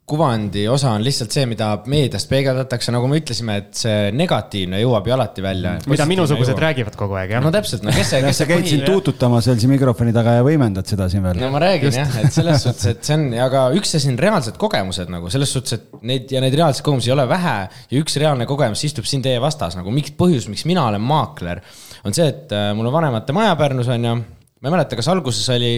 kuvandi 0.08 0.62
osa 0.72 0.94
on 0.96 1.04
lihtsalt 1.04 1.34
see, 1.36 1.44
mida 1.52 1.66
meediast 1.92 2.30
peegeldatakse, 2.32 2.94
nagu 2.96 3.10
me 3.12 3.18
ütlesime, 3.20 3.58
et 3.60 3.74
see 3.76 4.12
negatiivne 4.16 4.80
jõuab 4.80 5.10
ju 5.10 5.16
alati 5.18 5.44
välja. 5.44 5.74
mida 5.92 6.06
minusugused 6.08 6.62
räägivad 6.64 6.96
kogu 6.96 7.18
aeg, 7.20 7.34
jah? 7.36 7.44
no 7.44 7.52
täpselt, 7.52 7.84
no 7.84 7.92
kes 7.92 8.14
see, 8.14 8.22
kes 8.24 8.40
sa 8.40 8.48
käid 8.48 8.70
siin 8.70 8.86
tuututamas 8.88 9.50
veel 9.52 9.60
siin 9.60 9.74
mikrofoni 9.74 10.16
taga 10.16 10.38
ja 10.38 10.46
võimendad 10.48 10.88
seda 10.88 11.10
siin 11.12 11.28
veel. 11.28 11.42
no 11.44 11.52
ma 11.52 11.60
räägin 11.66 11.92
Just. 11.92 12.00
jah, 12.00 12.16
et 12.24 12.38
selles 12.38 12.64
suhtes, 12.64 12.88
et 12.94 13.04
see 13.04 13.18
on, 13.20 13.28
aga 13.50 13.66
üks 13.76 13.92
asi 14.00 14.14
on 14.14 14.22
reaalsed 14.24 14.62
kogemused 14.62 15.12
nagu 15.12 15.34
selles 15.34 15.52
suhtes, 15.58 15.76
et 15.76 16.08
neid 16.08 16.32
ja 16.32 16.44
neid 16.46 16.56
reaalseid 16.56 16.88
kogemusi 16.88 17.12
ei 17.12 17.18
ole 17.18 17.28
vähe 17.28 17.58
ja 17.68 18.00
üks 18.06 18.16
reaalne 18.24 18.48
kogemus 18.48 18.88
istub 18.88 19.12
siin 19.12 19.26
teie 19.28 19.44
vastas 19.44 19.76
nagu 19.76 19.92
miks, 19.92 20.16
põhjus, 20.16 20.48
miks 20.48 20.64
mina 20.72 20.88
olen 20.88 21.04
maakler, 21.04 21.66
on 22.06 22.16
see, 22.16 22.28
et 22.30 22.54
äh, 22.56 22.72
mul 22.78 22.89
on 22.89 22.98
vanemate 23.00 23.36
maja 23.36 23.56
Pärnus 23.60 23.89
on 23.93 24.10
ju 24.10 24.18
ma 24.58 24.70
ei 24.70 24.74
mäleta, 24.74 24.98
kas 24.98 25.10
alguses 25.12 25.45
oli, 25.54 25.76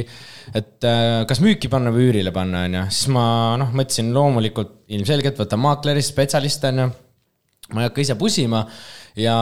et 0.55 0.87
äh, 0.87 1.25
kas 1.27 1.41
müüki 1.43 1.71
panna 1.71 1.91
või 1.91 2.07
üürile 2.09 2.31
panna, 2.35 2.63
on 2.67 2.77
ju, 2.77 2.85
siis 2.95 3.11
ma 3.11 3.25
noh, 3.59 3.73
mõtlesin 3.75 4.13
loomulikult 4.15 4.77
ilmselgelt 4.95 5.39
võtan 5.41 5.61
maaklerist 5.63 6.13
spetsialist, 6.13 6.63
on 6.69 6.83
ju. 6.83 6.87
ma 7.75 7.83
ei 7.83 7.89
hakka 7.89 8.01
ise 8.01 8.15
pusima 8.17 8.63
ja 9.19 9.35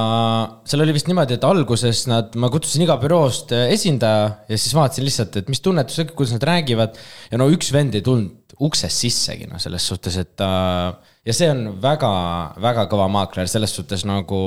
seal 0.67 0.83
oli 0.83 0.95
vist 0.95 1.07
niimoodi, 1.07 1.37
et 1.37 1.45
alguses 1.47 2.01
nad, 2.09 2.33
ma 2.39 2.49
kutsusin 2.51 2.83
iga 2.83 2.97
büroost 3.01 3.53
esindaja 3.59 4.25
ja 4.49 4.57
siis 4.57 4.73
vaatasin 4.75 5.05
lihtsalt, 5.05 5.37
et 5.39 5.53
mis 5.53 5.61
tunnetus, 5.63 6.01
kuidas 6.13 6.33
nad 6.35 6.47
räägivad. 6.49 6.97
ja 7.31 7.39
no 7.39 7.49
üks 7.53 7.71
vend 7.75 7.95
ei 7.95 8.03
tulnud 8.05 8.57
uksest 8.63 9.05
sissegi, 9.05 9.45
noh, 9.45 9.61
selles 9.61 9.85
suhtes, 9.85 10.17
et 10.17 10.33
ta 10.39 10.49
ja 11.27 11.35
see 11.35 11.49
on 11.53 11.77
väga, 11.83 12.11
väga 12.63 12.87
kõva 12.89 13.05
maakler 13.11 13.49
selles 13.51 13.75
suhtes 13.75 14.05
nagu 14.07 14.39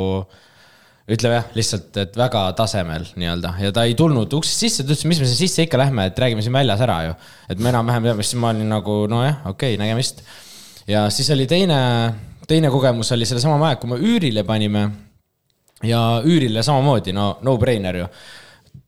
ütleme 1.10 1.38
jah, 1.38 1.46
lihtsalt, 1.56 1.90
et 2.02 2.16
väga 2.18 2.42
tasemel 2.58 3.06
nii-öelda 3.18 3.54
ja 3.64 3.72
ta 3.74 3.84
ei 3.88 3.96
tulnud 3.98 4.32
uksest 4.36 4.64
sisse, 4.64 4.84
ta 4.84 4.92
ütles, 4.92 5.06
mis 5.08 5.22
me 5.22 5.28
siin 5.28 5.40
sisse 5.40 5.66
ikka 5.66 5.80
lähme, 5.80 6.06
et 6.10 6.18
räägime 6.18 6.44
siin 6.44 6.54
väljas 6.54 6.82
ära 6.84 6.98
ju. 7.08 7.14
et 7.50 7.62
me 7.62 7.72
enam-vähem 7.72 8.08
teame, 8.08 8.26
siis 8.26 8.40
ma 8.42 8.52
olin 8.54 8.68
nagu 8.70 8.98
nojah, 9.10 9.40
okei 9.50 9.74
okay,, 9.74 9.80
nägemist. 9.80 10.22
ja 10.90 11.06
siis 11.10 11.30
oli 11.34 11.46
teine, 11.50 11.80
teine 12.48 12.70
kogemus 12.70 13.12
oli 13.16 13.26
sellesama 13.26 13.58
maja, 13.62 13.80
kui 13.80 13.90
me 13.90 13.98
üürile 13.98 14.44
panime. 14.46 14.90
ja 15.82 16.20
üürile 16.24 16.62
samamoodi, 16.62 17.16
no 17.16 17.32
no-brainer 17.42 18.02
ju 18.02 18.10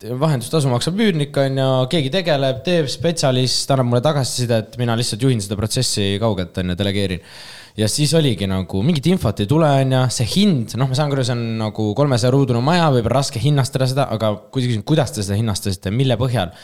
vahendustasu 0.03 0.71
maksab 0.71 0.99
üürnik, 0.99 1.37
on 1.39 1.59
ju, 1.59 1.67
keegi 1.91 2.11
tegeleb, 2.11 2.63
teeb, 2.67 2.89
spetsialist 2.91 3.71
annab 3.71 3.89
mulle 3.91 4.03
tagasisidet, 4.05 4.77
mina 4.81 4.97
lihtsalt 4.99 5.23
juhin 5.23 5.43
seda 5.43 5.59
protsessi 5.59 6.17
kaugelt, 6.23 6.59
on 6.59 6.73
ju, 6.73 6.79
delegeerin 6.79 7.23
ja 7.79 7.89
siis 7.89 8.13
oligi 8.19 8.49
nagu 8.51 8.83
mingit 8.85 9.09
infot 9.13 9.43
ei 9.43 9.49
tule, 9.51 9.69
on 9.83 9.97
ju, 9.97 10.05
see 10.19 10.29
hind, 10.37 10.77
noh, 10.81 10.91
ma 10.91 10.99
saan 10.99 11.13
aru, 11.13 11.25
see 11.27 11.37
on 11.37 11.45
nagu 11.63 11.91
kolmesaja 11.99 12.33
ruudune 12.35 12.63
maja, 12.65 12.91
võib-olla 12.93 13.21
raske 13.23 13.43
hinnastada 13.43 13.89
seda, 13.91 14.09
aga 14.13 14.35
kui 14.53 14.65
sa 14.65 14.71
küsid, 14.71 14.87
kuidas 14.89 15.15
te 15.15 15.25
seda 15.25 15.39
hinnastasite, 15.41 15.95
mille 15.95 16.19
põhjal? 16.21 16.55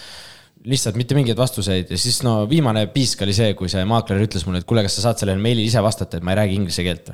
lihtsalt 0.69 0.97
mitte 0.99 1.15
mingeid 1.15 1.39
vastuseid 1.39 1.93
ja 1.93 1.97
siis 2.01 2.17
no 2.27 2.33
viimane 2.51 2.83
piisk 2.91 3.21
oli 3.23 3.33
see, 3.33 3.53
kui 3.57 3.71
see 3.71 3.85
maakler 3.89 4.25
ütles 4.25 4.43
mulle, 4.45 4.59
et 4.59 4.67
kuule, 4.69 4.83
kas 4.85 4.97
sa 4.99 5.05
saad 5.05 5.21
sellele 5.23 5.39
meilile 5.41 5.71
ise 5.71 5.81
vastata, 5.85 6.19
et 6.19 6.27
ma 6.27 6.35
ei 6.35 6.39
räägi 6.41 6.59
inglise 6.59 6.83
keelt. 6.83 7.13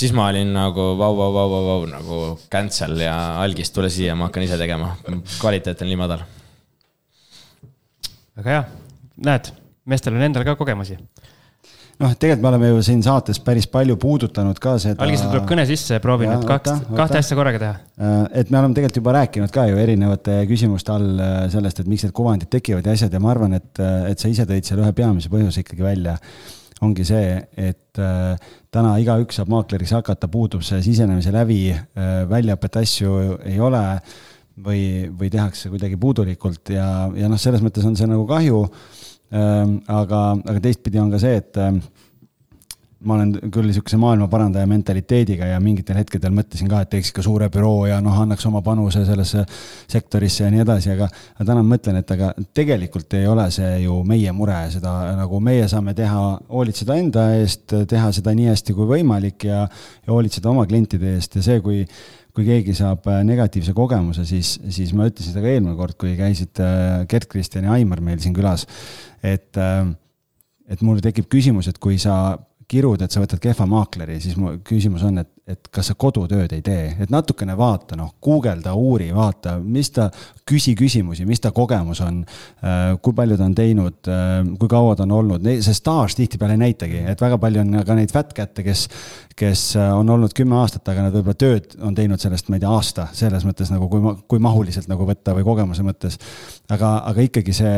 siis 0.00 0.10
ma 0.16 0.26
olin 0.32 0.50
nagu 0.56 0.88
vau, 0.98 1.14
vau, 1.14 1.30
vau, 1.36 1.46
vau, 1.52 1.62
vau 1.68 1.86
nagu 1.88 2.18
cancel 2.50 2.98
ja 3.00 3.14
algis, 3.44 3.70
tule 3.70 3.88
siia, 3.92 4.18
ma 4.18 4.28
hakkan 4.28 4.48
ise 4.48 4.58
tegema. 4.60 4.96
kvaliteet 5.38 5.86
on 5.86 5.92
nii 5.92 6.00
madal. 6.02 6.26
väga 8.42 8.56
hea, 8.56 8.64
näed, 9.30 9.54
meestel 9.86 10.18
on 10.18 10.26
endal 10.26 10.44
ka 10.50 10.58
kogemusi 10.58 10.98
noh, 12.00 12.14
tegelikult 12.16 12.44
me 12.44 12.50
oleme 12.50 12.70
ju 12.70 12.84
siin 12.84 13.02
saates 13.04 13.40
päris 13.44 13.66
palju 13.70 13.96
puudutanud 14.00 14.58
ka 14.62 14.76
seda. 14.82 15.04
algisel 15.04 15.30
tuleb 15.32 15.48
kõne 15.48 15.66
sisse 15.68 15.98
ja 15.98 16.02
proovin 16.02 16.32
nüüd 16.32 16.46
kaks, 16.48 16.86
kahte 16.96 17.18
asja 17.20 17.36
korraga 17.38 17.60
teha. 17.62 17.74
Äh, 18.00 18.22
et 18.42 18.52
me 18.52 18.60
oleme 18.60 18.76
tegelikult 18.76 19.00
juba 19.02 19.16
rääkinud 19.18 19.52
ka 19.54 19.66
ju 19.70 19.80
erinevate 19.80 20.38
küsimuste 20.50 20.94
all 20.94 21.20
äh, 21.20 21.42
sellest, 21.52 21.82
et 21.82 21.90
miks 21.90 22.06
need 22.06 22.16
kuvandid 22.16 22.52
tekivad 22.52 22.88
ja 22.88 22.96
asjad 22.96 23.12
ja 23.14 23.20
ma 23.22 23.34
arvan, 23.34 23.58
et, 23.60 23.72
äh, 23.82 24.08
et 24.12 24.22
sa 24.22 24.32
ise 24.32 24.48
tõid 24.48 24.68
seal 24.68 24.80
ühe 24.84 24.94
peamise 24.96 25.32
põhjuse 25.32 25.64
ikkagi 25.64 25.86
välja. 25.86 26.16
ongi 26.80 27.04
see, 27.04 27.34
et 27.60 27.98
täna 28.72 28.92
igaüks 29.02 29.36
saab 29.36 29.50
maakleriks 29.52 29.90
hakata, 29.92 30.30
puudub 30.32 30.62
see 30.64 30.78
sisenemise 30.80 31.28
läbi, 31.34 31.74
väljaõpet 32.30 32.78
asju 32.80 33.16
ei 33.44 33.58
ole 33.60 33.82
või, 34.64 35.10
või 35.12 35.28
tehakse 35.28 35.68
kuidagi 35.68 35.98
puudulikult 36.00 36.72
ja, 36.72 36.86
ja 37.20 37.28
noh, 37.28 37.36
selles 37.36 37.60
mõttes 37.60 37.84
on 37.84 37.98
see 38.00 38.08
nagu 38.08 38.24
kahju 38.24 38.62
aga, 39.30 40.20
aga 40.42 40.60
teistpidi 40.62 40.98
on 40.98 41.10
ka 41.12 41.20
see, 41.22 41.36
et 41.38 41.58
ehm, 41.60 41.80
ma 43.00 43.14
olen 43.16 43.30
küll 43.48 43.64
niisuguse 43.70 43.96
maailmaparandaja 44.00 44.68
mentaliteediga 44.68 45.46
ja 45.48 45.60
mingitel 45.62 45.96
hetkedel 45.96 46.34
mõtlesin 46.36 46.68
ka, 46.68 46.82
et 46.84 46.90
teeks 46.92 47.12
ikka 47.12 47.24
suure 47.24 47.48
büroo 47.52 47.86
ja 47.88 47.96
noh, 48.04 48.18
annaks 48.24 48.44
oma 48.50 48.60
panuse 48.64 49.06
sellesse 49.08 49.46
sektorisse 49.88 50.44
ja 50.44 50.50
nii 50.52 50.60
edasi, 50.66 50.90
aga, 50.92 51.08
aga 51.38 51.46
täna 51.48 51.64
mõtlen, 51.64 52.00
et 52.02 52.12
aga 52.12 52.32
tegelikult 52.56 53.16
ei 53.16 53.24
ole 53.30 53.46
see 53.54 53.70
ju 53.86 53.96
meie 54.08 54.34
mure, 54.36 54.58
seda 54.74 54.92
nagu 55.16 55.40
meie 55.44 55.68
saame 55.72 55.96
teha, 55.96 56.24
hoolitseda 56.52 56.98
enda 57.00 57.26
eest, 57.38 57.72
teha 57.88 58.12
seda 58.16 58.36
nii 58.36 58.50
hästi 58.52 58.76
kui 58.76 58.88
võimalik 58.92 59.48
ja, 59.48 59.64
ja 60.04 60.12
hoolitseda 60.12 60.52
oma 60.52 60.66
klientide 60.68 61.16
eest 61.16 61.40
ja 61.40 61.46
see, 61.46 61.64
kui 61.64 61.86
kui 62.34 62.46
keegi 62.46 62.74
saab 62.78 63.06
äh, 63.10 63.22
negatiivse 63.26 63.74
kogemuse, 63.76 64.24
siis, 64.28 64.54
siis 64.72 64.92
ma 64.96 65.08
ütlesin 65.10 65.34
seda 65.34 65.44
ka 65.44 65.54
eelmine 65.54 65.76
kord, 65.78 65.96
kui 66.00 66.14
käisid 66.18 66.60
äh, 66.62 67.02
Gerd-Kristjan 67.10 67.66
ja 67.66 67.74
Aimar 67.78 68.02
meil 68.04 68.20
siin 68.22 68.36
külas, 68.36 68.66
et, 69.22 69.50
äh, 69.58 69.82
et 70.70 70.84
mul 70.86 71.02
tekib 71.04 71.30
küsimus, 71.32 71.70
et 71.70 71.80
kui 71.82 71.98
sa 72.02 72.38
kirud, 72.70 73.02
et 73.02 73.12
sa 73.12 73.22
võtad 73.22 73.40
kehva 73.42 73.66
maakleri, 73.68 74.18
siis 74.22 74.36
mu 74.38 74.52
küsimus 74.66 75.02
on, 75.06 75.20
et, 75.22 75.30
et 75.50 75.70
kas 75.74 75.90
sa 75.90 75.96
kodutööd 75.98 76.52
ei 76.54 76.62
tee, 76.64 76.84
et 77.02 77.10
natukene 77.10 77.56
vaata, 77.58 77.96
noh, 77.98 78.12
guugelda, 78.22 78.72
uuri, 78.78 79.08
vaata, 79.14 79.56
mis 79.60 79.90
ta, 79.94 80.06
küsi 80.46 80.76
küsimusi, 80.78 81.26
mis 81.26 81.42
ta 81.42 81.52
kogemus 81.54 82.00
on. 82.04 82.20
kui 83.02 83.16
palju 83.16 83.38
ta 83.38 83.46
on 83.46 83.54
teinud, 83.56 84.10
kui 84.60 84.70
kaua 84.70 84.94
ta 84.98 85.06
on 85.06 85.16
olnud, 85.18 85.48
see 85.64 85.76
staaž 85.76 86.14
tihtipeale 86.18 86.56
ei 86.58 86.62
näitagi, 86.64 87.02
et 87.12 87.22
väga 87.22 87.38
palju 87.42 87.64
on 87.64 87.80
ka 87.86 87.96
neid 87.98 88.14
fat 88.14 88.34
kätte, 88.36 88.64
kes, 88.66 88.86
kes 89.38 89.64
on 89.80 90.10
olnud 90.14 90.34
kümme 90.36 90.58
aastat, 90.60 90.86
aga 90.92 91.08
nad 91.08 91.16
võib-olla 91.16 91.40
tööd 91.40 91.74
on 91.82 91.96
teinud 91.98 92.22
sellest, 92.22 92.50
ma 92.50 92.58
ei 92.58 92.64
tea, 92.64 92.70
aasta, 92.70 93.08
selles 93.16 93.46
mõttes 93.48 93.72
nagu 93.74 93.90
kui, 93.90 94.14
kui 94.30 94.42
mahuliselt 94.42 94.90
nagu 94.90 95.08
võtta 95.08 95.34
või 95.38 95.46
kogemuse 95.46 95.86
mõttes. 95.86 96.18
aga, 96.70 97.00
aga 97.10 97.26
ikkagi 97.26 97.54
see 97.56 97.74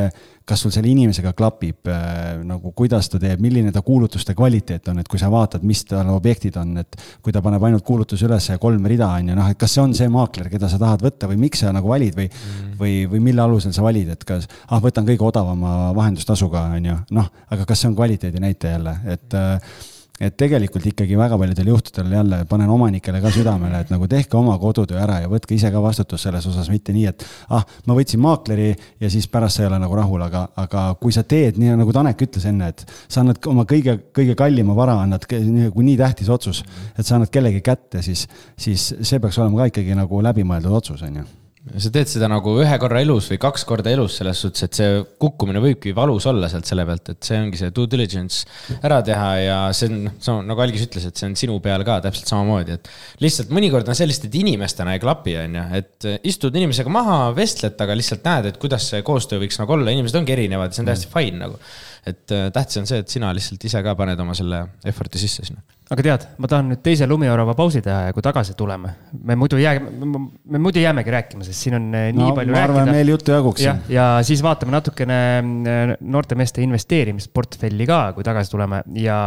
kas 0.48 0.62
sul 0.64 0.72
selle 0.74 0.90
inimesega 0.90 1.32
klapib 1.38 1.88
äh, 1.90 2.40
nagu, 2.46 2.72
kuidas 2.76 3.08
ta 3.12 3.20
teeb, 3.22 3.40
milline 3.42 3.72
ta 3.74 3.82
kuulutuste 3.84 4.34
kvaliteet 4.38 4.90
on, 4.92 5.02
et 5.02 5.10
kui 5.10 5.20
sa 5.20 5.30
vaatad, 5.32 5.64
mis 5.66 5.84
tal 5.88 6.10
objektid 6.14 6.56
on, 6.60 6.74
et 6.82 6.98
kui 7.22 7.34
ta 7.34 7.42
paneb 7.44 7.62
ainult 7.68 7.84
kuulutuse 7.86 8.26
üles 8.26 8.48
ja 8.50 8.58
kolm 8.62 8.86
rida 8.90 9.10
on 9.18 9.32
ju, 9.32 9.38
noh, 9.38 9.52
et 9.52 9.60
kas 9.60 9.76
see 9.76 9.84
on 9.84 9.94
see 9.96 10.10
maakler, 10.12 10.50
keda 10.52 10.70
sa 10.70 10.80
tahad 10.82 11.04
võtta 11.04 11.30
või 11.30 11.40
miks 11.44 11.62
sa 11.62 11.72
nagu 11.74 11.90
valid 11.90 12.18
või 12.18 12.28
mm., 12.28 12.74
või, 12.82 12.98
või 13.10 13.22
mille 13.30 13.44
alusel 13.44 13.74
sa 13.74 13.84
valid, 13.84 14.12
et 14.16 14.26
kas, 14.26 14.48
ah, 14.68 14.82
võtan 14.82 15.06
kõige 15.06 15.26
odavama 15.28 15.92
vahendustasuga, 15.96 16.66
on 16.78 16.90
ju, 16.90 16.98
noh, 17.18 17.32
aga 17.52 17.66
kas 17.68 17.82
see 17.82 17.92
on 17.92 17.98
kvaliteedi 17.98 18.42
näitaja 18.42 18.78
jälle, 18.78 18.96
et 19.14 19.38
äh, 19.38 19.74
et 20.22 20.36
tegelikult 20.38 20.86
ikkagi 20.92 21.16
väga 21.18 21.38
paljudel 21.38 21.70
juhtudel 21.72 22.12
jälle 22.14 22.38
panen 22.48 22.70
omanikele 22.70 23.20
ka 23.22 23.32
südamele, 23.34 23.82
et 23.82 23.90
nagu 23.90 24.06
tehke 24.10 24.38
oma 24.38 24.54
kodutöö 24.62 25.00
ära 25.02 25.18
ja 25.24 25.30
võtke 25.32 25.56
ise 25.56 25.72
ka 25.74 25.82
vastutus 25.82 26.22
selles 26.26 26.46
osas, 26.46 26.70
mitte 26.72 26.94
nii, 26.94 27.08
et 27.10 27.26
ah, 27.50 27.66
ma 27.86 27.96
võtsin 27.98 28.22
maakleri 28.22 28.70
ja 29.02 29.10
siis 29.12 29.26
pärast 29.32 29.58
sa 29.58 29.66
ei 29.66 29.70
ole 29.70 29.82
nagu 29.82 29.98
rahul, 29.98 30.22
aga, 30.22 30.46
aga 30.62 30.86
kui 31.02 31.14
sa 31.14 31.26
teed 31.26 31.58
nii, 31.60 31.74
nagu 31.82 31.92
Tanek 31.92 32.22
ütles 32.28 32.46
enne, 32.48 32.70
et 32.72 32.86
sa 33.02 33.20
annad 33.24 33.42
oma 33.50 33.66
kõige, 33.68 33.98
kõige 34.14 34.38
kallima 34.38 34.76
vara, 34.78 35.00
annad 35.02 35.26
nagu 35.28 35.86
nii 35.90 35.98
tähtis 36.00 36.30
otsus, 36.32 36.62
et 36.96 37.06
sa 37.06 37.18
annad 37.18 37.32
kellegi 37.34 37.60
kätte, 37.64 38.02
siis, 38.06 38.28
siis 38.56 38.92
see 39.02 39.22
peaks 39.22 39.42
olema 39.42 39.64
ka 39.64 39.72
ikkagi 39.74 39.98
nagu 39.98 40.22
läbimõeldud 40.24 40.82
otsus, 40.82 41.02
on 41.02 41.22
ju 41.22 41.30
sa 41.62 41.90
teed 41.94 42.10
seda 42.10 42.26
nagu 42.26 42.56
ühe 42.58 42.76
korra 42.82 43.00
elus 43.04 43.28
või 43.30 43.38
kaks 43.42 43.62
korda 43.68 43.92
elus 43.94 44.16
selles 44.18 44.40
suhtes, 44.42 44.64
et 44.66 44.78
see 44.80 44.96
kukkumine 45.22 45.60
võibki 45.62 45.92
valus 45.94 46.26
olla 46.26 46.48
sealt 46.50 46.66
selle 46.66 46.82
pealt, 46.88 47.12
et 47.12 47.28
see 47.28 47.38
ongi 47.38 47.60
see 47.60 47.70
due 47.74 47.86
diligence 47.90 48.80
ära 48.82 48.98
teha 49.06 49.28
ja 49.38 49.58
see 49.76 49.92
on, 49.92 50.10
see 50.18 50.32
on 50.34 50.50
nagu 50.50 50.64
Algis 50.64 50.88
ütles, 50.88 51.06
et 51.06 51.20
see 51.20 51.28
on 51.30 51.36
sinu 51.38 51.60
peal 51.62 51.86
ka 51.86 52.00
täpselt 52.02 52.32
samamoodi, 52.32 52.80
et 52.80 52.90
lihtsalt 53.22 53.54
mõnikord 53.54 53.86
on 53.86 53.98
sellist, 53.98 54.26
et 54.26 54.34
inimestena 54.42 54.96
ei 54.96 55.02
klapi, 55.02 55.36
on 55.44 55.60
ju, 55.60 55.64
et 55.78 56.10
istud 56.32 56.58
inimesega 56.58 56.90
maha, 56.92 57.20
vestled, 57.38 57.78
aga 57.86 57.98
lihtsalt 57.98 58.26
näed, 58.26 58.50
et 58.50 58.60
kuidas 58.62 58.90
see 58.90 59.06
koostöö 59.06 59.44
võiks 59.44 59.62
nagu 59.62 59.78
olla, 59.78 59.94
inimesed 59.94 60.18
ongi 60.18 60.34
erinevad, 60.34 60.74
see 60.74 60.82
on 60.82 60.90
täiesti 60.90 61.14
fine 61.14 61.44
nagu. 61.44 61.62
Et 62.06 62.34
äh, 62.34 62.48
tähtis 62.54 62.80
on 62.80 62.88
see, 62.88 63.02
et 63.02 63.12
sina 63.12 63.30
lihtsalt 63.34 63.64
ise 63.68 63.82
ka 63.84 63.94
paned 63.98 64.20
oma 64.22 64.34
selle 64.38 64.64
effort'i 64.88 65.20
sisse 65.22 65.46
sinna 65.46 65.62
aga 65.92 66.04
tead, 66.06 66.24
ma 66.40 66.48
tahan 66.48 66.70
nüüd 66.72 66.80
teise 66.84 67.06
lumiorava 67.08 67.54
pausi 67.58 67.82
teha 67.84 68.08
ja 68.08 68.14
kui 68.16 68.24
tagasi 68.24 68.54
tuleme, 68.58 68.94
me 69.28 69.36
muidu 69.38 69.58
jää, 69.60 69.74
me 69.82 70.60
muidu 70.62 70.80
jäämegi 70.82 71.12
rääkima, 71.12 71.44
sest 71.46 71.66
siin 71.66 71.76
on 71.78 71.90
eh, 71.98 72.08
nii 72.14 72.30
no, 72.30 72.36
palju 72.38 72.56
rääkida. 72.56 72.86
meil 72.88 73.12
juttu 73.12 73.34
jaguks. 73.34 73.64
ja, 73.66 73.76
ja 73.92 74.06
siis 74.26 74.42
vaatame 74.44 74.74
natukene 74.74 75.18
eh, 75.42 75.94
noorte 76.00 76.38
meeste 76.38 76.64
investeerimisportfelli 76.64 77.88
ka, 77.90 78.00
kui 78.16 78.26
tagasi 78.26 78.54
tuleme 78.54 78.82
ja 79.02 79.18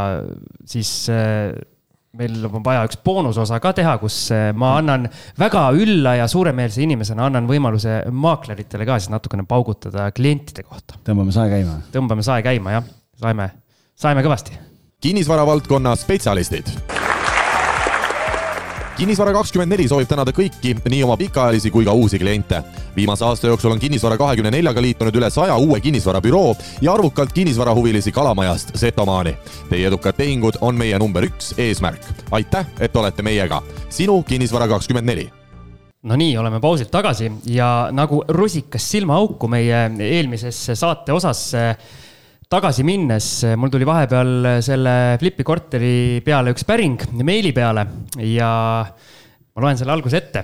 siis 0.65 0.95
meil 2.17 2.45
on 2.49 2.63
vaja 2.65 2.85
üks 2.87 2.99
boonusosa 3.05 3.59
ka 3.63 3.73
teha, 3.77 3.97
kus 4.01 4.19
ma 4.57 4.75
annan 4.79 5.09
väga 5.39 5.67
ülla 5.77 6.17
ja 6.21 6.29
suuremeelse 6.31 6.83
inimesena 6.85 7.27
annan 7.29 7.49
võimaluse 7.49 8.01
maakleritele 8.11 8.87
ka 8.87 8.99
siis 8.99 9.13
natukene 9.13 9.47
paugutada 9.47 10.09
klientide 10.15 10.63
kohta. 10.63 10.99
tõmbame 11.07 11.35
sae 11.35 11.51
käima. 11.51 11.79
tõmbame 11.93 12.25
sae 12.25 12.45
käima, 12.45 12.79
jah, 12.79 12.93
saime, 13.21 13.51
saime 13.99 14.25
kõvasti 14.25 14.59
kinnisvara 15.05 15.45
valdkonna 15.45 15.95
spetsialistid 15.95 16.94
kinnisvara 18.95 19.33
kakskümmend 19.35 19.73
neli 19.73 19.85
soovib 19.91 20.07
tänada 20.07 20.31
kõiki, 20.31 20.71
nii 20.87 21.01
oma 21.03 21.17
pikaajalisi 21.19 21.71
kui 21.71 21.83
ka 21.85 21.91
uusi 21.93 22.19
kliente. 22.19 22.61
viimase 22.95 23.25
aasta 23.25 23.47
jooksul 23.47 23.71
on 23.71 23.79
Kinnisvara 23.79 24.17
kahekümne 24.17 24.51
neljaga 24.51 24.81
liitunud 24.81 25.15
üle 25.19 25.29
saja 25.29 25.57
uue 25.57 25.79
kinnisvarabüroo 25.83 26.55
ja 26.81 26.93
arvukalt 26.93 27.33
kinnisvarahuvilisi 27.33 28.11
Kalamajast 28.11 28.71
Setomaani. 28.75 29.35
Teie 29.69 29.87
edukad 29.87 30.15
tehingud 30.15 30.61
on 30.61 30.75
meie 30.75 30.99
number 30.99 31.23
üks 31.23 31.53
eesmärk. 31.57 32.01
aitäh, 32.31 32.65
et 32.79 32.95
olete 32.95 33.23
meiega. 33.23 33.61
sinu 33.89 34.23
Kinnisvara 34.23 34.67
kakskümmend 34.67 35.05
neli 35.05 35.29
no 36.03 36.15
nii, 36.15 36.37
oleme 36.37 36.59
pausilt 36.59 36.91
tagasi 36.91 37.31
ja 37.45 37.89
nagu 37.91 38.23
rusikas 38.27 38.91
silmaauku 38.91 39.47
meie 39.47 39.91
eelmisesse 39.99 40.75
saate 40.75 41.13
osasse 41.13 41.75
tagasi 42.55 42.85
minnes, 42.87 43.25
mul 43.59 43.67
tuli 43.67 43.83
vahepeal 43.83 44.61
selle 44.63 44.91
Flipi 45.19 45.43
korteri 45.43 46.21
peale 46.23 46.53
üks 46.53 46.63
päring 46.63 47.01
meili 47.19 47.51
peale 47.51 47.83
ja 48.23 48.47
ma 48.85 49.63
loen 49.63 49.75
selle 49.75 49.91
alguse 49.91 50.21
ette. 50.21 50.43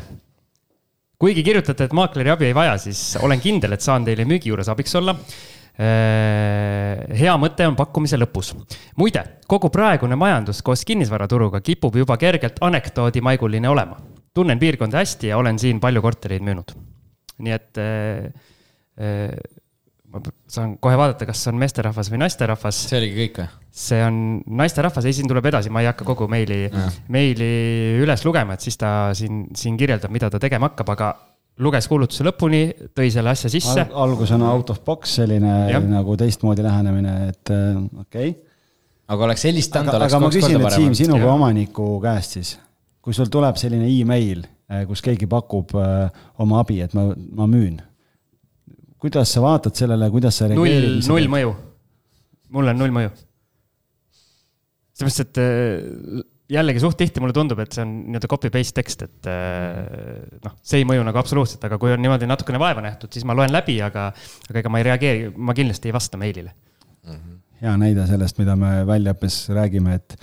kuigi 1.21 1.43
kirjutate, 1.45 1.85
et 1.87 1.95
maakleri 1.95 2.33
abi 2.33 2.49
ei 2.49 2.57
vaja, 2.57 2.73
siis 2.81 3.15
olen 3.21 3.39
kindel, 3.39 3.77
et 3.77 3.85
saan 3.85 4.03
teile 4.03 4.25
müügi 4.27 4.51
juures 4.51 4.67
abiks 4.73 4.97
olla. 4.99 5.15
hea 7.21 7.37
mõte 7.39 7.69
on 7.69 7.79
pakkumise 7.79 8.19
lõpus. 8.19 8.51
muide, 8.99 9.23
kogu 9.47 9.71
praegune 9.71 10.19
majandus 10.19 10.59
koos 10.61 10.83
kinnisvaraturuga 10.83 11.61
kipub 11.63 11.95
juba 11.95 12.17
kergelt 12.19 12.59
anekdoodimaiguline 12.59 13.71
olema. 13.71 13.95
tunnen 14.33 14.59
piirkonda 14.59 14.99
hästi 14.99 15.31
ja 15.31 15.37
olen 15.37 15.59
siin 15.59 15.79
palju 15.79 16.01
kortereid 16.01 16.43
müünud. 16.43 16.75
nii 17.39 17.55
et 17.55 17.79
äh, 17.79 19.39
ma 20.11 20.21
saan 20.51 20.75
kohe 20.83 20.97
vaadata, 20.99 21.25
kas 21.29 21.41
on 21.51 21.57
meesterahvas 21.61 22.11
või 22.11 22.21
naisterahvas. 22.25 22.83
see 22.89 22.99
oligi 22.99 23.17
kõik 23.23 23.41
või? 23.41 23.49
see 23.81 23.99
on 24.03 24.15
naisterahvas, 24.61 25.07
ei, 25.07 25.15
siin 25.15 25.29
tuleb 25.31 25.47
edasi, 25.47 25.71
ma 25.71 25.83
ei 25.83 25.89
hakka 25.89 26.05
kogu 26.07 26.27
meili, 26.31 26.65
meili 27.11 27.51
üles 28.03 28.25
lugema, 28.27 28.57
et 28.57 28.65
siis 28.65 28.79
ta 28.79 29.11
siin, 29.17 29.45
siin 29.55 29.77
kirjeldab, 29.79 30.11
mida 30.11 30.29
ta 30.31 30.41
tegema 30.43 30.71
hakkab, 30.71 30.91
aga 30.95 31.11
luges 31.63 31.87
kuulutuse 31.91 32.25
lõpuni, 32.27 32.63
tõi 32.95 33.11
selle 33.13 33.31
asja 33.31 33.51
sisse 33.51 33.85
Al. 33.85 33.93
algus 34.07 34.33
on 34.35 34.43
out 34.47 34.73
of 34.73 34.81
box 34.87 35.17
selline 35.19 35.53
ja. 35.71 35.79
nagu 35.83 36.15
teistmoodi 36.19 36.65
lähenemine, 36.65 37.13
et 37.31 37.53
äh, 37.53 37.77
okei 38.03 38.33
okay.. 38.33 38.33
aga 39.11 39.29
oleks 39.29 39.45
helistanud, 39.47 39.93
oleks 39.95 40.11
aga 40.11 40.23
ma 40.23 40.31
küsin, 40.33 40.57
et 40.59 40.75
Siim, 40.75 40.97
sinu 41.05 41.19
kui 41.21 41.31
omaniku 41.31 41.93
käest 42.03 42.35
siis, 42.39 42.55
kui 43.03 43.15
sul 43.15 43.31
tuleb 43.31 43.59
selline 43.61 43.87
email, 43.87 44.43
äh, 44.71 44.83
kus 44.89 45.03
keegi 45.05 45.29
pakub 45.31 45.71
äh, 45.79 46.27
oma 46.43 46.59
abi, 46.65 46.81
et 46.83 46.97
ma, 46.97 47.07
ma 47.39 47.47
müün 47.47 47.79
kuidas 49.01 49.33
sa 49.33 49.43
vaatad 49.43 49.77
sellele, 49.77 50.09
kuidas 50.13 50.37
sa 50.41 50.49
reageerid? 50.51 50.99
null, 51.01 51.05
null 51.09 51.31
mõju. 51.35 51.53
mul 52.55 52.73
on 52.73 52.81
null 52.81 52.93
mõju. 52.95 53.13
mõttes, 55.01 55.23
et 55.23 55.41
äh, 55.41 56.21
jällegi 56.51 56.83
suht 56.83 56.99
tihti 56.99 57.23
mulle 57.23 57.35
tundub, 57.35 57.59
et 57.63 57.73
see 57.73 57.83
on 57.85 57.93
nii-öelda 58.11 58.29
copy-paste 58.29 58.77
tekst, 58.77 59.05
et 59.07 59.29
äh, 59.31 59.81
noh, 60.45 60.57
see 60.61 60.81
ei 60.81 60.87
mõju 60.87 61.05
nagu 61.07 61.21
absoluutselt, 61.21 61.63
aga 61.67 61.79
kui 61.81 61.93
on 61.95 62.03
niimoodi 62.03 62.29
natukene 62.29 62.61
vaeva 62.61 62.83
nähtud, 62.85 63.11
siis 63.13 63.25
ma 63.27 63.35
loen 63.37 63.53
läbi, 63.53 63.79
aga, 63.85 64.09
aga 64.49 64.61
ega 64.61 64.73
ma 64.73 64.81
ei 64.81 64.87
reageeri, 64.91 65.31
ma 65.37 65.55
kindlasti 65.57 65.89
ei 65.89 65.97
vasta 65.97 66.19
meilile 66.21 66.53
mm. 66.53 67.15
-hmm. 67.15 67.41
hea 67.65 67.75
näide 67.85 68.07
sellest, 68.09 68.37
mida 68.41 68.55
me 68.59 68.81
väljaõppes 68.87 69.43
räägime, 69.57 69.97
et 70.01 70.17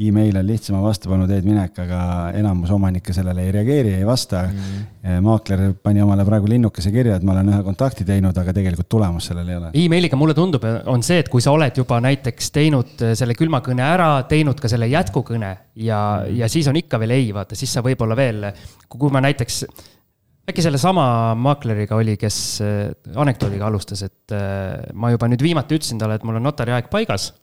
email 0.00 0.36
on 0.36 0.46
lihtsama 0.46 0.80
vastupanu 0.82 1.26
teed 1.28 1.44
minek, 1.46 1.76
aga 1.84 2.00
enamus 2.38 2.70
omanikke 2.72 3.12
sellele 3.14 3.44
ei 3.44 3.52
reageeri, 3.54 3.92
ei 3.98 4.06
vasta 4.06 4.42
mm. 4.48 5.18
maakler 5.24 5.64
pani 5.84 6.02
omale 6.02 6.24
praegu 6.24 6.48
linnukese 6.48 6.92
kirja, 6.94 7.18
et 7.18 7.26
ma 7.26 7.34
olen 7.34 7.52
ühe 7.52 7.60
kontakti 7.66 8.06
teinud, 8.08 8.36
aga 8.38 8.54
tegelikult 8.56 8.88
tulemust 8.92 9.30
sellel 9.30 9.52
ei 9.52 9.58
ole. 9.60 9.72
emailiga 9.84 10.18
mulle 10.18 10.34
tundub, 10.38 10.64
on 10.90 11.04
see, 11.06 11.20
et 11.22 11.28
kui 11.32 11.44
sa 11.44 11.52
oled 11.52 11.76
juba 11.76 12.00
näiteks 12.04 12.50
teinud 12.54 13.04
äh, 13.04 13.14
selle 13.18 13.36
külmakõne 13.38 13.84
ära, 13.84 14.10
teinud 14.30 14.60
ka 14.62 14.70
selle 14.72 14.88
jätkukõne 14.92 15.52
ja 15.84 16.00
mm, 16.22 16.38
ja 16.40 16.48
siis 16.52 16.70
on 16.72 16.80
ikka 16.80 17.00
veel 17.02 17.18
ei, 17.18 17.28
vaata, 17.36 17.58
siis 17.58 17.72
sa 17.76 17.84
võib-olla 17.84 18.16
veel, 18.18 18.48
kui 18.88 19.12
ma 19.12 19.20
näiteks 19.24 19.62
äkki 20.48 20.64
sellesama 20.64 21.04
maakleriga 21.38 22.00
oli, 22.00 22.16
kes 22.20 22.40
äh, 22.64 22.88
anekdoodiga 23.12 23.68
alustas, 23.68 24.06
et 24.08 24.34
ma 24.96 25.12
juba 25.12 25.28
nüüd 25.28 25.44
viimati 25.44 25.76
ütlesin 25.76 26.00
talle, 26.00 26.16
et 26.16 26.24
mul 26.26 26.40
on 26.40 26.48
notari 26.48 26.72
aeg 26.72 26.88
paigas 26.90 27.34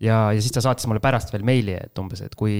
ja, 0.00 0.30
ja 0.34 0.40
siis 0.40 0.54
ta 0.54 0.62
saatis 0.64 0.88
mulle 0.90 1.02
pärast 1.02 1.32
veel 1.34 1.44
meili, 1.46 1.76
et 1.76 2.00
umbes, 2.00 2.22
et 2.24 2.34
kui, 2.38 2.54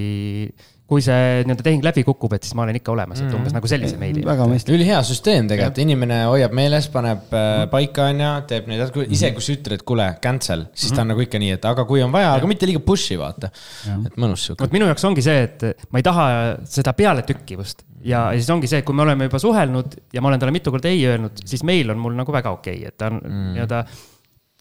kui 0.90 1.02
see 1.04 1.42
nii-öelda 1.46 1.64
tehing 1.66 1.84
läbi 1.84 2.04
kukub, 2.06 2.34
et 2.36 2.44
siis 2.46 2.56
ma 2.58 2.66
olen 2.66 2.78
ikka 2.80 2.92
olemas, 2.92 3.22
et 3.22 3.30
umbes 3.30 3.50
mm. 3.50 3.56
nagu 3.56 3.70
sellise 3.70 4.00
meili. 4.00 4.24
väga 4.26 4.46
mõistlik. 4.50 4.76
ülihea 4.76 5.00
süsteem 5.06 5.48
tegelikult, 5.50 5.80
inimene 5.84 6.22
hoiab 6.28 6.54
meeles, 6.56 6.90
paneb 6.92 7.32
äh, 7.36 7.64
paika, 7.72 8.10
on 8.12 8.22
ju, 8.24 8.32
teeb 8.52 8.70
neid, 8.70 8.84
isegi 9.08 9.36
kui 9.38 9.46
sa 9.46 9.54
ütled, 9.56 9.76
et 9.78 9.86
kuule, 9.88 10.08
cancel, 10.24 10.66
siis 10.74 10.92
ta 10.92 11.00
on 11.00 11.08
mhm. 11.08 11.14
nagu 11.14 11.26
ikka 11.26 11.42
nii, 11.42 11.52
et 11.58 11.68
aga 11.72 11.86
kui 11.88 12.04
on 12.04 12.14
vaja, 12.14 12.34
aga 12.36 12.50
mitte 12.50 12.68
liiga 12.68 12.82
push'i, 12.84 13.18
vaata. 13.20 13.52
et 13.94 14.20
mõnus 14.20 14.48
sihuke. 14.48 14.64
vot 14.66 14.76
minu 14.76 14.90
jaoks 14.90 15.08
ongi 15.08 15.24
see, 15.24 15.46
et 15.48 15.88
ma 15.90 16.02
ei 16.02 16.06
taha 16.06 16.26
seda 16.68 16.94
pealetükkivust 16.98 17.86
ja, 18.04 18.30
ja 18.32 18.38
siis 18.38 18.50
ongi 18.52 18.68
see, 18.70 18.80
et 18.82 18.88
kui 18.88 18.96
me 18.96 19.04
oleme 19.04 19.28
juba 19.28 19.40
suhelnud 19.40 19.96
ja 20.12 20.22
ma 20.22 20.30
olen 20.30 20.42
talle 20.42 20.54
mitu 20.54 20.72
korda 20.74 20.92
ei 20.92 21.02
öelnud, 21.08 21.40
siis 21.44 21.64
meil 21.68 21.92
on 21.92 22.00
mul 22.00 22.16
nagu 22.18 22.32
väga 22.34 22.52
okei 22.56 22.82
okay,, 22.82 22.92
et 22.92 23.00
ta 23.00 23.10
on 23.12 23.20
mm. 23.20 23.52
nii-öelda 23.56 23.84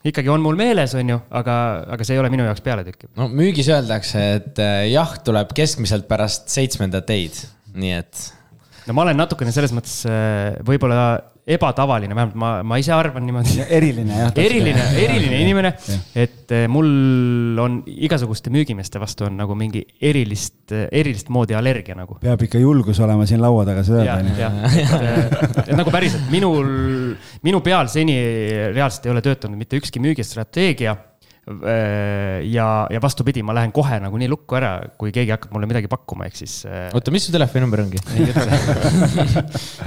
ikkagi 0.07 0.31
on 0.31 0.43
mul 0.43 0.57
meeles, 0.59 0.93
on 0.95 1.13
ju, 1.13 1.19
aga, 1.35 1.55
aga 1.95 2.07
see 2.07 2.15
ei 2.15 2.21
ole 2.21 2.31
minu 2.31 2.45
jaoks 2.47 2.63
pealetükkiv. 2.65 3.11
no 3.19 3.27
müügis 3.31 3.69
öeldakse, 3.71 4.25
et 4.39 4.61
äh, 4.63 4.83
jah, 4.93 5.15
tuleb 5.25 5.51
keskmiselt 5.57 6.07
pärast 6.09 6.47
seitsmendat 6.53 7.11
ei-d, 7.15 7.49
nii 7.79 7.95
et. 7.97 8.23
no 8.87 8.95
ma 8.95 9.07
olen 9.07 9.19
natukene 9.19 9.53
selles 9.55 9.75
mõttes 9.75 10.01
äh, 10.07 10.55
võib-olla 10.67 11.01
ebatavaline, 11.49 12.15
vähemalt 12.15 12.37
ma, 12.39 12.51
ma 12.67 12.77
ise 12.81 12.93
arvan 12.95 13.25
niimoodi. 13.25 13.57
eriline 13.79 14.19
jah. 14.21 14.31
eriline, 14.37 14.85
eriline 15.01 15.41
inimene, 15.43 15.73
et 16.13 16.53
eh, 16.55 16.67
mul 16.71 17.59
on 17.61 17.79
igasuguste 17.89 18.53
müügimeeste 18.53 19.01
vastu 19.01 19.27
on 19.27 19.37
nagu 19.39 19.57
mingi 19.57 19.83
erilist, 20.11 20.71
erilist 20.71 21.31
moodi 21.33 21.57
allergia 21.57 21.97
nagu. 21.97 22.19
peab 22.21 22.45
ikka 22.45 22.61
julgus 22.61 23.01
olema 23.03 23.27
siin 23.29 23.41
laua 23.43 23.65
taga 23.67 23.83
seda 23.87 24.19
et 25.65 25.75
nagu 25.77 25.93
päriselt, 25.93 26.29
minul, 26.33 26.69
minu 27.45 27.63
peal 27.65 27.89
seni 27.91 28.17
reaalselt 28.73 29.09
ei 29.09 29.15
ole 29.15 29.25
töötanud 29.25 29.59
mitte 29.59 29.79
ükski 29.79 30.01
müügistrateegia 30.03 30.95
ja, 32.45 32.67
ja 32.93 33.01
vastupidi, 33.01 33.41
ma 33.45 33.55
lähen 33.57 33.71
kohe 33.73 33.97
nagunii 34.03 34.29
lukku 34.29 34.57
ära, 34.59 34.71
kui 34.99 35.13
keegi 35.15 35.33
hakkab 35.33 35.53
mulle 35.55 35.69
midagi 35.69 35.89
pakkuma, 35.91 36.27
ehk 36.29 36.37
siis. 36.37 36.59
Äh, 36.69 36.89
oota, 36.95 37.13
mis 37.13 37.25
su 37.27 37.33
telefoninumber 37.33 37.83
ongi? 37.85 38.01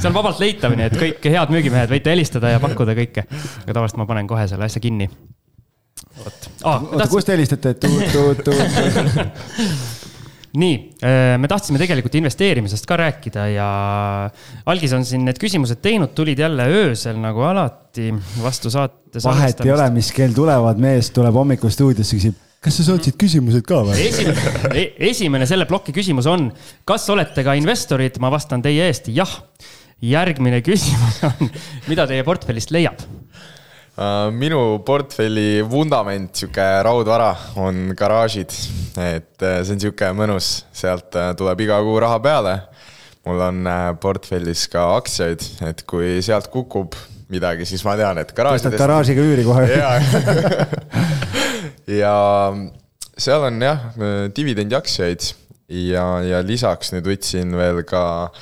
see 0.01 0.09
on 0.09 0.17
vabalt 0.17 0.43
leitav, 0.43 0.75
nii 0.79 0.89
et 0.91 0.99
kõik 0.99 1.31
head 1.31 1.55
müügimehed 1.55 1.91
võite 1.93 2.15
helistada 2.15 2.47
ja 2.55 2.63
pakkuda 2.63 2.93
kõike. 2.99 3.27
aga 3.65 3.73
tavaliselt 3.73 4.03
ma 4.03 4.09
panen 4.11 4.31
kohe 4.31 4.45
selle 4.51 4.65
asja 4.69 4.83
kinni. 4.83 5.07
Ah, 6.67 6.83
oota, 6.83 7.07
kust 7.11 7.31
te 7.31 7.37
helistate? 7.37 7.77
nii, 10.59 10.77
äh, 11.01 11.35
me 11.41 11.49
tahtsime 11.49 11.81
tegelikult 11.81 12.15
investeerimisest 12.21 12.87
ka 12.89 12.99
rääkida 13.01 13.47
ja 13.55 13.69
Algis 14.69 14.93
on 14.97 15.07
siin 15.09 15.25
need 15.25 15.41
küsimused 15.41 15.81
teinud, 15.85 16.13
tulid 16.17 16.39
jälle 16.43 16.67
öösel 16.69 17.17
nagu 17.21 17.45
alati 17.49 18.11
vastu 18.43 18.71
saate. 18.73 19.23
vahet 19.25 19.65
ei 19.65 19.73
ole, 19.73 19.91
mis 19.95 20.13
kell 20.13 20.37
tulevad, 20.37 20.81
mees 20.81 21.11
tuleb 21.17 21.37
hommikul 21.41 21.73
stuudiosse, 21.73 22.19
küsib 22.21 22.41
kas 22.63 22.79
sa 22.79 22.87
saatsid 22.93 23.17
küsimused 23.19 23.65
ka 23.67 23.81
või? 23.89 23.97
esimene, 24.07 24.53
e-, 24.79 24.91
esimene 25.11 25.49
selle 25.51 25.67
ploki 25.71 25.95
küsimus 25.95 26.29
on, 26.31 26.51
kas 26.89 27.09
olete 27.11 27.43
ka 27.47 27.57
investorid, 27.59 28.21
ma 28.23 28.31
vastan 28.33 28.63
teie 28.63 28.87
eest, 28.91 29.11
jah. 29.11 29.33
järgmine 30.03 30.61
küsimus 30.67 31.23
on, 31.31 31.51
mida 31.91 32.07
teie 32.11 32.23
portfellist 32.27 32.75
leiab? 32.75 33.03
Äh, 33.93 34.31
minu 34.33 34.79
portfelli 34.89 35.61
vundament, 35.69 36.31
sihuke 36.39 36.65
raudvara, 36.87 37.35
on 37.61 37.91
garaažid. 37.93 38.49
et 38.97 39.43
äh, 39.45 39.59
see 39.61 39.75
on 39.75 39.83
sihuke 39.83 40.07
mõnus, 40.17 40.63
sealt 40.73 41.13
äh, 41.13 41.35
tuleb 41.37 41.61
iga 41.61 41.77
kuu 41.85 41.99
raha 42.01 42.17
peale. 42.25 42.55
mul 43.29 43.39
on 43.45 43.69
portfellis 44.01 44.65
ka 44.73 44.97
aktsiaid, 44.97 45.45
et 45.69 45.85
kui 45.87 46.23
sealt 46.25 46.49
kukub 46.51 46.97
midagi, 47.31 47.67
siis 47.69 47.85
ma 47.85 47.93
tean, 48.01 48.19
et 48.19 48.33
garaažidest. 48.33 48.73
tõstad 48.73 48.81
garaažiga 48.81 49.23
üüri 49.23 49.45
kohe. 49.45 49.69
ja 52.01 52.17
seal 53.13 53.45
on 53.47 53.61
jah, 53.61 53.85
dividendiaktsiaid 54.35 55.29
ja, 55.93 56.07
ja 56.25 56.41
lisaks 56.41 56.95
nüüd 56.97 57.13
võtsin 57.13 57.53
veel 57.61 57.85
ka 57.85 58.33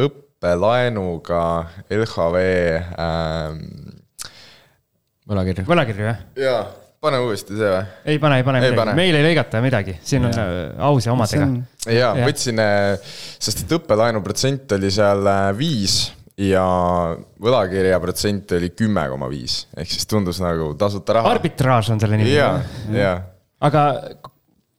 õppelaenuga 0.00 1.44
LHV 1.92 2.42
äh, 2.96 3.94
võlakirju. 5.30 5.66
võlakirju, 5.68 6.06
jah? 6.06 6.20
jaa, 6.40 6.60
pane 7.02 7.20
uuesti 7.24 7.56
see 7.56 7.70
või? 7.70 7.94
ei 8.12 8.20
pane, 8.22 8.40
ei 8.40 8.46
pane 8.46 8.62
ei 8.62 8.74
midagi, 8.74 8.96
meil 8.98 9.18
ei 9.18 9.26
lõigata 9.26 9.62
midagi, 9.64 9.96
siin 10.06 10.28
on 10.28 10.36
ja. 10.36 10.44
Äh, 10.44 10.84
aus 10.88 11.08
ja 11.08 11.14
omadega. 11.14 11.48
jaa 11.86 12.12
ja., 12.20 12.28
võtsin, 12.28 12.62
äh, 12.62 13.16
sest 13.38 13.64
et 13.64 13.74
õppelaenu 13.78 14.22
protsent 14.24 14.76
oli 14.78 14.92
seal 14.94 15.26
äh, 15.32 15.50
viis 15.58 15.98
ja 16.40 16.64
võlakirja 17.42 18.00
protsent 18.02 18.56
oli 18.58 18.72
kümme 18.76 19.06
koma 19.12 19.30
viis, 19.32 19.64
ehk 19.76 19.92
siis 19.92 20.08
tundus 20.10 20.40
nagu 20.44 20.72
tasuta 20.78 21.18
raha. 21.18 21.36
arbitraaž 21.36 21.94
on 21.94 22.02
selle 22.02 22.20
nimi. 22.20 22.34
jaa, 22.36 22.58
jaa. 22.94 23.16
aga 23.66 23.86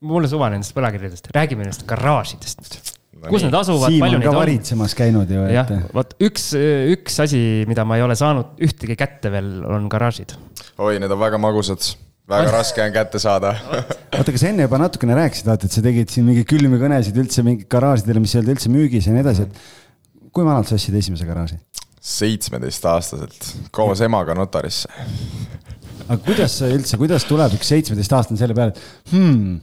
mulle 0.07 0.29
suva 0.29 0.51
nendest 0.53 0.75
võlakirjadest, 0.77 1.31
räägime 1.35 1.65
nendest 1.65 1.87
garaažidest 1.89 2.61
nüüd 2.63 2.95
kus 3.27 3.45
need 3.45 3.57
asuvad, 3.59 3.93
palju 4.01 4.19
neid 4.21 4.31
on? 4.31 4.39
varitsemas 4.39 4.97
käinud 4.97 5.31
ju. 5.31 5.45
jah, 5.53 5.71
vot 5.95 6.13
üks, 6.27 6.51
üks 6.93 7.21
asi, 7.23 7.41
mida 7.69 7.85
ma 7.87 7.99
ei 7.99 8.05
ole 8.05 8.17
saanud 8.19 8.59
ühtegi 8.63 8.97
kätte 8.99 9.31
veel, 9.33 9.57
on 9.65 9.87
garaažid. 9.91 10.35
oi, 10.77 10.97
need 11.01 11.13
on 11.13 11.21
väga 11.21 11.41
magusad 11.41 11.93
väga 12.27 12.51
raske 12.51 12.83
on 12.83 12.93
kätte 12.95 13.19
saada 13.23 13.53
oota, 13.55 14.31
kas 14.33 14.45
enne 14.49 14.67
juba 14.67 14.79
natukene 14.81 15.15
rääkisid, 15.17 15.47
vaata, 15.47 15.67
et 15.67 15.75
sa 15.75 15.83
tegid 15.85 16.11
siin 16.11 16.27
mingeid 16.27 16.47
külmi 16.49 16.79
kõnesid 16.81 17.17
üldse 17.21 17.43
mingi 17.47 17.67
garaažidele, 17.71 18.23
mis 18.23 18.35
ei 18.35 18.41
olnud 18.41 18.55
üldse 18.55 18.71
müügis 18.73 19.07
ja 19.07 19.15
nii 19.15 19.23
edasi, 19.23 19.47
et 19.47 20.31
kui 20.35 20.45
vanalt 20.45 20.69
sa 20.69 20.77
ostsid 20.79 20.97
esimese 20.99 21.27
garaaži? 21.29 21.59
seitsmeteistaastaselt, 22.07 23.47
koos 23.75 23.99
emaga 24.05 24.35
notarisse. 24.37 24.91
aga 26.05 26.19
kuidas 26.23 26.59
üldse, 26.67 26.99
kuidas 26.99 27.25
tuleb 27.27 27.57
üks 27.57 27.71
seitsmeteistaastane 27.73 28.39
selle 28.39 28.55
peale, 28.57 28.75
et 28.75 29.11
hmm, 29.13 29.57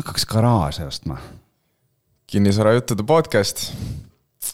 hakkaks 0.00 0.26
garaaži 0.30 0.86
ostma? 0.86 1.18
Kinnisvarajuttude 2.30 3.06
podcast, 3.06 3.70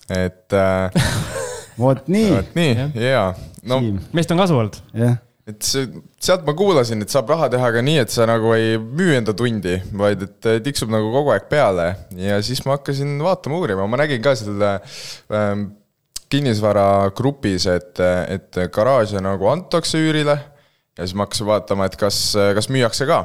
et 0.09 0.57
äh,. 0.57 0.91
vot 1.83 2.09
nii. 2.09 2.33
vot 2.33 2.57
nii, 2.57 2.91
jaa. 3.05 3.31
no 3.69 3.83
meist 4.17 4.33
on 4.33 4.41
kasu 4.41 4.57
olnud. 4.57 4.81
jah 4.97 5.19
et 5.47 5.63
see, 5.63 5.87
sealt 6.23 6.43
ma 6.47 6.57
kuulasin, 6.59 7.05
et 7.05 7.13
saab 7.13 7.29
raha 7.31 7.47
teha 7.53 7.69
ka 7.77 7.83
nii, 7.87 8.01
et 8.03 8.11
sa 8.11 8.25
nagu 8.27 8.51
ei 8.57 8.75
müü 8.83 9.15
enda 9.15 9.35
tundi, 9.37 9.77
vaid 9.95 10.25
et 10.27 10.49
tiksub 10.65 10.91
nagu 10.91 11.13
kogu 11.15 11.31
aeg 11.37 11.47
peale 11.51 11.93
ja 12.19 12.41
siis 12.43 12.65
ma 12.67 12.75
hakkasin 12.75 13.15
vaatama, 13.23 13.61
uurima, 13.61 13.87
ma 13.87 14.01
nägin 14.01 14.25
ka 14.25 14.35
selle 14.39 14.73
ähm, 15.31 15.69
kinnisvaragrupis, 16.35 17.69
et, 17.71 18.03
et 18.35 18.61
garaaže 18.75 19.23
nagu 19.23 19.47
antakse 19.53 20.01
üürile 20.03 20.35
ja 20.35 21.05
siis 21.05 21.15
ma 21.15 21.29
hakkasin 21.29 21.47
vaatama, 21.53 21.87
et 21.87 21.99
kas, 22.01 22.19
kas 22.59 22.71
müüakse 22.73 23.07
ka. 23.07 23.23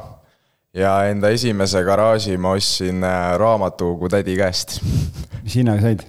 Ja 0.74 0.92
enda 1.10 1.28
esimese 1.32 1.82
garaaži 1.84 2.38
ma 2.40 2.54
ostsin 2.56 3.04
äh, 3.04 3.34
raamatukogu 3.40 4.08
tädi 4.12 4.36
käest. 4.38 4.78
mis 5.44 5.58
hinnaga 5.58 5.84
said? 5.84 6.06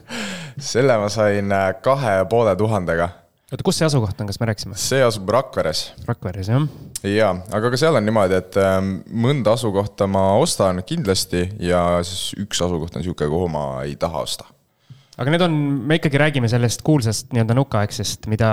selle 0.60 0.96
ma 1.02 1.10
sain 1.12 1.52
äh, 1.52 1.68
kahe 1.84 2.18
ja 2.20 2.26
poole 2.30 2.56
tuhandega. 2.56 3.10
oota, 3.52 3.66
kus 3.66 3.82
see 3.82 3.90
asukoht 3.90 4.22
on, 4.22 4.30
kas 4.32 4.40
me 4.40 4.50
rääkisime? 4.52 4.80
see 4.80 5.04
asub 5.04 5.30
Rakveres. 5.36 5.86
Rakveres, 6.08 6.52
jah. 6.54 6.68
jaa, 7.04 7.36
aga 7.52 7.74
ka 7.74 7.82
seal 7.82 8.00
on 8.00 8.08
niimoodi, 8.08 8.40
et 8.40 8.60
ähm, 8.64 8.96
mõnda 9.12 9.58
asukohta 9.58 10.08
ma 10.08 10.30
ostan 10.40 10.84
kindlasti 10.88 11.50
ja 11.60 11.84
siis 12.08 12.32
üks 12.46 12.64
asukoht 12.64 12.96
on 12.96 13.04
niisugune, 13.04 13.32
kuhu 13.36 13.52
ma 13.52 13.68
ei 13.84 13.98
taha 14.00 14.24
osta 14.24 14.48
aga 15.14 15.34
need 15.34 15.44
on, 15.46 15.56
me 15.86 15.98
ikkagi 16.00 16.18
räägime 16.18 16.50
sellest 16.50 16.82
kuulsast 16.86 17.34
nii-öelda 17.36 17.54
nukaaegsest, 17.58 18.26
mida 18.32 18.50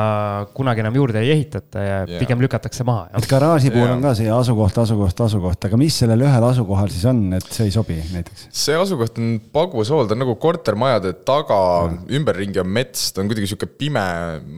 kunagi 0.57 0.83
enam 0.83 0.97
juurde 0.99 1.23
ei 1.23 1.33
ehitata 1.33 1.85
ja 1.85 1.95
yeah. 2.03 2.21
pigem 2.21 2.43
lükatakse 2.45 2.85
maha. 2.85 3.07
et 3.17 3.29
garaaži 3.31 3.73
puhul 3.73 3.87
yeah. 3.87 3.97
on 3.97 4.05
ka 4.05 4.13
see 4.19 4.29
asukoht, 4.35 4.81
asukoht, 4.83 5.23
asukoht, 5.25 5.69
aga 5.69 5.81
mis 5.81 5.97
sellel 6.03 6.27
ühel 6.27 6.47
asukohal 6.51 6.91
siis 6.93 7.07
on, 7.09 7.23
et 7.39 7.49
see 7.49 7.69
ei 7.71 7.73
sobi 7.75 7.97
näiteks? 8.13 8.51
see 8.63 8.77
asukoht 8.77 9.17
on 9.23 9.39
Pagusool, 9.55 10.05
ta 10.11 10.17
on 10.17 10.23
nagu 10.27 10.37
kortermajade 10.43 11.15
taga 11.29 11.61
mm., 11.87 12.03
ümberringi 12.21 12.61
on 12.61 12.69
mets, 12.77 13.09
ta 13.15 13.25
on 13.25 13.31
kuidagi 13.33 13.49
sihuke 13.49 13.71
pime, 13.81 14.05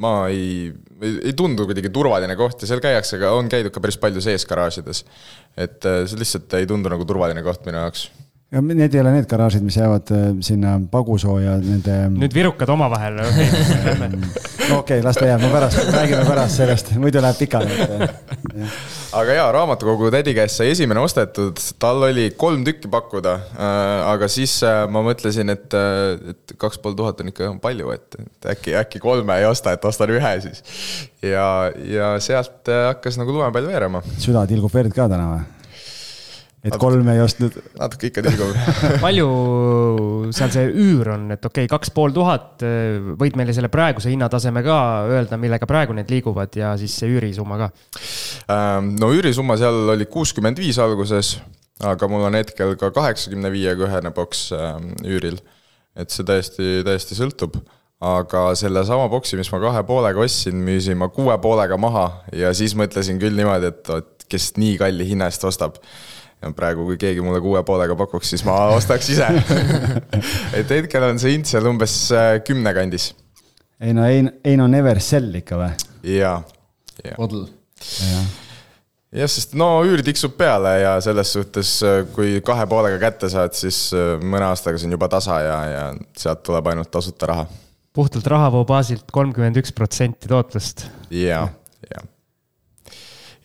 ma 0.03 0.17
ei, 0.33 0.73
ei, 0.99 1.15
ei 1.31 1.37
tundu 1.39 1.69
kuidagi 1.71 1.93
turvaline 1.95 2.35
koht 2.41 2.67
ja 2.67 2.73
seal 2.73 2.83
käiakse, 2.83 3.21
aga 3.21 3.31
on 3.39 3.53
käidud 3.53 3.75
ka 3.75 3.85
päris 3.85 4.01
palju 4.03 4.25
sees 4.25 4.49
garaažides. 4.51 5.05
et 5.55 5.87
äh, 5.87 6.03
see 6.11 6.19
lihtsalt 6.19 6.59
ei 6.59 6.67
tundu 6.67 6.91
nagu 6.91 7.07
turvaline 7.07 7.47
koht 7.47 7.63
minu 7.69 7.79
jaoks 7.79 8.09
ja 8.53 8.61
need 8.61 8.95
ei 8.95 9.01
ole 9.01 9.15
need 9.15 9.27
garaažid, 9.29 9.65
mis 9.65 9.77
jäävad 9.79 10.11
äh, 10.13 10.25
sinna 10.45 10.75
Pagusoo 10.91 11.39
ja 11.41 11.55
nende. 11.61 11.95
nüüd 12.13 12.35
virukad 12.37 12.69
omavahel. 12.73 13.17
no 13.23 14.81
okei 14.83 14.99
okay,, 14.99 15.05
las 15.05 15.17
ta 15.17 15.29
jääb, 15.29 15.41
me 15.41 15.53
pärast, 15.53 15.81
räägime 15.95 16.25
pärast 16.29 16.61
sellest, 16.61 16.93
muidu 17.01 17.23
läheb 17.25 17.39
pikali. 17.41 17.79
Äh, 17.87 18.75
aga 19.17 19.39
jaa, 19.39 19.47
raamatukogu 19.57 20.11
tädi 20.13 20.35
käest 20.37 20.61
sai 20.61 20.73
esimene 20.75 21.01
ostetud, 21.01 21.61
tal 21.81 22.05
oli 22.11 22.29
kolm 22.37 22.67
tükki 22.69 22.93
pakkuda. 22.93 23.39
Äh, 23.57 23.95
aga 24.11 24.29
siis 24.33 24.59
ma 24.93 25.05
mõtlesin, 25.07 25.55
et, 25.55 25.79
et 26.35 26.57
kaks 26.61 26.81
pool 26.83 26.99
tuhat 26.99 27.25
on 27.25 27.33
ikka 27.33 27.55
palju, 27.65 27.89
et, 27.97 28.21
et 28.21 28.53
äkki, 28.57 28.77
äkki 28.83 29.01
kolme 29.03 29.41
ei 29.41 29.49
osta, 29.49 29.73
et 29.73 29.89
ostan 29.89 30.13
ühe 30.13 30.37
siis. 30.45 30.61
ja, 31.25 31.49
ja 31.89 32.13
sealt 32.21 32.69
hakkas 32.69 33.17
nagu 33.21 33.33
lumepall 33.33 33.73
veerema. 33.73 34.05
süda 34.21 34.45
tilgub 34.51 34.75
verd 34.77 34.93
ka 34.93 35.09
täna 35.09 35.33
või? 35.33 35.62
Et 36.63 36.77
kolm 36.79 37.09
ei 37.11 37.21
ostnud. 37.23 37.57
natuke 37.79 38.11
ikka 38.11 38.23
tilgub 38.25 38.53
palju 39.05 39.29
seal 40.35 40.53
see 40.55 40.69
üür 40.71 41.13
on, 41.17 41.27
et 41.35 41.43
okei 41.43 41.67
okay,, 41.67 41.71
kaks 41.73 41.91
pool 41.95 42.15
tuhat, 42.15 42.63
võid 43.19 43.39
meile 43.39 43.55
selle 43.57 43.71
praeguse 43.73 44.13
hinnataseme 44.13 44.63
ka 44.67 44.77
öelda, 45.11 45.39
millega 45.43 45.69
praegu 45.69 45.97
need 45.97 46.13
liiguvad 46.13 46.55
ja 46.59 46.75
siis 46.81 46.95
see 47.01 47.11
üürisumma 47.17 47.59
ka? 47.65 47.71
Ähm, 48.53 48.95
no 49.01 49.11
üürisumma 49.15 49.59
seal 49.61 49.95
oli 49.97 50.07
kuuskümmend 50.11 50.63
viis 50.63 50.79
alguses, 50.83 51.35
aga 51.83 52.11
mul 52.11 52.29
on 52.31 52.39
hetkel 52.39 52.77
ka 52.81 52.93
kaheksakümne 52.95 53.51
viiega 53.55 53.89
ühene 53.89 54.15
boks 54.15 54.51
ähm, 54.57 54.93
üüril. 55.03 55.41
et 55.99 56.15
see 56.15 56.25
täiesti, 56.25 56.81
täiesti 56.87 57.19
sõltub 57.19 57.59
aga 58.03 58.49
sellesama 58.59 59.07
boksi, 59.11 59.37
mis 59.39 59.51
ma 59.53 59.61
kahe 59.63 59.83
poolega 59.87 60.23
ostsin, 60.25 60.57
müüsin 60.67 60.99
ma 60.99 61.11
kuue 61.15 61.35
poolega 61.43 61.77
maha 61.79 62.07
ja 62.35 62.51
siis 62.57 62.75
mõtlesin 62.79 63.21
küll 63.23 63.37
niimoodi, 63.39 63.71
et, 63.71 63.91
et 63.99 64.27
kes 64.33 64.55
nii 64.59 64.79
kalli 64.81 65.07
hinna 65.13 65.29
eest 65.31 65.45
ostab 65.47 65.79
ja 66.43 66.51
praegu, 66.57 66.85
kui 66.89 66.99
keegi 67.01 67.23
mulle 67.25 67.41
kuue 67.43 67.63
poolega 67.67 67.97
pakuks, 67.99 68.33
siis 68.35 68.45
ma 68.47 68.57
ostaks 68.75 69.11
ise 69.15 69.29
et 70.59 70.71
hetkel 70.75 71.07
on 71.07 71.21
see 71.23 71.37
hind 71.37 71.49
seal 71.49 71.69
umbes 71.71 71.97
äh, 72.17 72.37
kümne 72.47 72.75
kandis. 72.77 73.13
ei 73.81 73.95
no, 73.97 74.07
ei, 74.09 74.25
ei 74.45 74.59
no 74.59 74.69
never 74.71 75.01
sell 75.03 75.31
ikka 75.43 75.61
või? 75.61 75.73
jaa. 76.17 76.41
Model. 77.19 77.47
jah, 79.15 79.31
sest 79.31 79.55
no 79.59 79.69
üür 79.87 80.03
tiksub 80.07 80.35
peale 80.39 80.75
ja 80.83 80.97
selles 81.05 81.35
suhtes, 81.37 81.77
äh, 81.87 82.03
kui 82.15 82.41
kahe 82.45 82.67
poolega 82.71 82.99
kätte 83.03 83.31
saad, 83.33 83.55
siis 83.59 83.85
äh, 83.97 84.17
mõne 84.19 84.51
aastaga 84.51 84.81
see 84.81 84.91
on 84.91 84.99
juba 84.99 85.11
tasa 85.13 85.39
ja, 85.47 85.59
ja 85.71 85.85
sealt 86.19 86.43
tuleb 86.49 86.73
ainult 86.73 86.91
tasuta 86.95 87.31
raha. 87.31 87.47
puhtalt 87.95 88.27
rahavoo 88.35 88.65
baasilt 88.69 89.15
kolmkümmend 89.15 89.63
üks 89.63 89.75
protsenti 89.79 90.31
tootlust. 90.33 90.89
jaa, 91.15 91.47
jaa. 91.87 92.05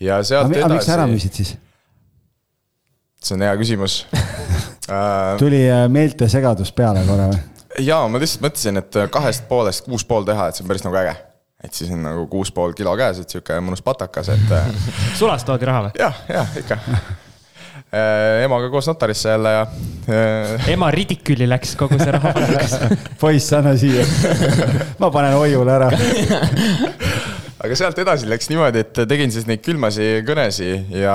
ja 0.02 0.20
sealt 0.26 0.50
edasi. 0.50 0.74
miks 0.74 0.94
ära 0.98 1.06
müüsid 1.14 1.42
siis? 1.42 1.56
See 3.22 3.36
on 3.36 3.44
hea 3.46 3.54
küsimus 3.58 4.00
äh, 4.14 5.36
tuli 5.40 5.64
äh, 5.70 5.86
meeltesegadus 5.92 6.72
peale 6.76 7.04
korra 7.08 7.28
või? 7.32 7.40
jaa, 7.84 8.06
ma 8.10 8.20
lihtsalt 8.22 8.44
mõtlesin, 8.46 8.80
et 8.82 9.00
äh, 9.00 9.08
kahest 9.12 9.48
poolest 9.50 9.86
kuus 9.86 10.06
pool 10.08 10.26
teha, 10.28 10.48
et 10.48 10.58
see 10.58 10.66
on 10.66 10.70
päris 10.70 10.86
nagu 10.86 10.98
äge. 11.00 11.14
et 11.64 11.74
siis 11.74 11.90
on 11.94 12.04
nagu 12.06 12.26
kuus 12.30 12.52
pool 12.54 12.74
kilo 12.78 12.94
käes, 12.98 13.22
et 13.22 13.30
sihuke 13.30 13.58
mõnus 13.64 13.82
patakas, 13.84 14.30
et 14.34 14.52
sulast 15.20 15.48
toodi 15.48 15.68
raha 15.68 15.88
või? 15.88 15.96
jah, 15.98 16.22
jah, 16.30 16.60
ikka 16.62 16.78
emaga 18.44 18.66
koos 18.68 18.84
notarisse 18.90 19.30
jälle 19.32 19.50
ja. 19.54 19.62
ema 20.74 20.90
ridiküli 20.92 21.46
läks 21.48 21.72
kogu 21.80 21.96
see 21.96 22.12
raha 22.12 22.34
poiss, 23.22 23.48
anna 23.56 23.72
siia. 23.80 24.04
ma 25.00 25.08
panen 25.14 25.38
hoiule 25.38 25.72
ära 25.72 25.88
aga 27.58 27.78
sealt 27.78 27.98
edasi 27.98 28.28
läks 28.30 28.50
niimoodi, 28.52 28.84
et 28.84 29.00
tegin 29.10 29.32
siis 29.34 29.48
neid 29.48 29.62
külmasi 29.66 30.10
kõnesi 30.26 30.74
ja 30.94 31.14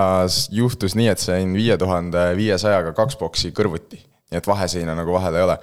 juhtus 0.51 0.97
nii, 0.99 1.11
et 1.13 1.21
sain 1.23 1.53
viie 1.55 1.77
tuhande 1.79 2.31
viiesajaga 2.39 2.95
kaks 2.97 3.19
boksi 3.21 3.53
kõrvuti 3.55 4.01
nii 4.33 4.41
et 4.41 4.49
vaheseina 4.49 4.95
nagu 4.97 5.13
vahel 5.13 5.37
ei 5.37 5.45
ole. 5.45 5.57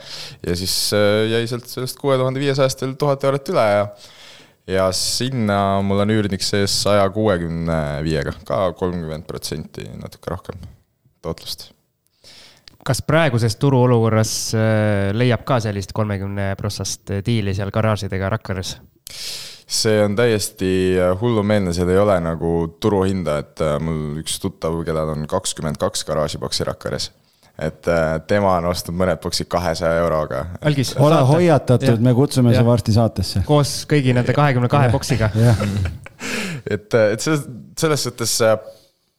ja 0.46 0.56
siis 0.56 0.74
äh, 0.94 1.26
jäi 1.32 1.46
sealt 1.50 1.66
sellest 1.66 1.98
kuue 1.98 2.16
tuhande 2.20 2.40
viiesajast 2.42 2.84
veel 2.84 2.96
tuhat 3.00 3.26
eurot 3.26 3.52
üle 3.52 3.66
ja 3.66 3.84
ja 4.70 4.86
sinna 4.94 5.80
mul 5.82 6.04
on 6.04 6.12
üürnik 6.14 6.44
sees 6.46 6.74
saja 6.84 7.08
kuuekümne 7.10 7.80
viiega, 8.06 8.36
ka 8.46 8.70
kolmkümmend 8.78 9.26
protsenti, 9.26 9.88
natuke 9.98 10.30
rohkem 10.30 10.60
tootlust. 11.24 11.70
kas 12.86 13.02
praeguses 13.02 13.58
turuolukorras 13.60 14.34
äh, 14.54 15.10
leiab 15.16 15.44
ka 15.48 15.60
sellist 15.60 15.92
kolmekümne 15.96 16.54
prossast 16.60 17.18
diili 17.26 17.56
seal 17.56 17.74
garaažidega 17.74 18.30
Rakveres? 18.36 18.76
See 19.70 20.02
on 20.04 20.16
täiesti 20.18 20.98
äh, 20.98 21.14
hullumeelne, 21.20 21.72
seal 21.76 21.88
ei 21.92 21.98
ole 22.00 22.16
nagu 22.24 22.52
turuhinda, 22.82 23.38
et 23.44 23.62
äh, 23.64 23.78
mul 23.82 24.20
üks 24.22 24.40
tuttav, 24.42 24.80
kellel 24.86 25.14
on 25.14 25.26
kakskümmend 25.30 25.78
kaks 25.80 26.04
garaažiboksi 26.08 26.66
Rakveres 26.68 27.10
et 27.60 27.88
äh, 27.92 28.14
tema 28.26 28.54
on 28.56 28.70
ostnud 28.70 28.96
mõned 28.96 29.20
boksid 29.20 29.48
kahesaja 29.52 30.00
euroga. 30.00 30.44
algis. 30.64 30.94
ole 30.98 31.20
hoiatatud, 31.28 32.00
me 32.02 32.14
kutsume 32.16 32.54
su 32.56 32.64
varsti 32.66 32.96
saatesse. 32.96 33.44
koos 33.46 33.74
kõigi 33.90 34.14
nende 34.16 34.34
kahekümne 34.36 34.70
kahe 34.72 34.90
boksiga. 34.92 35.30
et, 36.74 36.88
et 36.94 37.20
selles, 37.20 37.46
selles 37.78 38.08
suhtes 38.08 38.36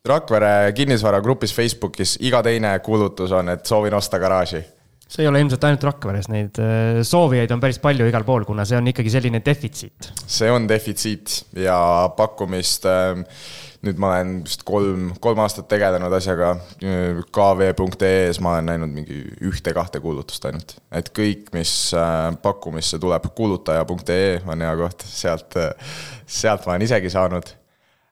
Rakvere 0.01 0.71
kinnisvaragrupis 0.73 1.53
Facebookis 1.53 2.15
iga 2.25 2.41
teine 2.41 2.73
kuulutus 2.81 3.31
on, 3.37 3.53
et 3.53 3.65
soovin 3.69 3.93
osta 3.93 4.17
garaaži 4.19 4.63
see 5.11 5.25
ei 5.25 5.29
ole 5.29 5.41
ilmselt 5.43 5.65
ainult 5.67 5.83
Rakveres, 5.89 6.29
neid 6.31 6.59
äh, 6.63 7.01
soovijaid 7.07 7.51
on 7.51 7.63
päris 7.63 7.81
palju 7.83 8.07
igal 8.07 8.23
pool, 8.27 8.45
kuna 8.47 8.63
see 8.67 8.79
on 8.79 8.88
ikkagi 8.91 9.11
selline 9.11 9.41
defitsiit. 9.43 10.11
see 10.23 10.51
on 10.51 10.67
defitsiit 10.69 11.57
ja 11.59 11.75
pakkumist, 12.15 12.88
ähm, 12.88 13.25
nüüd 13.83 13.99
ma 13.99 14.13
olen 14.13 14.33
vist 14.45 14.63
kolm, 14.67 15.09
kolm 15.23 15.41
aastat 15.43 15.67
tegelenud 15.71 16.13
asjaga, 16.15 16.53
kv.ee-s 16.79 18.39
ma 18.43 18.55
olen 18.55 18.71
näinud 18.71 18.93
mingi 18.93 19.19
ühte-kahte 19.49 19.99
kuulutust 20.03 20.47
ainult. 20.47 20.77
et 20.95 21.11
kõik, 21.17 21.51
mis 21.57 21.73
äh, 21.97 22.29
pakkumisse 22.41 23.01
tuleb, 23.01 23.27
kuulutaja.ee 23.35 24.39
on 24.47 24.63
hea 24.63 24.75
koht, 24.85 25.07
sealt, 25.11 25.59
sealt 26.23 26.67
ma 26.67 26.77
olen 26.77 26.88
isegi 26.88 27.11
saanud. 27.11 27.51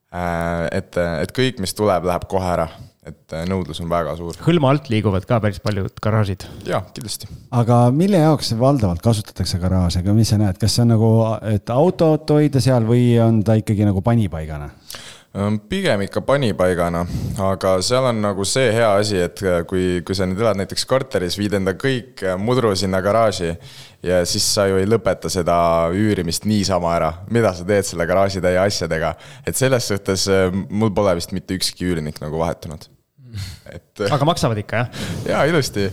Äh, 0.10 0.68
et, 0.82 0.98
et 0.98 1.32
kõik, 1.38 1.64
mis 1.64 1.76
tuleb, 1.78 2.12
läheb 2.12 2.28
kohe 2.28 2.56
ära 2.58 2.68
et 3.12 3.36
äh, 3.36 3.46
nõudlus 3.50 3.82
on 3.84 3.90
väga 3.92 4.16
suur. 4.20 4.40
hõlma 4.46 4.74
alt 4.74 4.90
liiguvad 4.94 5.28
ka 5.30 5.42
päris 5.44 5.62
paljud 5.64 6.02
garaažid. 6.04 6.46
jaa, 6.70 6.82
kindlasti. 6.96 7.30
aga 7.52 7.82
mille 7.96 8.24
jaoks 8.24 8.54
valdavalt 8.60 9.04
kasutatakse 9.06 9.62
garaaže, 9.62 10.04
aga 10.04 10.16
mis 10.18 10.34
sa 10.34 10.40
näed, 10.42 10.60
kas 10.62 10.78
see 10.78 10.86
on 10.86 10.94
nagu, 10.96 11.14
et 11.52 11.76
autot 11.76 12.36
hoida 12.38 12.64
seal 12.64 12.88
või 12.90 13.14
on 13.24 13.44
ta 13.46 13.60
ikkagi 13.60 13.88
nagu 13.90 14.04
panipaigana? 14.06 14.72
pigem 15.70 16.02
ikka 16.02 16.24
panipaigana, 16.26 17.04
aga 17.46 17.76
seal 17.86 18.08
on 18.10 18.22
nagu 18.24 18.46
see 18.50 18.72
hea 18.74 18.90
asi, 18.98 19.20
et 19.22 19.44
äh, 19.46 19.62
kui, 19.70 20.02
kui 20.06 20.18
sa 20.18 20.26
nüüd 20.26 20.42
elad 20.42 20.58
näiteks 20.58 20.88
korteris, 20.90 21.38
viid 21.38 21.54
enda 21.60 21.76
kõik 21.78 22.24
äh, 22.26 22.38
mudru 22.42 22.74
sinna 22.76 23.02
garaaži 23.06 23.54
ja 24.04 24.24
siis 24.26 24.48
sa 24.56 24.66
ju 24.66 24.80
ei 24.82 24.90
lõpeta 24.90 25.30
seda 25.30 25.56
üürimist 25.94 26.50
niisama 26.50 26.96
ära. 26.98 27.14
mida 27.30 27.54
sa 27.54 27.68
teed 27.68 27.86
selle 27.86 28.10
garaažitäie 28.10 28.58
asjadega, 28.58 29.14
et 29.46 29.56
selles 29.56 29.92
suhtes 29.94 30.26
mul 30.70 30.96
pole 30.96 31.14
vist 31.20 31.36
mitte 31.36 31.54
ükski 31.54 31.92
üürnik 31.92 32.24
nagu 32.24 32.42
vahetunud 32.42 32.90
et. 33.70 34.04
aga 34.10 34.28
maksavad 34.28 34.60
ikka, 34.62 34.84
jah? 34.84 35.08
jaa, 35.30 35.46
ilusti. 35.50 35.88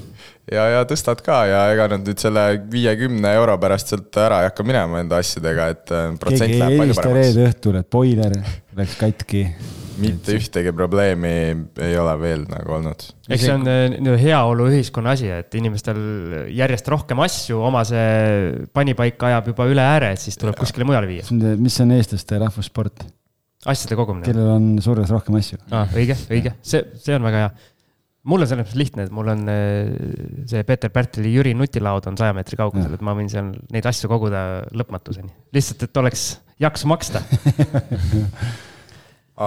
ja, 0.52 0.66
ja 0.74 0.82
tõstad 0.88 1.22
ka 1.26 1.40
ja 1.50 1.62
ega 1.74 1.88
nad 1.94 2.06
nüüd 2.06 2.20
selle 2.22 2.44
viiekümne 2.72 3.32
euro 3.38 3.56
pärast 3.62 3.92
sealt 3.92 4.20
ära 4.22 4.42
ei 4.42 4.50
hakka 4.50 4.66
minema 4.66 5.02
enda 5.04 5.20
asjadega, 5.22 5.70
et 5.74 5.94
äh, 5.94 6.12
protsent 6.20 6.52
Keegi 6.52 6.60
läheb 6.62 6.82
palju 6.82 7.00
paremaks. 7.00 7.18
reede 7.22 7.48
õhtul, 7.50 7.80
et 7.80 7.90
boiler 7.92 8.38
läks 8.76 8.96
katki. 9.00 9.42
mitte 9.96 10.34
ühtegi 10.36 10.72
probleemi 10.76 11.34
ei 11.82 11.94
ole 12.00 12.16
veel 12.20 12.46
nagu 12.50 12.78
olnud. 12.78 13.06
eks 13.28 13.46
see 13.46 13.54
on 13.54 13.68
äh, 13.72 13.82
nii-öelda 13.96 14.16
heaoluühiskonna 14.22 15.16
asi, 15.16 15.30
et 15.34 15.54
inimestel 15.58 16.00
järjest 16.54 16.88
rohkem 16.92 17.22
asju, 17.26 17.60
oma 17.68 17.84
see 17.88 18.66
panipaik 18.76 19.28
ajab 19.30 19.52
juba 19.54 19.68
üle 19.72 19.84
ääre, 19.84 20.14
et 20.16 20.22
siis 20.24 20.38
tuleb 20.40 20.56
ja. 20.56 20.64
kuskile 20.64 20.88
mujale 20.88 21.10
viia. 21.10 21.28
mis 21.60 21.80
on 21.84 21.96
eestlaste 21.98 22.42
rahvussport? 22.42 23.06
Asjade 23.72 23.96
kogumine. 23.98 24.26
kellel 24.26 24.52
on 24.56 24.68
surres 24.84 25.10
rohkem 25.14 25.38
asju. 25.38 25.58
aa, 25.70 25.86
õige, 25.96 26.16
õige, 26.32 26.54
see, 26.66 26.82
see 27.02 27.16
on 27.16 27.26
väga 27.26 27.42
hea. 27.44 27.50
mul 28.26 28.42
on 28.42 28.48
selles 28.50 28.66
mõttes 28.66 28.78
lihtne, 28.80 29.06
et 29.06 29.12
mul 29.14 29.30
on 29.34 29.44
äh, 29.50 29.92
see 30.50 30.62
Peeter 30.68 30.90
Pärtli 30.94 31.30
Jüri 31.34 31.54
nutilaud 31.58 32.08
on 32.10 32.18
saja 32.18 32.34
meetri 32.36 32.58
kaugusel, 32.58 32.96
et 32.96 33.04
ma 33.06 33.14
võin 33.18 33.30
seal 33.32 33.52
neid 33.74 33.86
asju 33.86 34.10
koguda 34.12 34.40
lõpmatuseni. 34.76 35.30
lihtsalt, 35.56 35.86
et 35.86 36.02
oleks 36.02 36.28
jaksu 36.62 36.90
maksta. 36.90 37.22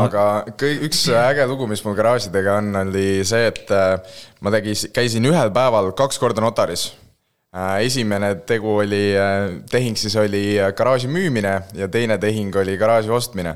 aga 0.04 0.24
kõi- 0.60 0.78
üks 0.86 1.08
äge 1.18 1.46
lugu, 1.50 1.66
mis 1.72 1.82
mul 1.86 1.96
garaažidega 1.98 2.60
on, 2.62 2.68
oli 2.84 3.08
see, 3.28 3.48
et 3.50 3.72
äh, 3.74 4.18
ma 4.46 4.54
tegi, 4.54 4.76
käisin 4.96 5.26
ühel 5.32 5.50
päeval 5.56 5.92
kaks 5.98 6.22
korda 6.22 6.44
notaris. 6.46 6.92
esimene 7.82 8.36
tegu 8.46 8.76
oli, 8.78 9.16
tehing 9.72 9.98
siis 9.98 10.14
oli 10.22 10.44
garaaži 10.78 11.08
müümine 11.10 11.56
ja 11.74 11.88
teine 11.90 12.20
tehing 12.22 12.54
oli 12.62 12.76
garaaži 12.78 13.10
ostmine 13.10 13.56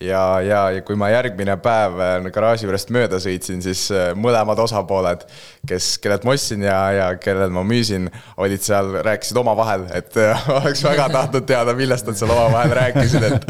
ja, 0.00 0.40
ja, 0.40 0.60
ja 0.74 0.82
kui 0.86 0.96
ma 0.98 1.10
järgmine 1.12 1.54
päev 1.60 1.98
äh, 2.00 2.28
garaaži 2.32 2.66
juurest 2.66 2.90
mööda 2.94 3.20
sõitsin, 3.22 3.60
siis 3.64 3.82
äh, 3.92 4.10
mõlemad 4.16 4.58
osapooled, 4.62 5.26
kes, 5.68 5.92
kellelt 6.02 6.24
ma 6.26 6.34
ostsin 6.36 6.64
ja, 6.64 6.78
ja 6.96 7.08
kellel 7.20 7.52
ma 7.54 7.62
müüsin, 7.66 8.08
olid 8.40 8.64
seal, 8.64 8.92
rääkisid 9.04 9.40
omavahel, 9.40 9.86
et 9.96 10.16
äh, 10.20 10.48
oleks 10.60 10.84
väga 10.86 11.10
tahtnud 11.12 11.46
teada, 11.48 11.74
millest 11.76 12.08
nad 12.08 12.18
seal 12.18 12.32
omavahel 12.34 12.74
rääkisid, 12.80 13.28
et 13.28 13.48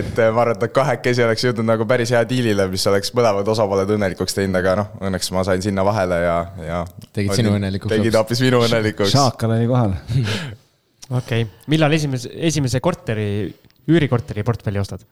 et 0.00 0.18
ma 0.30 0.44
arvan, 0.44 0.54
et 0.54 0.64
nad 0.68 0.74
kahekesi 0.74 1.24
oleks 1.26 1.44
jõudnud 1.48 1.66
nagu 1.66 1.86
päris 1.90 2.12
hea 2.14 2.22
diilile, 2.28 2.68
mis 2.70 2.86
oleks 2.86 3.10
mõlemad 3.16 3.48
osapooled 3.50 3.90
õnnelikuks 3.96 4.36
teinud, 4.36 4.60
aga 4.60 4.76
noh, 4.82 4.92
õnneks 5.08 5.32
ma 5.34 5.44
sain 5.46 5.62
sinna 5.64 5.84
vahele 5.86 6.20
ja, 6.22 6.36
ja 6.62 6.82
Tegid 7.10 7.34
sinu 7.40 7.56
õnnelikuks 7.58 7.90
tegid 7.90 8.18
hoopis 8.18 8.42
minu 8.44 8.62
õnnelikuks. 8.66 9.10
Šaakal 9.10 9.56
oli 9.56 9.66
kohal. 9.70 9.96
okei 11.18 11.42
okay., 11.42 11.48
millal 11.72 11.98
esimese, 11.98 12.30
esimese 12.50 12.82
korteri, 12.84 13.26
üürikorteri 13.90 14.46
portfelli 14.46 14.78
ostad? 14.82 15.02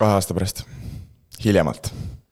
Kahe 0.00 0.16
aasta 0.16 0.36
pärast, 0.36 0.64
hiljemalt. 1.44 1.90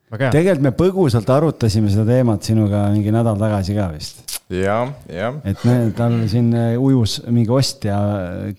tegelikult 0.09 0.65
me 0.65 0.73
põgusalt 0.77 1.29
arutasime 1.33 1.91
seda 1.93 2.07
teemat 2.09 2.47
sinuga 2.49 2.87
mingi 2.95 3.13
nädal 3.13 3.39
tagasi 3.41 3.77
ka 3.77 3.91
vist. 3.93 4.25
jah, 4.53 4.95
jah 5.13 5.37
et 5.49 5.65
me, 5.69 5.77
tal 5.97 6.17
siin 6.31 6.49
ujus 6.81 7.21
mingi 7.29 7.53
ostja 7.53 7.99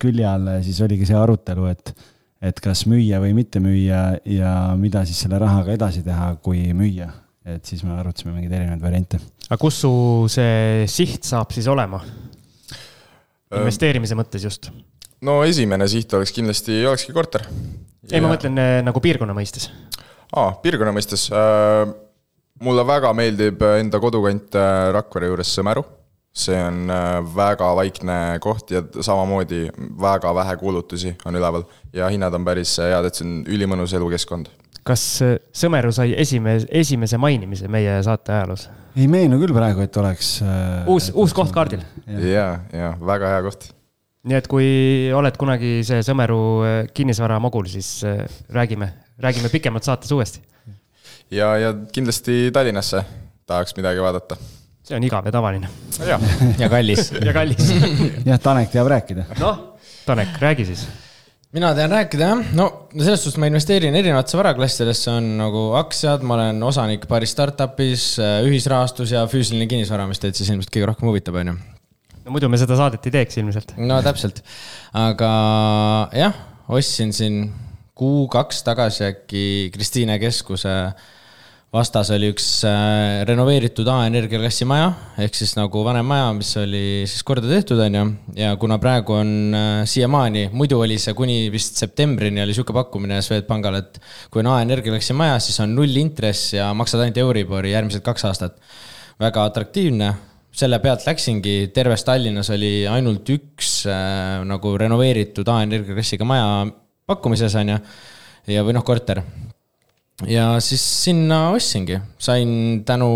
külje 0.02 0.27
all 0.30 0.53
ja 0.53 0.61
siis 0.65 0.81
oligi 0.86 1.10
see 1.10 1.18
arutelu, 1.18 1.65
et, 1.73 1.94
et 2.52 2.61
kas 2.64 2.86
müüa 2.90 3.22
või 3.23 3.34
mitte 3.38 3.61
müüa 3.64 4.03
ja 4.30 4.53
mida 4.77 5.03
siis 5.10 5.26
selle 5.26 5.41
rahaga 5.41 5.73
edasi 5.73 6.06
teha, 6.06 6.36
kui 6.45 6.69
müüa. 6.77 7.10
et 7.49 7.65
siis 7.65 7.81
me 7.84 7.98
arutasime 7.98 8.36
mingeid 8.36 8.53
erinevaid 8.53 8.86
variante. 8.86 9.22
aga 9.49 9.61
kus 9.61 9.81
su 9.81 9.91
see 10.30 10.86
siht 10.91 11.26
saab 11.26 11.56
siis 11.56 11.68
olema? 11.72 12.03
investeerimise 13.49 14.18
mõttes 14.18 14.45
just. 14.45 14.69
no 15.26 15.41
esimene 15.48 15.88
siht 15.90 16.14
oleks 16.14 16.34
kindlasti, 16.36 16.84
olekski 16.86 17.15
korter. 17.15 17.48
ei, 18.08 18.22
ma 18.24 18.32
mõtlen 18.34 18.60
eh, 18.62 18.76
nagu 18.86 19.02
piirkonna 19.04 19.36
mõistes. 19.36 19.70
aa, 20.36 20.54
piirkonna 20.64 20.94
mõistes 20.96 21.28
äh,. 21.34 21.90
mulle 22.64 22.84
väga 22.88 23.14
meeldib 23.16 23.64
enda 23.78 24.00
kodukant 24.04 24.56
äh, 24.60 24.90
Rakvere 24.96 25.32
juures 25.32 25.52
Sõmeru. 25.58 25.84
see 26.40 26.58
on 26.62 26.90
äh, 26.94 27.20
väga 27.36 27.74
vaikne 27.76 28.40
koht 28.40 28.72
ja 28.72 28.84
samamoodi 29.02 29.68
väga 30.02 30.34
vähe 30.36 30.56
kuulutusi 30.58 31.16
on 31.26 31.36
üleval 31.36 31.66
ja 31.94 32.08
hinnad 32.08 32.34
on 32.34 32.46
päris 32.46 32.78
head, 32.80 33.06
et 33.06 33.16
see 33.16 33.28
on 33.28 33.40
ülimõnus 33.48 33.94
elukeskkond. 33.98 34.52
kas 34.84 35.08
Sõmeru 35.52 35.92
sai 35.92 36.14
esimese, 36.18 36.68
esimese 36.72 37.18
mainimise 37.18 37.68
meie 37.68 38.00
saate 38.04 38.38
ajaloos? 38.38 38.70
ei 38.96 39.08
meenu 39.08 39.40
küll 39.42 39.56
praegu, 39.56 39.84
et 39.84 39.98
oleks 39.98 40.40
äh,. 40.46 40.88
uus, 40.88 41.12
uus 41.14 41.36
koht 41.36 41.52
kaardil. 41.56 41.84
ja, 42.08 42.62
ja 42.74 42.96
väga 43.02 43.36
hea 43.36 43.44
koht. 43.50 43.74
Nii 44.30 44.38
et 44.38 44.47
kui 44.49 44.69
oled 45.15 45.38
kunagi 45.41 45.80
see 45.88 46.03
Sõmeru 46.06 46.39
eh, 46.68 46.77
kinnisvaramogul, 46.95 47.68
siis 47.72 47.89
eh, 48.07 48.22
räägime, 48.53 48.91
räägime 49.22 49.49
pikemalt 49.51 49.88
saates 49.88 50.14
uuesti. 50.14 50.43
ja, 51.31 51.56
ja 51.57 51.73
kindlasti 51.93 52.49
Tallinnasse 52.53 53.03
tahaks 53.49 53.76
midagi 53.77 54.01
vaadata. 54.06 54.38
see 54.85 54.97
on 54.97 55.06
igav 55.06 55.26
ja 55.26 55.34
tavaline 55.34 55.69
ja 56.60 56.69
kallis. 56.69 57.11
ja 57.27 57.34
kallis. 57.34 57.73
jah, 58.26 58.39
Tanek 58.39 58.73
teab 58.73 58.89
rääkida. 58.93 59.26
noh, 59.39 59.77
Tanek, 60.06 60.38
räägi 60.41 60.65
siis. 60.69 60.85
mina 61.53 61.73
tean 61.73 61.89
rääkida 61.91 62.30
jah, 62.30 62.45
no 62.53 62.69
selles 62.93 63.26
suhtes 63.26 63.41
ma 63.41 63.49
investeerin 63.49 63.97
erinevatesse 63.97 64.38
varaklassidesse, 64.38 65.10
on 65.18 65.34
nagu 65.41 65.65
aktsiad, 65.81 66.22
ma 66.22 66.38
olen 66.38 66.61
osanik 66.69 67.10
paaris 67.10 67.34
startup'is, 67.34 68.11
ühisrahastus 68.45 69.18
ja 69.18 69.26
füüsiline 69.31 69.65
kinnisvara, 69.69 70.06
mis 70.07 70.22
teid 70.22 70.38
siis 70.38 70.53
ilmselt 70.53 70.73
kõige 70.76 70.93
rohkem 70.93 71.10
huvitab, 71.10 71.41
on 71.41 71.53
ju 71.56 71.60
no 72.30 72.35
muidu 72.38 72.49
me 72.51 72.60
seda 72.61 72.77
saadet 72.77 73.07
ei 73.10 73.15
teeks 73.18 73.39
ilmselt. 73.41 73.73
no 73.81 73.97
täpselt, 74.06 74.43
aga 74.93 75.30
jah, 76.14 76.35
ostsin 76.69 77.14
siin 77.15 77.47
kuu-kaks 77.97 78.61
tagasi 78.68 79.07
äkki 79.10 79.45
Kristiine 79.73 80.19
keskuse 80.22 80.76
vastas 81.73 82.11
oli 82.14 82.30
üks 82.31 82.45
äh, 82.65 83.23
renoveeritud 83.30 83.89
A-energia 83.89 84.41
klassi 84.41 84.68
maja 84.69 84.91
ehk 85.22 85.35
siis 85.38 85.56
nagu 85.57 85.81
vanem 85.85 86.06
maja, 86.10 86.30
mis 86.38 86.53
oli 86.61 86.84
siis 87.10 87.26
korda 87.26 87.49
tehtud, 87.49 87.81
on 87.81 87.97
ju. 87.97 88.06
ja 88.38 88.53
kuna 88.61 88.77
praegu 88.81 89.18
on 89.18 89.34
äh, 89.57 89.81
siiamaani, 89.89 90.47
muidu 90.53 90.80
oli 90.85 91.01
see 91.01 91.18
kuni 91.18 91.41
vist 91.53 91.81
septembrini 91.81 92.45
oli 92.45 92.56
sihuke 92.57 92.77
pakkumine 92.77 93.19
Swedbankal, 93.26 93.81
et 93.81 93.99
kui 94.30 94.45
on 94.45 94.53
A-energia 94.53 94.93
klassi 94.93 95.18
maja, 95.18 95.41
siis 95.41 95.57
on 95.65 95.73
null 95.77 95.97
intress 96.01 96.53
ja 96.57 96.69
maksad 96.77 97.01
ainult 97.06 97.22
Euribori 97.26 97.73
järgmised 97.73 98.06
kaks 98.06 98.30
aastat. 98.30 98.57
väga 99.19 99.43
atraktiivne 99.49 100.14
selle 100.52 100.80
pealt 100.84 101.06
läksingi, 101.08 101.70
terves 101.74 102.04
Tallinnas 102.08 102.50
oli 102.56 102.88
ainult 102.90 103.30
üks 103.32 103.84
äh, 103.90 104.40
nagu 104.48 104.74
renoveeritud 104.82 105.48
A-energia 105.54 105.98
klassiga 105.98 106.28
maja 106.28 106.66
pakkumises 107.10 107.56
on 107.60 107.76
ju. 107.76 107.78
ja, 108.56 108.64
või 108.66 108.76
noh, 108.78 108.86
korter. 108.86 109.22
ja 110.28 110.52
siis 110.64 110.84
sinna 111.06 111.50
ostsingi, 111.54 112.00
sain 112.22 112.82
tänu 112.86 113.12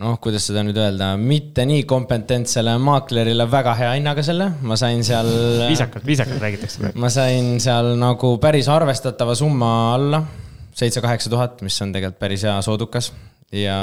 noh, 0.00 0.16
kuidas 0.22 0.46
seda 0.48 0.62
nüüd 0.64 0.78
öelda, 0.80 1.12
mitte 1.20 1.66
nii 1.68 1.84
kompetentsele 1.88 2.76
maaklerile 2.80 3.46
väga 3.50 3.74
hea 3.78 3.94
hinnaga 3.98 4.24
selle, 4.24 4.50
ma 4.64 4.78
sain 4.80 5.02
seal. 5.06 5.28
viisakalt, 5.72 6.06
viisakalt 6.06 6.44
räägitakse 6.44 6.84
praegu. 6.84 7.02
ma 7.02 7.12
sain 7.12 7.56
seal 7.62 7.94
nagu 8.00 8.36
päris 8.42 8.70
arvestatava 8.72 9.36
summa 9.38 9.72
alla, 9.96 10.22
seitse-kaheksa 10.80 11.32
tuhat, 11.32 11.60
mis 11.66 11.76
on 11.84 11.92
tegelikult 11.96 12.20
päris 12.22 12.46
hea 12.48 12.56
soodukas. 12.64 13.12
Ja 13.54 13.76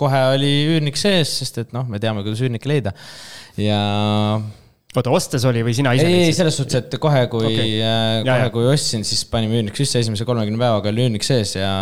kohe 0.00 0.24
oli 0.32 0.52
üürnik 0.72 0.98
sees, 1.00 1.32
sest 1.42 1.62
et 1.64 1.72
noh, 1.76 1.86
me 1.88 2.00
teame, 2.02 2.24
kuidas 2.24 2.42
üürnikke 2.44 2.70
leida. 2.70 2.94
ja 3.60 3.78
oota, 4.96 5.12
ostes 5.12 5.44
oli 5.48 5.64
või 5.64 5.76
sina 5.76 5.94
ise 5.96 6.08
ei, 6.08 6.28
ei 6.28 6.36
selles 6.36 6.56
suhtes, 6.60 6.84
et 6.84 7.00
kohe, 7.02 7.26
kui 7.32 7.48
okay., 7.48 7.74
Ja, 7.78 7.96
kohe 8.26 8.46
ja. 8.46 8.52
kui 8.54 8.68
ostsin, 8.72 9.04
siis 9.08 9.24
panime 9.28 9.60
üürnik 9.60 9.76
sisse, 9.78 10.00
esimese 10.00 10.28
kolmekümne 10.28 10.60
päevaga 10.60 10.92
oli 10.92 11.06
üürnik 11.06 11.26
sees 11.26 11.56
ja 11.58 11.72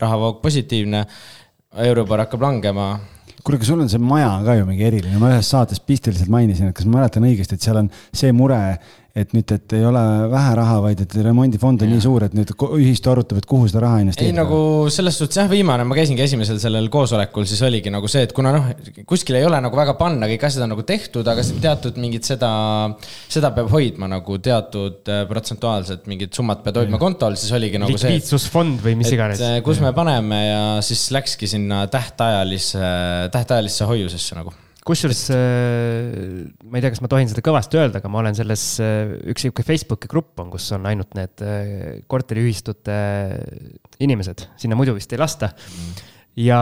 rahavoog 0.00 0.42
positiivne. 0.44 1.06
Euribor 1.86 2.18
hakkab 2.18 2.42
langema 2.42 2.92
kuule, 3.44 3.56
aga 3.56 3.66
sul 3.66 3.80
on 3.80 3.88
see 3.88 4.00
maja 4.02 4.30
ka 4.44 4.56
ju 4.58 4.66
mingi 4.68 4.86
eriline, 4.86 5.18
ma 5.20 5.30
ühes 5.32 5.48
saates 5.52 5.80
pisteliselt 5.84 6.30
mainisin, 6.32 6.70
et 6.70 6.76
kas 6.76 6.86
ma 6.88 6.98
mäletan 6.98 7.24
õigesti, 7.24 7.56
et 7.56 7.64
seal 7.64 7.78
on 7.80 7.88
see 8.12 8.32
mure, 8.36 8.58
et 9.18 9.32
nüüd, 9.34 9.50
et 9.56 9.74
ei 9.74 9.82
ole 9.86 10.00
vähe 10.30 10.50
raha, 10.54 10.76
vaid 10.84 11.00
et 11.02 11.14
remondifond 11.26 11.82
on 11.82 11.90
nii 11.90 12.02
suur, 12.04 12.24
et 12.28 12.34
nüüd 12.36 12.52
ühistu 12.78 13.10
arutab, 13.10 13.40
et 13.40 13.48
kuhu 13.50 13.66
seda 13.70 13.82
raha 13.82 13.98
ei 13.98 14.06
investeerida. 14.06 14.36
nagu 14.38 14.60
selles 14.94 15.18
suhtes 15.18 15.40
jah, 15.40 15.48
viimane, 15.50 15.86
ma 15.88 15.98
käisingi 15.98 16.22
esimesel 16.22 16.60
sellel 16.62 16.86
koosolekul, 16.94 17.48
siis 17.50 17.62
oligi 17.66 17.90
nagu 17.90 18.10
see, 18.10 18.22
et 18.28 18.34
kuna 18.36 18.54
noh, 18.54 18.70
kuskil 19.10 19.40
ei 19.40 19.48
ole 19.48 19.58
nagu 19.64 19.80
väga 19.80 19.96
panna, 19.98 20.30
kõik 20.30 20.46
asjad 20.46 20.66
on 20.66 20.74
nagu 20.76 20.86
tehtud, 20.86 21.26
aga 21.26 21.42
see 21.46 21.58
teatud 21.64 21.98
mingit 22.02 22.30
seda, 22.30 22.52
seda 23.26 23.50
peab 23.56 23.72
hoidma 23.74 24.10
nagu 24.14 24.38
teatud 24.38 25.10
äh, 25.10 25.24
protsentuaalselt 25.30 26.06
mingid 26.10 26.34
summad 26.36 26.62
pead 26.62 26.78
hoidma 26.84 27.02
kontol, 27.02 27.34
siis 27.40 27.50
oligi 27.58 27.82
nagu 27.82 27.96
see. 27.96 28.14
likviidsusfond 28.14 28.78
või 28.86 28.94
mis 29.02 29.10
iganes. 29.16 29.42
äh, 29.42 29.58
kus 29.66 29.82
me 29.82 29.90
paneme 29.96 30.42
ja 30.46 30.64
siis 30.86 31.08
läkski 31.14 31.50
sinna 31.50 31.82
tähtajalisse, 31.90 32.94
tähtajalisse 33.34 33.90
hoiusesse 33.90 34.38
nagu. 34.38 34.54
Kusjuures 34.86 35.22
äh, 35.34 36.46
ma 36.64 36.78
ei 36.78 36.84
tea, 36.84 36.92
kas 36.94 37.02
ma 37.04 37.10
tohin 37.12 37.28
seda 37.30 37.42
kõvasti 37.44 37.80
öelda, 37.80 38.00
aga 38.00 38.12
ma 38.12 38.22
olen 38.22 38.36
selles, 38.36 38.64
üks 39.30 39.44
sihuke 39.44 39.64
Facebooki 39.66 40.08
grupp 40.10 40.40
on, 40.42 40.52
kus 40.52 40.70
on 40.76 40.88
ainult 40.90 41.12
need 41.18 41.44
äh, 41.44 42.00
korteriühistute 42.10 42.96
inimesed, 44.00 44.46
sinna 44.60 44.78
muidu 44.78 44.96
vist 44.96 45.12
ei 45.12 45.20
lasta. 45.20 45.52
ja 46.40 46.60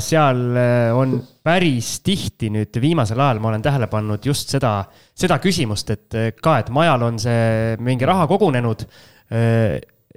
seal 0.00 0.42
äh, 0.56 0.96
on 0.96 1.18
päris 1.44 1.98
tihti 2.06 2.48
nüüd 2.54 2.76
viimasel 2.80 3.20
ajal 3.20 3.40
ma 3.42 3.50
olen 3.50 3.62
tähele 3.62 3.88
pannud 3.90 4.24
just 4.24 4.52
seda, 4.54 4.84
seda 5.14 5.40
küsimust, 5.42 5.90
et 5.90 6.16
äh, 6.16 6.30
ka, 6.40 6.60
et 6.62 6.70
majal 6.72 7.08
on 7.10 7.18
see 7.20 7.76
mingi 7.82 8.08
raha 8.08 8.28
kogunenud 8.30 8.86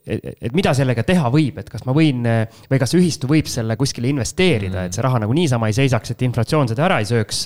et, 0.06 0.30
et 0.49 0.56
mida 0.56 0.74
sellega 0.76 1.06
teha 1.07 1.30
võib, 1.34 1.60
et 1.61 1.70
kas 1.72 1.86
ma 1.88 1.95
võin 1.95 2.26
või 2.26 2.82
kas 2.82 2.95
ühistu 2.98 3.30
võib 3.30 3.49
selle 3.52 3.78
kuskile 3.80 4.10
investeerida, 4.11 4.88
et 4.88 4.95
see 4.95 5.06
raha 5.06 5.22
nagu 5.24 5.36
niisama 5.38 5.70
ei 5.70 5.78
seisaks, 5.78 6.14
et 6.14 6.26
inflatsioon 6.28 6.72
seda 6.72 6.88
ära 6.88 7.02
ei 7.03 7.10
sööks 7.10 7.44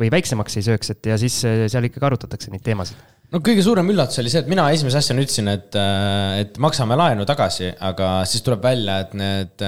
või 0.00 0.10
väiksemaks 0.14 0.58
ei 0.60 0.66
sööks, 0.68 0.94
et 0.94 1.12
ja 1.12 1.20
siis 1.20 1.38
seal 1.44 1.90
ikkagi 1.90 2.10
arutatakse 2.10 2.52
neid 2.52 2.64
teemasid. 2.66 2.98
no 3.32 3.42
kõige 3.44 3.64
suurem 3.66 3.94
üllatus 3.94 4.20
oli 4.22 4.32
see, 4.32 4.44
et 4.44 4.50
mina 4.50 4.66
esimese 4.74 5.00
asjana 5.00 5.24
ütlesin, 5.24 5.52
et, 5.54 5.80
et 6.42 6.60
maksame 6.62 6.98
laenu 6.98 7.26
tagasi, 7.28 7.72
aga 7.80 8.16
siis 8.28 8.44
tuleb 8.46 8.64
välja, 8.64 9.00
et 9.06 9.16
need 9.18 9.66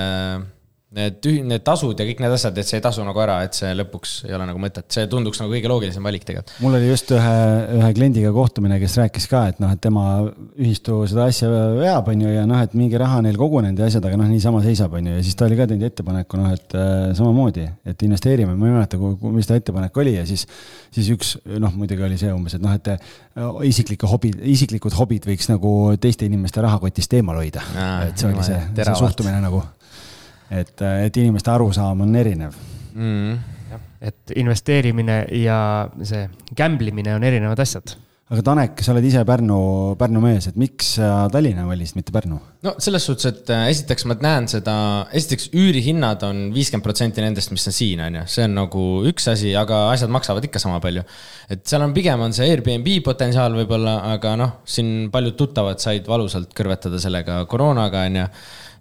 need 0.95 1.27
üh-, 1.27 1.41
need 1.43 1.65
tasud 1.67 1.99
ja 1.99 2.07
kõik 2.07 2.21
need 2.23 2.33
asjad, 2.37 2.57
et 2.61 2.69
see 2.69 2.79
ei 2.79 2.85
tasu 2.85 3.03
nagu 3.03 3.19
ära, 3.19 3.41
et 3.47 3.57
see 3.59 3.73
lõpuks 3.75 4.13
ei 4.29 4.37
ole 4.37 4.47
nagu 4.47 4.61
mõtet, 4.63 4.87
see 4.95 5.09
tunduks 5.11 5.41
nagu 5.43 5.51
kõige 5.51 5.71
loogilisem 5.71 6.05
valik 6.07 6.23
tegelikult. 6.29 6.55
mul 6.63 6.77
oli 6.79 6.91
just 6.93 7.11
ühe, 7.15 7.33
ühe 7.81 7.89
kliendiga 7.97 8.31
kohtumine, 8.35 8.79
kes 8.83 8.95
rääkis 9.01 9.27
ka, 9.31 9.43
et 9.51 9.59
noh, 9.63 9.73
et 9.75 9.83
tema 9.83 10.07
ühistu 10.55 11.01
seda 11.11 11.27
asja 11.27 11.51
veab, 11.51 12.11
on 12.13 12.23
ju, 12.23 12.31
ja 12.31 12.47
noh, 12.47 12.63
et 12.63 12.77
mingi 12.79 13.01
raha 13.03 13.19
neil 13.27 13.39
kogunenud 13.41 13.83
ja 13.83 13.91
asjad, 13.91 14.07
aga 14.07 14.21
noh, 14.21 14.31
niisama 14.31 14.63
seisab, 14.65 14.95
on 14.95 15.11
ju, 15.11 15.17
ja 15.19 15.27
siis 15.27 15.39
ta 15.39 15.49
oli 15.49 15.59
ka 15.59 15.67
teinud 15.73 15.89
ettepaneku, 15.91 16.39
noh, 16.39 16.55
et 16.55 16.79
äh, 16.79 16.95
samamoodi, 17.19 17.67
et 17.91 18.07
investeerime, 18.07 18.55
ma 18.55 18.71
ei 18.71 18.79
mäleta, 18.79 19.01
mis 19.35 19.51
ta 19.51 19.59
ettepanek 19.59 20.03
oli 20.05 20.15
ja 20.21 20.27
siis, 20.29 20.47
siis 20.95 21.11
üks 21.17 21.35
noh, 21.51 21.75
muidugi 21.75 22.07
oli 22.07 22.21
see 22.21 22.31
umbes, 22.31 22.55
et 22.61 22.63
noh, 22.63 22.79
et 22.79 22.95
äh, 22.95 23.17
isiklike 23.67 24.07
hobid, 24.07 24.39
isiklikud 24.55 24.95
hobid 24.97 25.27
võiks 25.27 25.51
nagu 25.51 25.73
teiste 26.01 26.31
inimeste 26.31 26.63
rahakotist 26.63 27.19
eemal 27.19 27.43
hoida. 27.43 27.67
Et 28.07 28.15
see 28.17 28.31
oli 28.31 28.47
see, 28.47 28.63
see 28.79 28.95
suhtumine 29.03 29.43
nagu, 29.43 29.65
et, 30.51 30.83
et 30.83 31.23
inimeste 31.23 31.51
arusaam 31.51 32.07
on 32.07 32.17
erinev 32.17 32.57
Mm. 32.97 33.37
et 34.01 34.33
investeerimine 34.41 35.27
ja 35.43 35.61
see 36.01 36.23
gamblimine 36.57 37.13
on 37.17 37.25
erinevad 37.29 37.61
asjad. 37.61 37.93
aga 38.33 38.43
Tanek, 38.43 38.81
sa 38.83 38.91
oled 38.95 39.05
ise 39.07 39.21
Pärnu, 39.23 39.59
Pärnu 40.01 40.23
mees, 40.25 40.49
et 40.49 40.57
miks 40.59 40.95
sa 40.97 41.29
Tallinna 41.31 41.67
valisid, 41.69 41.99
mitte 41.99 42.15
Pärnu? 42.15 42.39
no 42.65 42.73
selles 42.81 43.05
suhtes, 43.05 43.29
et 43.29 43.53
äh, 43.53 43.67
esiteks 43.75 44.07
ma 44.09 44.17
näen 44.17 44.49
seda, 44.49 44.77
esiteks 45.13 45.51
üürihinnad 45.53 46.25
on 46.27 46.41
viiskümmend 46.57 46.87
protsenti 46.87 47.21
nendest, 47.21 47.53
mis 47.53 47.69
on 47.69 47.77
siin, 47.77 48.01
on 48.07 48.17
ju, 48.23 48.25
see 48.33 48.47
on 48.49 48.57
nagu 48.57 48.85
üks 49.13 49.29
asi, 49.31 49.53
aga 49.55 49.91
asjad 49.93 50.15
maksavad 50.17 50.49
ikka 50.49 50.63
sama 50.63 50.81
palju. 50.81 51.05
et 51.53 51.67
seal 51.69 51.85
on 51.85 51.95
pigem 51.95 52.25
on 52.25 52.33
see 52.33 52.49
Airbnb 52.49 52.89
potentsiaal 53.05 53.61
võib-olla, 53.61 53.99
aga 54.17 54.39
noh, 54.41 54.55
siin 54.65 55.11
paljud 55.13 55.37
tuttavad 55.37 55.85
said 55.85 56.09
valusalt 56.09 56.57
kõrvetada 56.57 57.03
sellega 57.03 57.45
koroonaga, 57.51 58.09
on 58.09 58.23
ju 58.23 58.31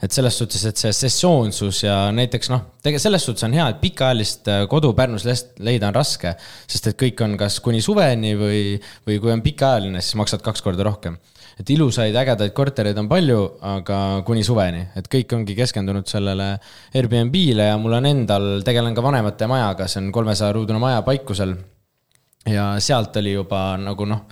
et 0.03 0.11
selles 0.11 0.37
suhtes, 0.37 0.65
et 0.67 0.79
see 0.79 0.93
sesoonsus 0.95 1.83
ja 1.85 1.97
näiteks 2.15 2.51
noh, 2.51 2.65
tegelikult 2.83 3.05
selles 3.05 3.27
suhtes 3.29 3.47
on 3.47 3.55
hea, 3.55 3.67
et 3.71 3.79
pikaajalist 3.83 4.51
äh, 4.51 4.65
kodu 4.71 4.93
Pärnus 4.97 5.27
leida 5.59 5.91
on 5.91 5.95
raske, 5.95 6.35
sest 6.67 6.91
et 6.91 6.99
kõik 6.99 7.23
on 7.25 7.37
kas 7.39 7.61
kuni 7.63 7.83
suveni 7.83 8.35
või, 8.39 8.75
või 9.07 9.21
kui 9.23 9.33
on 9.33 9.45
pikaajaline, 9.45 10.03
siis 10.03 10.19
maksad 10.19 10.43
kaks 10.45 10.65
korda 10.65 10.87
rohkem 10.87 11.19
et 11.59 11.69
ilusaid 11.71 12.15
ägedaid 12.19 12.51
kortereid 12.55 12.97
on 12.99 13.07
palju, 13.07 13.39
aga 13.63 13.99
kuni 14.27 14.43
suveni, 14.43 14.81
et 14.99 15.07
kõik 15.11 15.37
ongi 15.37 15.55
keskendunud 15.57 16.07
sellele 16.09 16.49
Airbnb-le 16.95 17.69
ja 17.69 17.77
mul 17.79 17.95
on 17.99 18.09
endal, 18.09 18.49
tegelen 18.67 18.95
ka 18.95 19.03
vanemate 19.05 19.47
majaga, 19.47 19.87
see 19.87 20.01
on 20.03 20.11
kolmesaja 20.15 20.55
ruudune 20.55 20.81
maja 20.83 21.05
Paikusel. 21.07 21.55
ja 22.45 22.75
sealt 22.79 23.15
oli 23.17 23.31
juba 23.33 23.77
nagu 23.81 24.05
noh, 24.05 24.27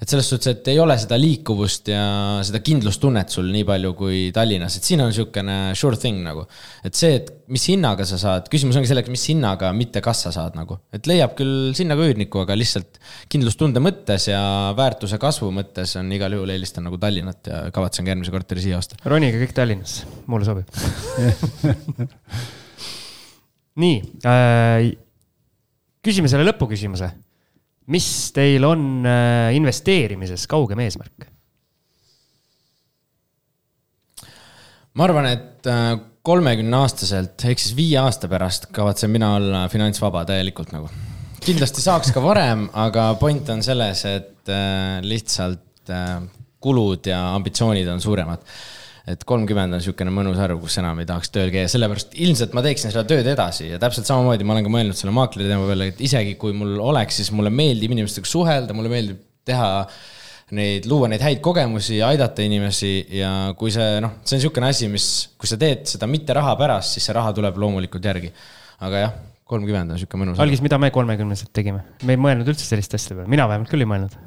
et 0.00 0.08
selles 0.08 0.28
suhtes, 0.32 0.54
et 0.54 0.68
ei 0.72 0.78
ole 0.80 0.96
seda 1.00 1.18
liikuvust 1.20 1.90
ja 1.92 2.04
seda 2.46 2.62
kindlustunnet 2.64 3.32
sul 3.32 3.50
nii 3.52 3.66
palju 3.68 3.92
kui 3.98 4.20
Tallinnas, 4.34 4.78
et 4.78 4.86
siin 4.86 5.02
on 5.04 5.10
niisugune 5.12 5.56
sure 5.76 5.98
thing 6.00 6.22
nagu. 6.24 6.46
et 6.86 6.96
see, 6.96 7.18
et 7.20 7.28
mis 7.52 7.66
hinnaga 7.72 8.06
sa 8.08 8.16
saad, 8.20 8.48
küsimus 8.52 8.78
ongi 8.80 8.88
selles, 8.88 9.10
mis 9.12 9.26
hinnaga, 9.32 9.72
mitte 9.76 10.00
kas 10.04 10.24
sa 10.24 10.32
saad 10.34 10.56
nagu. 10.56 10.78
et 10.96 11.10
leiab 11.10 11.36
küll 11.38 11.74
sinna 11.76 11.98
ka 11.98 12.06
üürniku, 12.08 12.44
aga 12.46 12.56
lihtsalt 12.56 13.00
kindlustunde 13.32 13.82
mõttes 13.84 14.30
ja 14.30 14.40
väärtuse 14.78 15.20
kasvu 15.20 15.50
mõttes 15.54 15.92
on 16.00 16.08
igal 16.16 16.32
juhul 16.38 16.54
eelistan 16.56 16.88
nagu 16.88 17.00
Tallinnat 17.00 17.52
ja 17.52 17.62
kavatsen 17.74 18.06
ka 18.06 18.14
järgmise 18.14 18.34
korteri 18.34 18.64
siia 18.64 18.80
osta. 18.80 18.96
ronige 19.04 19.42
kõik 19.44 19.54
Tallinnas, 19.56 20.00
mulle 20.30 20.48
sobib. 20.48 20.68
nii 23.80 23.96
äh,, 24.26 24.90
küsime 26.04 26.30
selle 26.32 26.48
lõpuküsimuse. 26.48 27.10
Mis 27.90 28.08
teil 28.36 28.64
on 28.66 29.06
äh, 29.08 29.50
investeerimises 29.58 30.46
kaugem 30.50 30.86
eesmärk? 30.86 31.28
ma 34.94 35.06
arvan, 35.06 35.26
et 35.30 35.68
kolmekümne 36.26 36.76
aastaselt 36.82 37.44
ehk 37.48 37.62
siis 37.62 37.76
viie 37.76 37.96
aasta 38.00 38.28
pärast 38.28 38.68
kavatsen 38.74 39.12
mina 39.12 39.32
olla 39.38 39.62
finantsvaba 39.72 40.24
täielikult 40.28 40.74
nagu. 40.74 40.90
kindlasti 41.40 41.82
saaks 41.84 42.12
ka 42.12 42.22
varem, 42.22 42.66
aga 42.76 43.14
point 43.20 43.48
on 43.54 43.62
selles, 43.64 44.04
et 44.04 44.52
äh, 44.52 45.00
lihtsalt 45.06 45.92
äh, 45.94 46.18
kulud 46.60 47.08
ja 47.08 47.22
ambitsioonid 47.34 47.88
on 47.88 48.02
suuremad 48.04 48.44
et 49.10 49.24
kolmkümmend 49.28 49.74
on 49.74 49.80
niisugune 49.80 50.12
mõnus 50.14 50.38
arv, 50.42 50.60
kus 50.62 50.78
enam 50.82 51.00
ei 51.02 51.08
tahaks 51.08 51.32
tööl 51.34 51.50
käia, 51.54 51.70
sellepärast 51.70 52.14
ilmselt 52.26 52.54
ma 52.56 52.62
teeksin 52.64 52.92
seda 52.94 53.04
tööd 53.08 53.26
edasi 53.32 53.70
ja 53.72 53.80
täpselt 53.82 54.08
samamoodi 54.08 54.46
ma 54.46 54.56
olen 54.56 54.66
ka 54.66 54.72
mõelnud 54.76 54.98
selle 54.98 55.14
maakleri 55.16 55.50
teema 55.50 55.66
peale, 55.68 55.90
et 55.92 56.00
isegi 56.06 56.36
kui 56.40 56.54
mul 56.56 56.78
oleks, 56.90 57.20
siis 57.20 57.32
mulle 57.34 57.52
meeldib 57.54 57.94
inimestega 57.96 58.30
suhelda, 58.30 58.76
mulle 58.76 58.92
meeldib 58.92 59.20
teha 59.48 59.70
neid, 60.56 60.86
luua 60.90 61.08
neid 61.10 61.22
häid 61.24 61.42
kogemusi 61.44 61.98
ja 62.00 62.10
aidata 62.10 62.44
inimesi 62.44 62.92
ja 63.20 63.32
kui 63.58 63.72
see 63.74 64.00
noh, 64.02 64.18
see 64.24 64.36
on 64.36 64.42
niisugune 64.42 64.70
asi, 64.70 64.88
mis, 64.92 65.06
kui 65.38 65.50
sa 65.50 65.58
teed 65.60 65.86
seda 65.90 66.08
mitte 66.10 66.34
raha 66.36 66.56
pärast, 66.60 66.96
siis 66.96 67.06
see 67.08 67.16
raha 67.16 67.34
tuleb 67.36 67.58
loomulikult 67.60 68.10
järgi. 68.10 68.32
aga 68.86 69.04
jah, 69.04 69.14
kolmkümmend 69.50 69.92
on 69.92 69.98
niisugune 69.98 70.24
mõnus. 70.24 70.42
algis, 70.42 70.62
mida 70.64 70.78
me 70.82 70.90
kolmekümneselt 70.94 71.52
tegime? 71.56 71.84
me 72.02 72.16
ei 72.16 72.20
mõelnud 72.20 72.50
üldse 72.50 72.66
selliste 72.66 72.98
asjade 72.98 73.20
peale, 73.20 73.30
mina 73.30 73.46
vähemalt 73.50 73.70
küll 73.72 73.86
ei 73.86 73.90
mõelnud. 73.90 74.18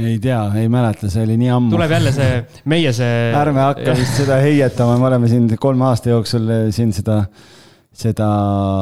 Ei 0.00 0.18
tea, 0.18 0.40
ei 0.58 0.68
mäleta, 0.72 1.08
see 1.10 1.22
oli 1.26 1.36
nii 1.38 1.50
ammu. 1.54 1.72
tuleb 1.74 1.92
jälle 1.94 2.12
see, 2.14 2.38
meie 2.70 2.92
see. 2.96 3.30
ärme 3.38 3.62
hakka 3.62 3.94
vist 3.98 4.18
seda 4.18 4.40
heietama, 4.42 4.96
me 4.98 5.08
oleme 5.10 5.30
siin 5.30 5.46
kolme 5.60 5.86
aasta 5.90 6.10
jooksul 6.10 6.50
eh, 6.50 6.66
siin 6.74 6.90
seda, 6.96 7.20
seda. 7.94 8.28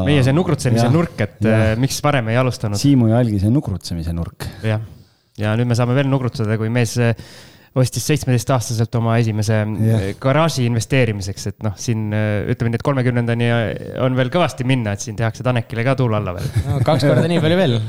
meie 0.08 0.24
see 0.24 0.34
nugrutsemise 0.36 0.86
Jah, 0.86 0.94
nurk, 0.94 1.20
et 1.20 1.38
jah. 1.44 1.68
äh, 1.72 1.78
miks 1.80 2.00
varem 2.04 2.32
ei 2.32 2.40
alustanud. 2.40 2.80
Siimu 2.80 3.10
ja 3.12 3.20
Algise 3.20 3.52
nugrutsemise 3.52 4.14
nurk. 4.16 4.48
jah, 4.64 4.84
ja 5.40 5.56
nüüd 5.58 5.68
me 5.72 5.78
saame 5.78 5.96
veel 5.98 6.08
nugrutada, 6.08 6.56
kui 6.60 6.72
mees 6.72 6.96
äh, 7.02 7.12
ostis 7.76 8.04
seitsmeteistaastaselt 8.08 8.96
oma 9.00 9.18
esimese 9.20 9.58
Jah. 9.60 9.76
yeah. 9.84 10.08
garaaži 10.20 10.64
investeerimiseks, 10.68 11.46
et 11.52 11.62
noh, 11.64 11.76
siin 11.80 12.08
ütleme 12.12 12.72
nii, 12.72 12.80
et 12.80 12.88
kolmekümnendani 12.88 13.52
on 14.04 14.16
veel 14.16 14.32
kõvasti 14.32 14.64
minna, 14.68 14.96
et 14.96 15.04
siin 15.04 15.16
tehakse 15.20 15.44
Tanekile 15.44 15.84
ka 15.84 15.96
tuul 16.00 16.16
alla 16.16 16.36
veel. 16.36 16.50
kaks 16.88 17.08
korda 17.08 17.28
nii 17.28 17.44
palju 17.44 17.60
veel. 17.60 17.80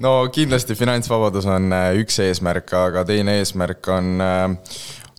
No 0.00 0.28
kindlasti 0.32 0.76
finantsvabadus 0.78 1.46
on 1.50 1.72
äh, 1.74 1.92
üks 2.02 2.18
eesmärk, 2.24 2.72
aga 2.76 3.04
teine 3.08 3.38
eesmärk 3.40 3.88
on 3.92 4.20
äh, 4.22 4.48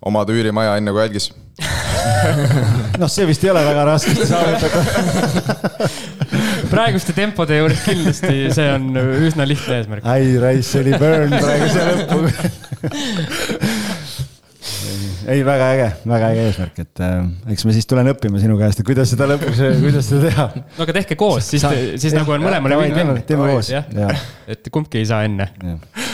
omada 0.05 0.33
üürimaja 0.35 0.77
enne 0.79 0.93
kui 0.95 1.03
algis. 1.03 1.31
noh, 3.01 3.09
see 3.11 3.27
vist 3.29 3.43
ei 3.45 3.51
ole 3.53 3.61
väga 3.67 3.85
raske 3.91 4.25
saavutada. 4.25 5.89
praeguste 6.73 7.13
tempode 7.13 7.59
juures 7.59 7.83
kindlasti 7.85 8.47
see 8.55 8.69
on 8.73 8.97
üsna 8.97 9.45
lihtne 9.45 9.81
eesmärk. 9.81 10.07
ai, 10.09 10.33
raisk, 10.41 10.71
see 10.71 10.81
oli 10.81 10.97
burn 10.97 11.35
praegu 11.37 11.69
siia 11.69 11.85
lõppu. 11.91 12.17
ei, 15.27 15.43
väga 15.45 15.69
äge, 15.75 15.87
väga 16.09 16.29
äge 16.33 16.45
eesmärk, 16.49 16.79
et 16.83 17.03
äh, 17.03 17.17
eks 17.53 17.65
me 17.67 17.75
siis 17.75 17.87
tulen 17.89 18.11
õppima 18.11 18.41
sinu 18.41 18.57
käest, 18.59 18.81
et 18.81 18.87
kuidas 18.87 19.11
seda 19.13 19.27
lõpuks, 19.31 19.61
kuidas 19.83 20.09
seda 20.09 20.29
teha. 20.29 20.47
no 20.77 20.87
aga 20.87 20.95
tehke 20.99 21.17
koos, 21.19 21.49
siis, 21.53 21.65
siis 22.01 22.15
nagu 22.15 22.35
on 22.35 22.43
mõlemale 22.45 22.79
teeme, 22.79 23.03
win-win. 23.03 23.25
teeme 23.29 23.49
koos, 23.53 23.71
jah 23.73 23.87
et 24.47 24.69
kumbki 24.73 25.01
ei 25.01 25.07
saa 25.09 25.23
enne, 25.27 25.49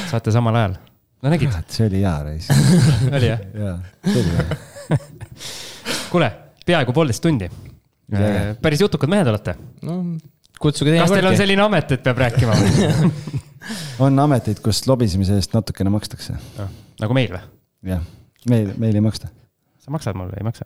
saate 0.09 0.33
samal 0.35 0.57
ajal. 0.59 0.77
no 1.23 1.33
nägid, 1.33 1.55
see 1.73 1.87
oli 1.87 2.03
hea 2.03 2.15
raisk, 2.25 2.65
oli 3.17 3.31
jah? 3.31 3.45
jaa, 3.63 3.77
see 4.05 4.23
oli 4.23 4.35
hea. 4.37 4.99
kuule, 6.13 6.29
peaaegu 6.65 6.95
poolteist 6.95 7.23
tundi. 7.25 7.49
Jaa. 8.09 8.55
päris 8.61 8.81
jutukad 8.81 9.11
mehed 9.11 9.27
olete. 9.29 9.53
no 9.85 10.01
kutsuge 10.59 10.91
teine 10.91 11.05
kas 11.05 11.13
teil 11.13 11.29
on 11.29 11.37
selline 11.39 11.63
amet, 11.65 11.93
et 11.95 12.05
peab 12.05 12.21
rääkima 12.25 12.55
või? 12.57 13.11
on 14.05 14.25
ameteid, 14.25 14.61
kus 14.65 14.81
lobisemise 14.89 15.37
eest 15.39 15.53
natukene 15.55 15.93
makstakse, 15.93 16.37
nagu 17.01 17.17
meil 17.17 17.35
või? 17.35 17.43
jah, 17.93 18.03
meil, 18.47 18.71
meil 18.77 18.95
ei 18.95 19.03
maksta. 19.03 19.31
sa 19.79 19.91
maksad 19.91 20.17
mulle, 20.19 20.37
ei 20.37 20.45
maksa? 20.47 20.65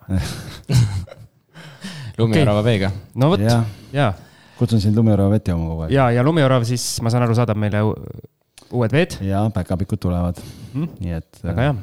lumiorava 2.19 2.61
veega. 2.65 2.91
no 3.15 3.31
vot, 3.33 3.41
jah, 3.41 3.65
ja, 3.95 4.11
kutsun 4.59 4.81
sind 4.83 4.97
lumiorava 4.97 5.33
vett 5.33 5.49
jooma 5.49 5.71
kogu 5.71 5.87
aeg. 5.87 5.95
ja, 5.95 6.09
ja 6.13 6.23
Lumiorav 6.25 6.65
siis, 6.69 6.85
ma 7.01 7.13
saan 7.13 7.25
aru, 7.25 7.37
saadab 7.37 7.59
meile 7.59 7.83
uued 7.83 8.93
veed. 8.93 9.17
ja 9.25 9.45
päkapikud 9.53 10.01
tulevad, 10.01 10.41
nii 10.75 11.19
et. 11.19 11.43
Väga 11.43 11.69
hea. 11.69 11.75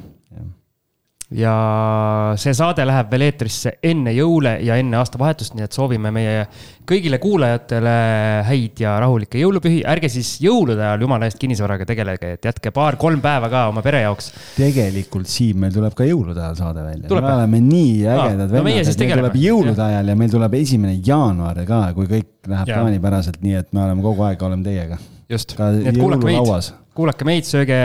Ja 1.31 2.33
see 2.39 2.51
saade 2.55 2.83
läheb 2.87 3.11
veel 3.13 3.23
eetrisse 3.29 3.77
enne 3.87 4.11
jõule 4.15 4.57
ja 4.65 4.75
enne 4.81 4.97
aastavahetust, 4.99 5.55
nii 5.55 5.63
et 5.63 5.75
soovime 5.75 6.11
meie 6.11 6.41
kõigile 6.87 7.21
kuulajatele 7.23 7.93
häid 8.49 8.81
ja 8.83 8.97
rahulikke 8.99 9.39
jõulupühi. 9.39 9.83
ärge 9.87 10.09
siis 10.11 10.33
jõulude 10.43 10.83
ajal 10.83 11.05
jumala 11.05 11.29
eest 11.29 11.39
kinnisvaraga 11.39 11.87
tegelege, 11.87 12.33
et 12.35 12.49
jätke 12.49 12.73
paar-kolm 12.75 13.23
päeva 13.23 13.47
ka 13.53 13.63
oma 13.71 13.83
pere 13.85 14.03
jaoks. 14.03 14.31
tegelikult 14.57 15.31
Siim, 15.31 15.61
meil 15.63 15.71
tuleb 15.75 15.95
ka 15.95 16.07
jõulude 16.09 16.43
ajal 16.43 16.59
saade 16.59 16.83
välja. 16.83 17.07
Me 17.07 17.33
oleme 17.37 17.63
nii 17.63 17.95
ägedad 18.03 18.51
no 18.51 18.65
vennad, 18.65 18.83
siis 18.83 18.97
et 18.97 19.05
meil 19.05 19.23
tuleb 19.23 19.39
jõulude 19.45 19.87
ajal 19.87 20.13
ja 20.13 20.19
meil 20.19 20.35
tuleb 20.35 20.59
esimene 20.59 20.99
jaanuar 20.99 21.63
ka, 21.67 21.81
kui 21.95 22.11
kõik 22.11 22.51
läheb 22.51 22.67
Jaa. 22.67 22.83
plaanipäraselt, 22.83 23.39
nii 23.45 23.59
et 23.63 23.71
me 23.71 23.85
oleme 23.85 24.03
kogu 24.03 24.27
aeg, 24.27 24.47
oleme 24.51 24.67
teiega. 24.67 24.99
just, 25.31 25.55
nii 25.55 25.93
et 25.93 26.01
kuulake 26.01 26.27
meid 26.27 26.80
kuulake 26.97 27.27
meid, 27.27 27.47
sööge 27.47 27.77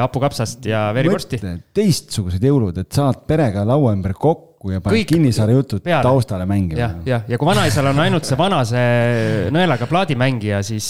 hapukapsast 0.00 0.66
ja 0.68 0.86
verivorsti. 0.96 1.40
teistsugused 1.76 2.44
jõulud, 2.44 2.78
et 2.80 2.92
saad 2.96 3.24
perega 3.28 3.64
laua 3.68 3.92
ümber 3.96 4.16
kokku 4.16 4.72
ja 4.72 4.80
paned 4.80 4.96
Kõik 4.96 5.10
Kinnisvara 5.12 5.56
jutud 5.56 5.84
peale. 5.84 6.02
taustale 6.06 6.46
mängima 6.48 6.80
jah, 6.80 6.94
jah, 7.08 7.26
ja 7.28 7.40
kui 7.40 7.50
vanaisal 7.50 7.90
on 7.92 8.04
ainult 8.06 8.28
see 8.28 8.38
vana, 8.40 8.62
see 8.68 9.50
nõelaga 9.54 9.88
plaadimängija, 9.90 10.62
siis, 10.64 10.88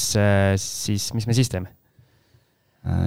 siis 0.63 1.09
mis 1.17 1.27
me 1.27 1.35
siis 1.37 1.51
teeme? 1.51 1.73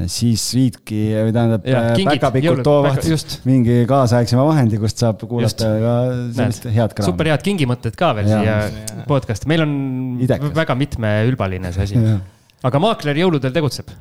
siis 0.09 0.41
viidki 0.57 0.99
või 1.13 1.33
tähendab 1.35 1.65
kingid, 1.93 2.15
päkapikud 2.15 2.61
toovad 2.65 3.03
just. 3.05 3.35
mingi 3.45 3.83
kaasaegsema 3.89 4.41
vahendi, 4.47 4.79
kust 4.81 5.03
saab 5.03 5.21
kuulata 5.29 5.69
ka 5.83 5.93
sellist 6.33 6.65
Näed, 6.65 6.73
head 6.79 6.95
kraami. 6.97 7.11
super 7.11 7.29
head 7.29 7.45
kingimõtted 7.45 7.97
ka 7.99 8.09
veel 8.17 8.31
Jaa. 8.31 8.41
siia 8.41 9.03
podcast'i, 9.05 9.49
meil 9.53 9.67
on 9.67 9.75
Idekas. 10.25 10.55
väga 10.57 10.77
mitmeülbaline 10.81 11.71
see 11.75 11.85
asi. 11.91 12.05
Aga 12.65 12.81
maakler 12.81 13.21
jõuludel 13.21 13.53
tegutseb. 13.53 13.93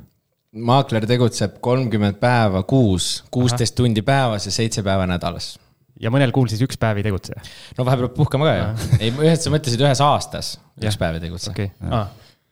Maakler 0.57 1.07
tegutseb 1.09 1.61
kolmkümmend 1.65 2.19
päeva 2.23 2.63
kuus, 2.69 3.25
kuusteist 3.35 3.77
tundi 3.79 4.03
päevas 4.07 4.49
ja 4.49 4.55
seitse 4.55 4.85
päeva 4.87 5.07
nädalas. 5.09 5.57
ja 6.01 6.13
mõnel 6.13 6.33
kuul 6.33 6.49
siis 6.53 6.63
üks 6.65 6.79
päev 6.81 7.01
ei 7.01 7.07
tegutse. 7.07 7.37
no 7.79 7.87
vahepeal 7.87 8.09
peab 8.09 8.21
puhkama 8.21 8.49
ka 8.49 8.55
ju. 8.57 8.93
ei, 9.01 9.13
ühes 9.13 9.45
sa 9.45 9.53
mõtlesid 9.53 9.83
ühes 9.85 10.03
aastas, 10.05 10.57
üks 10.83 10.99
päev 11.01 11.19
ei 11.19 11.27
tegutse 11.29 11.53
okei, 11.53 11.71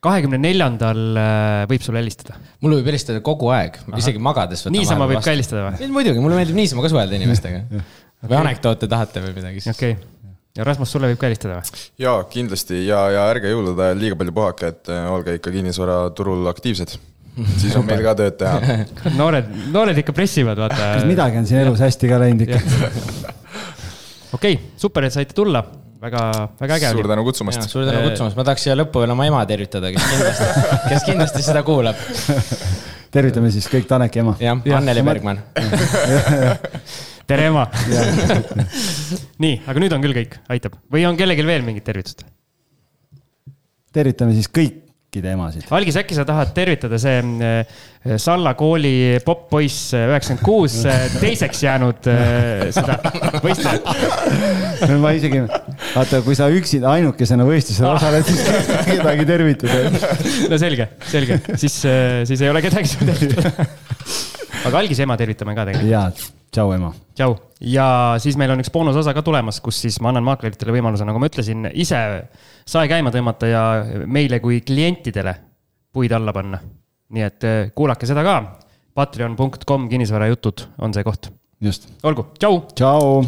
kahekümne 0.05 0.40
neljandal 0.40 1.02
äh, 1.16 1.59
võib 1.70 1.85
sulle 1.85 2.02
helistada. 2.02 2.39
mulle 2.64 2.81
võib 2.81 2.93
helistada 2.93 3.22
kogu 3.24 3.51
aeg, 3.55 3.78
isegi 4.01 4.22
magades. 4.22 4.66
niisama 4.74 5.09
võib 5.10 5.22
ka 5.24 5.32
helistada 5.32 5.70
või? 5.70 5.93
muidugi, 5.98 6.24
mulle 6.24 6.40
meeldib 6.40 6.59
niisama 6.60 6.85
ka 6.85 6.93
suhelda 6.93 7.16
inimestega. 7.20 7.64
või 8.28 8.40
anekdoote 8.40 8.89
tahate 8.90 9.24
või 9.24 9.39
midagi, 9.39 9.64
siis 9.64 9.76
okei 9.76 9.97
okay., 9.97 10.12
ja 10.55 10.64
Rasmus, 10.66 10.93
sulle 10.94 11.10
võib 11.10 11.20
ka 11.20 11.28
helistada 11.28 11.59
või? 11.59 11.82
jaa, 12.05 12.20
kindlasti 12.31 12.85
ja, 12.85 13.01
ja 13.14 13.26
ärge 13.32 13.51
jõulude 13.52 13.89
ajal 13.89 14.01
liiga 14.01 14.20
palju 14.20 14.36
puhake, 14.36 14.72
et 14.74 14.93
äh, 14.93 15.09
olge 15.12 15.36
ikka 15.39 15.52
kinnisvaraturul 15.55 16.52
aktiivsed. 16.52 16.97
siis 17.61 17.74
on 17.78 17.86
meil 17.86 18.02
ka 18.05 18.15
tööd 18.19 18.36
teha. 18.40 18.81
noored, 19.20 19.48
noored 19.74 19.98
ikka 20.02 20.15
pressivad, 20.16 20.59
vaata 20.61 20.78
kas. 20.78 21.06
midagi 21.09 21.40
on 21.40 21.48
siin 21.48 21.65
elus 21.65 21.82
hästi 21.82 22.11
ka 22.11 22.20
läinud 22.23 22.44
ikka? 22.47 23.32
okei 24.36 24.59
super, 24.81 25.09
et 25.09 25.15
saite 25.15 25.36
tulla, 25.36 25.65
väga, 26.02 26.24
väga 26.61 26.78
äge 26.78 26.93
suur 26.94 27.09
tänu 27.11 27.24
kutsumast. 27.27 27.66
suur 27.70 27.89
tänu 27.89 28.05
kutsumast, 28.09 28.39
ma 28.39 28.47
tahaks 28.47 28.66
siia 28.69 28.77
lõppu 28.78 29.02
veel 29.02 29.15
oma 29.16 29.27
ema 29.31 29.43
tervitada, 29.51 29.90
kes 29.94 30.11
kindlasti, 30.12 30.51
kes 30.93 31.09
kindlasti 31.09 31.47
seda 31.47 31.65
kuulab. 31.66 31.98
tervitame 33.15 33.51
siis 33.55 33.66
kõik 33.73 33.90
Taneki 33.90 34.23
ema. 34.23 34.36
jah, 34.43 34.62
Anneli 34.78 35.02
Bergmann. 35.06 35.43
tere, 37.31 37.51
ema. 37.51 37.66
nii, 39.43 39.59
aga 39.66 39.82
nüüd 39.82 39.98
on 39.98 40.06
küll 40.06 40.23
kõik, 40.23 40.39
aitab. 40.55 40.78
või 40.93 41.06
on 41.11 41.19
kellelgi 41.19 41.47
veel 41.51 41.66
mingit 41.66 41.86
tervitust? 41.90 42.23
tervitame 43.94 44.35
siis 44.35 44.51
kõikide 45.15 45.35
emasid. 45.35 45.66
Algis, 45.74 45.97
äkki 46.01 46.16
sa 46.16 46.24
tahad 46.27 46.51
tervitada 46.57 46.99
see 46.99 47.20
äh, 47.23 47.82
Salla 48.20 48.53
kooli 48.59 49.20
popp-poiss 49.24 49.95
üheksakümmend 49.97 50.43
kuus 50.45 50.74
teiseks 51.23 51.62
jäänud 51.65 52.09
seda 52.74 52.99
võistlejat? 53.45 53.86
ma 55.05 55.15
isegi, 55.16 55.41
vaata, 55.95 56.20
kui 56.27 56.36
sa 56.36 56.51
üksi 56.53 56.82
ainukesena 56.85 57.47
võistlusel 57.49 57.89
osaled, 57.95 58.28
siis 58.28 58.43
kedagi 58.91 59.24
tervitada. 59.31 60.11
no 60.53 60.61
selge, 60.61 60.91
selge, 61.09 61.41
siis, 61.55 61.81
siis 62.28 62.45
ei 62.45 62.53
ole 62.53 62.65
kedagi 62.65 63.01
tervitada. 63.01 63.70
aga 64.69 64.85
Algise 64.85 65.09
ema 65.09 65.16
tervitame 65.20 65.57
ka 65.57 65.70
tegelikult. 65.70 65.91
ja, 65.95 66.11
tšau 66.53 66.77
ema. 66.77 66.93
tšau. 67.15 67.36
ja 67.61 67.86
siis 68.19 68.36
meil 68.41 68.51
on 68.55 68.61
üks 68.62 68.73
boonusosa 68.74 69.15
ka 69.15 69.23
tulemas, 69.24 69.61
kus 69.65 69.81
siis 69.86 70.01
ma 70.03 70.09
annan 70.11 70.27
maakleritele 70.27 70.73
võimaluse, 70.74 71.07
nagu 71.07 71.19
ma 71.23 71.28
ütlesin, 71.31 71.69
ise 71.73 71.99
sae 72.66 72.89
käima 72.91 73.11
tõmmata 73.15 73.47
ja 73.51 73.62
meile 74.07 74.41
kui 74.45 74.61
klientidele 74.66 75.35
puid 75.95 76.12
alla 76.12 76.32
panna. 76.35 76.59
nii 77.15 77.23
et 77.23 77.45
eh, 77.47 77.70
kuulake 77.74 78.07
seda 78.09 78.23
ka. 78.27 78.36
Patreon.com 78.95 79.89
kinnisvarajutud 79.91 80.59
on 80.78 80.95
see 80.95 81.05
koht. 81.07 81.31
just, 81.61 81.89
olgu, 82.03 82.27
tšau. 82.39 82.61
tšau. 82.74 83.23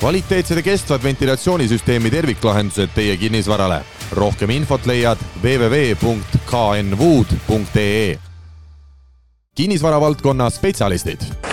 kvaliteetsed 0.00 0.56
ja 0.56 0.62
kestvad 0.62 1.02
ventilatsioonisüsteemi 1.04 2.10
terviklahendused 2.10 2.90
teie 2.94 3.16
kinnisvarale. 3.16 3.82
rohkem 4.12 4.50
infot 4.50 4.86
leiad 4.86 5.18
www.knwood.ee. 5.42 6.08
kinnisvara 9.56 10.00
valdkonna 10.00 10.50
spetsialistid 10.50 11.51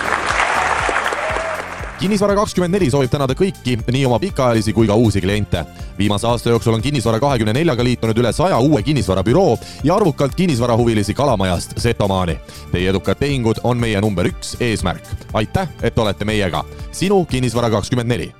kinnisvara 2.00 2.34
kakskümmend 2.34 2.72
neli 2.72 2.88
soovib 2.90 3.10
tänada 3.12 3.34
kõiki, 3.36 3.74
nii 3.92 4.06
oma 4.08 4.16
pikaajalisi 4.22 4.72
kui 4.72 4.88
ka 4.88 4.96
uusi 4.96 5.20
kliente. 5.20 5.64
viimase 5.98 6.26
aasta 6.26 6.50
jooksul 6.50 6.74
on 6.74 6.82
Kinnisvara 6.82 7.20
kahekümne 7.20 7.52
neljaga 7.52 7.84
liitunud 7.84 8.16
üle 8.16 8.32
saja 8.32 8.58
uue 8.58 8.82
kinnisvarabüroo 8.82 9.58
ja 9.84 9.94
arvukalt 9.94 10.34
kinnisvarahuvilisi 10.34 11.14
Kalamajast 11.14 11.76
Setomaani. 11.76 12.38
Teie 12.72 12.90
edukad 12.90 13.20
tehingud 13.20 13.60
on 13.64 13.78
meie 13.78 14.00
number 14.00 14.26
üks 14.26 14.56
eesmärk. 14.60 15.04
aitäh, 15.32 15.68
et 15.82 15.98
olete 15.98 16.24
meiega. 16.24 16.64
sinu 16.92 17.24
Kinnisvara 17.24 17.70
kakskümmend 17.70 18.08
neli 18.08 18.39